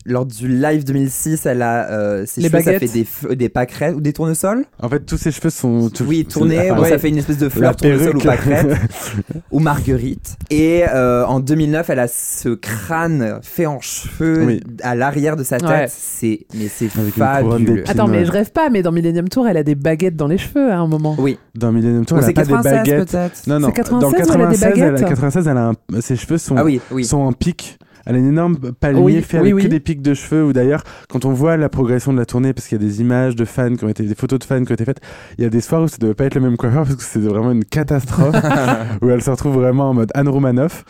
lors 0.06 0.24
du 0.24 0.48
live 0.48 0.84
2006, 0.84 1.44
elle 1.46 1.60
a 1.62 1.90
euh, 1.90 2.24
ses 2.26 2.40
Les 2.40 2.48
cheveux, 2.48 2.62
ça 2.62 2.78
fait 2.78 2.88
des, 2.88 3.36
des 3.36 3.48
pâquerettes 3.50 3.94
ou 3.94 4.00
des 4.00 4.12
tournesols. 4.14 4.64
En 4.82 4.88
fait, 4.88 5.00
tous 5.00 5.18
ses 5.18 5.30
cheveux 5.30 5.50
sont. 5.50 5.90
tout- 5.90 6.04
Oui, 6.04 6.24
tournés, 6.24 6.70
ouais. 6.72 6.88
ça 6.88 6.98
fait 6.98 7.10
une 7.10 7.18
espèce 7.18 7.36
de 7.38 7.48
fleur 7.50 7.76
tournesol 7.76 8.16
ou 8.16 8.20
pâquerette 8.20 8.68
ou 9.50 9.60
marguerite. 9.60 10.36
Et 10.50 10.84
euh, 10.88 11.26
en 11.26 11.40
2009, 11.40 11.90
elle 11.90 11.98
a 11.98 12.08
ce 12.08 12.48
crâne 12.54 13.38
fait 13.42 13.66
en 13.66 13.80
cheveux 13.80 14.44
Oui. 14.46 14.60
à 14.82 14.94
l'arrière 14.94 15.36
de 15.36 15.44
sa 15.44 15.58
tête. 15.58 15.68
Ouais. 15.68 15.86
C'est 15.88 16.46
mais 16.54 16.68
c'est 16.68 16.88
fabuleux. 16.88 17.84
Attends, 17.86 18.08
mais 18.08 18.24
je 18.24 18.32
rêve 18.32 18.50
pas, 18.50 18.70
mais 18.70 18.82
dans 18.82 18.92
Millennium 18.92 19.28
Tour, 19.28 19.46
elle 19.46 19.58
a 19.58 19.62
des 19.62 19.74
baguettes 19.74 20.16
dans 20.16 20.26
les 20.26 20.38
cheveux 20.38 20.70
à 20.72 20.78
un 20.78 20.86
moment. 20.86 21.14
Oui, 21.18 21.38
Dans 21.54 21.70
Millennium 21.70 22.06
Tour, 22.06 22.16
Ou 22.18 22.20
elle 22.22 22.30
a 22.30 22.32
pas 22.32 22.42
des 22.44 22.48
96 22.52 22.72
baguettes. 22.72 23.42
Non, 23.46 23.60
non. 23.60 23.68
C'est 23.68 23.74
96 23.74 24.00
dans 24.00 24.08
où 24.08 24.36
elle 24.36 24.46
a 24.46 24.46
des 24.48 24.56
96, 24.56 24.72
elle 24.78 24.82
a, 24.82 24.90
baguettes 24.92 25.08
96, 25.08 25.48
elle 25.48 25.56
a 25.58 25.66
un- 25.68 26.00
ses 26.00 26.16
cheveux 26.16 26.38
sont, 26.38 26.54
Ah 26.56 26.64
oui, 26.64 26.80
oui. 26.90 27.04
sont 27.04 27.18
en 27.18 27.32
pic. 27.32 27.57
Elle 28.06 28.14
a 28.14 28.18
une 28.20 28.28
énorme 28.28 28.56
palmier 28.80 29.02
Oui, 29.02 29.20
fait 29.20 29.36
oui, 29.36 29.48
avec 29.48 29.54
oui. 29.56 29.62
que 29.64 29.68
des 29.68 29.80
pics 29.80 30.00
de 30.00 30.14
cheveux. 30.14 30.42
Ou 30.46 30.54
d'ailleurs, 30.54 30.82
quand 31.10 31.26
on 31.26 31.32
voit 31.34 31.58
la 31.58 31.68
progression 31.68 32.10
de 32.14 32.18
la 32.18 32.24
tournée, 32.24 32.54
parce 32.54 32.66
qu'il 32.66 32.80
y 32.80 32.82
a 32.82 32.86
des 32.88 33.02
images 33.02 33.36
de 33.36 33.44
fans 33.44 33.74
qui 33.74 33.84
ont 33.84 33.88
été, 33.88 34.02
des 34.04 34.14
photos 34.14 34.38
de 34.38 34.44
fans 34.44 34.64
qui 34.64 34.72
ont 34.72 34.74
été 34.74 34.86
faites, 34.86 35.00
il 35.36 35.44
y 35.44 35.46
a 35.46 35.50
des 35.50 35.60
soirs 35.60 35.82
où 35.82 35.88
ça 35.88 35.98
devait 36.00 36.14
pas 36.14 36.24
être 36.24 36.34
le 36.34 36.40
même 36.40 36.56
coiffeur 36.56 36.84
parce 36.84 36.96
que 36.96 37.02
c'était 37.02 37.26
vraiment 37.26 37.50
une 37.52 37.66
catastrophe. 37.66 38.34
où 39.02 39.10
elle 39.10 39.22
se 39.22 39.28
retrouve 39.30 39.56
vraiment 39.56 39.90
en 39.90 39.94
mode 39.94 40.10
Anne 40.14 40.28
Romanoff. 40.28 40.86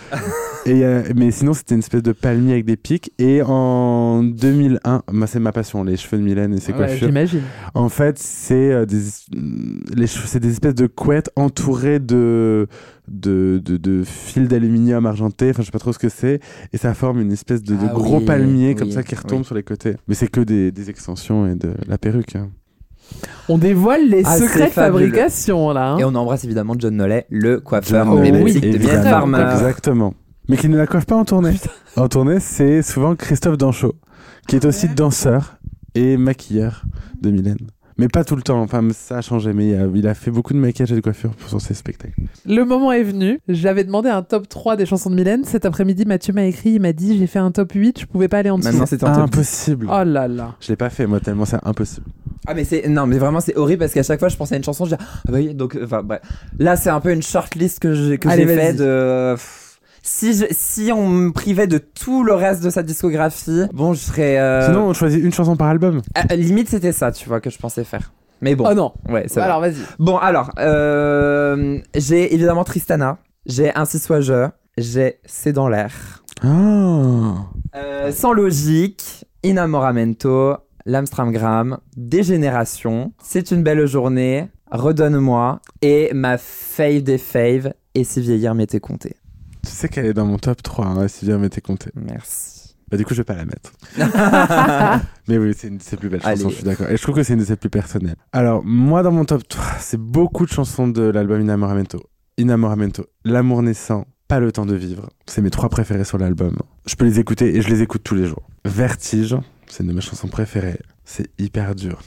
Et, 0.64 0.84
euh, 0.84 1.02
mais 1.16 1.32
sinon, 1.32 1.54
c'était 1.54 1.74
une 1.74 1.80
espèce 1.80 2.04
de 2.04 2.12
palmier 2.12 2.52
avec 2.52 2.66
des 2.66 2.76
pics. 2.76 3.10
Et 3.18 3.42
en 3.44 4.22
2001, 4.22 5.02
moi, 5.10 5.26
c'est 5.26 5.40
ma 5.40 5.50
passion, 5.50 5.82
les 5.82 5.96
cheveux 5.96 6.18
de 6.18 6.22
Mylène 6.22 6.54
et 6.54 6.60
ses 6.60 6.70
Ouais, 6.72 6.78
coiffures. 6.78 7.08
J'imagine. 7.08 7.42
En 7.74 7.88
fait, 7.88 8.16
c'est 8.18 8.70
euh, 8.72 8.86
des, 8.86 9.00
les 9.96 10.06
cheveux- 10.06 10.26
c'est 10.28 10.40
des 10.40 10.50
espèces 10.52 10.74
de 10.76 10.86
couettes 10.86 11.30
entourées 11.34 11.98
de, 11.98 12.68
de, 13.10 13.60
de, 13.64 13.76
de 13.76 14.02
fils 14.04 14.48
d'aluminium 14.48 15.06
argenté. 15.06 15.50
Enfin, 15.50 15.62
je 15.62 15.66
sais 15.66 15.72
pas 15.72 15.78
trop 15.78 15.92
ce 15.92 15.98
que 15.98 16.08
c'est. 16.08 16.40
Et 16.72 16.78
ça 16.78 16.94
forme 16.94 17.20
une 17.20 17.32
espèce 17.32 17.62
de, 17.62 17.74
de 17.74 17.86
Ah 17.90 17.92
gros 17.94 18.18
oui, 18.18 18.24
palmiers 18.24 18.74
comme 18.74 18.88
oui, 18.88 18.94
ça 18.94 19.02
qui 19.02 19.14
retombent 19.14 19.40
oui. 19.40 19.44
sur 19.44 19.54
les 19.54 19.62
côtés. 19.62 19.96
Mais 20.08 20.14
c'est 20.14 20.28
que 20.28 20.40
des, 20.40 20.70
des 20.72 20.90
extensions 20.90 21.46
et 21.46 21.54
de 21.54 21.72
la 21.86 21.98
perruque. 21.98 22.36
hein. 22.36 22.50
On 23.48 23.56
dévoile 23.58 24.08
les 24.08 24.22
Ah, 24.26 24.36
secrets 24.36 24.66
de 24.66 24.72
fabrication, 24.72 25.70
là. 25.72 25.92
hein. 25.92 25.98
Et 25.98 26.04
on 26.04 26.14
embrasse 26.14 26.44
évidemment 26.44 26.74
John 26.78 26.94
Nollet, 26.96 27.26
le 27.30 27.58
coiffeur 27.60 28.08
emblématique 28.08 28.60
de 28.62 28.78
Mylène 28.78 29.02
Farmer. 29.02 29.46
Exactement. 29.52 30.14
Mais 30.50 30.56
qui 30.56 30.68
ne 30.68 30.76
la 30.76 30.86
coiffe 30.86 31.06
pas 31.06 31.16
en 31.16 31.24
tournée. 31.24 31.54
en 31.96 32.08
tournée, 32.08 32.38
c'est 32.40 32.82
souvent 32.82 33.14
Christophe 33.16 33.56
Danchot, 33.58 33.94
qui 34.46 34.56
est 34.56 34.64
aussi 34.66 34.88
danseur 34.88 35.58
et 35.94 36.16
maquilleur 36.18 36.84
de 37.20 37.30
Mylène. 37.30 37.58
Mais 37.98 38.06
pas 38.06 38.22
tout 38.24 38.36
le 38.36 38.42
temps, 38.42 38.60
enfin 38.60 38.86
ça 38.92 39.18
a 39.18 39.20
changé, 39.20 39.52
mais 39.52 39.70
il 39.70 39.74
a, 39.74 39.86
il 39.92 40.06
a 40.06 40.14
fait 40.14 40.30
beaucoup 40.30 40.52
de 40.52 40.58
maquillage 40.58 40.92
et 40.92 40.94
de 40.94 41.00
coiffure 41.00 41.30
pour 41.30 41.60
ses 41.60 41.74
spectacles. 41.74 42.20
Le 42.46 42.64
moment 42.64 42.92
est 42.92 43.02
venu. 43.02 43.40
J'avais 43.48 43.82
demandé 43.82 44.08
un 44.08 44.22
top 44.22 44.48
3 44.48 44.76
des 44.76 44.86
chansons 44.86 45.10
de 45.10 45.16
Mylène. 45.16 45.42
Cet 45.44 45.66
après-midi, 45.66 46.04
Mathieu 46.04 46.32
m'a 46.32 46.44
écrit, 46.44 46.70
il 46.70 46.80
m'a 46.80 46.92
dit 46.92 47.18
j'ai 47.18 47.26
fait 47.26 47.40
un 47.40 47.50
top 47.50 47.72
8, 47.72 48.00
je 48.00 48.06
pouvais 48.06 48.28
pas 48.28 48.38
aller 48.38 48.50
en 48.50 48.58
dessous. 48.58 48.68
Maintenant 48.68 48.86
top 48.86 49.08
Impossible. 49.08 49.88
Oh 49.90 50.04
là 50.04 50.28
là. 50.28 50.54
Je 50.60 50.68
l'ai 50.68 50.76
pas 50.76 50.90
fait 50.90 51.06
moi 51.06 51.18
tellement 51.18 51.44
c'est 51.44 51.58
impossible. 51.64 52.06
Ah 52.46 52.54
mais 52.54 52.64
c'est 52.64 52.88
non 52.88 53.06
mais 53.06 53.18
vraiment 53.18 53.40
c'est 53.40 53.56
horrible 53.56 53.80
parce 53.80 53.92
qu'à 53.92 54.02
chaque 54.02 54.20
fois 54.20 54.28
je 54.28 54.36
pensais 54.36 54.54
à 54.54 54.58
une 54.58 54.64
chanson 54.64 54.84
je 54.84 54.94
dis 54.94 54.96
ah 55.00 55.30
bah 55.30 55.38
oui 55.38 55.54
donc 55.54 55.76
enfin 55.82 56.02
bref 56.02 56.20
là 56.58 56.76
c'est 56.76 56.88
un 56.88 57.00
peu 57.00 57.12
une 57.12 57.20
shortlist 57.20 57.78
que 57.78 57.92
j'ai 57.92 58.16
que 58.16 58.30
j'ai 58.30 58.46
fait 58.46 58.72
de 58.74 59.34
si 60.02 60.32
je- 60.34 60.46
si 60.50 60.90
on 60.92 61.08
me 61.08 61.30
privait 61.32 61.66
de 61.66 61.78
tout 61.78 62.22
le 62.24 62.34
reste 62.34 62.62
de 62.62 62.70
sa 62.70 62.82
discographie 62.82 63.62
bon 63.72 63.92
je 63.94 64.00
serais 64.00 64.38
euh, 64.38 64.66
Sinon 64.66 64.86
on 64.88 64.92
choisit 64.92 65.22
une 65.22 65.32
chanson 65.32 65.56
par 65.56 65.68
album. 65.68 66.00
à- 66.14 66.32
à 66.32 66.36
limite 66.36 66.68
c'était 66.68 66.92
ça 66.92 67.12
tu 67.12 67.28
vois 67.28 67.40
que 67.40 67.50
je 67.50 67.58
pensais 67.58 67.84
faire 67.84 68.12
Mais 68.40 68.54
bon. 68.54 68.66
Oh 68.70 68.74
non. 68.74 68.92
Ouais, 69.08 69.24
c'est 69.26 69.40
Alors 69.40 69.58
vrai. 69.58 69.70
vas-y. 69.70 69.82
Bon, 69.98 70.16
alors, 70.16 70.50
euh, 70.60 71.78
j'ai 71.96 72.32
évidemment 72.34 72.62
Tristana, 72.62 73.18
j'ai 73.46 73.74
Ainsi 73.74 73.98
soit-je, 73.98 74.46
j'ai 74.76 75.18
C'est 75.26 75.52
dans 75.52 75.68
l'air, 75.68 76.22
Ah. 76.44 77.46
Euh, 77.74 78.12
Sans 78.12 78.32
logique, 78.32 79.24
Inamoramento, 79.42 80.54
L'Amstramgram, 80.86 81.78
Dégénération, 81.96 83.12
C'est 83.22 83.50
une 83.50 83.62
belle 83.64 83.86
journée, 83.86 84.48
Redonne-moi, 84.70 85.60
et 85.82 86.10
ma 86.14 86.38
fave 86.38 87.02
des 87.02 87.18
faves, 87.18 87.72
Et 87.94 88.04
si 88.04 88.20
vieillir 88.20 88.54
m'était 88.54 88.80
compté. 88.80 89.16
Tu 89.64 89.70
sais 89.70 89.88
qu'elle 89.88 90.06
est 90.06 90.14
dans 90.14 90.26
mon 90.26 90.38
top 90.38 90.62
3, 90.62 90.86
hein, 90.86 91.08
si 91.08 91.24
bien 91.26 91.38
m'était 91.38 91.60
compté. 91.60 91.90
Merci. 91.94 92.76
Bah, 92.90 92.96
du 92.96 93.04
coup, 93.04 93.12
je 93.12 93.18
vais 93.20 93.24
pas 93.24 93.34
la 93.34 93.44
mettre. 93.44 93.72
Mais 95.28 95.36
oui, 95.36 95.52
c'est 95.56 95.68
une 95.68 95.76
de 95.78 95.82
ses 95.82 95.96
plus 95.96 96.08
belles 96.08 96.20
Allez. 96.24 96.36
chansons, 96.38 96.50
je 96.50 96.54
suis 96.56 96.64
d'accord. 96.64 96.88
Et 96.88 96.96
je 96.96 97.02
trouve 97.02 97.14
que 97.14 97.22
c'est 97.22 97.34
une 97.34 97.40
de 97.40 97.44
ses 97.44 97.56
plus 97.56 97.68
personnelles. 97.70 98.16
Alors, 98.32 98.62
moi, 98.64 99.02
dans 99.02 99.12
mon 99.12 99.24
top 99.24 99.46
3, 99.46 99.64
c'est 99.80 100.00
beaucoup 100.00 100.46
de 100.46 100.50
chansons 100.50 100.88
de 100.88 101.02
l'album 101.02 101.40
Inamoramento. 101.40 102.00
Inamoramento, 102.38 103.04
L'amour 103.24 103.62
naissant, 103.62 104.06
Pas 104.28 104.40
le 104.40 104.52
temps 104.52 104.64
de 104.66 104.74
vivre. 104.74 105.08
C'est 105.26 105.42
mes 105.42 105.50
trois 105.50 105.68
préférés 105.68 106.04
sur 106.04 106.18
l'album. 106.18 106.56
Je 106.86 106.94
peux 106.94 107.04
les 107.04 107.18
écouter 107.18 107.56
et 107.56 107.62
je 107.62 107.68
les 107.68 107.82
écoute 107.82 108.02
tous 108.04 108.14
les 108.14 108.26
jours. 108.26 108.48
Vertige, 108.64 109.36
c'est 109.66 109.82
une 109.82 109.88
de 109.88 109.94
mes 109.94 110.00
chansons 110.00 110.28
préférées. 110.28 110.78
C'est 111.04 111.28
hyper 111.38 111.74
dur 111.74 112.00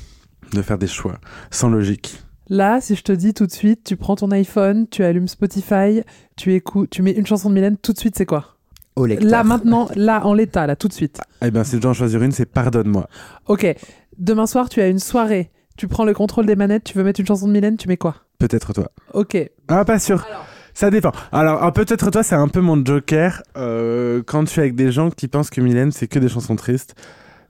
de 0.53 0.61
faire 0.61 0.77
des 0.77 0.87
choix 0.87 1.19
sans 1.51 1.69
logique. 1.69 2.23
Là, 2.51 2.81
si 2.81 2.97
je 2.97 3.01
te 3.01 3.13
dis 3.13 3.33
tout 3.33 3.45
de 3.45 3.51
suite, 3.51 3.85
tu 3.85 3.95
prends 3.95 4.17
ton 4.17 4.29
iPhone, 4.31 4.85
tu 4.91 5.05
allumes 5.05 5.29
Spotify, 5.29 6.03
tu 6.35 6.53
écoutes, 6.53 6.89
tu 6.89 7.01
mets 7.01 7.13
une 7.13 7.25
chanson 7.25 7.49
de 7.49 7.53
Mylène, 7.55 7.77
tout 7.77 7.93
de 7.93 7.97
suite, 7.97 8.17
c'est 8.17 8.25
quoi? 8.25 8.57
Au 8.97 9.05
lecteur. 9.05 9.31
Là, 9.31 9.45
maintenant, 9.45 9.87
là, 9.95 10.25
en 10.25 10.33
l'état, 10.33 10.67
là, 10.67 10.75
tout 10.75 10.89
de 10.89 10.93
suite. 10.93 11.21
Eh 11.41 11.49
bien, 11.49 11.63
si 11.63 11.77
je 11.77 11.81
dois 11.81 11.91
en 11.91 11.93
choisir 11.93 12.21
une, 12.21 12.33
c'est 12.33 12.45
Pardonne-moi. 12.45 13.07
Ok. 13.47 13.73
Demain 14.17 14.47
soir, 14.47 14.67
tu 14.67 14.81
as 14.81 14.89
une 14.89 14.99
soirée. 14.99 15.49
Tu 15.77 15.87
prends 15.87 16.03
le 16.03 16.13
contrôle 16.13 16.45
des 16.45 16.57
manettes, 16.57 16.83
tu 16.83 16.97
veux 16.97 17.05
mettre 17.05 17.21
une 17.21 17.25
chanson 17.25 17.47
de 17.47 17.53
Mylène, 17.53 17.77
tu 17.77 17.87
mets 17.87 17.95
quoi? 17.95 18.15
Peut-être 18.37 18.73
toi. 18.73 18.91
Ok. 19.13 19.37
Ah, 19.69 19.85
pas 19.85 19.97
sûr. 19.97 20.27
Ça 20.73 20.89
dépend. 20.89 21.13
Alors, 21.31 21.63
ah, 21.63 21.71
peut-être 21.71 22.11
toi, 22.11 22.21
c'est 22.21 22.35
un 22.35 22.49
peu 22.49 22.59
mon 22.59 22.83
joker. 22.83 23.43
euh, 23.55 24.23
quand 24.27 24.41
je 24.41 24.51
suis 24.51 24.59
avec 24.59 24.75
des 24.75 24.91
gens 24.91 25.09
qui 25.09 25.29
pensent 25.29 25.51
que 25.51 25.61
Mylène, 25.61 25.93
c'est 25.93 26.07
que 26.07 26.19
des 26.19 26.27
chansons 26.27 26.57
tristes, 26.57 26.95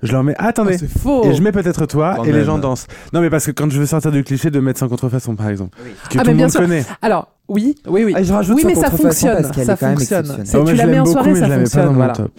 je 0.04 0.12
leur 0.12 0.24
mets 0.24 0.36
attendez. 0.38 0.74
Oh, 0.76 0.78
c'est 0.80 1.00
faux. 1.00 1.24
et 1.26 1.34
je 1.34 1.42
mets 1.42 1.52
peut-être 1.52 1.86
toi 1.86 2.14
Quand 2.18 2.24
et 2.24 2.32
les 2.32 2.44
gens 2.44 2.58
dansent. 2.58 2.88
Non, 3.14 3.22
mais 3.22 3.30
parce 3.30 3.46
que 3.46 3.52
quand 3.52 3.70
je 3.72 3.80
veux 3.80 3.86
sortir 3.86 4.12
du 4.12 4.24
cliché 4.24 4.50
de 4.50 4.60
mettre 4.60 4.80
sans 4.80 4.88
contrefaçon, 4.90 5.36
par 5.36 5.50
exemple, 5.50 5.78
que 6.10 6.18
Ah, 6.18 6.22
tout 6.22 6.28
mais 6.28 6.32
le 6.32 6.34
bien 6.34 6.46
monde 6.46 6.52
sûr. 6.52 6.62
connaît. 6.62 6.86
Alors, 7.02 7.28
oui, 7.48 7.76
oui, 7.88 8.06
oui. 8.06 8.14
Ah, 8.16 8.24
je 8.24 8.32
rajoute 8.32 8.56
oui, 8.56 8.62
Sans 8.62 8.68
mais 8.70 8.76
ça 8.76 8.82
contrefaçon 8.90 9.08
fonctionne. 9.08 9.42
parce 9.42 9.52
qu'elle 9.56 9.66
Ça 9.66 9.76
fonctionne. 9.76 10.46
Oh, 10.56 10.64
tu 10.66 10.74
la 10.76 10.86
mets 10.88 11.00
en 11.00 11.06
soirée, 11.06 11.34
mais 11.34 11.40
ça 11.40 11.50
fonctionne. 11.50 11.94
voilà. 11.96 12.14
top. 12.14 12.32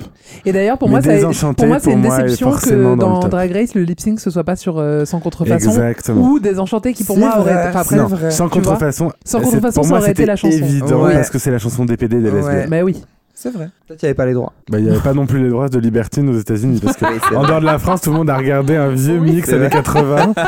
Et 0.47 0.53
d'ailleurs, 0.53 0.79
pour 0.79 0.89
Mais 0.89 0.93
moi, 1.03 1.33
ça, 1.33 1.53
pour 1.53 1.67
moi, 1.67 1.79
c'est 1.79 1.93
une 1.93 2.03
déception 2.03 2.53
que 2.53 2.95
dans. 2.97 3.21
Drag 3.29 3.53
Race, 3.53 3.75
le 3.75 3.83
lip 3.83 4.01
sync 4.01 4.21
ce 4.21 4.31
soit 4.31 4.45
pas 4.45 4.57
sur 4.57 4.79
euh, 4.79 5.05
sans 5.05 5.21
contrefaçon 5.21 5.71
Exactement. 5.71 6.23
ou 6.23 6.39
Désenchanté 6.41 6.93
qui 6.95 7.05
pour 7.05 7.19
moi 7.19 7.39
aurait. 7.39 7.53
vrai, 7.53 7.69
Enfin, 7.69 7.81
après, 7.81 7.85
c'est 7.97 8.03
Non, 8.03 8.07
vrai. 8.07 8.31
sans 8.31 8.49
contrefaçon. 8.49 9.13
Sans 9.25 9.41
contrefaçon, 9.41 9.75
pour 9.75 9.85
ça 9.85 9.91
moi, 9.91 9.99
aurait 9.99 10.11
été 10.11 10.23
c'était 10.23 10.27
la 10.27 10.37
chanson. 10.37 10.57
évident 10.57 11.03
parce 11.13 11.31
que 11.31 11.39
c'est 11.39 11.51
la 11.51 11.59
chanson 11.59 11.85
DPD 11.85 12.21
des 12.21 12.31
lesbiennes. 12.31 12.69
Bah 12.71 12.83
oui. 12.83 13.03
C'est 13.43 13.51
vrai. 13.51 13.71
Peut-être 13.89 13.99
qu'il 13.99 14.07
n'y 14.07 14.11
avait 14.11 14.15
pas 14.15 14.27
les 14.27 14.35
droits. 14.35 14.53
Bah, 14.71 14.79
il 14.79 14.85
n'y 14.85 14.91
avait 14.91 15.01
pas 15.01 15.15
non 15.15 15.27
plus 15.27 15.43
les 15.43 15.49
droits 15.49 15.69
de 15.69 15.77
libertine 15.81 16.29
aux 16.29 16.39
États-Unis 16.39 16.81
parce 16.81 16.97
que 16.97 17.05
en 17.35 17.43
dehors 17.45 17.59
de 17.61 17.67
la 17.67 17.81
France, 17.81 18.03
tout 18.03 18.11
le 18.13 18.17
monde 18.19 18.31
a 18.31 18.37
regardé 18.37 18.77
un 18.77 18.91
vieux 18.91 19.19
Oui, 19.19 19.33
mix 19.33 19.49
années 19.49 19.67
vrai. 19.67 19.71
80. 19.83 20.33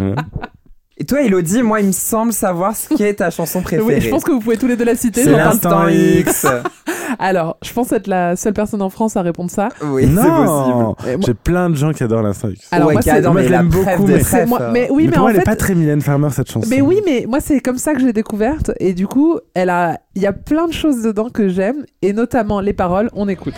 Ouais. 0.00 0.14
Et 1.00 1.04
toi, 1.04 1.22
Elodie, 1.22 1.62
moi, 1.62 1.80
il 1.80 1.86
me 1.86 1.92
semble 1.92 2.32
savoir 2.32 2.74
ce 2.74 2.88
qui 2.92 3.04
est 3.04 3.14
ta 3.14 3.30
chanson 3.30 3.62
préférée. 3.62 3.84
Oui, 3.94 4.00
je 4.00 4.10
pense 4.10 4.24
que 4.24 4.32
vous 4.32 4.40
pouvez 4.40 4.56
tous 4.56 4.66
les 4.66 4.76
deux 4.76 4.84
la 4.84 4.96
citer. 4.96 5.22
c'est 5.22 5.30
l'instant 5.30 5.86
X. 5.88 6.44
Alors, 7.20 7.56
je 7.62 7.72
pense 7.72 7.92
être 7.92 8.08
la 8.08 8.34
seule 8.36 8.52
personne 8.52 8.82
en 8.82 8.90
France 8.90 9.16
à 9.16 9.22
répondre 9.22 9.50
ça. 9.50 9.68
oui, 9.82 10.02
c'est 10.02 10.08
non, 10.10 10.94
possible. 10.94 11.10
Et 11.12 11.16
moi- 11.16 11.24
j'ai 11.26 11.34
plein 11.34 11.70
de 11.70 11.76
gens 11.76 11.92
qui 11.92 12.02
adorent 12.02 12.22
l'instant 12.22 12.48
X. 12.48 12.66
Alors, 12.72 12.88
ouais, 12.88 12.94
moi, 12.94 13.02
c'est- 13.02 13.10
je 13.22 13.28
la 13.28 13.42
l'aime 13.42 13.68
beaucoup, 13.68 14.06
mais- 14.06 14.20
C'est 14.24 14.46
moi- 14.46 14.70
mais 14.72 14.88
oui, 14.90 15.04
mais 15.04 15.10
mais, 15.10 15.12
pour 15.12 15.18
en 15.18 15.22
moi, 15.22 15.30
elle 15.32 15.40
est 15.40 15.44
pas 15.44 15.56
très 15.56 15.74
Mylène 15.76 16.02
Farmer 16.02 16.28
cette 16.32 16.50
chanson. 16.50 16.68
Mais 16.68 16.80
oui, 16.80 17.00
mais 17.06 17.24
moi 17.28 17.38
c'est 17.40 17.60
comme 17.60 17.78
ça 17.78 17.94
que 17.94 18.00
je 18.00 18.06
l'ai 18.06 18.12
découverte 18.12 18.72
et 18.80 18.92
du 18.92 19.06
coup, 19.06 19.38
elle 19.54 19.70
a, 19.70 19.98
il 20.16 20.22
y 20.22 20.26
a 20.26 20.32
plein 20.32 20.66
de 20.66 20.72
choses 20.72 21.02
dedans 21.02 21.30
que 21.30 21.48
j'aime 21.48 21.84
et 22.02 22.12
notamment 22.12 22.60
les 22.60 22.72
paroles. 22.72 23.08
On 23.14 23.28
écoute. 23.28 23.54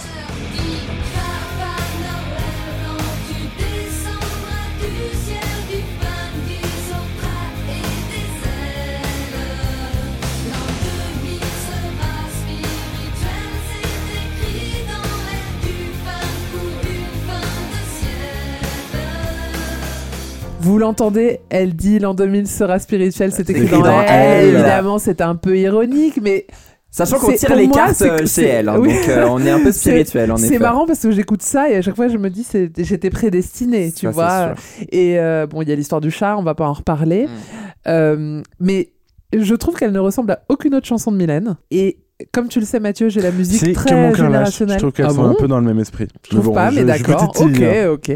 Vous 20.60 20.78
l'entendez, 20.78 21.40
elle 21.48 21.74
dit 21.74 21.98
l'an 21.98 22.14
2000 22.14 22.46
sera 22.46 22.78
spirituel, 22.78 23.32
c'est 23.32 23.48
écrit, 23.48 23.66
dans, 23.66 23.80
dans 23.80 24.00
elle. 24.02 24.08
elle. 24.10 24.54
Évidemment, 24.54 24.98
c'est 24.98 25.20
un 25.20 25.34
peu 25.34 25.58
ironique, 25.58 26.18
mais 26.22 26.46
Sachant 26.92 27.18
qu'on 27.18 27.32
tire 27.32 27.54
les 27.54 27.68
moi, 27.68 27.76
cartes 27.76 27.94
c'est- 27.94 28.10
euh, 28.10 28.26
chez 28.26 28.46
elle, 28.46 28.68
hein, 28.68 28.76
oui. 28.80 28.92
donc 28.92 29.08
euh, 29.08 29.24
on 29.30 29.38
est 29.46 29.50
un 29.50 29.60
peu 29.60 29.70
spirituel 29.72 30.32
en 30.32 30.36
effet. 30.36 30.48
c'est 30.48 30.58
marrant 30.58 30.86
parce 30.86 30.98
que 30.98 31.12
j'écoute 31.12 31.40
ça 31.40 31.70
et 31.70 31.76
à 31.76 31.82
chaque 31.82 31.94
fois 31.94 32.08
je 32.08 32.16
me 32.18 32.28
dis 32.30 32.44
j'étais 32.78 33.10
prédestinée, 33.10 33.92
tu 33.92 34.06
Ça, 34.06 34.10
vois. 34.10 34.54
Et 34.90 35.16
euh, 35.20 35.46
bon, 35.46 35.62
il 35.62 35.68
y 35.68 35.72
a 35.72 35.76
l'histoire 35.76 36.00
du 36.00 36.10
chat, 36.10 36.36
on 36.36 36.42
va 36.42 36.56
pas 36.56 36.66
en 36.66 36.72
reparler. 36.72 37.26
Mm. 37.26 37.30
Euh, 37.86 38.42
mais 38.58 38.92
je 39.32 39.54
trouve 39.54 39.76
qu'elle 39.76 39.92
ne 39.92 40.00
ressemble 40.00 40.32
à 40.32 40.40
aucune 40.48 40.74
autre 40.74 40.86
chanson 40.88 41.12
de 41.12 41.16
Mylène. 41.16 41.56
Et 41.70 41.98
comme 42.32 42.48
tu 42.48 42.60
le 42.60 42.66
sais, 42.66 42.80
Mathieu, 42.80 43.08
j'ai 43.08 43.20
la 43.20 43.30
musique 43.30 43.60
C'est 43.60 43.72
très 43.72 43.90
que 43.90 43.94
mon 43.94 44.02
lâche. 44.08 44.16
Je 44.18 44.22
générationnelle. 44.24 44.78
trouve 44.78 44.92
qu'elles 44.92 45.06
Ah 45.08 45.10
sont 45.14 45.22
bon 45.22 45.30
un 45.30 45.34
peu 45.34 45.48
dans 45.48 45.58
le 45.58 45.64
même 45.66 45.78
esprit. 45.78 46.08
Je 46.24 46.30
trouve 46.30 46.46
bon, 46.46 46.52
pas, 46.54 46.70
mais 46.70 46.80
je- 46.82 46.86
d'accord. 46.86 47.32
Ok, 47.40 47.62
ok. 47.92 48.12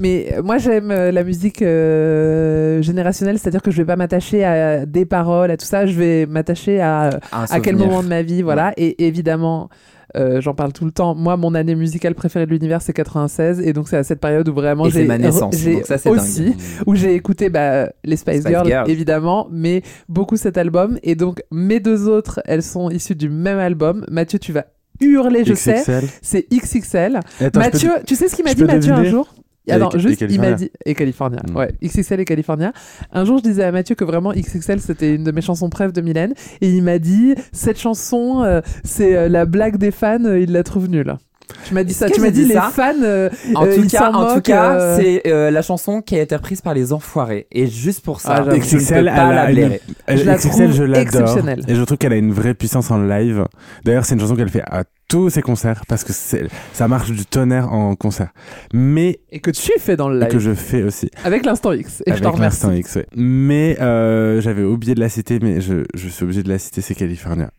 Mais 0.00 0.34
euh, 0.36 0.42
moi, 0.42 0.58
j'aime 0.58 0.90
euh, 0.90 1.12
la 1.12 1.24
musique 1.24 1.62
euh, 1.62 2.82
générationnelle, 2.82 3.38
c'est-à-dire 3.38 3.62
que 3.62 3.70
je 3.70 3.76
vais 3.78 3.84
pas 3.84 3.96
m'attacher 3.96 4.44
à 4.44 4.86
des 4.86 5.04
paroles, 5.04 5.50
à 5.50 5.56
tout 5.56 5.66
ça. 5.66 5.86
Je 5.86 5.92
vais 5.98 6.26
m'attacher 6.26 6.80
à, 6.80 7.10
à 7.32 7.60
quel 7.60 7.76
moment 7.76 8.02
de 8.02 8.08
ma 8.08 8.22
vie, 8.22 8.42
voilà. 8.42 8.72
Et 8.76 9.06
évidemment, 9.06 9.68
euh, 10.16 10.40
j'en 10.40 10.54
parle 10.54 10.72
tout 10.72 10.84
le 10.84 10.90
temps. 10.90 11.14
Moi, 11.14 11.36
mon 11.36 11.54
année 11.54 11.74
musicale 11.74 12.14
préférée 12.14 12.46
de 12.46 12.50
l'univers, 12.50 12.82
c'est 12.82 12.92
96. 12.92 13.60
Et 13.60 13.72
donc, 13.72 13.88
c'est 13.88 13.96
à 13.96 14.04
cette 14.04 14.20
période 14.20 14.48
où 14.48 14.54
vraiment 14.54 14.88
j'ai 14.88 15.04
ma 15.04 15.18
naissance, 15.18 15.56
j'ai 15.56 15.74
donc 15.74 15.86
ça, 15.86 15.98
c'est 15.98 16.08
aussi 16.08 16.44
dingue. 16.44 16.54
où 16.86 16.94
j'ai 16.94 17.14
écouté 17.14 17.50
bah, 17.50 17.90
les 18.04 18.16
Spice, 18.16 18.40
Spice 18.40 18.48
Girls, 18.48 18.66
Girls. 18.66 18.90
évidemment, 18.90 19.48
mais 19.50 19.82
beaucoup 20.08 20.36
cet 20.36 20.58
album. 20.58 20.98
Et 21.02 21.14
donc, 21.14 21.42
mes 21.50 21.80
deux 21.80 22.08
autres, 22.08 22.40
elles 22.44 22.62
sont 22.62 22.90
issues 22.90 23.14
du 23.14 23.28
même 23.28 23.58
album. 23.58 24.04
Mathieu, 24.10 24.38
tu 24.38 24.52
vas 24.52 24.66
hurler, 25.00 25.44
je 25.44 25.54
sais. 25.54 25.80
XXL. 25.80 26.04
C'est 26.22 26.46
XXL. 26.52 27.16
Attends, 27.16 27.50
peux 27.50 27.58
Mathieu, 27.58 27.90
tu 28.06 28.14
sais 28.14 28.28
ce 28.28 28.34
qu'il 28.36 28.44
m'a 28.44 28.54
dit 28.54 28.64
Mathieu 28.64 28.92
un 28.92 29.04
jour? 29.04 29.28
Et 29.66 29.98
juste, 29.98 30.24
il 30.28 30.40
m'a 30.40 30.52
dit. 30.52 30.70
Et 30.84 30.94
California. 30.94 31.40
Mm. 31.48 31.56
Ouais, 31.56 31.72
XXL 31.82 32.20
et 32.20 32.24
California. 32.24 32.72
Un 33.12 33.24
jour, 33.24 33.38
je 33.38 33.42
disais 33.42 33.64
à 33.64 33.72
Mathieu 33.72 33.94
que 33.94 34.04
vraiment 34.04 34.32
XXL, 34.32 34.80
c'était 34.80 35.14
une 35.14 35.24
de 35.24 35.32
mes 35.32 35.40
chansons 35.40 35.68
préf 35.68 35.92
de 35.92 36.00
Mylène. 36.00 36.34
Et 36.60 36.70
il 36.70 36.82
m'a 36.82 36.98
dit 36.98 37.34
Cette 37.52 37.78
chanson, 37.78 38.42
euh, 38.44 38.60
c'est 38.84 39.16
euh, 39.16 39.28
la 39.28 39.44
blague 39.44 39.76
des 39.76 39.90
fans, 39.90 40.24
euh, 40.24 40.40
il 40.40 40.52
la 40.52 40.62
trouve 40.62 40.88
nulle. 40.88 41.16
Tu 41.64 41.74
m'as 41.74 41.84
dit 41.84 41.94
ça. 41.94 42.08
que 42.08 42.14
Tu 42.14 42.20
m'as 42.20 42.30
dit 42.30 42.42
dit 42.44 42.48
les 42.48 42.54
fans. 42.54 42.92
euh, 43.02 43.28
En 43.54 43.66
euh, 43.66 43.74
tout 43.76 43.82
ils 43.82 43.90
cas, 43.90 44.10
en 44.10 44.34
tout 44.34 44.40
cas, 44.40 44.72
euh, 44.80 44.96
c'est 44.98 45.22
euh, 45.26 45.50
la 45.50 45.62
chanson 45.62 46.00
qui 46.02 46.16
a 46.16 46.22
été 46.22 46.34
reprise 46.36 46.60
par 46.60 46.74
les 46.74 46.92
Enfoirés. 46.92 47.46
Et 47.52 47.66
juste 47.66 48.04
pour 48.04 48.20
ça, 48.20 48.36
Ah, 48.38 48.44
je 48.44 48.50
ne 48.50 48.56
XXL, 48.60 48.98
peux 49.00 49.04
pas 49.06 49.12
a 49.12 49.32
la 49.34 49.46
blairer. 49.52 49.80
Je 50.08 50.22
la 50.24 50.38
trouve 50.38 50.72
je 50.72 50.82
exceptionnelle. 50.94 51.60
Et 51.68 51.74
je 51.74 51.82
trouve 51.82 51.98
qu'elle 51.98 52.12
a 52.12 52.16
une 52.16 52.32
vraie 52.32 52.54
puissance 52.54 52.90
en 52.90 52.98
live. 53.02 53.44
D'ailleurs, 53.84 54.04
c'est 54.04 54.14
une 54.14 54.20
chanson 54.20 54.34
qu'elle 54.36 54.48
fait 54.48 54.62
à 54.62 54.84
tous 55.08 55.30
ses 55.30 55.42
concerts 55.42 55.84
parce 55.88 56.02
que 56.02 56.12
ça 56.12 56.88
marche 56.88 57.10
du 57.12 57.24
tonnerre 57.24 57.72
en 57.72 57.94
concert. 57.94 58.30
Mais 58.72 59.20
Et 59.30 59.38
que 59.40 59.50
tu 59.52 59.70
fais 59.78 59.96
dans 59.96 60.08
le 60.08 60.18
live. 60.18 60.28
que 60.28 60.38
je 60.40 60.52
fais 60.52 60.82
aussi. 60.82 61.10
Avec 61.24 61.44
l'instant 61.46 61.72
X. 61.72 62.00
Et 62.00 62.04
je 62.06 62.10
avec 62.12 62.22
t'en 62.24 62.32
remercie. 62.32 62.64
l'instant 62.66 62.72
X, 62.76 62.96
ouais. 62.96 63.06
Mais 63.14 63.76
euh, 63.80 64.40
j'avais 64.40 64.64
oublié 64.64 64.94
de 64.96 65.00
la 65.00 65.08
citer, 65.08 65.38
mais 65.40 65.60
je, 65.60 65.84
je 65.94 66.08
suis 66.08 66.24
obligé 66.24 66.42
de 66.42 66.48
la 66.48 66.58
citer, 66.58 66.80
c'est 66.80 66.94
California. 66.96 67.50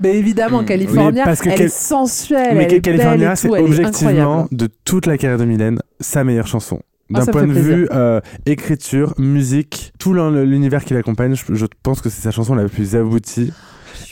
Mais 0.00 0.16
évidemment, 0.16 0.62
Mm. 0.62 0.66
California, 0.66 1.24
parce 1.24 1.40
que 1.40 1.48
elle 1.48 1.56
Cal- 1.58 1.66
est 1.66 1.68
sensuelle. 1.68 2.56
mais 2.56 2.64
elle 2.64 2.74
est 2.74 2.80
California, 2.80 3.36
c'est 3.36 3.48
objectivement 3.48 4.10
incroyable. 4.10 4.48
de 4.52 4.68
toute 4.84 5.06
la 5.06 5.18
carrière 5.18 5.38
de 5.38 5.44
Mylène, 5.44 5.78
sa 6.00 6.24
meilleure 6.24 6.46
chanson. 6.46 6.80
Ah, 7.14 7.20
D'un 7.20 7.26
point 7.32 7.42
de 7.46 7.52
plaisir. 7.52 7.76
vue 7.76 7.88
euh, 7.92 8.20
écriture, 8.46 9.12
musique, 9.18 9.92
tout 9.98 10.14
l'un- 10.14 10.44
l'univers 10.44 10.84
qui 10.84 10.94
l'accompagne, 10.94 11.34
je, 11.34 11.54
je 11.54 11.66
pense 11.82 12.00
que 12.00 12.08
c'est 12.08 12.22
sa 12.22 12.30
chanson 12.30 12.54
la 12.54 12.68
plus 12.68 12.96
aboutie 12.96 13.52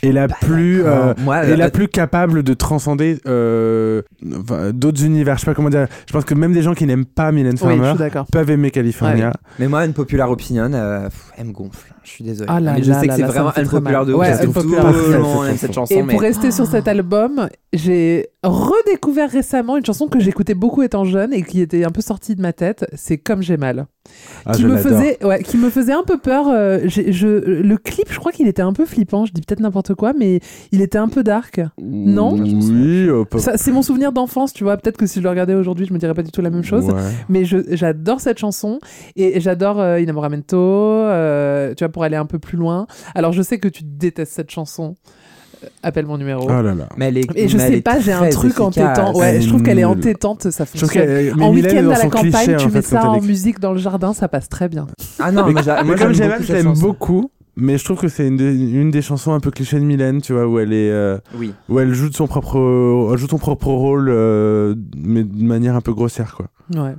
et 0.03 0.12
la 0.12 0.28
plus 0.28 0.84
euh, 0.84 1.14
Moi, 1.18 1.46
et 1.46 1.53
euh, 1.53 1.57
la 1.57 1.70
plus 1.70 1.88
capable 1.88 2.42
de 2.42 2.55
transcender 2.55 3.18
euh, 3.26 4.03
enfin, 4.38 4.70
d'autres 4.72 5.05
univers. 5.05 5.36
Je 5.36 5.40
sais 5.40 5.46
pas 5.46 5.55
comment 5.55 5.70
dire. 5.70 5.86
Je 6.07 6.12
pense 6.12 6.24
que 6.24 6.34
même 6.34 6.53
des 6.53 6.62
gens 6.62 6.74
qui 6.74 6.86
n'aiment 6.86 7.05
pas 7.05 7.32
Mylène 7.32 7.53
Oui, 7.53 7.59
je 7.59 7.64
Farmer 7.64 7.88
suis 7.90 7.98
d'accord. 7.98 8.26
peuvent 8.30 8.51
aimer 8.51 8.70
California. 8.70 9.32
Mais 9.59 9.68
moi, 9.68 9.84
une 9.84 9.92
populaire 9.92 10.30
opinion, 10.30 10.70
euh, 10.72 11.05
pff, 11.09 11.32
elle 11.36 11.46
me 11.46 11.53
gonfle. 11.53 11.92
Je 12.03 12.11
suis 12.11 12.24
désolé. 12.24 12.48
Ah 12.51 12.61
là 12.61 12.74
mais 12.74 12.82
je 12.82 12.90
là 12.90 13.01
sais 13.01 13.07
là 13.07 13.12
que 13.12 13.16
c'est 13.16 13.22
là, 13.22 13.26
ça 13.28 13.32
vraiment 13.32 13.48
me 13.48 13.53
fait 13.53 13.61
une 13.61 13.66
très 13.66 13.76
populaire 13.76 14.01
mal. 14.01 14.09
de 14.09 14.14
ouf. 14.14 14.20
Ouais, 14.20 14.28
parce 14.28 14.40
que 14.40 14.46
une 14.46 14.53
tout 14.53 14.61
le 14.62 15.18
monde 15.20 15.46
aime 15.46 15.57
cette 15.57 15.72
chanson. 15.74 15.94
Et 15.94 16.03
mais... 16.03 16.12
pour 16.12 16.22
rester 16.22 16.51
sur 16.51 16.66
cet 16.66 16.88
album, 16.88 17.48
j'ai 17.72 18.28
redécouvert 18.42 19.30
récemment 19.30 19.76
une 19.76 19.84
chanson 19.84 20.09
que 20.09 20.18
j'écoutais 20.18 20.55
beaucoup 20.55 20.82
étant 20.82 21.05
jeune 21.05 21.32
et 21.32 21.42
qui 21.42 21.61
était 21.61 21.84
un 21.84 21.90
peu 21.90 22.01
sortie 22.01 22.34
de 22.34 22.42
ma 22.42 22.53
tête. 22.53 22.86
C'est 22.94 23.18
Comme 23.18 23.42
j'ai 23.42 23.59
mal. 23.59 23.86
Ah, 24.46 24.52
qui 24.52 24.64
me 24.64 24.76
faisait 24.78 25.22
ouais, 25.24 25.42
qui 25.42 25.58
me 25.58 25.68
faisait 25.68 25.92
un 25.92 26.02
peu 26.02 26.16
peur 26.16 26.46
euh, 26.48 26.78
je, 26.86 27.26
le 27.26 27.76
clip 27.76 28.06
je 28.11 28.18
crois 28.18 28.32
qu'il 28.32 28.48
était 28.48 28.62
un 28.62 28.72
peu 28.72 28.86
flippant 28.86 29.26
je 29.26 29.32
dis 29.32 29.42
peut-être 29.42 29.61
n'importe 29.61 29.94
quoi 29.94 30.12
mais 30.18 30.40
il 30.72 30.80
était 30.80 30.96
un 30.98 31.08
peu 31.08 31.22
dark. 31.22 31.61
Non 31.82 32.32
Oui, 32.34 33.06
euh, 33.08 33.24
c'est 33.56 33.70
mon 33.72 33.82
souvenir 33.82 34.12
d'enfance 34.12 34.52
tu 34.54 34.64
vois. 34.64 34.76
Peut-être 34.78 34.96
que 34.96 35.04
si 35.06 35.18
je 35.18 35.22
le 35.24 35.28
regardais 35.28 35.54
aujourd'hui 35.54 35.84
je 35.86 35.92
me 35.92 35.98
dirais 35.98 36.14
pas 36.14 36.22
du 36.22 36.30
tout 36.30 36.40
la 36.40 36.48
même 36.50 36.64
chose. 36.64 36.86
Ouais. 36.86 36.94
mais 37.28 37.44
je- 37.44 37.58
j'adore 37.76 38.20
cette 38.20 38.38
chanson 38.38 38.78
et 39.16 39.40
j'adore 39.40 39.78
euh, 39.80 40.00
Inamoramento 40.00 40.56
euh, 40.56 41.74
tu 41.74 41.84
vois 41.84 41.92
pour 41.92 42.04
aller 42.04 42.16
un 42.16 42.26
peu 42.26 42.38
plus 42.38 42.56
loin. 42.56 42.86
Alors 43.14 43.32
je 43.32 43.42
sais 43.42 43.58
que 43.58 43.68
tu 43.68 43.82
détestes 43.84 44.32
cette 44.32 44.50
chanson. 44.50 44.94
Euh, 45.04 45.19
appelle 45.82 46.06
mon 46.06 46.16
numéro 46.18 46.44
Oh 46.44 46.62
là 46.62 46.74
là. 46.74 46.88
Mais 46.96 47.08
elle 47.08 47.18
est, 47.18 47.26
et 47.36 47.48
je 47.48 47.58
sais 47.58 47.80
pas, 47.80 48.00
j'ai 48.00 48.12
un 48.12 48.28
truc 48.30 48.50
efficace. 48.52 48.61
entêtant. 48.66 49.16
Ouais, 49.16 49.36
Elle 49.36 49.42
je 49.42 49.48
trouve 49.48 49.62
qu'elle 49.62 49.78
est 49.78 49.84
entêtante, 49.84 50.50
ça 50.50 50.66
fonctionne. 50.66 51.40
En 51.42 51.52
week-end 51.52 51.82
dans 51.82 51.90
à 51.90 51.98
la 51.98 52.04
campagne, 52.08 52.30
cliché, 52.32 52.56
tu 52.56 52.64
en 52.64 52.70
mets 52.70 52.82
ça 52.82 53.08
en 53.11 53.20
musique 53.20 53.61
dans 53.61 53.72
le 53.72 53.78
jardin, 53.78 54.12
ça 54.12 54.28
passe 54.28 54.48
très 54.48 54.68
bien. 54.68 54.86
Ah 55.18 55.32
non, 55.32 55.46
mais, 55.46 55.52
moi 55.84 55.96
comme 55.96 56.12
j'aime 56.12 56.14
j'aime, 56.14 56.30
beaucoup 56.32 56.44
je 56.46 56.52
l'aime 56.52 56.72
beaucoup. 56.74 57.30
Mais 57.56 57.76
je 57.76 57.84
trouve 57.84 57.98
que 57.98 58.08
c'est 58.08 58.26
une, 58.28 58.36
des- 58.36 58.54
une 58.72 58.90
des 58.90 59.02
chansons 59.02 59.32
un 59.32 59.40
peu 59.40 59.50
cliché 59.50 59.78
de 59.78 59.84
Mylène, 59.84 60.22
tu 60.22 60.32
vois, 60.32 60.46
où 60.46 60.58
elle 60.61 60.72
est, 60.72 60.90
euh, 60.90 61.18
Oui. 61.36 61.52
où 61.68 61.78
elle 61.80 61.92
joue 61.92 62.08
de 62.08 62.14
son 62.14 62.26
propre, 62.26 63.11
elle 63.12 63.18
joue 63.18 63.26
son 63.28 63.38
propre 63.38 63.66
rôle, 63.66 64.08
euh, 64.08 64.74
mais 64.96 65.24
de 65.24 65.42
manière 65.44 65.74
un 65.74 65.80
peu 65.80 65.92
grossière, 65.92 66.36
quoi. 66.36 66.46
Ouais. 66.74 66.94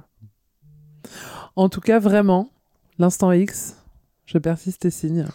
En 1.56 1.70
tout 1.70 1.82
cas, 1.82 2.00
vraiment, 2.00 2.50
l'instant 3.00 3.32
X, 3.32 3.78
je 4.26 4.38
persiste 4.38 4.86
et 4.86 4.92
signe. 4.92 5.26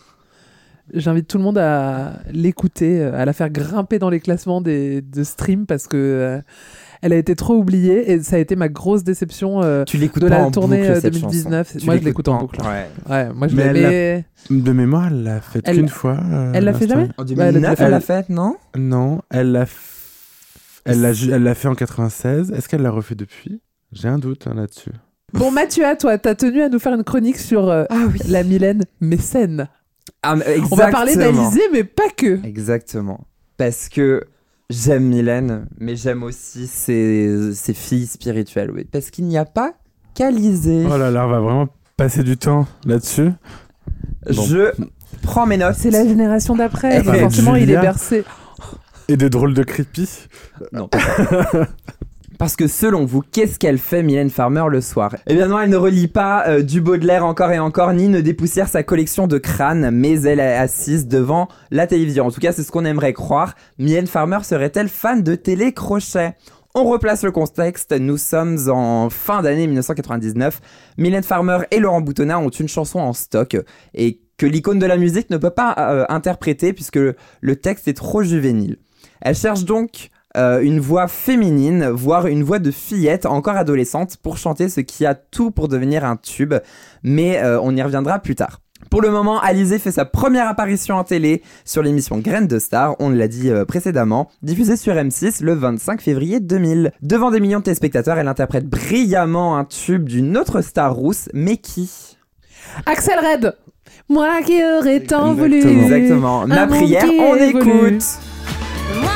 J'invite 0.94 1.26
tout 1.26 1.38
le 1.38 1.44
monde 1.44 1.58
à 1.58 2.20
l'écouter, 2.30 3.02
à 3.02 3.24
la 3.24 3.32
faire 3.32 3.50
grimper 3.50 3.98
dans 3.98 4.08
les 4.10 4.20
classements 4.20 4.60
des, 4.60 5.02
de 5.02 5.24
stream 5.24 5.66
parce 5.66 5.88
que 5.88 5.96
euh, 5.96 6.40
elle 7.02 7.12
a 7.12 7.16
été 7.16 7.34
trop 7.34 7.54
oubliée 7.56 8.12
et 8.12 8.22
ça 8.22 8.36
a 8.36 8.38
été 8.38 8.54
ma 8.56 8.68
grosse 8.68 9.02
déception 9.02 9.62
euh, 9.62 9.84
Tu 9.84 9.96
l'écoutes 9.96 10.22
de 10.22 10.28
pas 10.28 10.38
la 10.38 10.44
en 10.44 10.50
tournée 10.52 10.78
boucle, 10.78 10.90
euh, 10.92 11.00
cette 11.00 11.12
2019. 11.14 11.66
chanson. 11.66 11.78
Tu 11.80 11.86
Moi, 11.86 11.94
je 11.96 12.00
l'écoutes 12.04 12.06
l'écoute 12.06 12.28
en 12.28 12.38
boucle. 12.38 12.60
Ouais. 12.62 12.86
Ouais, 13.10 13.32
moi 13.34 13.48
je 13.48 13.56
Mais 13.56 13.72
l'ai- 13.72 13.80
elle 13.80 14.24
mais- 14.50 14.62
De 14.62 14.72
mémoire, 14.72 15.08
elle 15.08 15.22
l'a 15.24 15.40
fait 15.40 15.60
Elle- 15.64 15.76
qu'une 15.76 15.88
fois. 15.88 16.18
euh, 16.32 16.52
Elle 16.54 16.64
l'a 16.64 16.72
fait 16.72 16.86
jamais 16.88 17.08
En 17.18 17.24
Bah, 17.24 17.30
elle 17.30 17.40
a 17.40 17.52
2009, 17.52 17.70
déjà 17.72 17.84
elle 17.84 17.90
l'a 17.90 18.00
fait. 18.00 18.06
faite, 18.18 18.28
non? 18.28 18.56
Non, 18.76 19.20
elle 19.30 19.52
l'a, 19.52 19.64
f- 19.64 19.70
elle 20.84 21.00
l'a, 21.00 21.12
ju- 21.12 21.32
elle 21.32 21.42
l'a 21.42 21.54
fait 21.56 21.66
en 21.68 21.74
96. 21.74 22.52
Est-ce 22.52 22.68
qu'elle 22.68 22.82
l'a 22.82 22.90
refait 22.92 23.16
depuis? 23.16 23.60
J'ai 23.92 24.06
un 24.08 24.18
doute 24.18 24.46
hein, 24.46 24.54
là-dessus. 24.54 24.92
Bon, 25.32 25.50
Mathieu, 25.50 25.84
à 25.84 25.96
toi, 25.96 26.16
t'as 26.18 26.36
tenu 26.36 26.62
à 26.62 26.68
nous 26.68 26.78
faire 26.78 26.94
une 26.94 27.02
chronique 27.02 27.38
sur 27.38 27.68
euh, 27.68 27.84
la 28.28 28.44
Mylène 28.44 28.84
mécène. 29.00 29.68
Ah, 30.22 30.36
On 30.70 30.76
va 30.76 30.88
parler 30.88 31.16
d'Alizé, 31.16 31.60
mais 31.72 31.84
pas 31.84 32.08
que. 32.16 32.44
Exactement. 32.44 33.26
Parce 33.56 33.88
que 33.88 34.22
j'aime 34.70 35.04
Mylène, 35.04 35.66
mais 35.78 35.96
j'aime 35.96 36.22
aussi 36.22 36.66
ses, 36.66 37.54
ses 37.54 37.74
filles 37.74 38.06
spirituelles. 38.06 38.70
Oui. 38.70 38.84
Parce 38.84 39.10
qu'il 39.10 39.26
n'y 39.26 39.38
a 39.38 39.44
pas 39.44 39.72
qu'Alizé. 40.14 40.84
Oh 40.90 40.96
là 40.96 41.10
là, 41.10 41.26
on 41.26 41.30
va 41.30 41.40
vraiment 41.40 41.68
passer 41.96 42.22
du 42.22 42.36
temps 42.36 42.66
là-dessus. 42.84 43.30
Bon. 44.34 44.42
Je 44.44 44.72
prends 45.22 45.46
mes 45.46 45.56
notes. 45.56 45.76
C'est 45.78 45.90
la 45.90 46.06
génération 46.06 46.56
d'après. 46.56 47.00
Eh, 47.00 47.02
donc 47.02 47.16
forcément, 47.16 47.54
il 47.56 47.70
est 47.70 47.80
bercé. 47.80 48.24
Et 49.08 49.16
des 49.16 49.30
drôles 49.30 49.54
de 49.54 49.62
creepy. 49.62 50.08
Non. 50.72 50.90
Parce 52.38 52.54
que 52.54 52.66
selon 52.66 53.06
vous, 53.06 53.22
qu'est-ce 53.22 53.58
qu'elle 53.58 53.78
fait 53.78 54.02
Mylène 54.02 54.28
Farmer 54.28 54.64
le 54.70 54.82
soir? 54.82 55.14
Eh 55.26 55.34
bien 55.34 55.48
non, 55.48 55.58
elle 55.58 55.70
ne 55.70 55.76
relit 55.76 56.08
pas 56.08 56.46
euh, 56.46 56.62
du 56.62 56.82
Baudelaire 56.82 57.24
encore 57.24 57.50
et 57.50 57.58
encore, 57.58 57.94
ni 57.94 58.08
ne 58.08 58.20
dépoussière 58.20 58.68
sa 58.68 58.82
collection 58.82 59.26
de 59.26 59.38
crânes, 59.38 59.90
mais 59.90 60.20
elle 60.22 60.40
est 60.40 60.54
assise 60.54 61.06
devant 61.06 61.48
la 61.70 61.86
télévision. 61.86 62.26
En 62.26 62.30
tout 62.30 62.40
cas, 62.40 62.52
c'est 62.52 62.62
ce 62.62 62.70
qu'on 62.70 62.84
aimerait 62.84 63.14
croire. 63.14 63.54
Mylène 63.78 64.06
Farmer 64.06 64.38
serait-elle 64.42 64.88
fan 64.88 65.22
de 65.22 65.34
télécrochet? 65.34 66.34
On 66.74 66.84
replace 66.84 67.24
le 67.24 67.30
contexte, 67.30 67.92
nous 67.92 68.18
sommes 68.18 68.58
en 68.68 69.08
fin 69.08 69.40
d'année 69.40 69.66
1999. 69.66 70.60
Mylène 70.98 71.22
Farmer 71.22 71.60
et 71.70 71.78
Laurent 71.78 72.02
Boutonnat 72.02 72.38
ont 72.38 72.50
une 72.50 72.68
chanson 72.68 72.98
en 72.98 73.14
stock 73.14 73.56
et 73.94 74.20
que 74.36 74.44
l'icône 74.44 74.78
de 74.78 74.84
la 74.84 74.98
musique 74.98 75.30
ne 75.30 75.38
peut 75.38 75.48
pas 75.48 75.74
euh, 75.78 76.04
interpréter 76.10 76.74
puisque 76.74 76.96
le, 76.96 77.16
le 77.40 77.56
texte 77.56 77.88
est 77.88 77.94
trop 77.94 78.22
juvénile. 78.22 78.76
Elle 79.22 79.34
cherche 79.34 79.64
donc 79.64 80.10
euh, 80.36 80.60
une 80.60 80.80
voix 80.80 81.08
féminine, 81.08 81.88
voire 81.88 82.26
une 82.26 82.42
voix 82.42 82.58
de 82.58 82.70
fillette 82.70 83.26
encore 83.26 83.56
adolescente 83.56 84.16
pour 84.22 84.36
chanter 84.36 84.68
ce 84.68 84.80
qui 84.80 85.06
a 85.06 85.14
tout 85.14 85.50
pour 85.50 85.68
devenir 85.68 86.04
un 86.04 86.16
tube, 86.16 86.54
mais 87.02 87.38
euh, 87.42 87.58
on 87.62 87.74
y 87.74 87.82
reviendra 87.82 88.18
plus 88.18 88.34
tard. 88.34 88.60
Pour 88.90 89.00
le 89.00 89.10
moment, 89.10 89.40
Alizé 89.40 89.78
fait 89.78 89.90
sa 89.90 90.04
première 90.04 90.48
apparition 90.48 90.96
en 90.96 91.04
télé 91.04 91.42
sur 91.64 91.82
l'émission 91.82 92.18
Graines 92.18 92.46
de 92.46 92.58
Star, 92.58 92.94
on 93.00 93.08
l'a 93.10 93.26
dit 93.26 93.50
euh, 93.50 93.64
précédemment, 93.64 94.28
diffusée 94.42 94.76
sur 94.76 94.94
M6 94.94 95.42
le 95.42 95.54
25 95.54 96.00
février 96.00 96.40
2000. 96.40 96.92
Devant 97.02 97.30
des 97.30 97.40
millions 97.40 97.60
de 97.60 97.64
téléspectateurs, 97.64 98.18
elle 98.18 98.28
interprète 98.28 98.66
brillamment 98.66 99.56
un 99.56 99.64
tube 99.64 100.04
d'une 100.04 100.36
autre 100.36 100.60
star 100.60 100.94
rousse, 100.94 101.28
mais 101.32 101.56
qui? 101.56 102.16
Axel 102.84 103.18
Red 103.18 103.56
Moi 104.08 104.42
qui 104.44 104.62
aurais 104.62 105.00
tant 105.00 105.32
voulu. 105.34 105.66
Exactement. 105.66 106.46
Ma 106.46 106.66
prière, 106.66 107.04
on 107.18 107.36
écoute. 107.36 108.04
Moi 109.00 109.15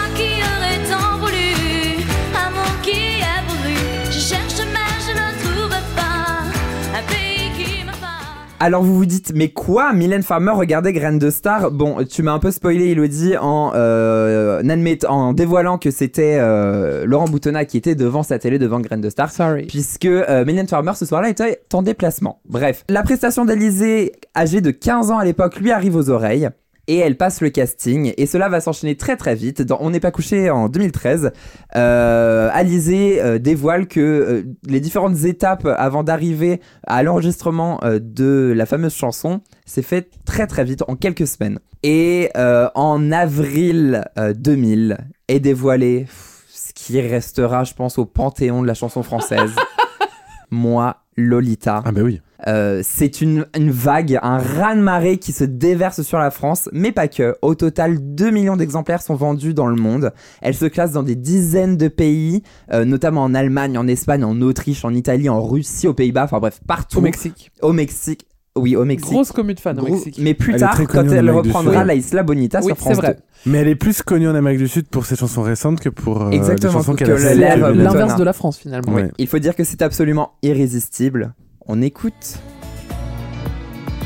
Alors 8.62 8.82
vous 8.82 8.94
vous 8.94 9.06
dites, 9.06 9.32
mais 9.34 9.48
quoi? 9.48 9.94
Mylène 9.94 10.22
Farmer 10.22 10.50
regardait 10.50 10.92
Graines 10.92 11.18
de 11.18 11.30
Star 11.30 11.70
Bon, 11.70 12.04
tu 12.04 12.22
m'as 12.22 12.32
un 12.32 12.38
peu 12.38 12.50
spoilé 12.50 12.90
Elodie 12.90 13.38
en, 13.38 13.72
euh, 13.74 14.62
en 15.08 15.32
dévoilant 15.32 15.78
que 15.78 15.90
c'était 15.90 16.36
euh, 16.38 17.06
Laurent 17.06 17.24
Boutonnat 17.24 17.64
qui 17.64 17.78
était 17.78 17.94
devant 17.94 18.22
sa 18.22 18.38
télé, 18.38 18.58
devant 18.58 18.80
Graines 18.80 19.00
de 19.00 19.08
Star. 19.08 19.30
Sorry. 19.30 19.64
Puisque 19.66 20.04
euh, 20.04 20.44
Mylène 20.44 20.68
Farmer 20.68 20.92
ce 20.94 21.06
soir-là 21.06 21.30
était 21.30 21.62
en 21.72 21.80
déplacement. 21.80 22.42
Bref, 22.46 22.84
la 22.90 23.02
prestation 23.02 23.46
d'Alizée, 23.46 24.12
âgée 24.36 24.60
de 24.60 24.70
15 24.70 25.10
ans 25.10 25.18
à 25.18 25.24
l'époque, 25.24 25.58
lui 25.58 25.70
arrive 25.70 25.96
aux 25.96 26.10
oreilles. 26.10 26.50
Et 26.90 26.96
elle 26.96 27.16
passe 27.16 27.40
le 27.40 27.50
casting, 27.50 28.12
et 28.16 28.26
cela 28.26 28.48
va 28.48 28.60
s'enchaîner 28.60 28.96
très 28.96 29.16
très 29.16 29.36
vite. 29.36 29.62
Dans 29.62 29.78
On 29.80 29.90
n'est 29.90 30.00
pas 30.00 30.10
couché 30.10 30.50
en 30.50 30.68
2013, 30.68 31.30
euh, 31.76 32.50
Alizée 32.52 33.22
euh, 33.22 33.38
dévoile 33.38 33.86
que 33.86 34.00
euh, 34.00 34.42
les 34.66 34.80
différentes 34.80 35.22
étapes 35.22 35.66
avant 35.66 36.02
d'arriver 36.02 36.60
à 36.88 37.04
l'enregistrement 37.04 37.78
euh, 37.84 38.00
de 38.02 38.52
la 38.56 38.66
fameuse 38.66 38.92
chanson 38.92 39.40
s'est 39.66 39.82
fait 39.82 40.10
très 40.24 40.48
très 40.48 40.64
vite, 40.64 40.82
en 40.88 40.96
quelques 40.96 41.28
semaines. 41.28 41.60
Et 41.84 42.30
en 42.34 43.12
avril 43.12 44.02
euh, 44.18 44.34
2000 44.34 44.98
est 45.28 45.38
dévoilé 45.38 46.00
pff, 46.00 46.42
ce 46.52 46.72
qui 46.72 47.00
restera, 47.00 47.62
je 47.62 47.74
pense, 47.74 47.98
au 47.98 48.04
panthéon 48.04 48.62
de 48.62 48.66
la 48.66 48.74
chanson 48.74 49.04
française. 49.04 49.52
Moi, 50.50 50.96
Lolita. 51.16 51.82
Ah 51.84 51.92
bah 51.92 52.00
oui. 52.02 52.20
Euh, 52.46 52.80
c'est 52.84 53.20
une, 53.20 53.46
une 53.56 53.70
vague, 53.70 54.18
un 54.22 54.38
raz-de-marée 54.38 55.18
qui 55.18 55.32
se 55.32 55.44
déverse 55.44 56.02
sur 56.02 56.18
la 56.18 56.30
France, 56.30 56.68
mais 56.72 56.92
pas 56.92 57.08
que. 57.08 57.36
Au 57.42 57.54
total, 57.54 57.98
2 58.14 58.30
millions 58.30 58.56
d'exemplaires 58.56 59.02
sont 59.02 59.14
vendus 59.14 59.52
dans 59.54 59.66
le 59.66 59.76
monde. 59.76 60.12
Elle 60.40 60.54
se 60.54 60.66
classe 60.66 60.92
dans 60.92 61.02
des 61.02 61.16
dizaines 61.16 61.76
de 61.76 61.88
pays, 61.88 62.42
euh, 62.72 62.84
notamment 62.84 63.22
en 63.22 63.34
Allemagne, 63.34 63.76
en 63.76 63.86
Espagne, 63.86 64.24
en 64.24 64.40
Autriche, 64.40 64.84
en 64.84 64.94
Italie, 64.94 65.28
en 65.28 65.42
Russie, 65.42 65.86
aux 65.86 65.94
Pays-Bas, 65.94 66.24
enfin 66.24 66.38
bref, 66.38 66.60
partout. 66.66 66.98
Au 66.98 67.02
Mexique. 67.02 67.50
Au 67.62 67.72
Mexique. 67.72 68.26
Oui, 68.56 68.74
au 68.74 68.84
Mexique. 68.84 69.12
Grosse 69.12 69.30
commune 69.30 69.54
de 69.54 69.60
fans 69.60 69.70
au 69.72 69.84
Gros- 69.84 69.94
Mexique. 69.94 70.18
Mais 70.20 70.34
plus 70.34 70.54
Elle 70.54 70.60
tard, 70.60 70.80
quand 70.88 71.08
elle 71.08 71.30
reprendra 71.30 71.84
la 71.84 71.94
Isla 71.94 72.24
Bonita 72.24 72.58
Oui, 72.58 72.66
sur 72.66 72.76
c'est 72.76 72.80
France 72.82 72.96
vrai. 72.96 73.14
2. 73.14 73.50
Mais 73.50 73.58
elle 73.58 73.68
est 73.68 73.76
plus 73.76 74.02
connue 74.02 74.28
en 74.28 74.34
Amérique 74.34 74.58
du 74.58 74.66
Sud 74.68 74.88
pour 74.88 75.06
ses 75.06 75.14
chansons 75.14 75.42
récentes 75.42 75.78
que 75.80 75.88
pour 75.88 76.22
euh, 76.22 76.30
Exactement, 76.30 76.72
des 76.72 76.78
chansons 76.78 76.94
que 76.94 77.04
qu'elle 77.04 77.44
a. 77.44 77.56
L'inverse 77.72 78.16
de 78.16 78.24
la 78.24 78.32
France, 78.32 78.58
finalement. 78.58 78.96
Il 79.18 79.26
faut 79.28 79.38
dire 79.38 79.54
que 79.54 79.62
c'est 79.62 79.82
absolument 79.82 80.32
irrésistible. 80.42 81.32
On 81.72 81.82
écoute. 81.82 82.40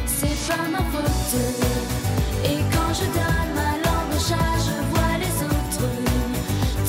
C'est 0.05 0.27
pas 0.53 0.69
ma 0.71 0.81
faute. 0.81 1.35
Et 2.45 2.59
quand 2.71 2.93
je 2.93 3.07
donne 3.07 3.55
ma 3.55 3.73
langue 3.83 4.15
au 4.15 4.19
chat, 4.19 4.53
je 4.67 4.77
vois 4.91 5.17
les 5.19 5.47
autres 5.47 5.89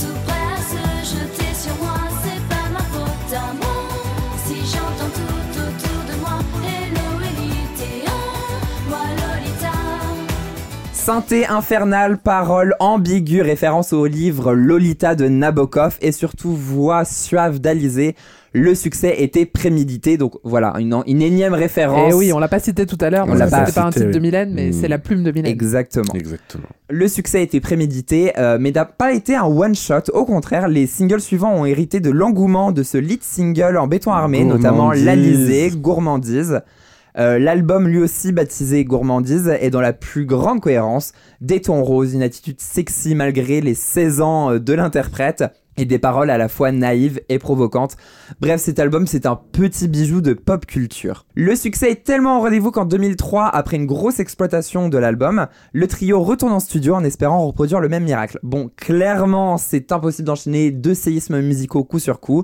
tout 0.02 0.18
prêts 0.26 0.50
à 0.54 0.60
se 0.60 1.16
jeter 1.16 1.54
sur 1.56 1.76
moi. 1.82 1.96
C'est 2.22 2.44
pas 2.50 2.68
ma 2.74 2.80
faute 2.80 3.34
à 3.34 3.54
moi. 3.54 3.88
Si 4.46 4.56
j'entends 4.66 5.14
tout 5.16 5.60
autour 5.62 6.14
de 6.14 6.20
moi, 6.20 6.40
hello 6.68 7.08
Elite, 7.24 8.12
moi 8.90 9.06
Lolita. 9.16 9.78
Synthé 10.92 11.48
infernal, 11.48 12.18
paroles 12.18 12.76
ambiguës, 12.82 13.46
référence 13.46 13.94
au 13.94 14.08
livre 14.08 14.54
Lolita 14.54 15.16
de 15.16 15.30
Nabokov 15.30 15.96
et 16.02 16.12
surtout 16.12 16.54
voix 16.54 17.06
suave 17.06 17.60
d'Alizé. 17.60 18.18
Le 18.58 18.74
succès 18.74 19.22
était 19.22 19.46
prémédité, 19.46 20.16
donc 20.18 20.36
voilà, 20.46 20.74
une, 20.80 20.96
une 21.08 21.22
énième 21.22 21.54
référence. 21.54 22.08
Et 22.08 22.12
Eh 22.12 22.14
oui, 22.14 22.32
on 22.32 22.40
l'a 22.40 22.48
pas 22.48 22.60
cité 22.60 22.86
tout 22.86 22.98
à 23.02 23.10
l'heure, 23.10 23.26
On 23.28 23.38
parce 23.38 23.52
que 23.52 23.58
c'était 23.58 23.72
pas 23.74 23.88
un 23.88 23.92
titre 23.92 24.12
de. 24.12 24.20
Mylène, 24.20 24.54
mais 24.54 24.72
c'est 24.72 24.88
la 24.88 24.98
plume 24.98 25.24
de 25.24 25.32
Mylène. 25.32 25.52
Exactement. 25.52 26.14
Exactement. 26.14 26.64
Le 26.90 27.08
succès 27.10 27.44
était 27.44 27.60
prémédité, 27.60 28.32
euh, 28.38 28.58
mais 28.58 28.72
n'a 28.72 28.86
pas 28.86 29.12
été 29.12 29.36
un 29.36 29.44
one-shot. 29.44 30.10
Au 30.14 30.24
contraire, 30.24 30.70
les 30.70 30.88
singles 30.88 31.20
suivants 31.20 31.54
ont 31.54 31.66
hérité 31.66 32.00
de 32.00 32.10
l'engouement 32.10 32.72
de 32.72 32.82
ce 32.82 32.98
lead 32.98 33.24
single 33.24 33.78
en 33.78 33.88
béton 33.88 34.14
armé, 34.14 34.46
notamment. 34.46 34.94
L'Alizé, 34.94 35.72
Gourmandise. 35.76 36.62
Euh, 37.18 37.40
L'album 37.40 37.88
lui 37.88 38.00
aussi 38.00 38.32
baptisé 38.32 38.84
Gourmandise 38.84 39.48
est 39.60 39.70
dans 39.70 39.82
la 39.82 39.94
plus 39.94 40.26
grande 40.26 40.62
cohérence. 40.62 41.14
Des 41.42 41.62
tons 41.62 41.84
roses, 41.84 42.14
une 42.14 42.24
attitude 42.24 42.60
sexy 42.60 43.16
malgré 43.16 43.62
les 43.62 43.74
16 43.74 44.22
ans 44.22 44.52
euh, 44.52 44.60
de 44.60 44.74
l'interprète. 44.74 45.44
Et 45.78 45.86
des 45.86 46.00
paroles 46.00 46.30
à 46.30 46.38
la 46.38 46.48
fois 46.48 46.72
naïves 46.72 47.22
et 47.30 47.40
provocantes. 47.40 47.98
Bref, 48.40 48.62
cet 48.62 48.80
album, 48.80 49.08
c'est 49.08 49.26
un 49.26 49.36
petit 49.36 49.88
bijou 49.88 50.22
de 50.22 50.34
pop 50.34 50.66
culture. 50.66 51.26
Le 51.36 51.56
succès 51.56 51.92
est 51.92 52.04
tellement 52.04 52.40
au 52.40 52.42
rendez-vous 52.42 52.72
qu'en 52.72 52.86
2003, 52.86 53.48
après 53.48 53.78
une 53.78 53.86
grosse 53.86 54.20
exploitation 54.20 54.90
de 54.90 54.98
l'album, 54.98 55.48
le 55.74 55.88
trio 55.88 56.22
retourne 56.22 56.54
en 56.54 56.60
studio 56.60 56.96
en 56.96 57.04
espérant 57.04 57.46
reproduire 57.46 57.80
le 57.80 57.90
même 57.90 58.04
miracle. 58.04 58.40
Bon, 58.44 58.70
clairement, 58.76 59.58
c'est 59.58 59.92
impossible 59.92 60.28
d'enchaîner 60.28 60.72
deux 60.72 60.94
séismes 60.94 61.42
musicaux 61.42 61.84
coup 61.84 62.00
sur 62.00 62.20
coup. 62.20 62.44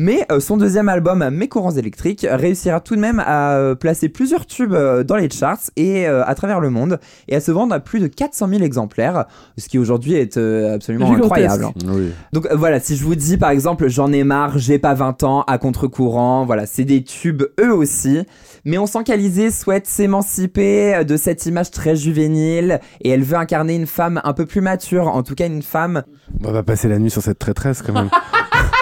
Mais 0.00 0.24
euh, 0.30 0.38
son 0.38 0.56
deuxième 0.56 0.88
album, 0.88 1.28
Mes 1.30 1.48
courants 1.48 1.72
électriques, 1.72 2.24
réussira 2.30 2.78
tout 2.78 2.94
de 2.94 3.00
même 3.00 3.18
à 3.18 3.56
euh, 3.56 3.74
placer 3.74 4.08
plusieurs 4.08 4.46
tubes 4.46 4.72
euh, 4.72 5.02
dans 5.02 5.16
les 5.16 5.28
charts 5.28 5.58
et 5.74 6.06
euh, 6.06 6.24
à 6.24 6.36
travers 6.36 6.60
le 6.60 6.70
monde 6.70 7.00
et 7.26 7.34
à 7.34 7.40
se 7.40 7.50
vendre 7.50 7.74
à 7.74 7.80
plus 7.80 7.98
de 7.98 8.06
400 8.06 8.46
000 8.48 8.62
exemplaires, 8.62 9.24
ce 9.56 9.68
qui 9.68 9.76
aujourd'hui 9.76 10.14
est 10.14 10.36
euh, 10.36 10.76
absolument 10.76 11.10
incroyable. 11.10 11.66
Oui. 11.88 12.12
Donc 12.32 12.46
euh, 12.46 12.54
voilà, 12.54 12.78
si 12.78 12.94
je 12.94 13.02
vous 13.02 13.16
dis 13.16 13.38
par 13.38 13.50
exemple 13.50 13.88
j'en 13.88 14.12
ai 14.12 14.22
marre, 14.22 14.56
j'ai 14.56 14.78
pas 14.78 14.94
20 14.94 15.24
ans, 15.24 15.42
à 15.48 15.58
contre-courant, 15.58 16.46
voilà, 16.46 16.66
c'est 16.66 16.84
des 16.84 17.02
tubes 17.02 17.42
eux 17.60 17.74
aussi. 17.74 18.22
Mais 18.64 18.78
on 18.78 18.86
sent 18.86 19.02
qu'Alizée 19.04 19.50
souhaite 19.50 19.88
s'émanciper 19.88 21.04
de 21.04 21.16
cette 21.16 21.44
image 21.46 21.72
très 21.72 21.96
juvénile 21.96 22.78
et 23.00 23.10
elle 23.10 23.24
veut 23.24 23.36
incarner 23.36 23.74
une 23.74 23.88
femme 23.88 24.20
un 24.22 24.32
peu 24.32 24.46
plus 24.46 24.60
mature, 24.60 25.08
en 25.08 25.24
tout 25.24 25.34
cas 25.34 25.48
une 25.48 25.62
femme. 25.62 26.04
On 26.44 26.52
va 26.52 26.62
passer 26.62 26.86
la 26.86 27.00
nuit 27.00 27.10
sur 27.10 27.22
cette 27.22 27.40
traîtresse 27.40 27.82
quand 27.82 27.94
même. 27.94 28.10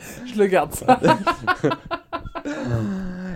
Je 0.32 0.38
le 0.38 0.46
garde 0.46 0.74
ça. 0.74 0.98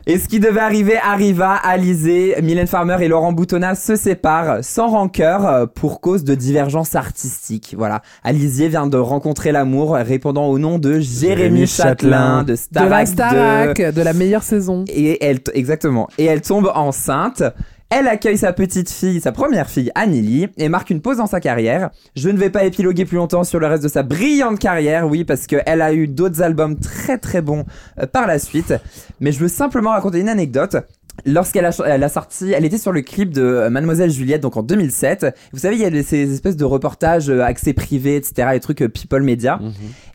Et 0.09 0.21
ce 0.21 0.29
qui 0.29 0.39
devait 0.39 0.61
arriver 0.61 0.97
arriva, 1.03 1.55
Alizée, 1.55 2.37
Mylène 2.41 2.69
Farmer 2.69 2.97
et 3.01 3.09
Laurent 3.09 3.33
Boutonnat 3.33 3.75
se 3.75 3.97
séparent 3.97 4.59
sans 4.63 4.87
rancœur 4.87 5.47
euh, 5.47 5.67
pour 5.67 6.01
cause 6.01 6.23
de 6.23 6.37
divergences 6.37 6.95
artistiques. 6.95 7.75
Voilà. 7.77 8.03
Alizée 8.23 8.69
vient 8.69 8.87
de 8.87 8.99
rencontrer 8.99 9.51
l'amour 9.51 9.95
répondant 9.95 10.47
au 10.47 10.61
nom 10.61 10.79
de 10.79 11.01
Jérémy 11.01 11.07
Jérémy 11.37 11.67
Châtelain 11.67 12.43
Châtelain. 12.43 12.43
de 12.45 12.53
De 12.53 12.57
Starac 12.57 12.91
la 12.91 13.05
2. 13.05 13.07
Starac, 13.13 13.95
de 13.95 14.03
la 14.03 14.13
meilleure 14.13 14.45
saison. 14.45 14.85
Et 14.87 15.25
elle, 15.25 15.41
exactement. 15.55 16.07
Et 16.19 16.27
elle 16.27 16.41
tombe 16.41 16.71
enceinte. 16.73 17.43
Elle 17.91 18.09
accueille 18.09 18.37
sa 18.37 18.53
petite 18.53 18.91
fille, 18.91 19.21
sa 19.21 19.31
première 19.31 19.71
fille, 19.71 19.93
Anneli, 19.95 20.49
et 20.57 20.69
marque 20.69 20.91
une 20.91 21.01
pause 21.01 21.19
dans 21.19 21.27
sa 21.27 21.41
carrière. 21.41 21.91
Je 22.17 22.29
ne 22.29 22.37
vais 22.37 22.51
pas 22.51 22.65
épiloguer 22.65 23.05
plus 23.05 23.17
longtemps 23.17 23.45
sur 23.45 23.61
le 23.61 23.67
reste 23.69 23.85
de 23.85 23.89
sa 23.89 24.03
brillante 24.03 24.59
carrière, 24.59 25.07
oui, 25.07 25.25
parce 25.25 25.47
qu'elle 25.47 25.81
a 25.81 25.93
eu 25.93 26.09
d'autres 26.09 26.43
albums 26.43 26.79
très 26.79 27.17
très 27.19 27.43
bons 27.43 27.65
euh, 28.01 28.07
par 28.07 28.27
la 28.27 28.39
suite. 28.41 28.75
Mais 29.21 29.31
je 29.31 29.39
veux 29.39 29.49
simplement 29.49 29.91
raconter 29.91 30.19
une 30.19 30.29
anecdote. 30.29 30.77
Lorsqu'elle 31.25 31.65
a, 31.65 31.71
elle 31.87 32.05
a 32.05 32.09
sorti, 32.09 32.53
elle 32.53 32.65
était 32.65 32.79
sur 32.79 32.93
le 32.93 33.01
clip 33.01 33.33
de 33.33 33.43
euh, 33.43 33.71
Mademoiselle 33.71 34.11
Juliette, 34.11 34.43
donc 34.43 34.57
en 34.57 34.63
2007. 34.63 35.27
Vous 35.53 35.61
savez, 35.61 35.77
il 35.77 35.83
y 35.83 35.85
a 35.85 36.03
ces 36.03 36.33
espèces 36.33 36.57
de 36.57 36.65
reportages 36.65 37.31
euh, 37.31 37.43
accès 37.43 37.73
privé, 37.73 38.17
etc., 38.17 38.49
les 38.53 38.61
trucs 38.61 38.83
euh, 38.83 38.89
people 38.89 39.23
media. 39.23 39.61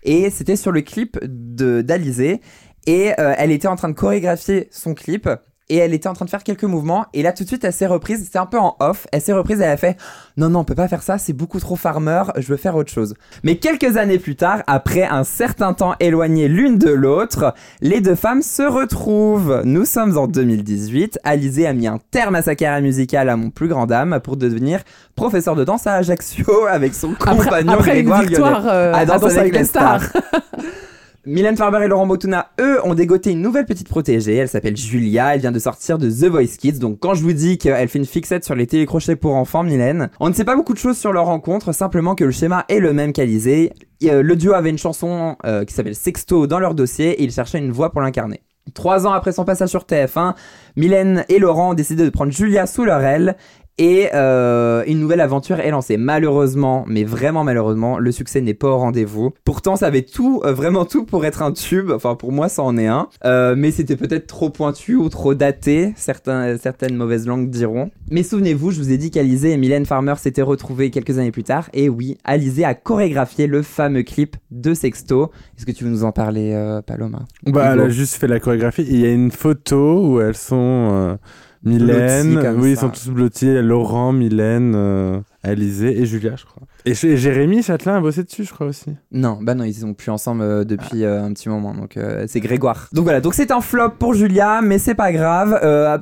Et 0.03 0.29
c'était 0.29 0.55
sur 0.55 0.71
le 0.71 0.81
clip 0.81 1.17
de 1.23 1.81
d'Alizée. 1.81 2.41
Et 2.87 3.11
elle 3.17 3.51
était 3.51 3.67
en 3.67 3.75
train 3.75 3.89
de 3.89 3.93
chorégraphier 3.93 4.67
son 4.71 4.95
clip. 4.95 5.29
Et 5.71 5.77
elle 5.77 5.93
était 5.93 6.09
en 6.09 6.13
train 6.13 6.25
de 6.25 6.29
faire 6.29 6.43
quelques 6.43 6.65
mouvements. 6.65 7.05
Et 7.13 7.23
là, 7.23 7.31
tout 7.31 7.43
de 7.43 7.47
suite, 7.47 7.63
elle 7.63 7.71
s'est 7.71 7.87
reprise. 7.87 8.25
C'était 8.25 8.39
un 8.39 8.45
peu 8.45 8.59
en 8.59 8.75
off. 8.81 9.07
Elle 9.13 9.21
s'est 9.21 9.31
reprise. 9.31 9.61
Elle 9.61 9.69
a 9.71 9.77
fait 9.77 9.95
Non, 10.35 10.49
non, 10.49 10.59
on 10.59 10.63
peut 10.65 10.75
pas 10.75 10.89
faire 10.89 11.01
ça. 11.01 11.17
C'est 11.17 11.31
beaucoup 11.31 11.61
trop 11.61 11.77
farmer. 11.77 12.23
Je 12.35 12.45
veux 12.49 12.57
faire 12.57 12.75
autre 12.75 12.91
chose. 12.91 13.13
Mais 13.43 13.55
quelques 13.55 13.95
années 13.95 14.19
plus 14.19 14.35
tard, 14.35 14.63
après 14.67 15.03
un 15.03 15.23
certain 15.23 15.73
temps 15.73 15.95
éloigné 16.01 16.49
l'une 16.49 16.77
de 16.77 16.89
l'autre, 16.89 17.53
les 17.79 18.01
deux 18.01 18.15
femmes 18.15 18.41
se 18.41 18.63
retrouvent. 18.63 19.61
Nous 19.63 19.85
sommes 19.85 20.17
en 20.17 20.27
2018. 20.27 21.19
Alizée 21.23 21.67
a 21.67 21.71
mis 21.73 21.87
un 21.87 21.99
terme 22.11 22.35
à 22.35 22.41
sa 22.41 22.55
carrière 22.55 22.81
musicale 22.81 23.29
à 23.29 23.37
mon 23.37 23.49
plus 23.49 23.69
grand 23.69 23.85
dame 23.85 24.19
pour 24.21 24.35
devenir 24.35 24.81
professeur 25.15 25.55
de 25.55 25.63
danse 25.63 25.87
à 25.87 25.93
Ajaccio 25.93 26.65
avec 26.69 26.93
son 26.93 27.13
compagnon 27.13 27.39
Après, 27.73 27.73
après 27.73 27.99
une 28.01 28.09
Grégoire 28.09 28.21
victoire 28.23 28.59
Lyonnais. 28.61 28.71
euh, 28.73 28.93
à 28.93 28.97
à 28.97 29.05
Danse 29.05 29.37
avec 29.37 29.55
les 29.55 29.63
stars. 29.63 30.03
stars. 30.03 30.21
Mylène 31.27 31.55
Farmer 31.55 31.85
et 31.85 31.87
Laurent 31.87 32.07
Botuna, 32.07 32.49
eux, 32.59 32.79
ont 32.83 32.95
dégoté 32.95 33.29
une 33.29 33.43
nouvelle 33.43 33.67
petite 33.67 33.87
protégée. 33.87 34.37
Elle 34.37 34.49
s'appelle 34.49 34.75
Julia. 34.75 35.35
Elle 35.35 35.41
vient 35.41 35.51
de 35.51 35.59
sortir 35.59 35.99
de 35.99 36.09
The 36.09 36.31
Voice 36.31 36.57
Kids. 36.57 36.79
Donc, 36.79 36.97
quand 36.99 37.13
je 37.13 37.21
vous 37.21 37.33
dis 37.33 37.59
qu'elle 37.59 37.87
fait 37.89 37.99
une 37.99 38.07
fixette 38.07 38.43
sur 38.43 38.55
les 38.55 38.65
télécrochets 38.65 39.15
pour 39.15 39.35
enfants, 39.35 39.61
Mylène, 39.61 40.09
on 40.19 40.29
ne 40.29 40.33
sait 40.33 40.45
pas 40.45 40.55
beaucoup 40.55 40.73
de 40.73 40.79
choses 40.79 40.97
sur 40.97 41.13
leur 41.13 41.25
rencontre, 41.25 41.73
simplement 41.73 42.15
que 42.15 42.23
le 42.23 42.31
schéma 42.31 42.65
est 42.69 42.79
le 42.79 42.91
même 42.93 43.13
qu'Alizé. 43.13 43.71
Euh, 44.05 44.23
Le 44.23 44.35
duo 44.35 44.53
avait 44.53 44.71
une 44.71 44.79
chanson 44.79 45.35
euh, 45.45 45.63
qui 45.63 45.75
s'appelle 45.75 45.93
Sexto 45.93 46.47
dans 46.47 46.57
leur 46.57 46.73
dossier 46.73 47.11
et 47.11 47.23
ils 47.23 47.31
cherchaient 47.31 47.59
une 47.59 47.71
voix 47.71 47.91
pour 47.91 48.01
l'incarner. 48.01 48.41
Trois 48.73 49.05
ans 49.05 49.11
après 49.11 49.31
son 49.31 49.43
passage 49.43 49.69
sur 49.69 49.83
TF1, 49.83 50.33
Mylène 50.75 51.25
et 51.29 51.39
Laurent 51.39 51.71
ont 51.71 51.73
décidé 51.73 52.03
de 52.03 52.09
prendre 52.09 52.31
Julia 52.31 52.65
sous 52.65 52.85
leur 52.85 53.01
aile 53.01 53.35
et 53.77 54.09
euh, 54.13 54.83
une 54.85 54.99
nouvelle 54.99 55.21
aventure 55.21 55.59
est 55.59 55.71
lancée. 55.71 55.97
Malheureusement, 55.97 56.85
mais 56.87 57.03
vraiment 57.03 57.43
malheureusement, 57.43 57.97
le 57.97 58.11
succès 58.11 58.41
n'est 58.41 58.53
pas 58.53 58.69
au 58.69 58.77
rendez-vous. 58.77 59.31
Pourtant, 59.43 59.75
ça 59.75 59.87
avait 59.87 60.03
tout, 60.03 60.41
euh, 60.45 60.53
vraiment 60.53 60.85
tout 60.85 61.05
pour 61.05 61.25
être 61.25 61.41
un 61.41 61.51
tube. 61.51 61.91
Enfin, 61.91 62.15
pour 62.15 62.31
moi, 62.31 62.49
ça 62.49 62.63
en 62.63 62.77
est 62.77 62.87
un. 62.87 63.07
Euh, 63.25 63.55
mais 63.57 63.71
c'était 63.71 63.95
peut-être 63.95 64.27
trop 64.27 64.49
pointu 64.49 64.95
ou 64.95 65.09
trop 65.09 65.33
daté, 65.33 65.93
certains, 65.95 66.57
certaines 66.57 66.95
mauvaises 66.95 67.27
langues 67.27 67.49
diront. 67.49 67.89
Mais 68.09 68.23
souvenez-vous, 68.23 68.71
je 68.71 68.79
vous 68.79 68.91
ai 68.91 68.97
dit 68.97 69.09
qu'Alizé 69.09 69.51
et 69.51 69.57
Mylène 69.57 69.85
Farmer 69.85 70.15
s'étaient 70.17 70.41
retrouvés 70.41 70.91
quelques 70.91 71.17
années 71.17 71.31
plus 71.31 71.43
tard. 71.43 71.69
Et 71.73 71.89
oui, 71.89 72.17
Alizé 72.23 72.65
a 72.65 72.73
chorégraphié 72.73 73.47
le 73.47 73.61
fameux 73.61 74.03
clip 74.03 74.35
de 74.51 74.73
Sexto. 74.73 75.31
Est-ce 75.57 75.65
que 75.65 75.71
tu 75.71 75.85
veux 75.85 75.89
nous 75.89 76.03
en 76.03 76.11
parler, 76.11 76.79
Paloma? 76.85 77.25
Bah, 77.45 77.71
elle 77.73 77.79
a 77.79 77.89
juste 77.89 78.15
fait 78.15 78.27
la 78.27 78.39
chorégraphie. 78.39 78.85
Il 78.87 78.99
y 78.99 79.05
a 79.05 79.11
une 79.11 79.31
photo 79.31 80.05
où 80.07 80.21
elles 80.21 80.35
sont 80.35 81.17
Mylène, 81.63 82.33
Blottis 82.33 82.57
oui, 82.57 82.71
ils 82.71 82.77
sont 82.77 82.89
tous 82.89 83.09
blottis. 83.09 83.61
Laurent, 83.61 84.11
Mylène, 84.13 84.73
euh, 84.75 85.19
et 85.43 86.05
Julia, 86.05 86.35
je 86.35 86.45
crois. 86.45 86.63
Et, 86.85 86.91
et 86.91 87.17
Jérémy 87.17 87.61
Châtelain 87.61 87.97
a 87.97 88.01
bossé 88.01 88.23
dessus, 88.23 88.43
je 88.43 88.53
crois 88.53 88.67
aussi. 88.67 88.95
Non, 89.11 89.37
bah 89.41 89.53
non, 89.53 89.63
ils 89.63 89.73
sont 89.73 89.93
plus 89.93 90.09
ensemble 90.09 90.41
euh, 90.41 90.63
depuis 90.63 91.03
euh, 91.03 91.23
un 91.23 91.33
petit 91.33 91.49
moment, 91.49 91.73
donc 91.73 91.97
euh, 91.97 92.25
c'est 92.27 92.39
Grégoire. 92.39 92.89
Donc 92.93 93.03
voilà, 93.03 93.21
donc 93.21 93.35
c'est 93.35 93.51
un 93.51 93.61
flop 93.61 93.91
pour 93.99 94.13
Julia, 94.13 94.61
mais 94.61 94.79
c'est 94.79 94.95
pas 94.95 95.11
grave. 95.11 95.53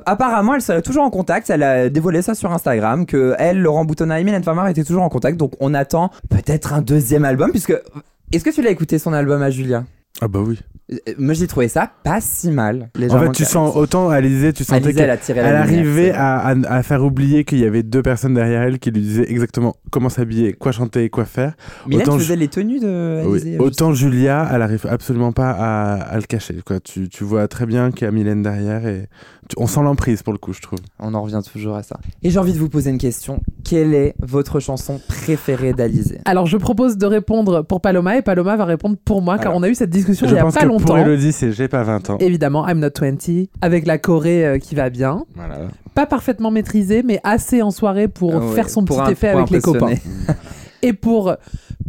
Apparemment, 0.06 0.54
elle 0.54 0.62
serait 0.62 0.82
toujours 0.82 1.04
en 1.04 1.10
contact. 1.10 1.50
Elle 1.50 1.62
a 1.62 1.90
dévoilé 1.90 2.22
ça 2.22 2.34
sur 2.34 2.52
Instagram 2.52 3.04
que 3.04 3.34
elle, 3.38 3.60
Laurent 3.60 3.84
Boutonnat 3.84 4.20
et 4.20 4.24
Mylène 4.24 4.42
Farmer 4.42 4.70
étaient 4.70 4.84
toujours 4.84 5.02
en 5.02 5.08
contact. 5.08 5.36
Donc 5.36 5.52
on 5.60 5.74
attend 5.74 6.10
peut-être 6.30 6.72
un 6.72 6.80
deuxième 6.80 7.24
album, 7.24 7.50
puisque 7.50 7.74
est-ce 8.32 8.44
que 8.44 8.50
tu 8.50 8.62
l'as 8.62 8.70
écouté 8.70 8.98
son 8.98 9.12
album 9.12 9.42
à 9.42 9.50
Julia? 9.50 9.84
Ah 10.20 10.28
bah 10.28 10.40
oui. 10.46 10.58
Euh, 10.92 10.96
Moi 11.18 11.34
j'ai 11.34 11.46
trouvé 11.46 11.68
ça 11.68 11.88
pas 12.02 12.20
si 12.20 12.50
mal. 12.50 12.90
En 13.10 13.20
fait, 13.20 13.32
tu 13.32 13.44
sens 13.44 13.76
autant 13.76 14.08
Alizée, 14.10 14.52
tu 14.52 14.64
sentais 14.64 14.92
qu'elle 14.92 15.08
arrivait 15.38 16.10
à, 16.10 16.38
à- 16.38 16.50
à 16.68 16.82
faire 16.82 17.04
oublier 17.04 17.44
qu'il 17.44 17.58
y 17.58 17.64
avait 17.64 17.82
deux 17.84 18.02
personnes 18.02 18.34
derrière 18.34 18.62
elle 18.62 18.78
qui 18.80 18.90
lui 18.90 19.00
disaient 19.00 19.30
exactement 19.30 19.74
comment 19.90 20.08
s'habiller, 20.08 20.52
quoi 20.52 20.72
chanter 20.72 21.04
et 21.04 21.10
quoi 21.10 21.24
faire. 21.26 21.54
Mylène 21.86 22.02
autant 22.08 22.18
faisait 22.18 22.34
les 22.36 22.48
tenues 22.48 22.80
de 22.80 23.22
Oui. 23.24 23.40
Alizée, 23.40 23.58
Autant 23.58 23.92
Julia, 23.94 24.48
elle 24.52 24.62
arrive 24.62 24.84
absolument 24.90 25.30
pas 25.32 25.50
à, 25.52 25.94
à 25.94 26.16
le 26.16 26.22
cacher. 26.24 26.56
Quoi. 26.66 26.80
Tu, 26.80 27.08
tu 27.08 27.22
vois 27.24 27.46
très 27.48 27.66
bien 27.66 27.92
qu'il 27.92 28.04
y 28.04 28.08
a 28.08 28.10
Mylène 28.10 28.42
derrière 28.42 28.84
et 28.86 29.08
tu- 29.48 29.56
on 29.58 29.68
sent 29.68 29.82
l'emprise 29.82 30.22
pour 30.24 30.32
le 30.32 30.38
coup, 30.40 30.52
je 30.52 30.60
trouve. 30.60 30.80
On 30.98 31.14
en 31.14 31.22
revient 31.22 31.40
toujours 31.52 31.76
à 31.76 31.82
ça. 31.84 31.98
Et 32.24 32.30
j'ai 32.30 32.38
envie 32.40 32.52
de 32.52 32.58
vous 32.58 32.68
poser 32.68 32.90
une 32.90 32.98
question. 32.98 33.40
Quelle 33.64 33.94
est 33.94 34.14
votre 34.20 34.58
chanson 34.58 35.00
préférée 35.06 35.72
d'Alizée 35.72 36.18
Alors, 36.24 36.46
je 36.46 36.56
propose 36.56 36.96
de 36.98 37.06
répondre 37.06 37.62
pour 37.62 37.80
Paloma 37.80 38.16
et 38.16 38.22
Paloma 38.22 38.56
va 38.56 38.64
répondre 38.64 38.96
pour 39.04 39.22
moi 39.22 39.36
car 39.38 39.48
Alors, 39.48 39.58
on 39.60 39.62
a 39.62 39.68
eu 39.68 39.74
cette 39.76 39.90
discussion 39.90 40.09
Je 40.14 40.24
il 40.26 40.32
y 40.32 40.38
a 40.38 40.42
pense 40.42 40.54
pas 40.54 40.60
que 40.60 40.66
longtemps. 40.66 40.84
pour 40.84 40.98
Elodie, 40.98 41.32
c'est 41.32 41.52
J'ai 41.52 41.68
pas 41.68 41.82
20 41.82 42.10
ans. 42.10 42.18
Évidemment, 42.18 42.66
I'm 42.68 42.78
not 42.78 42.88
20 43.00 43.48
avec 43.60 43.86
la 43.86 43.98
choré 43.98 44.46
euh, 44.46 44.58
qui 44.58 44.74
va 44.74 44.90
bien. 44.90 45.24
Voilà. 45.34 45.58
Pas 45.94 46.06
parfaitement 46.06 46.50
maîtrisée, 46.50 47.02
mais 47.02 47.20
assez 47.24 47.62
en 47.62 47.70
soirée 47.70 48.08
pour 48.08 48.34
Ah 48.34 48.38
ouais, 48.40 48.54
faire 48.54 48.68
son 48.70 48.84
pour 48.84 48.98
petit 48.98 49.08
un- 49.08 49.12
effet 49.12 49.28
avec 49.28 49.50
les 49.50 49.60
copains. 49.60 49.94
Et 50.82 50.92
pour 50.94 51.34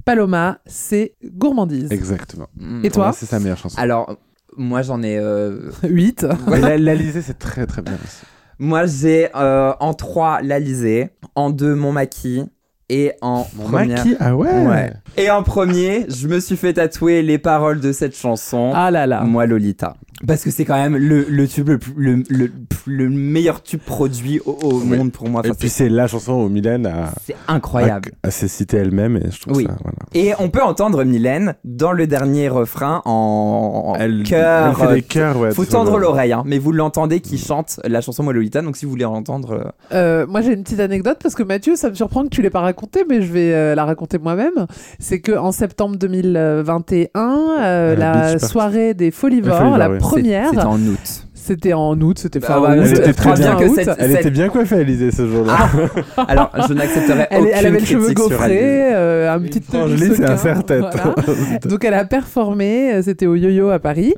Paloma, 0.06 0.60
c'est 0.66 1.16
gourmandise. 1.24 1.92
Exactement. 1.92 2.48
Et 2.84 2.90
toi 2.90 3.08
Ouais, 3.08 3.14
C'est 3.16 3.26
sa 3.26 3.40
meilleure 3.40 3.58
chanson. 3.58 3.80
Alors, 3.80 4.18
moi 4.58 4.82
j'en 4.82 5.02
ai. 5.04 5.18
euh, 5.18 5.72
8. 5.84 6.26
Mais 6.50 6.60
la- 6.62 6.78
L'Alizée, 6.78 7.22
c'est 7.22 7.40
très 7.40 7.66
très 7.68 7.82
bien 7.82 7.94
aussi. 7.94 8.24
Moi 8.60 8.86
j'ai 8.86 9.30
euh, 9.36 9.74
en 9.80 9.94
3 9.94 10.42
l'Alizée, 10.42 11.10
en 11.36 11.50
2 11.52 11.74
mon 11.76 11.92
maquis 11.94 12.44
et 12.92 13.14
en 13.22 13.48
Mon 13.56 13.64
première. 13.64 13.98
maquis, 14.00 14.16
ah 14.20 14.36
ouais, 14.36 14.50
Ouais. 14.68 14.92
Et 15.18 15.32
en 15.32 15.44
premier, 15.44 16.06
je 16.10 16.28
me 16.28 16.40
suis 16.42 16.58
fait 16.58 16.74
tatouer 16.74 17.22
les 17.24 17.38
paroles 17.38 17.80
de 17.80 17.94
cette 17.94 18.16
chanson. 18.16 18.72
Ah 18.76 18.92
là 18.92 19.08
là. 19.08 19.22
Moi 19.22 19.46
Lolita. 19.46 19.96
Parce 20.28 20.44
que 20.44 20.52
c'est 20.52 20.66
quand 20.66 20.76
même 20.76 20.96
le, 20.96 21.26
le 21.28 21.48
tube 21.48 21.70
le, 21.70 21.78
plus- 21.80 21.94
le, 21.98 22.24
le, 22.30 22.52
le 22.86 23.10
meilleur 23.10 23.64
tube 23.64 23.80
produit 23.82 24.40
au, 24.46 24.52
au 24.64 24.82
Oui. 24.82 24.98
monde 24.98 25.12
pour 25.12 25.28
moi. 25.30 25.42
Et 25.44 25.50
Enfin, 25.50 25.58
puis 25.60 25.70
c'est 25.70 25.82
c'est 25.86 25.90
la 25.90 26.06
chanson 26.08 26.34
où 26.34 26.48
Mylène 26.50 26.86
a, 26.86 27.12
c'est 27.26 27.36
incroyable. 27.48 28.12
a, 28.24 28.28
a 28.28 28.32
s'est 28.32 28.48
citée 28.48 28.78
elle-même 28.78 29.18
et 29.18 29.32
je 29.32 29.42
trouve 29.42 29.58
Oui. 29.58 29.64
ça. 29.66 29.76
Voilà. 29.82 29.98
Et 30.14 30.34
on 30.40 30.50
peut 30.50 30.62
entendre 30.62 31.04
Mylène 31.04 31.56
dans 31.66 31.92
le 31.92 32.06
dernier 32.08 32.50
refrain 32.50 33.02
en, 33.06 33.94
en 33.94 33.96
Elle, 33.96 34.24
chœur. 34.24 34.78
fait 34.78 34.86
euh, 34.86 34.94
des 34.94 35.02
chœurs, 35.02 35.38
ouais. 35.40 35.52
Faut 35.52 35.64
sur 35.64 35.74
tendre 35.74 35.96
le- 35.98 36.04
l'oreille, 36.04 36.34
hein, 36.34 36.44
mais 36.46 36.60
vous 36.60 36.72
l'entendez 36.72 37.20
qui 37.20 37.38
chante 37.40 37.80
la 37.84 38.02
chanson 38.02 38.22
Moi 38.24 38.34
Lolita, 38.34 38.62
donc 38.62 38.78
si 38.78 38.86
vous 38.86 38.92
voulez 38.92 39.06
entendre. 39.06 39.54
euh, 39.92 40.22
Euh, 40.22 40.28
moi 40.28 40.42
j'ai 40.42 40.54
une 40.54 40.64
petite 40.64 40.80
anecdote 40.80 41.18
parce 41.22 41.34
que 41.36 41.44
Mathieu, 41.44 41.76
ça 41.76 41.90
me 41.90 41.96
surprend 41.96 42.24
que 42.24 42.30
tu 42.30 42.42
l'aies 42.42 42.50
pas 42.50 42.60
raconté, 42.62 43.06
mais 43.10 43.22
je 43.22 43.32
vais 43.32 43.54
euh, 43.54 43.74
la 43.76 43.86
raconter 43.86 44.18
moi-même. 44.20 44.68
C'est 45.00 45.20
que 45.20 45.32
en 45.32 45.52
septembre 45.52 45.96
2021, 45.98 47.58
euh, 47.60 47.96
la 47.96 48.12
la 48.14 48.22
beach 48.32 48.40
party. 48.42 48.46
soirée 48.52 48.94
des 48.94 49.06
Les 49.06 49.12
Folivores, 49.12 49.58
Folivores, 49.58 49.78
la 49.78 49.90
oui. 49.90 49.98
Première, 50.16 50.50
C'était 50.50 50.62
en 50.64 50.80
août. 50.80 51.28
C'était 51.44 51.74
en 51.74 52.00
août, 52.00 52.20
c'était 52.20 52.40
Bah 52.40 52.48
fin 52.48 52.72
elle 52.74 52.88
était 52.88 53.10
euh, 53.10 53.14
très 53.14 53.34
bien 53.34 53.54
fin 53.54 53.60
que 53.60 53.66
août. 53.66 53.72
cette- 53.76 53.90
Elle 53.98 54.12
était 54.12 54.30
bien 54.30 54.48
coiffée, 54.50 54.76
Alizée, 54.76 55.10
ce 55.10 55.28
jour-là. 55.28 55.58
Alors, 56.28 56.52
je 56.68 56.74
n'accepterai 56.74 57.26
Elle, 57.32 57.42
aucune 57.42 57.52
elle 57.56 57.66
avait 57.66 57.80
le 57.80 57.86
cheveu 57.86 58.14
gaufré, 58.14 58.94
euh, 58.94 59.34
un 59.34 59.40
petit 59.40 59.60
tenue 59.60 60.14
et 60.22 60.24
un 60.24 60.38
serre-tête. 60.38 60.82
voilà. 60.82 61.16
Donc 61.66 61.84
elle 61.84 61.96
a 61.96 62.06
performé, 62.06 62.94
euh, 62.94 63.02
c'était 63.02 63.26
au 63.26 63.36
Yo-Yo 63.36 63.70
à 63.72 63.80
Paris. 63.80 64.14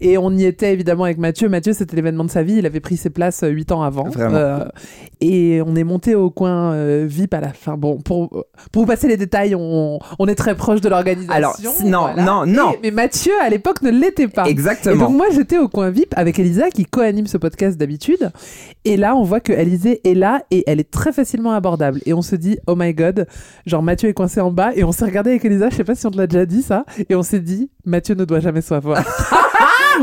Et 0.00 0.18
on 0.18 0.32
y 0.32 0.44
était 0.44 0.72
évidemment 0.72 1.04
avec 1.04 1.18
Mathieu. 1.18 1.48
Mathieu, 1.48 1.72
c'était 1.74 1.94
l'événement 1.94 2.24
de 2.24 2.30
sa 2.30 2.42
vie, 2.42 2.56
il 2.58 2.66
avait 2.66 2.80
pris 2.80 2.96
ses 2.96 3.10
places 3.10 3.44
8 3.48 3.70
ans 3.70 3.82
avant. 3.84 4.08
Vraiment. 4.08 4.34
Euh, 4.34 4.64
et 5.24 5.62
on 5.62 5.74
est 5.76 5.84
monté 5.84 6.14
au 6.14 6.30
coin 6.30 6.72
euh, 6.72 7.04
VIP 7.08 7.34
à 7.34 7.40
la 7.40 7.52
fin. 7.52 7.76
Bon, 7.76 7.98
pour, 7.98 8.44
pour 8.72 8.82
vous 8.82 8.86
passer 8.86 9.08
les 9.08 9.16
détails, 9.16 9.54
on, 9.54 9.98
on 10.18 10.26
est 10.28 10.34
très 10.34 10.54
proche 10.54 10.80
de 10.80 10.88
l'organisation. 10.88 11.32
Alors, 11.34 11.56
non, 11.84 12.00
voilà. 12.12 12.22
non, 12.22 12.46
non. 12.46 12.72
Et- 12.72 12.78
mais 12.82 12.90
Mathieu, 12.90 13.32
à 13.42 13.48
l'époque, 13.48 13.82
ne 13.82 13.90
l'était 13.90 14.28
pas. 14.28 14.46
Et 14.46 14.50
Exactement. 14.50 15.06
donc 15.06 15.16
moi, 15.16 15.26
j'étais 15.32 15.58
au 15.58 15.68
coin 15.68 15.90
VIP 15.90 16.12
avec 16.16 16.38
Elisa 16.38 16.70
qui 16.70 16.84
co-anime 16.84 17.26
ce 17.26 17.36
podcast 17.38 17.78
d'habitude. 17.78 18.30
Et 18.84 18.96
là, 18.96 19.16
on 19.16 19.22
voit 19.22 19.40
que 19.40 19.52
Alizée 19.52 20.00
est 20.08 20.14
là 20.14 20.42
et 20.50 20.64
elle 20.66 20.80
est 20.80 20.90
très 20.90 21.12
facilement 21.12 21.52
abordable. 21.52 22.00
Et 22.06 22.12
on 22.14 22.22
se 22.22 22.36
dit, 22.36 22.58
oh 22.66 22.74
my 22.76 22.92
god, 22.94 23.26
genre 23.66 23.82
Mathieu 23.82 24.08
est 24.08 24.14
coincé 24.14 24.40
en 24.40 24.50
bas. 24.50 24.70
Et 24.74 24.84
on 24.84 24.92
s'est 24.92 25.04
regardé 25.04 25.30
avec 25.30 25.44
Elisa, 25.44 25.70
je 25.70 25.76
sais 25.76 25.84
pas 25.84 25.94
si 25.94 26.06
on 26.06 26.10
te 26.10 26.16
l'a 26.18 26.26
déjà 26.26 26.46
dit 26.46 26.62
ça. 26.62 26.84
Et 27.08 27.14
on 27.14 27.22
s'est 27.22 27.40
dit, 27.40 27.70
Mathieu 27.84 28.14
ne 28.14 28.24
doit 28.24 28.40
jamais 28.40 28.60
savoir. 28.62 29.02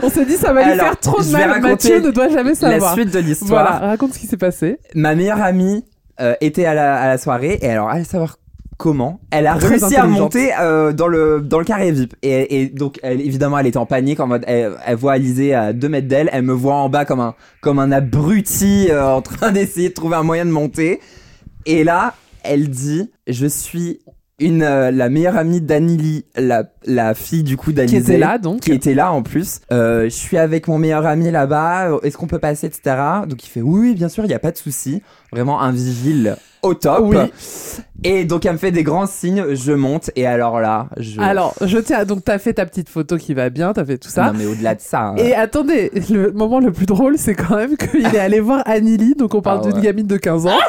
on 0.04 0.10
s'est 0.10 0.26
dit, 0.26 0.36
ça 0.38 0.54
va 0.54 0.64
lui 0.64 0.72
Alors, 0.72 0.86
faire 0.88 1.00
trop 1.00 1.22
de 1.22 1.30
mal. 1.32 1.62
Mathieu 1.62 2.00
ne 2.00 2.12
doit 2.12 2.30
jamais 2.30 2.52
la 2.52 2.56
savoir. 2.56 2.94
suite 2.94 3.14
de 3.14 3.20
l'histoire. 3.20 3.50
Voilà, 3.50 3.88
raconte 3.92 4.14
ce 4.14 4.20
qui 4.20 4.28
s'est 4.28 4.38
passé. 4.38 4.80
Ma 4.96 5.16
meilleure 5.16 5.42
amie 5.42 5.86
euh, 6.20 6.36
était 6.42 6.66
à 6.66 6.74
la, 6.74 6.96
à 7.02 7.08
la 7.08 7.18
soirée 7.18 7.60
et 7.62 7.70
alors, 7.70 7.90
allez 7.90 8.04
savoir 8.04 8.38
comment, 8.78 9.20
elle 9.30 9.46
a 9.46 9.56
Très 9.58 9.68
réussi 9.78 9.96
à 9.96 10.08
monter 10.08 10.52
euh, 10.60 10.92
dans, 10.92 11.06
le, 11.08 11.40
dans 11.40 11.60
le 11.60 11.66
carré 11.66 11.92
VIP. 11.92 12.16
Et, 12.24 12.62
et 12.62 12.68
donc, 12.68 13.00
elle, 13.04 13.22
évidemment, 13.22 13.60
elle 13.60 13.68
était 13.68 13.78
en 13.78 13.86
panique, 13.86 14.20
en 14.20 14.26
mode, 14.26 14.44
elle, 14.48 14.74
elle 14.84 14.96
voit 14.96 15.14
Alizée 15.14 15.54
à 15.54 15.72
2 15.72 15.88
mètres 15.88 16.08
d'elle, 16.08 16.30
elle 16.34 16.42
me 16.42 16.54
voit 16.54 16.74
en 16.74 16.90
bas 16.90 17.06
comme 17.06 17.20
un, 17.20 17.36
comme 17.62 17.78
un 17.78 17.92
abruti 17.92 18.88
euh, 18.90 19.06
en 19.06 19.22
train 19.22 19.52
d'essayer 19.52 19.90
de 19.90 19.94
trouver 19.94 20.16
un 20.16 20.24
moyen 20.24 20.46
de 20.46 20.52
monter. 20.52 21.00
Et 21.68 21.84
là, 21.84 22.16
elle 22.44 22.70
dit, 22.70 23.12
je 23.28 23.46
suis 23.46 24.00
une, 24.42 24.64
euh, 24.64 24.92
la 24.92 25.10
meilleure 25.10 25.38
amie 25.38 25.62
d'Anili, 25.62 26.26
la, 26.36 26.64
la 26.86 27.14
fille 27.14 27.44
du 27.44 27.56
coup 27.58 27.72
d'Alizée. 27.72 27.98
était 27.98 28.18
là, 28.18 28.38
donc. 28.38 28.62
Qui 28.62 28.72
était 28.74 28.94
là 28.94 29.12
en 29.14 29.24
plus. 29.24 29.62
Euh, 29.72 30.06
je 30.06 30.10
suis 30.10 30.38
avec 30.38 30.68
mon 30.68 30.78
meilleur 30.78 31.06
ami 31.06 31.32
là-bas, 31.32 31.92
est-ce 32.04 32.18
qu'on 32.18 32.28
peut 32.28 32.40
passer, 32.40 32.68
etc. 32.68 32.96
Donc 33.28 33.44
il 33.44 33.48
fait 33.48 33.62
oui, 33.62 33.80
oui, 33.90 33.96
bien 33.96 34.10
sûr, 34.10 34.26
il 34.26 34.28
n'y 34.28 34.34
a 34.34 34.40
pas 34.40 34.52
de 34.52 34.58
souci. 34.58 35.02
Vraiment 35.32 35.62
un 35.62 35.72
vigile 35.72 36.36
au 36.64 36.74
top. 36.74 37.00
Oui. 37.04 37.18
Et 38.04 38.26
donc 38.26 38.46
elle 38.46 38.54
me 38.54 38.58
fait 38.58 38.72
des 38.72 38.84
grands 38.84 39.06
signes, 39.08 39.54
je 39.54 39.72
monte, 39.72 40.12
et 40.16 40.26
alors 40.28 40.60
là, 40.60 40.88
je... 40.98 41.22
Alors, 41.22 41.54
je 41.62 41.78
tiens. 41.78 42.04
Donc, 42.06 42.24
t'as 42.26 42.38
fait 42.40 42.54
ta 42.54 42.66
petite 42.66 42.90
photo 42.90 43.18
qui 43.18 43.34
va 43.34 43.50
bien, 43.50 43.74
t'as 43.74 43.86
fait 43.86 43.98
tout 43.98 44.10
ça. 44.10 44.26
Non 44.28 44.34
mais 44.38 44.46
au-delà 44.46 44.76
de 44.76 44.82
ça... 44.82 45.02
hein. 45.10 45.16
Et 45.18 45.34
attendez, 45.34 45.92
le 46.10 46.32
moment 46.32 46.60
le 46.60 46.72
plus 46.72 46.86
drôle, 46.86 47.18
c'est 47.18 47.36
quand 47.36 47.56
même 47.56 47.78
qu'il 47.78 48.06
est 48.06 48.20
allé 48.20 48.40
voir 48.40 48.64
Anneli, 48.66 49.16
donc 49.16 49.34
on 49.36 49.42
parle 49.42 49.60
Ah 49.64 49.68
d'une 49.68 49.78
ouais. 49.78 49.82
gamine 49.82 50.08
de 50.08 50.18
15 50.18 50.48
ans. 50.48 50.60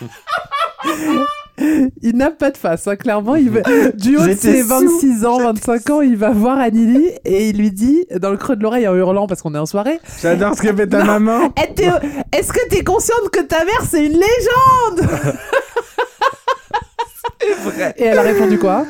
il 2.02 2.16
n'a 2.16 2.30
pas 2.30 2.50
de 2.50 2.56
face, 2.56 2.86
hein, 2.86 2.96
clairement. 2.96 3.36
Il 3.36 3.50
va... 3.50 3.60
Du 3.94 4.16
haut 4.16 4.26
de 4.26 4.34
ses 4.34 4.62
sous. 4.62 4.68
26 4.68 5.26
ans, 5.26 5.38
25 5.38 5.90
ans, 5.90 6.00
il 6.00 6.16
va 6.16 6.30
voir 6.30 6.58
Anneli 6.58 7.10
et 7.24 7.48
il 7.48 7.58
lui 7.58 7.70
dit, 7.70 8.06
dans 8.20 8.30
le 8.30 8.36
creux 8.36 8.56
de 8.56 8.62
l'oreille 8.62 8.88
en 8.88 8.94
hurlant 8.94 9.26
parce 9.26 9.42
qu'on 9.42 9.54
est 9.54 9.58
en 9.58 9.66
soirée 9.66 10.00
J'adore 10.22 10.54
ce 10.54 10.62
que 10.62 10.74
fait 10.74 10.86
ta 10.86 11.04
maman. 11.04 11.52
Est-ce 12.32 12.52
que 12.52 12.68
t'es 12.68 12.84
consciente 12.84 13.30
que 13.32 13.40
ta 13.40 13.64
mère, 13.64 13.82
c'est 13.88 14.06
une 14.06 14.12
légende? 14.12 15.10
Vrai. 17.64 17.94
Et 17.96 18.04
elle 18.04 18.18
a 18.18 18.22
répondu 18.22 18.58
quoi? 18.58 18.84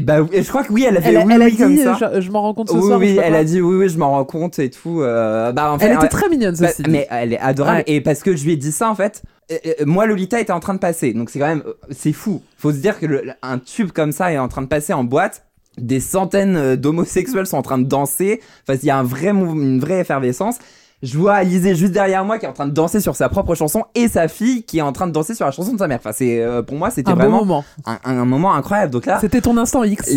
Et 0.00 0.02
bah, 0.02 0.26
et 0.32 0.42
je 0.42 0.48
crois 0.48 0.64
que 0.64 0.72
oui, 0.72 0.84
elle 0.88 0.96
a 0.96 1.00
fait 1.02 1.10
Elle, 1.12 1.26
oui, 1.26 1.32
elle 1.34 1.42
a 1.42 1.44
oui, 1.44 1.56
comme 1.56 1.74
dit, 1.74 1.82
ça. 1.82 1.98
je, 2.14 2.20
je 2.20 2.30
m'en 2.30 2.40
rends 2.42 2.54
compte 2.54 2.70
ce 2.70 2.74
oui, 2.74 2.82
soir. 2.82 2.98
oui, 2.98 3.18
elle 3.22 3.34
a 3.34 3.44
dit 3.44 3.60
oui, 3.60 3.76
oui, 3.76 3.88
je 3.88 3.98
m'en 3.98 4.10
rends 4.12 4.24
compte 4.24 4.58
et 4.58 4.70
tout. 4.70 5.02
euh, 5.02 5.52
bah, 5.52 5.72
en 5.72 5.78
fait, 5.78 5.86
Elle 5.86 5.96
était 5.96 6.08
très 6.08 6.28
mignonne, 6.28 6.56
Bah, 6.58 6.68
ceci 6.68 6.82
dit. 6.84 6.90
mais 6.90 7.06
elle 7.10 7.32
est 7.34 7.38
adorable. 7.38 7.78
Ouais. 7.78 7.84
Et 7.86 8.00
parce 8.00 8.22
que 8.22 8.34
je 8.36 8.44
lui 8.44 8.52
ai 8.52 8.56
dit 8.56 8.72
ça, 8.72 8.88
en 8.88 8.94
fait, 8.94 9.22
euh, 9.52 9.56
euh, 9.66 9.72
moi, 9.86 10.06
Lolita 10.06 10.40
était 10.40 10.52
en 10.52 10.60
train 10.60 10.74
de 10.74 10.78
passer. 10.78 11.12
Donc 11.12 11.28
c'est 11.30 11.38
quand 11.38 11.46
même, 11.48 11.62
euh, 11.66 11.74
c'est 11.90 12.12
fou. 12.12 12.40
Faut 12.56 12.72
se 12.72 12.78
dire 12.78 12.98
que 12.98 13.06
le- 13.06 13.22
un 13.42 13.58
tube 13.58 13.90
comme 13.92 14.12
ça 14.12 14.32
est 14.32 14.38
en 14.38 14.48
train 14.48 14.62
de 14.62 14.68
passer 14.68 14.92
en 14.92 15.04
boîte. 15.04 15.44
Des 15.78 16.00
centaines 16.00 16.56
euh, 16.56 16.76
d'homosexuels 16.76 17.46
sont 17.46 17.56
en 17.56 17.62
train 17.62 17.78
de 17.78 17.84
danser. 17.86 18.40
Enfin, 18.68 18.78
il 18.82 18.86
y 18.86 18.90
a 18.90 18.96
un 18.98 19.02
vrai 19.04 19.32
mou- 19.32 19.52
une 19.60 19.80
vraie 19.80 20.00
effervescence. 20.00 20.56
Je 21.02 21.16
vois 21.16 21.34
Alizée 21.34 21.74
juste 21.74 21.92
derrière 21.92 22.24
moi 22.24 22.38
qui 22.38 22.44
est 22.44 22.48
en 22.48 22.52
train 22.52 22.66
de 22.66 22.72
danser 22.72 23.00
sur 23.00 23.16
sa 23.16 23.28
propre 23.30 23.54
chanson 23.54 23.84
et 23.94 24.06
sa 24.08 24.28
fille 24.28 24.64
qui 24.64 24.78
est 24.78 24.82
en 24.82 24.92
train 24.92 25.06
de 25.06 25.12
danser 25.12 25.34
sur 25.34 25.46
la 25.46 25.52
chanson 25.52 25.72
de 25.72 25.78
sa 25.78 25.88
mère. 25.88 25.98
Enfin, 25.98 26.12
c'est 26.12 26.42
euh, 26.42 26.62
pour 26.62 26.76
moi, 26.76 26.90
c'était 26.90 27.10
vraiment 27.14 27.38
moment. 27.38 27.64
un, 27.86 27.98
un- 28.04 28.18
un 28.18 28.24
moment 28.26 28.54
incroyable. 28.54 28.92
Donc 28.92 29.06
là, 29.06 29.18
C'était 29.20 29.40
ton 29.40 29.56
instant 29.56 29.82
X. 29.84 30.10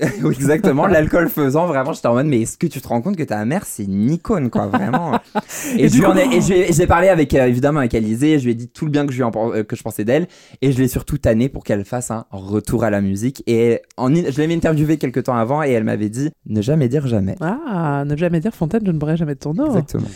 Exactement, 0.24 0.86
l'alcool 0.86 1.28
faisant, 1.28 1.66
vraiment, 1.66 1.92
j'étais 1.92 2.06
en 2.08 2.14
mode, 2.14 2.26
mais 2.26 2.42
est-ce 2.42 2.56
que 2.56 2.66
tu 2.68 2.80
te 2.80 2.86
rends 2.88 3.00
compte 3.02 3.16
que 3.16 3.22
ta 3.24 3.44
mère, 3.44 3.64
c'est 3.66 3.84
une 3.84 4.10
icône, 4.10 4.48
quoi, 4.50 4.66
vraiment? 4.66 5.18
Et, 5.76 5.88
Et 6.30 6.72
j'ai 6.72 6.86
parlé 6.86 7.08
avec, 7.08 7.34
euh, 7.34 7.46
évidemment, 7.46 7.80
avec 7.80 7.94
Alizée, 7.94 8.38
je 8.38 8.44
lui 8.44 8.52
ai 8.52 8.54
dit 8.54 8.68
tout 8.68 8.84
le 8.84 8.90
bien 8.92 9.06
que 9.06 9.12
je, 9.12 9.16
lui 9.18 9.24
en 9.24 9.30
pen- 9.30 9.50
euh, 9.54 9.64
que 9.64 9.74
je 9.76 9.82
pensais 9.82 10.04
d'elle, 10.04 10.28
et 10.62 10.70
je 10.72 10.78
l'ai 10.78 10.88
surtout 10.88 11.18
tanné 11.18 11.48
pour 11.48 11.64
qu'elle 11.64 11.84
fasse 11.84 12.10
un 12.10 12.26
retour 12.30 12.84
à 12.84 12.90
la 12.90 13.00
musique. 13.00 13.42
Et 13.46 13.80
en, 13.96 14.14
je 14.14 14.40
l'avais 14.40 14.54
interviewée 14.54 14.98
quelques 14.98 15.24
temps 15.24 15.36
avant, 15.36 15.62
et 15.64 15.70
elle 15.70 15.84
m'avait 15.84 16.08
dit, 16.10 16.30
ne 16.46 16.62
jamais 16.62 16.88
dire 16.88 17.06
jamais. 17.08 17.34
Ah, 17.40 18.04
ne 18.06 18.16
jamais 18.16 18.40
dire 18.40 18.54
Fontaine, 18.54 18.82
je 18.86 18.92
ne 18.92 18.98
boirai 18.98 19.16
jamais 19.16 19.34
de 19.34 19.40
ton 19.40 19.52
nom. 19.52 19.66
Exactement. 19.66 20.06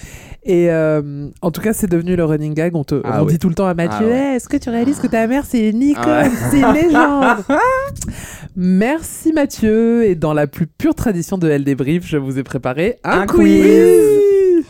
Et 0.45 0.71
euh, 0.73 1.29
en 1.41 1.51
tout 1.53 1.61
cas, 1.61 1.73
c'est 1.73 1.87
devenu 1.87 2.17
le 2.17 2.25
running 2.25 2.53
gag. 2.55 2.75
On, 2.75 2.83
te, 2.83 3.01
Ah 3.05 3.23
on 3.23 3.27
ouais. 3.27 3.33
dit 3.33 3.39
tout 3.39 3.49
le 3.49 3.55
temps 3.55 3.67
à 3.67 3.75
Mathieu 3.75 4.07
Ah 4.09 4.13
ouais. 4.13 4.29
Eh, 4.33 4.37
Est-ce 4.37 4.49
que 4.49 4.57
tu 4.57 4.71
réalises 4.71 4.99
que 4.99 5.07
ta 5.07 5.27
mère, 5.29 5.45
c'est 5.49 5.69
une 5.71 5.81
icône 5.83 6.05
Ah 6.07 6.23
ouais. 6.25 6.31
C'est 6.51 6.59
une 6.61 6.73
légende 6.75 7.45
Merci 8.57 9.33
Mathieu. 9.33 10.05
Et 10.05 10.15
dans 10.15 10.33
la 10.35 10.47
plus 10.47 10.67
pure 10.67 10.95
tradition 10.95 11.39
de 11.39 11.49
Elle 11.49 11.65
Débrief, 11.65 12.07
je 12.07 12.17
vous 12.17 12.39
ai 12.39 12.43
préparé 12.43 12.99
un, 13.05 13.21
Un 13.21 13.27
quiz. 13.27 13.39
quiz. 13.63 14.65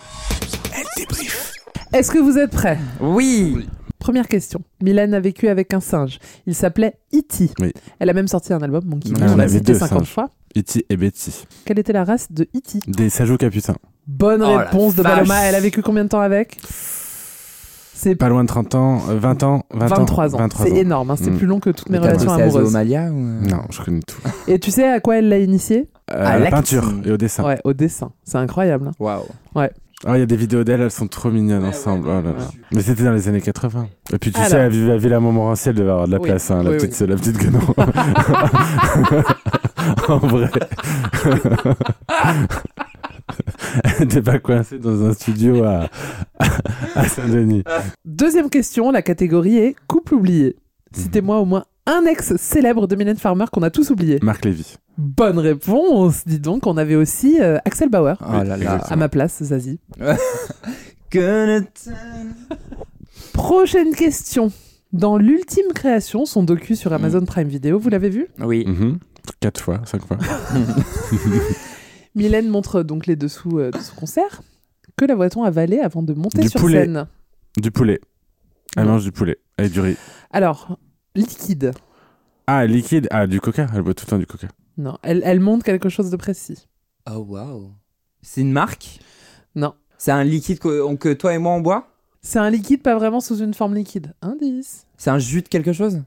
Elle 0.74 0.84
débrief. 0.98 1.52
Est-ce 1.92 2.10
que 2.10 2.18
vous 2.18 2.38
êtes 2.38 2.50
prêts? 2.50 2.78
Oui. 3.00 3.66
Première 3.98 4.26
question. 4.28 4.60
Mylène 4.82 5.14
a 5.14 5.20
vécu 5.20 5.48
avec 5.48 5.72
un 5.72 5.80
singe. 5.80 6.18
Il 6.46 6.54
s'appelait 6.54 6.94
E.T. 7.14 7.50
Oui. 7.60 7.72
Elle 7.98 8.10
a 8.10 8.12
même 8.12 8.28
sorti 8.28 8.52
un 8.52 8.60
album, 8.60 8.82
Monkey 8.84 9.10
on 9.16 9.36
l'a 9.36 9.48
cité 9.48 9.72
deux 9.72 9.78
50 9.78 9.98
singes. 10.00 10.08
fois. 10.08 10.30
Iti 10.54 10.84
et 10.90 10.96
Betty. 10.96 11.44
Quelle 11.64 11.78
était 11.78 11.92
la 11.92 12.04
race 12.04 12.30
de 12.32 12.42
E.T. 12.54 12.80
Des 12.88 13.08
sajots 13.10 13.36
capucins. 13.38 13.76
Bonne 14.06 14.42
Oh 14.42 14.56
réponse 14.56 14.94
de. 14.96 15.02
Paloma. 15.02 15.44
Elle 15.44 15.54
a 15.54 15.60
vécu 15.60 15.82
combien 15.82 16.04
de 16.04 16.08
temps 16.08 16.20
avec 16.20 16.58
C'est 17.94 18.16
Pas 18.16 18.28
loin 18.28 18.42
de 18.42 18.48
30 18.48 18.74
ans, 18.74 19.00
euh, 19.10 19.18
20 19.18 19.42
ans, 19.44 19.62
20 19.72 19.86
23 19.86 20.34
ans. 20.34 20.38
23 20.38 20.66
C'est 20.66 20.72
énorme, 20.76 21.10
hein, 21.12 21.16
c'est 21.16 21.30
Mm. 21.30 21.36
plus 21.38 21.46
long 21.46 21.60
que 21.60 21.70
toutes 21.70 21.88
mes 21.88 21.98
relations 21.98 22.32
amoureuses. 22.32 22.64
Zoomalia 22.66 23.10
ou... 23.12 23.18
euh 23.18 23.40
Non, 23.48 23.62
je 23.70 23.80
connais 23.82 24.00
tout. 24.00 24.16
Et 24.48 24.58
tu 24.58 24.70
sais 24.72 24.88
à 24.88 24.98
quoi 25.00 25.18
elle 25.18 25.28
l'a 25.28 25.38
initié 25.38 25.88
Euh, 26.12 26.26
À 26.26 26.38
la 26.38 26.50
peinture 26.50 26.92
et 27.04 27.12
au 27.12 27.16
dessin. 27.16 27.44
Ouais, 27.44 27.58
au 27.64 27.72
dessin. 27.72 28.10
C'est 28.24 28.38
incroyable. 28.38 28.88
hein. 28.88 28.92
Waouh. 28.98 29.22
Ah, 30.04 30.16
il 30.16 30.18
y 30.18 30.22
a 30.22 30.26
des 30.26 30.34
vidéos 30.36 30.64
d'elles, 30.64 30.80
elles 30.80 30.90
sont 30.90 31.06
trop 31.06 31.30
mignonnes 31.30 31.64
ensemble. 31.64 32.08
Oh 32.08 32.14
là 32.14 32.22
là. 32.32 32.48
Mais 32.72 32.82
c'était 32.82 33.04
dans 33.04 33.12
les 33.12 33.28
années 33.28 33.40
80. 33.40 33.86
Et 34.12 34.18
puis 34.18 34.32
tu 34.32 34.38
Alors. 34.38 34.50
sais, 34.50 34.58
à 34.58 34.68
Villa, 34.68 34.96
Villa 34.96 35.20
Montmorency, 35.20 35.68
elle 35.68 35.76
devait 35.76 35.90
avoir 35.92 36.08
de 36.08 36.12
la 36.12 36.18
Oui. 36.18 36.28
place, 36.28 36.50
hein, 36.50 36.64
la, 36.64 36.70
Oui, 36.70 36.78
petite, 36.78 37.00
oui. 37.02 37.06
la 37.06 37.14
petite 37.14 37.38
guenon. 37.38 37.60
en 40.12 40.18
vrai. 40.18 40.50
elle 43.84 44.00
n'était 44.00 44.22
pas 44.22 44.38
coincée 44.38 44.78
dans 44.78 45.04
un 45.04 45.12
studio 45.12 45.64
à, 45.64 45.88
à 46.94 47.08
Saint-Denis. 47.08 47.64
Deuxième 48.04 48.50
question, 48.50 48.90
la 48.90 49.02
catégorie 49.02 49.58
est 49.58 49.76
couple 49.86 50.14
oublié. 50.14 50.56
Citez-moi 50.94 51.38
au 51.38 51.44
moins 51.44 51.64
un 51.86 52.04
ex 52.06 52.36
célèbre 52.36 52.86
de 52.86 52.94
Mylène 52.96 53.16
Farmer 53.16 53.46
qu'on 53.52 53.62
a 53.62 53.70
tous 53.70 53.90
oublié. 53.90 54.18
Marc 54.22 54.44
Lévy. 54.44 54.76
Bonne 54.98 55.38
réponse. 55.38 56.22
Dis 56.26 56.38
donc, 56.38 56.66
on 56.66 56.76
avait 56.76 56.96
aussi 56.96 57.40
euh, 57.40 57.58
Axel 57.64 57.88
Bauer. 57.88 58.16
Oh 58.20 58.32
là 58.32 58.44
là. 58.44 58.56
exactement. 58.56 58.92
À 58.92 58.96
ma 58.96 59.08
place, 59.08 59.42
Zazie. 59.42 59.80
Gonna 61.12 61.60
Prochaine 63.32 63.94
question. 63.94 64.52
Dans 64.92 65.16
l'ultime 65.16 65.72
création, 65.74 66.26
son 66.26 66.42
docu 66.42 66.76
sur 66.76 66.92
Amazon 66.92 67.24
Prime 67.24 67.48
Video, 67.48 67.78
vous 67.78 67.88
l'avez 67.88 68.10
vu? 68.10 68.28
Oui. 68.40 68.64
Mhm. 68.66 68.98
Quatre 69.40 69.60
fois, 69.60 69.80
cinq 69.84 70.02
fois. 70.06 70.18
Mylène 72.14 72.48
montre 72.48 72.82
donc 72.82 73.06
les 73.06 73.16
dessous 73.16 73.58
euh, 73.58 73.70
de 73.70 73.78
son 73.78 73.94
concert. 73.94 74.42
Que 74.96 75.04
la 75.04 75.14
voit-on 75.14 75.42
avaler 75.44 75.78
avant 75.80 76.02
de 76.02 76.12
monter 76.12 76.42
Du 76.42 76.48
sur 76.48 76.60
poulet. 76.60 76.82
scène? 76.84 77.06
Du 77.56 77.70
poulet. 77.70 78.00
Elle 78.76 78.84
Non. 78.84 78.92
mange 78.92 79.04
du 79.04 79.12
poulet. 79.12 79.38
Et 79.58 79.68
du 79.68 79.80
riz. 79.80 79.96
Alors, 80.30 80.78
liquide. 81.14 81.72
Ah, 82.46 82.66
liquide. 82.66 83.08
Ah, 83.10 83.26
du 83.26 83.40
coca. 83.40 83.66
Elle 83.74 83.82
boit 83.82 83.94
tout 83.94 84.04
le 84.06 84.10
temps 84.10 84.18
du 84.18 84.26
coca. 84.26 84.48
Non, 84.78 84.98
elle, 85.02 85.22
elle 85.24 85.40
montre 85.40 85.64
quelque 85.64 85.88
chose 85.88 86.10
de 86.10 86.16
précis. 86.16 86.66
Oh 87.10 87.18
waouh. 87.28 87.72
C'est 88.22 88.40
une 88.40 88.52
marque? 88.52 89.00
Non. 89.54 89.74
C'est 89.98 90.12
un 90.12 90.24
liquide 90.24 90.58
que, 90.58 90.94
que 90.96 91.12
toi 91.12 91.34
et 91.34 91.38
moi 91.38 91.52
on 91.52 91.60
boit? 91.60 91.88
C'est 92.22 92.38
un 92.38 92.50
liquide, 92.50 92.82
pas 92.82 92.94
vraiment 92.94 93.20
sous 93.20 93.38
une 93.38 93.52
forme 93.54 93.74
liquide. 93.74 94.14
Indice. 94.22 94.86
C'est 94.96 95.10
un 95.10 95.18
jus 95.18 95.42
de 95.42 95.48
quelque 95.48 95.72
chose? 95.72 96.02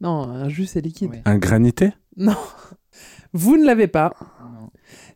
Non, 0.00 0.22
un 0.22 0.48
jus, 0.48 0.66
c'est 0.66 0.80
liquide. 0.80 1.10
Ouais. 1.10 1.22
Un 1.26 1.36
granité? 1.38 1.92
Non. 2.16 2.36
Vous 3.32 3.56
ne 3.56 3.64
l'avez 3.64 3.86
pas. 3.86 4.12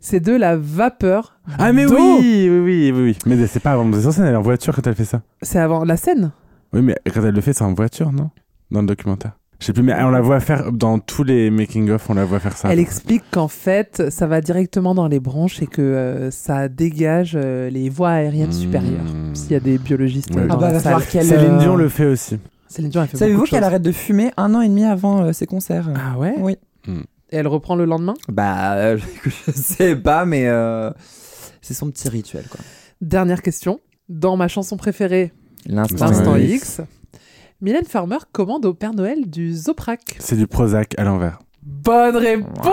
C'est 0.01 0.21
de 0.21 0.33
la 0.33 0.57
vapeur. 0.57 1.39
Ah, 1.59 1.73
mais 1.73 1.87
oui, 1.87 1.97
oui, 2.21 2.49
oui, 2.51 2.93
oui, 2.93 3.03
oui. 3.03 3.19
Mais 3.27 3.47
c'est 3.47 3.61
pas 3.61 3.73
avant 3.73 3.89
de 3.89 3.99
scène, 4.01 4.25
elle 4.27 4.35
est 4.35 4.37
en 4.37 4.43
voiture 4.43 4.75
quand 4.75 4.87
elle 4.87 4.95
fait 4.95 5.05
ça. 5.07 5.23
C'est 5.43 5.59
avant 5.59 5.85
la 5.85 5.97
scène. 5.97 6.33
Oui, 6.73 6.83
mais 6.83 6.97
quand 7.13 7.23
elle 7.25 7.35
le 7.35 7.41
fait, 7.41 7.53
c'est 7.55 7.65
en 7.65 7.73
voiture, 7.75 8.13
non? 8.13 8.31
Dans 8.71 8.81
le 8.83 8.87
documentaire. 8.87 9.33
Je 9.61 9.67
sais 9.67 9.73
plus, 9.73 9.83
mais 9.83 9.95
on 10.03 10.11
la 10.11 10.21
voit 10.21 10.41
faire 10.41 10.73
dans 10.73 10.99
tous 10.99 11.23
les 11.25 11.49
making-of, 11.51 12.11
on 12.11 12.15
la 12.15 12.25
voit 12.27 12.39
faire 12.41 12.57
ça. 12.57 12.71
Elle 12.71 12.81
explique 12.81 13.23
qu'en 13.31 13.49
fait, 13.49 14.11
ça 14.11 14.27
va 14.27 14.41
directement 14.43 14.95
dans 14.95 15.07
les 15.09 15.21
bronches 15.21 15.63
et 15.63 15.67
que 15.67 15.81
euh, 15.81 16.31
ça 16.31 16.69
dégage 16.69 17.33
euh, 17.41 17.71
les 17.71 17.89
voies 17.89 18.11
aériennes 18.11 18.49
Mmh. 18.51 18.53
supérieures. 18.53 19.07
S'il 19.33 19.53
y 19.53 19.55
a 19.55 19.61
des 19.61 19.79
biologistes 19.79 20.35
Ouais. 20.35 20.47
dans 20.47 20.55
Ah 20.55 20.57
bah, 20.59 20.67
la 20.67 20.73
va 20.75 20.81
salle. 20.81 20.93
falloir 20.93 21.09
qu'elle, 21.09 21.25
Céline 21.27 21.53
euh, 21.55 21.59
Dion 21.61 21.77
le 21.77 21.89
fait 21.89 22.07
aussi. 22.07 22.39
Céline 22.69 22.91
Dion, 22.91 23.03
elle 23.03 23.09
fait 23.09 23.17
Savez-vous 23.17 23.45
qu'elle 23.45 23.65
arrête 23.65 23.83
de 23.83 23.93
fumer 23.93 24.33
un 24.37 24.55
an 24.55 24.61
et 24.61 24.69
demi 24.69 24.85
avant 24.85 25.23
euh, 25.23 25.33
ses 25.33 25.47
concerts? 25.47 25.89
Ah 25.95 26.19
ouais? 26.19 26.35
Oui. 26.39 26.57
Et 27.31 27.37
elle 27.37 27.49
reprend 27.49 27.77
le 27.77 27.85
lendemain? 27.85 28.15
Bah, 28.29 28.75
euh, 28.75 28.99
je 29.47 29.53
sais 29.53 29.97
pas, 29.97 30.25
mais 30.25 30.47
euh, 30.47 30.91
c'est 31.61 31.75
son 31.75 31.91
petit 31.91 32.09
rituel, 32.09 32.45
quoi. 32.49 32.61
Dernière 33.01 33.43
question. 33.43 33.81
Dans 34.09 34.37
ma 34.37 34.49
chanson 34.49 34.77
préférée, 34.77 35.33
L'instant 35.67 36.07
L'instant 36.07 36.37
X. 36.37 36.53
X, 36.53 36.81
Mylène 37.61 37.87
Farmer 37.87 38.19
commande 38.33 38.67
au 38.67 38.75
Père 38.75 38.93
Noël 38.93 39.29
du 39.31 39.55
Zoprac. 39.55 40.17
C'est 40.19 40.37
du 40.37 40.47
Prozac 40.47 40.95
à 40.99 41.05
l'envers. 41.05 41.39
Bonne 41.63 42.17
réponse 42.17 42.69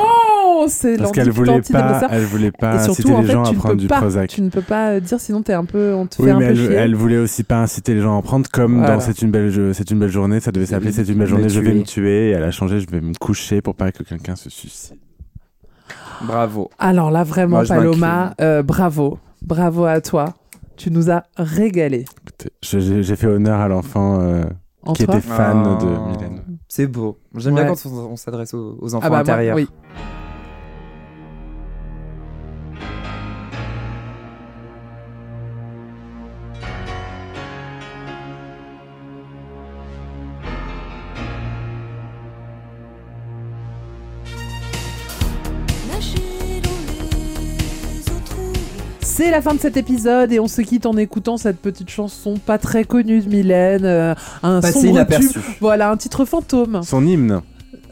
C'est 0.68 0.98
Parce 0.98 1.12
qu'elle 1.12 1.30
voulait 1.32 1.62
pas, 1.62 2.08
elle 2.12 2.24
voulait 2.24 2.52
pas 2.52 2.76
Et 2.76 2.80
surtout, 2.80 2.92
inciter 2.92 3.14
en 3.14 3.22
les 3.22 3.28
fait, 3.28 3.34
gens 3.34 3.44
à 3.44 3.54
prendre 3.54 3.76
du 3.76 3.88
pas, 3.88 4.00
Prozac. 4.00 4.30
Tu 4.30 4.42
ne 4.42 4.50
peux 4.50 4.62
pas 4.62 4.92
euh, 4.92 5.00
dire 5.00 5.20
sinon 5.20 5.42
t'es 5.42 5.54
un 5.54 5.66
peu, 5.66 5.94
on 5.94 6.06
te 6.08 6.22
Oui, 6.22 6.28
fait 6.28 6.32
un 6.34 6.40
mais 6.40 6.46
peu 6.48 6.52
elle, 6.52 6.58
chier. 6.58 6.74
elle 6.76 6.96
voulait 6.96 7.18
aussi 7.18 7.44
pas 7.44 7.58
inciter 7.62 7.94
les 7.94 8.02
gens 8.02 8.18
à 8.18 8.22
prendre, 8.22 8.50
comme 8.52 8.78
Voilà. 8.80 8.96
dans 8.96 9.00
C'est 9.02 9.22
une 9.22 9.32
belle, 9.32 9.74
c'est 9.74 9.90
une 9.92 10.00
belle 10.00 10.10
journée, 10.10 10.40
ça 10.40 10.52
devait 10.52 10.66
s'appeler 10.66 10.92
C'est 10.92 11.08
une 11.08 11.18
belle 11.20 11.28
journée, 11.28 11.50
je 11.50 11.60
vais 11.60 11.74
me 11.74 11.84
tuer. 11.84 12.30
Et 12.30 12.32
elle 12.32 12.44
a 12.44 12.52
changé, 12.52 12.80
je 12.80 12.88
vais 12.90 13.02
me 13.02 13.14
coucher 13.20 13.62
pour 13.62 13.76
pas 13.76 13.92
que 13.92 14.04
quelqu'un 14.04 14.36
se 14.36 14.50
suicide. 14.50 14.98
Bravo. 16.24 16.70
Alors 16.80 17.12
là, 17.12 17.24
vraiment, 17.24 17.58
Moi, 17.58 17.66
Paloma, 17.68 18.34
euh, 18.42 18.62
bravo. 18.64 19.18
Bravo 19.42 19.86
à 19.86 20.02
toi. 20.02 20.34
Tu 20.78 20.92
nous 20.92 21.10
as 21.12 21.24
régalé. 21.38 22.06
J'ai 22.62 23.16
fait 23.16 23.28
honneur 23.28 23.60
à 23.60 23.68
l'enfant 23.68 24.20
euh, 24.22 24.44
En 24.84 24.94
qui 24.94 25.06
toi 25.06 25.16
était 25.18 25.28
fan 25.28 25.64
Oh. 25.66 25.84
de 25.84 26.12
Mylène. 26.18 26.42
C'est 26.68 26.88
beau. 26.88 27.18
J'aime 27.36 27.56
Ouais. 27.56 27.64
bien 27.66 27.74
quand 27.74 27.86
on, 27.90 28.12
on 28.12 28.16
s'adresse 28.16 28.54
aux, 28.54 28.78
aux 28.80 28.96
enfants 28.96 29.06
Ah 29.08 29.10
bah, 29.10 29.16
moi, 29.18 29.20
intérieurs. 29.22 29.56
oui. 29.56 29.68
C'est 49.22 49.30
la 49.30 49.44
fin 49.44 49.54
de 49.54 49.60
cet 49.60 49.78
épisode 49.78 50.32
et 50.32 50.40
on 50.40 50.48
se 50.48 50.64
quitte 50.64 50.88
en 50.88 50.98
écoutant 50.98 51.38
cette 51.38 51.60
petite 51.60 51.92
chanson 51.92 52.40
pas 52.44 52.58
très 52.58 52.86
connue 52.86 53.22
de 53.22 53.30
Mylène. 53.30 53.86
euh, 53.86 54.16
un 54.42 54.62
Passé 54.62 54.88
inaperçu. 54.88 55.38
Voilà, 55.60 55.92
un 55.92 55.98
titre 55.98 56.26
fantôme. 56.26 56.82
Son 56.82 57.06
hymne. 57.06 57.42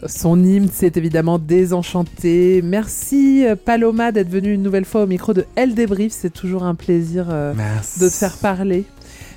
Son 0.08 0.44
hymne, 0.44 0.70
c'est 0.74 0.98
évidemment 0.98 1.38
Désenchanté. 1.38 2.64
Merci 2.64 3.46
euh, 3.46 3.56
Paloma 3.56 4.12
d'être 4.12 4.30
venue 4.30 4.56
une 4.56 4.64
nouvelle 4.64 4.86
fois 4.86 5.04
au 5.04 5.06
micro 5.06 5.36
de 5.36 5.46
Elle 5.54 5.76
Débrief. 5.76 6.12
C'est 6.14 6.34
toujours 6.34 6.64
un 6.64 6.74
plaisir 6.74 7.28
euh, 7.30 7.54
de 8.02 8.10
te 8.10 8.14
faire 8.14 8.36
parler. 8.38 8.86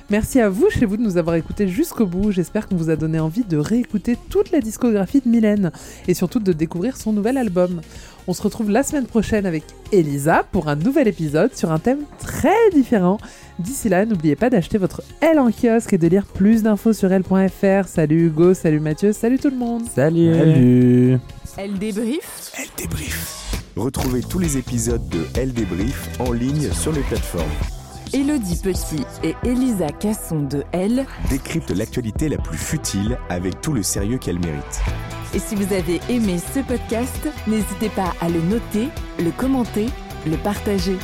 Merci 0.09 0.41
à 0.41 0.49
vous 0.49 0.69
chez 0.69 0.85
vous 0.85 0.97
de 0.97 1.01
nous 1.01 1.17
avoir 1.17 1.35
écoutés 1.35 1.67
jusqu'au 1.67 2.05
bout. 2.05 2.31
J'espère 2.31 2.67
qu'on 2.67 2.75
vous 2.75 2.89
a 2.89 2.95
donné 2.95 3.19
envie 3.19 3.43
de 3.43 3.57
réécouter 3.57 4.17
toute 4.29 4.51
la 4.51 4.59
discographie 4.59 5.21
de 5.21 5.29
Mylène 5.29 5.71
et 6.07 6.13
surtout 6.13 6.39
de 6.39 6.53
découvrir 6.53 6.97
son 6.97 7.13
nouvel 7.13 7.37
album. 7.37 7.81
On 8.27 8.33
se 8.33 8.41
retrouve 8.41 8.69
la 8.69 8.83
semaine 8.83 9.05
prochaine 9.05 9.45
avec 9.45 9.63
Elisa 9.91 10.43
pour 10.51 10.69
un 10.69 10.75
nouvel 10.75 11.07
épisode 11.09 11.53
sur 11.55 11.71
un 11.71 11.79
thème 11.79 12.03
très 12.19 12.69
différent. 12.73 13.17
D'ici 13.59 13.89
là, 13.89 14.05
n'oubliez 14.05 14.35
pas 14.35 14.49
d'acheter 14.49 14.77
votre 14.77 15.03
Elle 15.19 15.39
en 15.39 15.51
kiosque 15.51 15.93
et 15.93 15.97
de 15.97 16.07
lire 16.07 16.25
plus 16.25 16.63
d'infos 16.63 16.93
sur 16.93 17.11
elle.fr. 17.11 17.87
Salut 17.87 18.27
Hugo, 18.27 18.53
salut 18.53 18.79
Mathieu, 18.79 19.11
salut 19.11 19.39
tout 19.39 19.49
le 19.49 19.57
monde. 19.57 19.83
Salut. 19.93 20.33
Salut. 20.33 21.19
Elle 21.57 21.77
débrief 21.77 22.51
Elle 22.57 22.69
débrief. 22.77 23.39
Retrouvez 23.75 24.21
tous 24.21 24.39
les 24.39 24.57
épisodes 24.57 25.07
de 25.09 25.25
Elle 25.35 25.51
débrief 25.51 26.09
en 26.19 26.31
ligne 26.31 26.71
sur 26.71 26.93
les 26.93 27.01
plateformes. 27.01 27.82
Elodie 28.13 28.59
Petit 28.61 29.03
et 29.23 29.35
Elisa 29.43 29.87
Casson 29.89 30.43
de 30.43 30.63
Elle. 30.71 31.07
Décrypte 31.31 31.71
l'actualité 31.71 32.29
la 32.29 32.37
plus 32.37 32.59
futile 32.59 33.17
avec 33.29 33.59
tout 33.61 33.73
le 33.73 33.81
sérieux 33.81 34.19
qu'elle 34.19 34.37
mérite. 34.37 34.81
Et 35.33 35.39
si 35.39 35.55
vous 35.55 35.73
avez 35.73 35.99
aimé 36.09 36.37
ce 36.37 36.59
podcast, 36.59 37.27
n'hésitez 37.47 37.89
pas 37.89 38.13
à 38.21 38.29
le 38.29 38.39
noter, 38.41 38.89
le 39.17 39.31
commenter, 39.31 39.87
le 40.27 40.37
partager. 40.37 40.95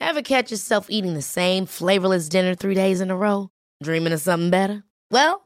Ever 0.00 0.22
catch 0.22 0.50
yourself 0.50 0.86
eating 0.88 1.14
the 1.14 1.22
same 1.22 1.66
flavorless 1.66 2.28
dinner 2.28 2.56
three 2.56 2.74
days 2.74 3.00
in 3.00 3.10
a 3.10 3.16
row? 3.16 3.50
Dreaming 3.80 4.12
of 4.12 4.20
something 4.20 4.50
better? 4.50 4.82
Well, 5.12 5.45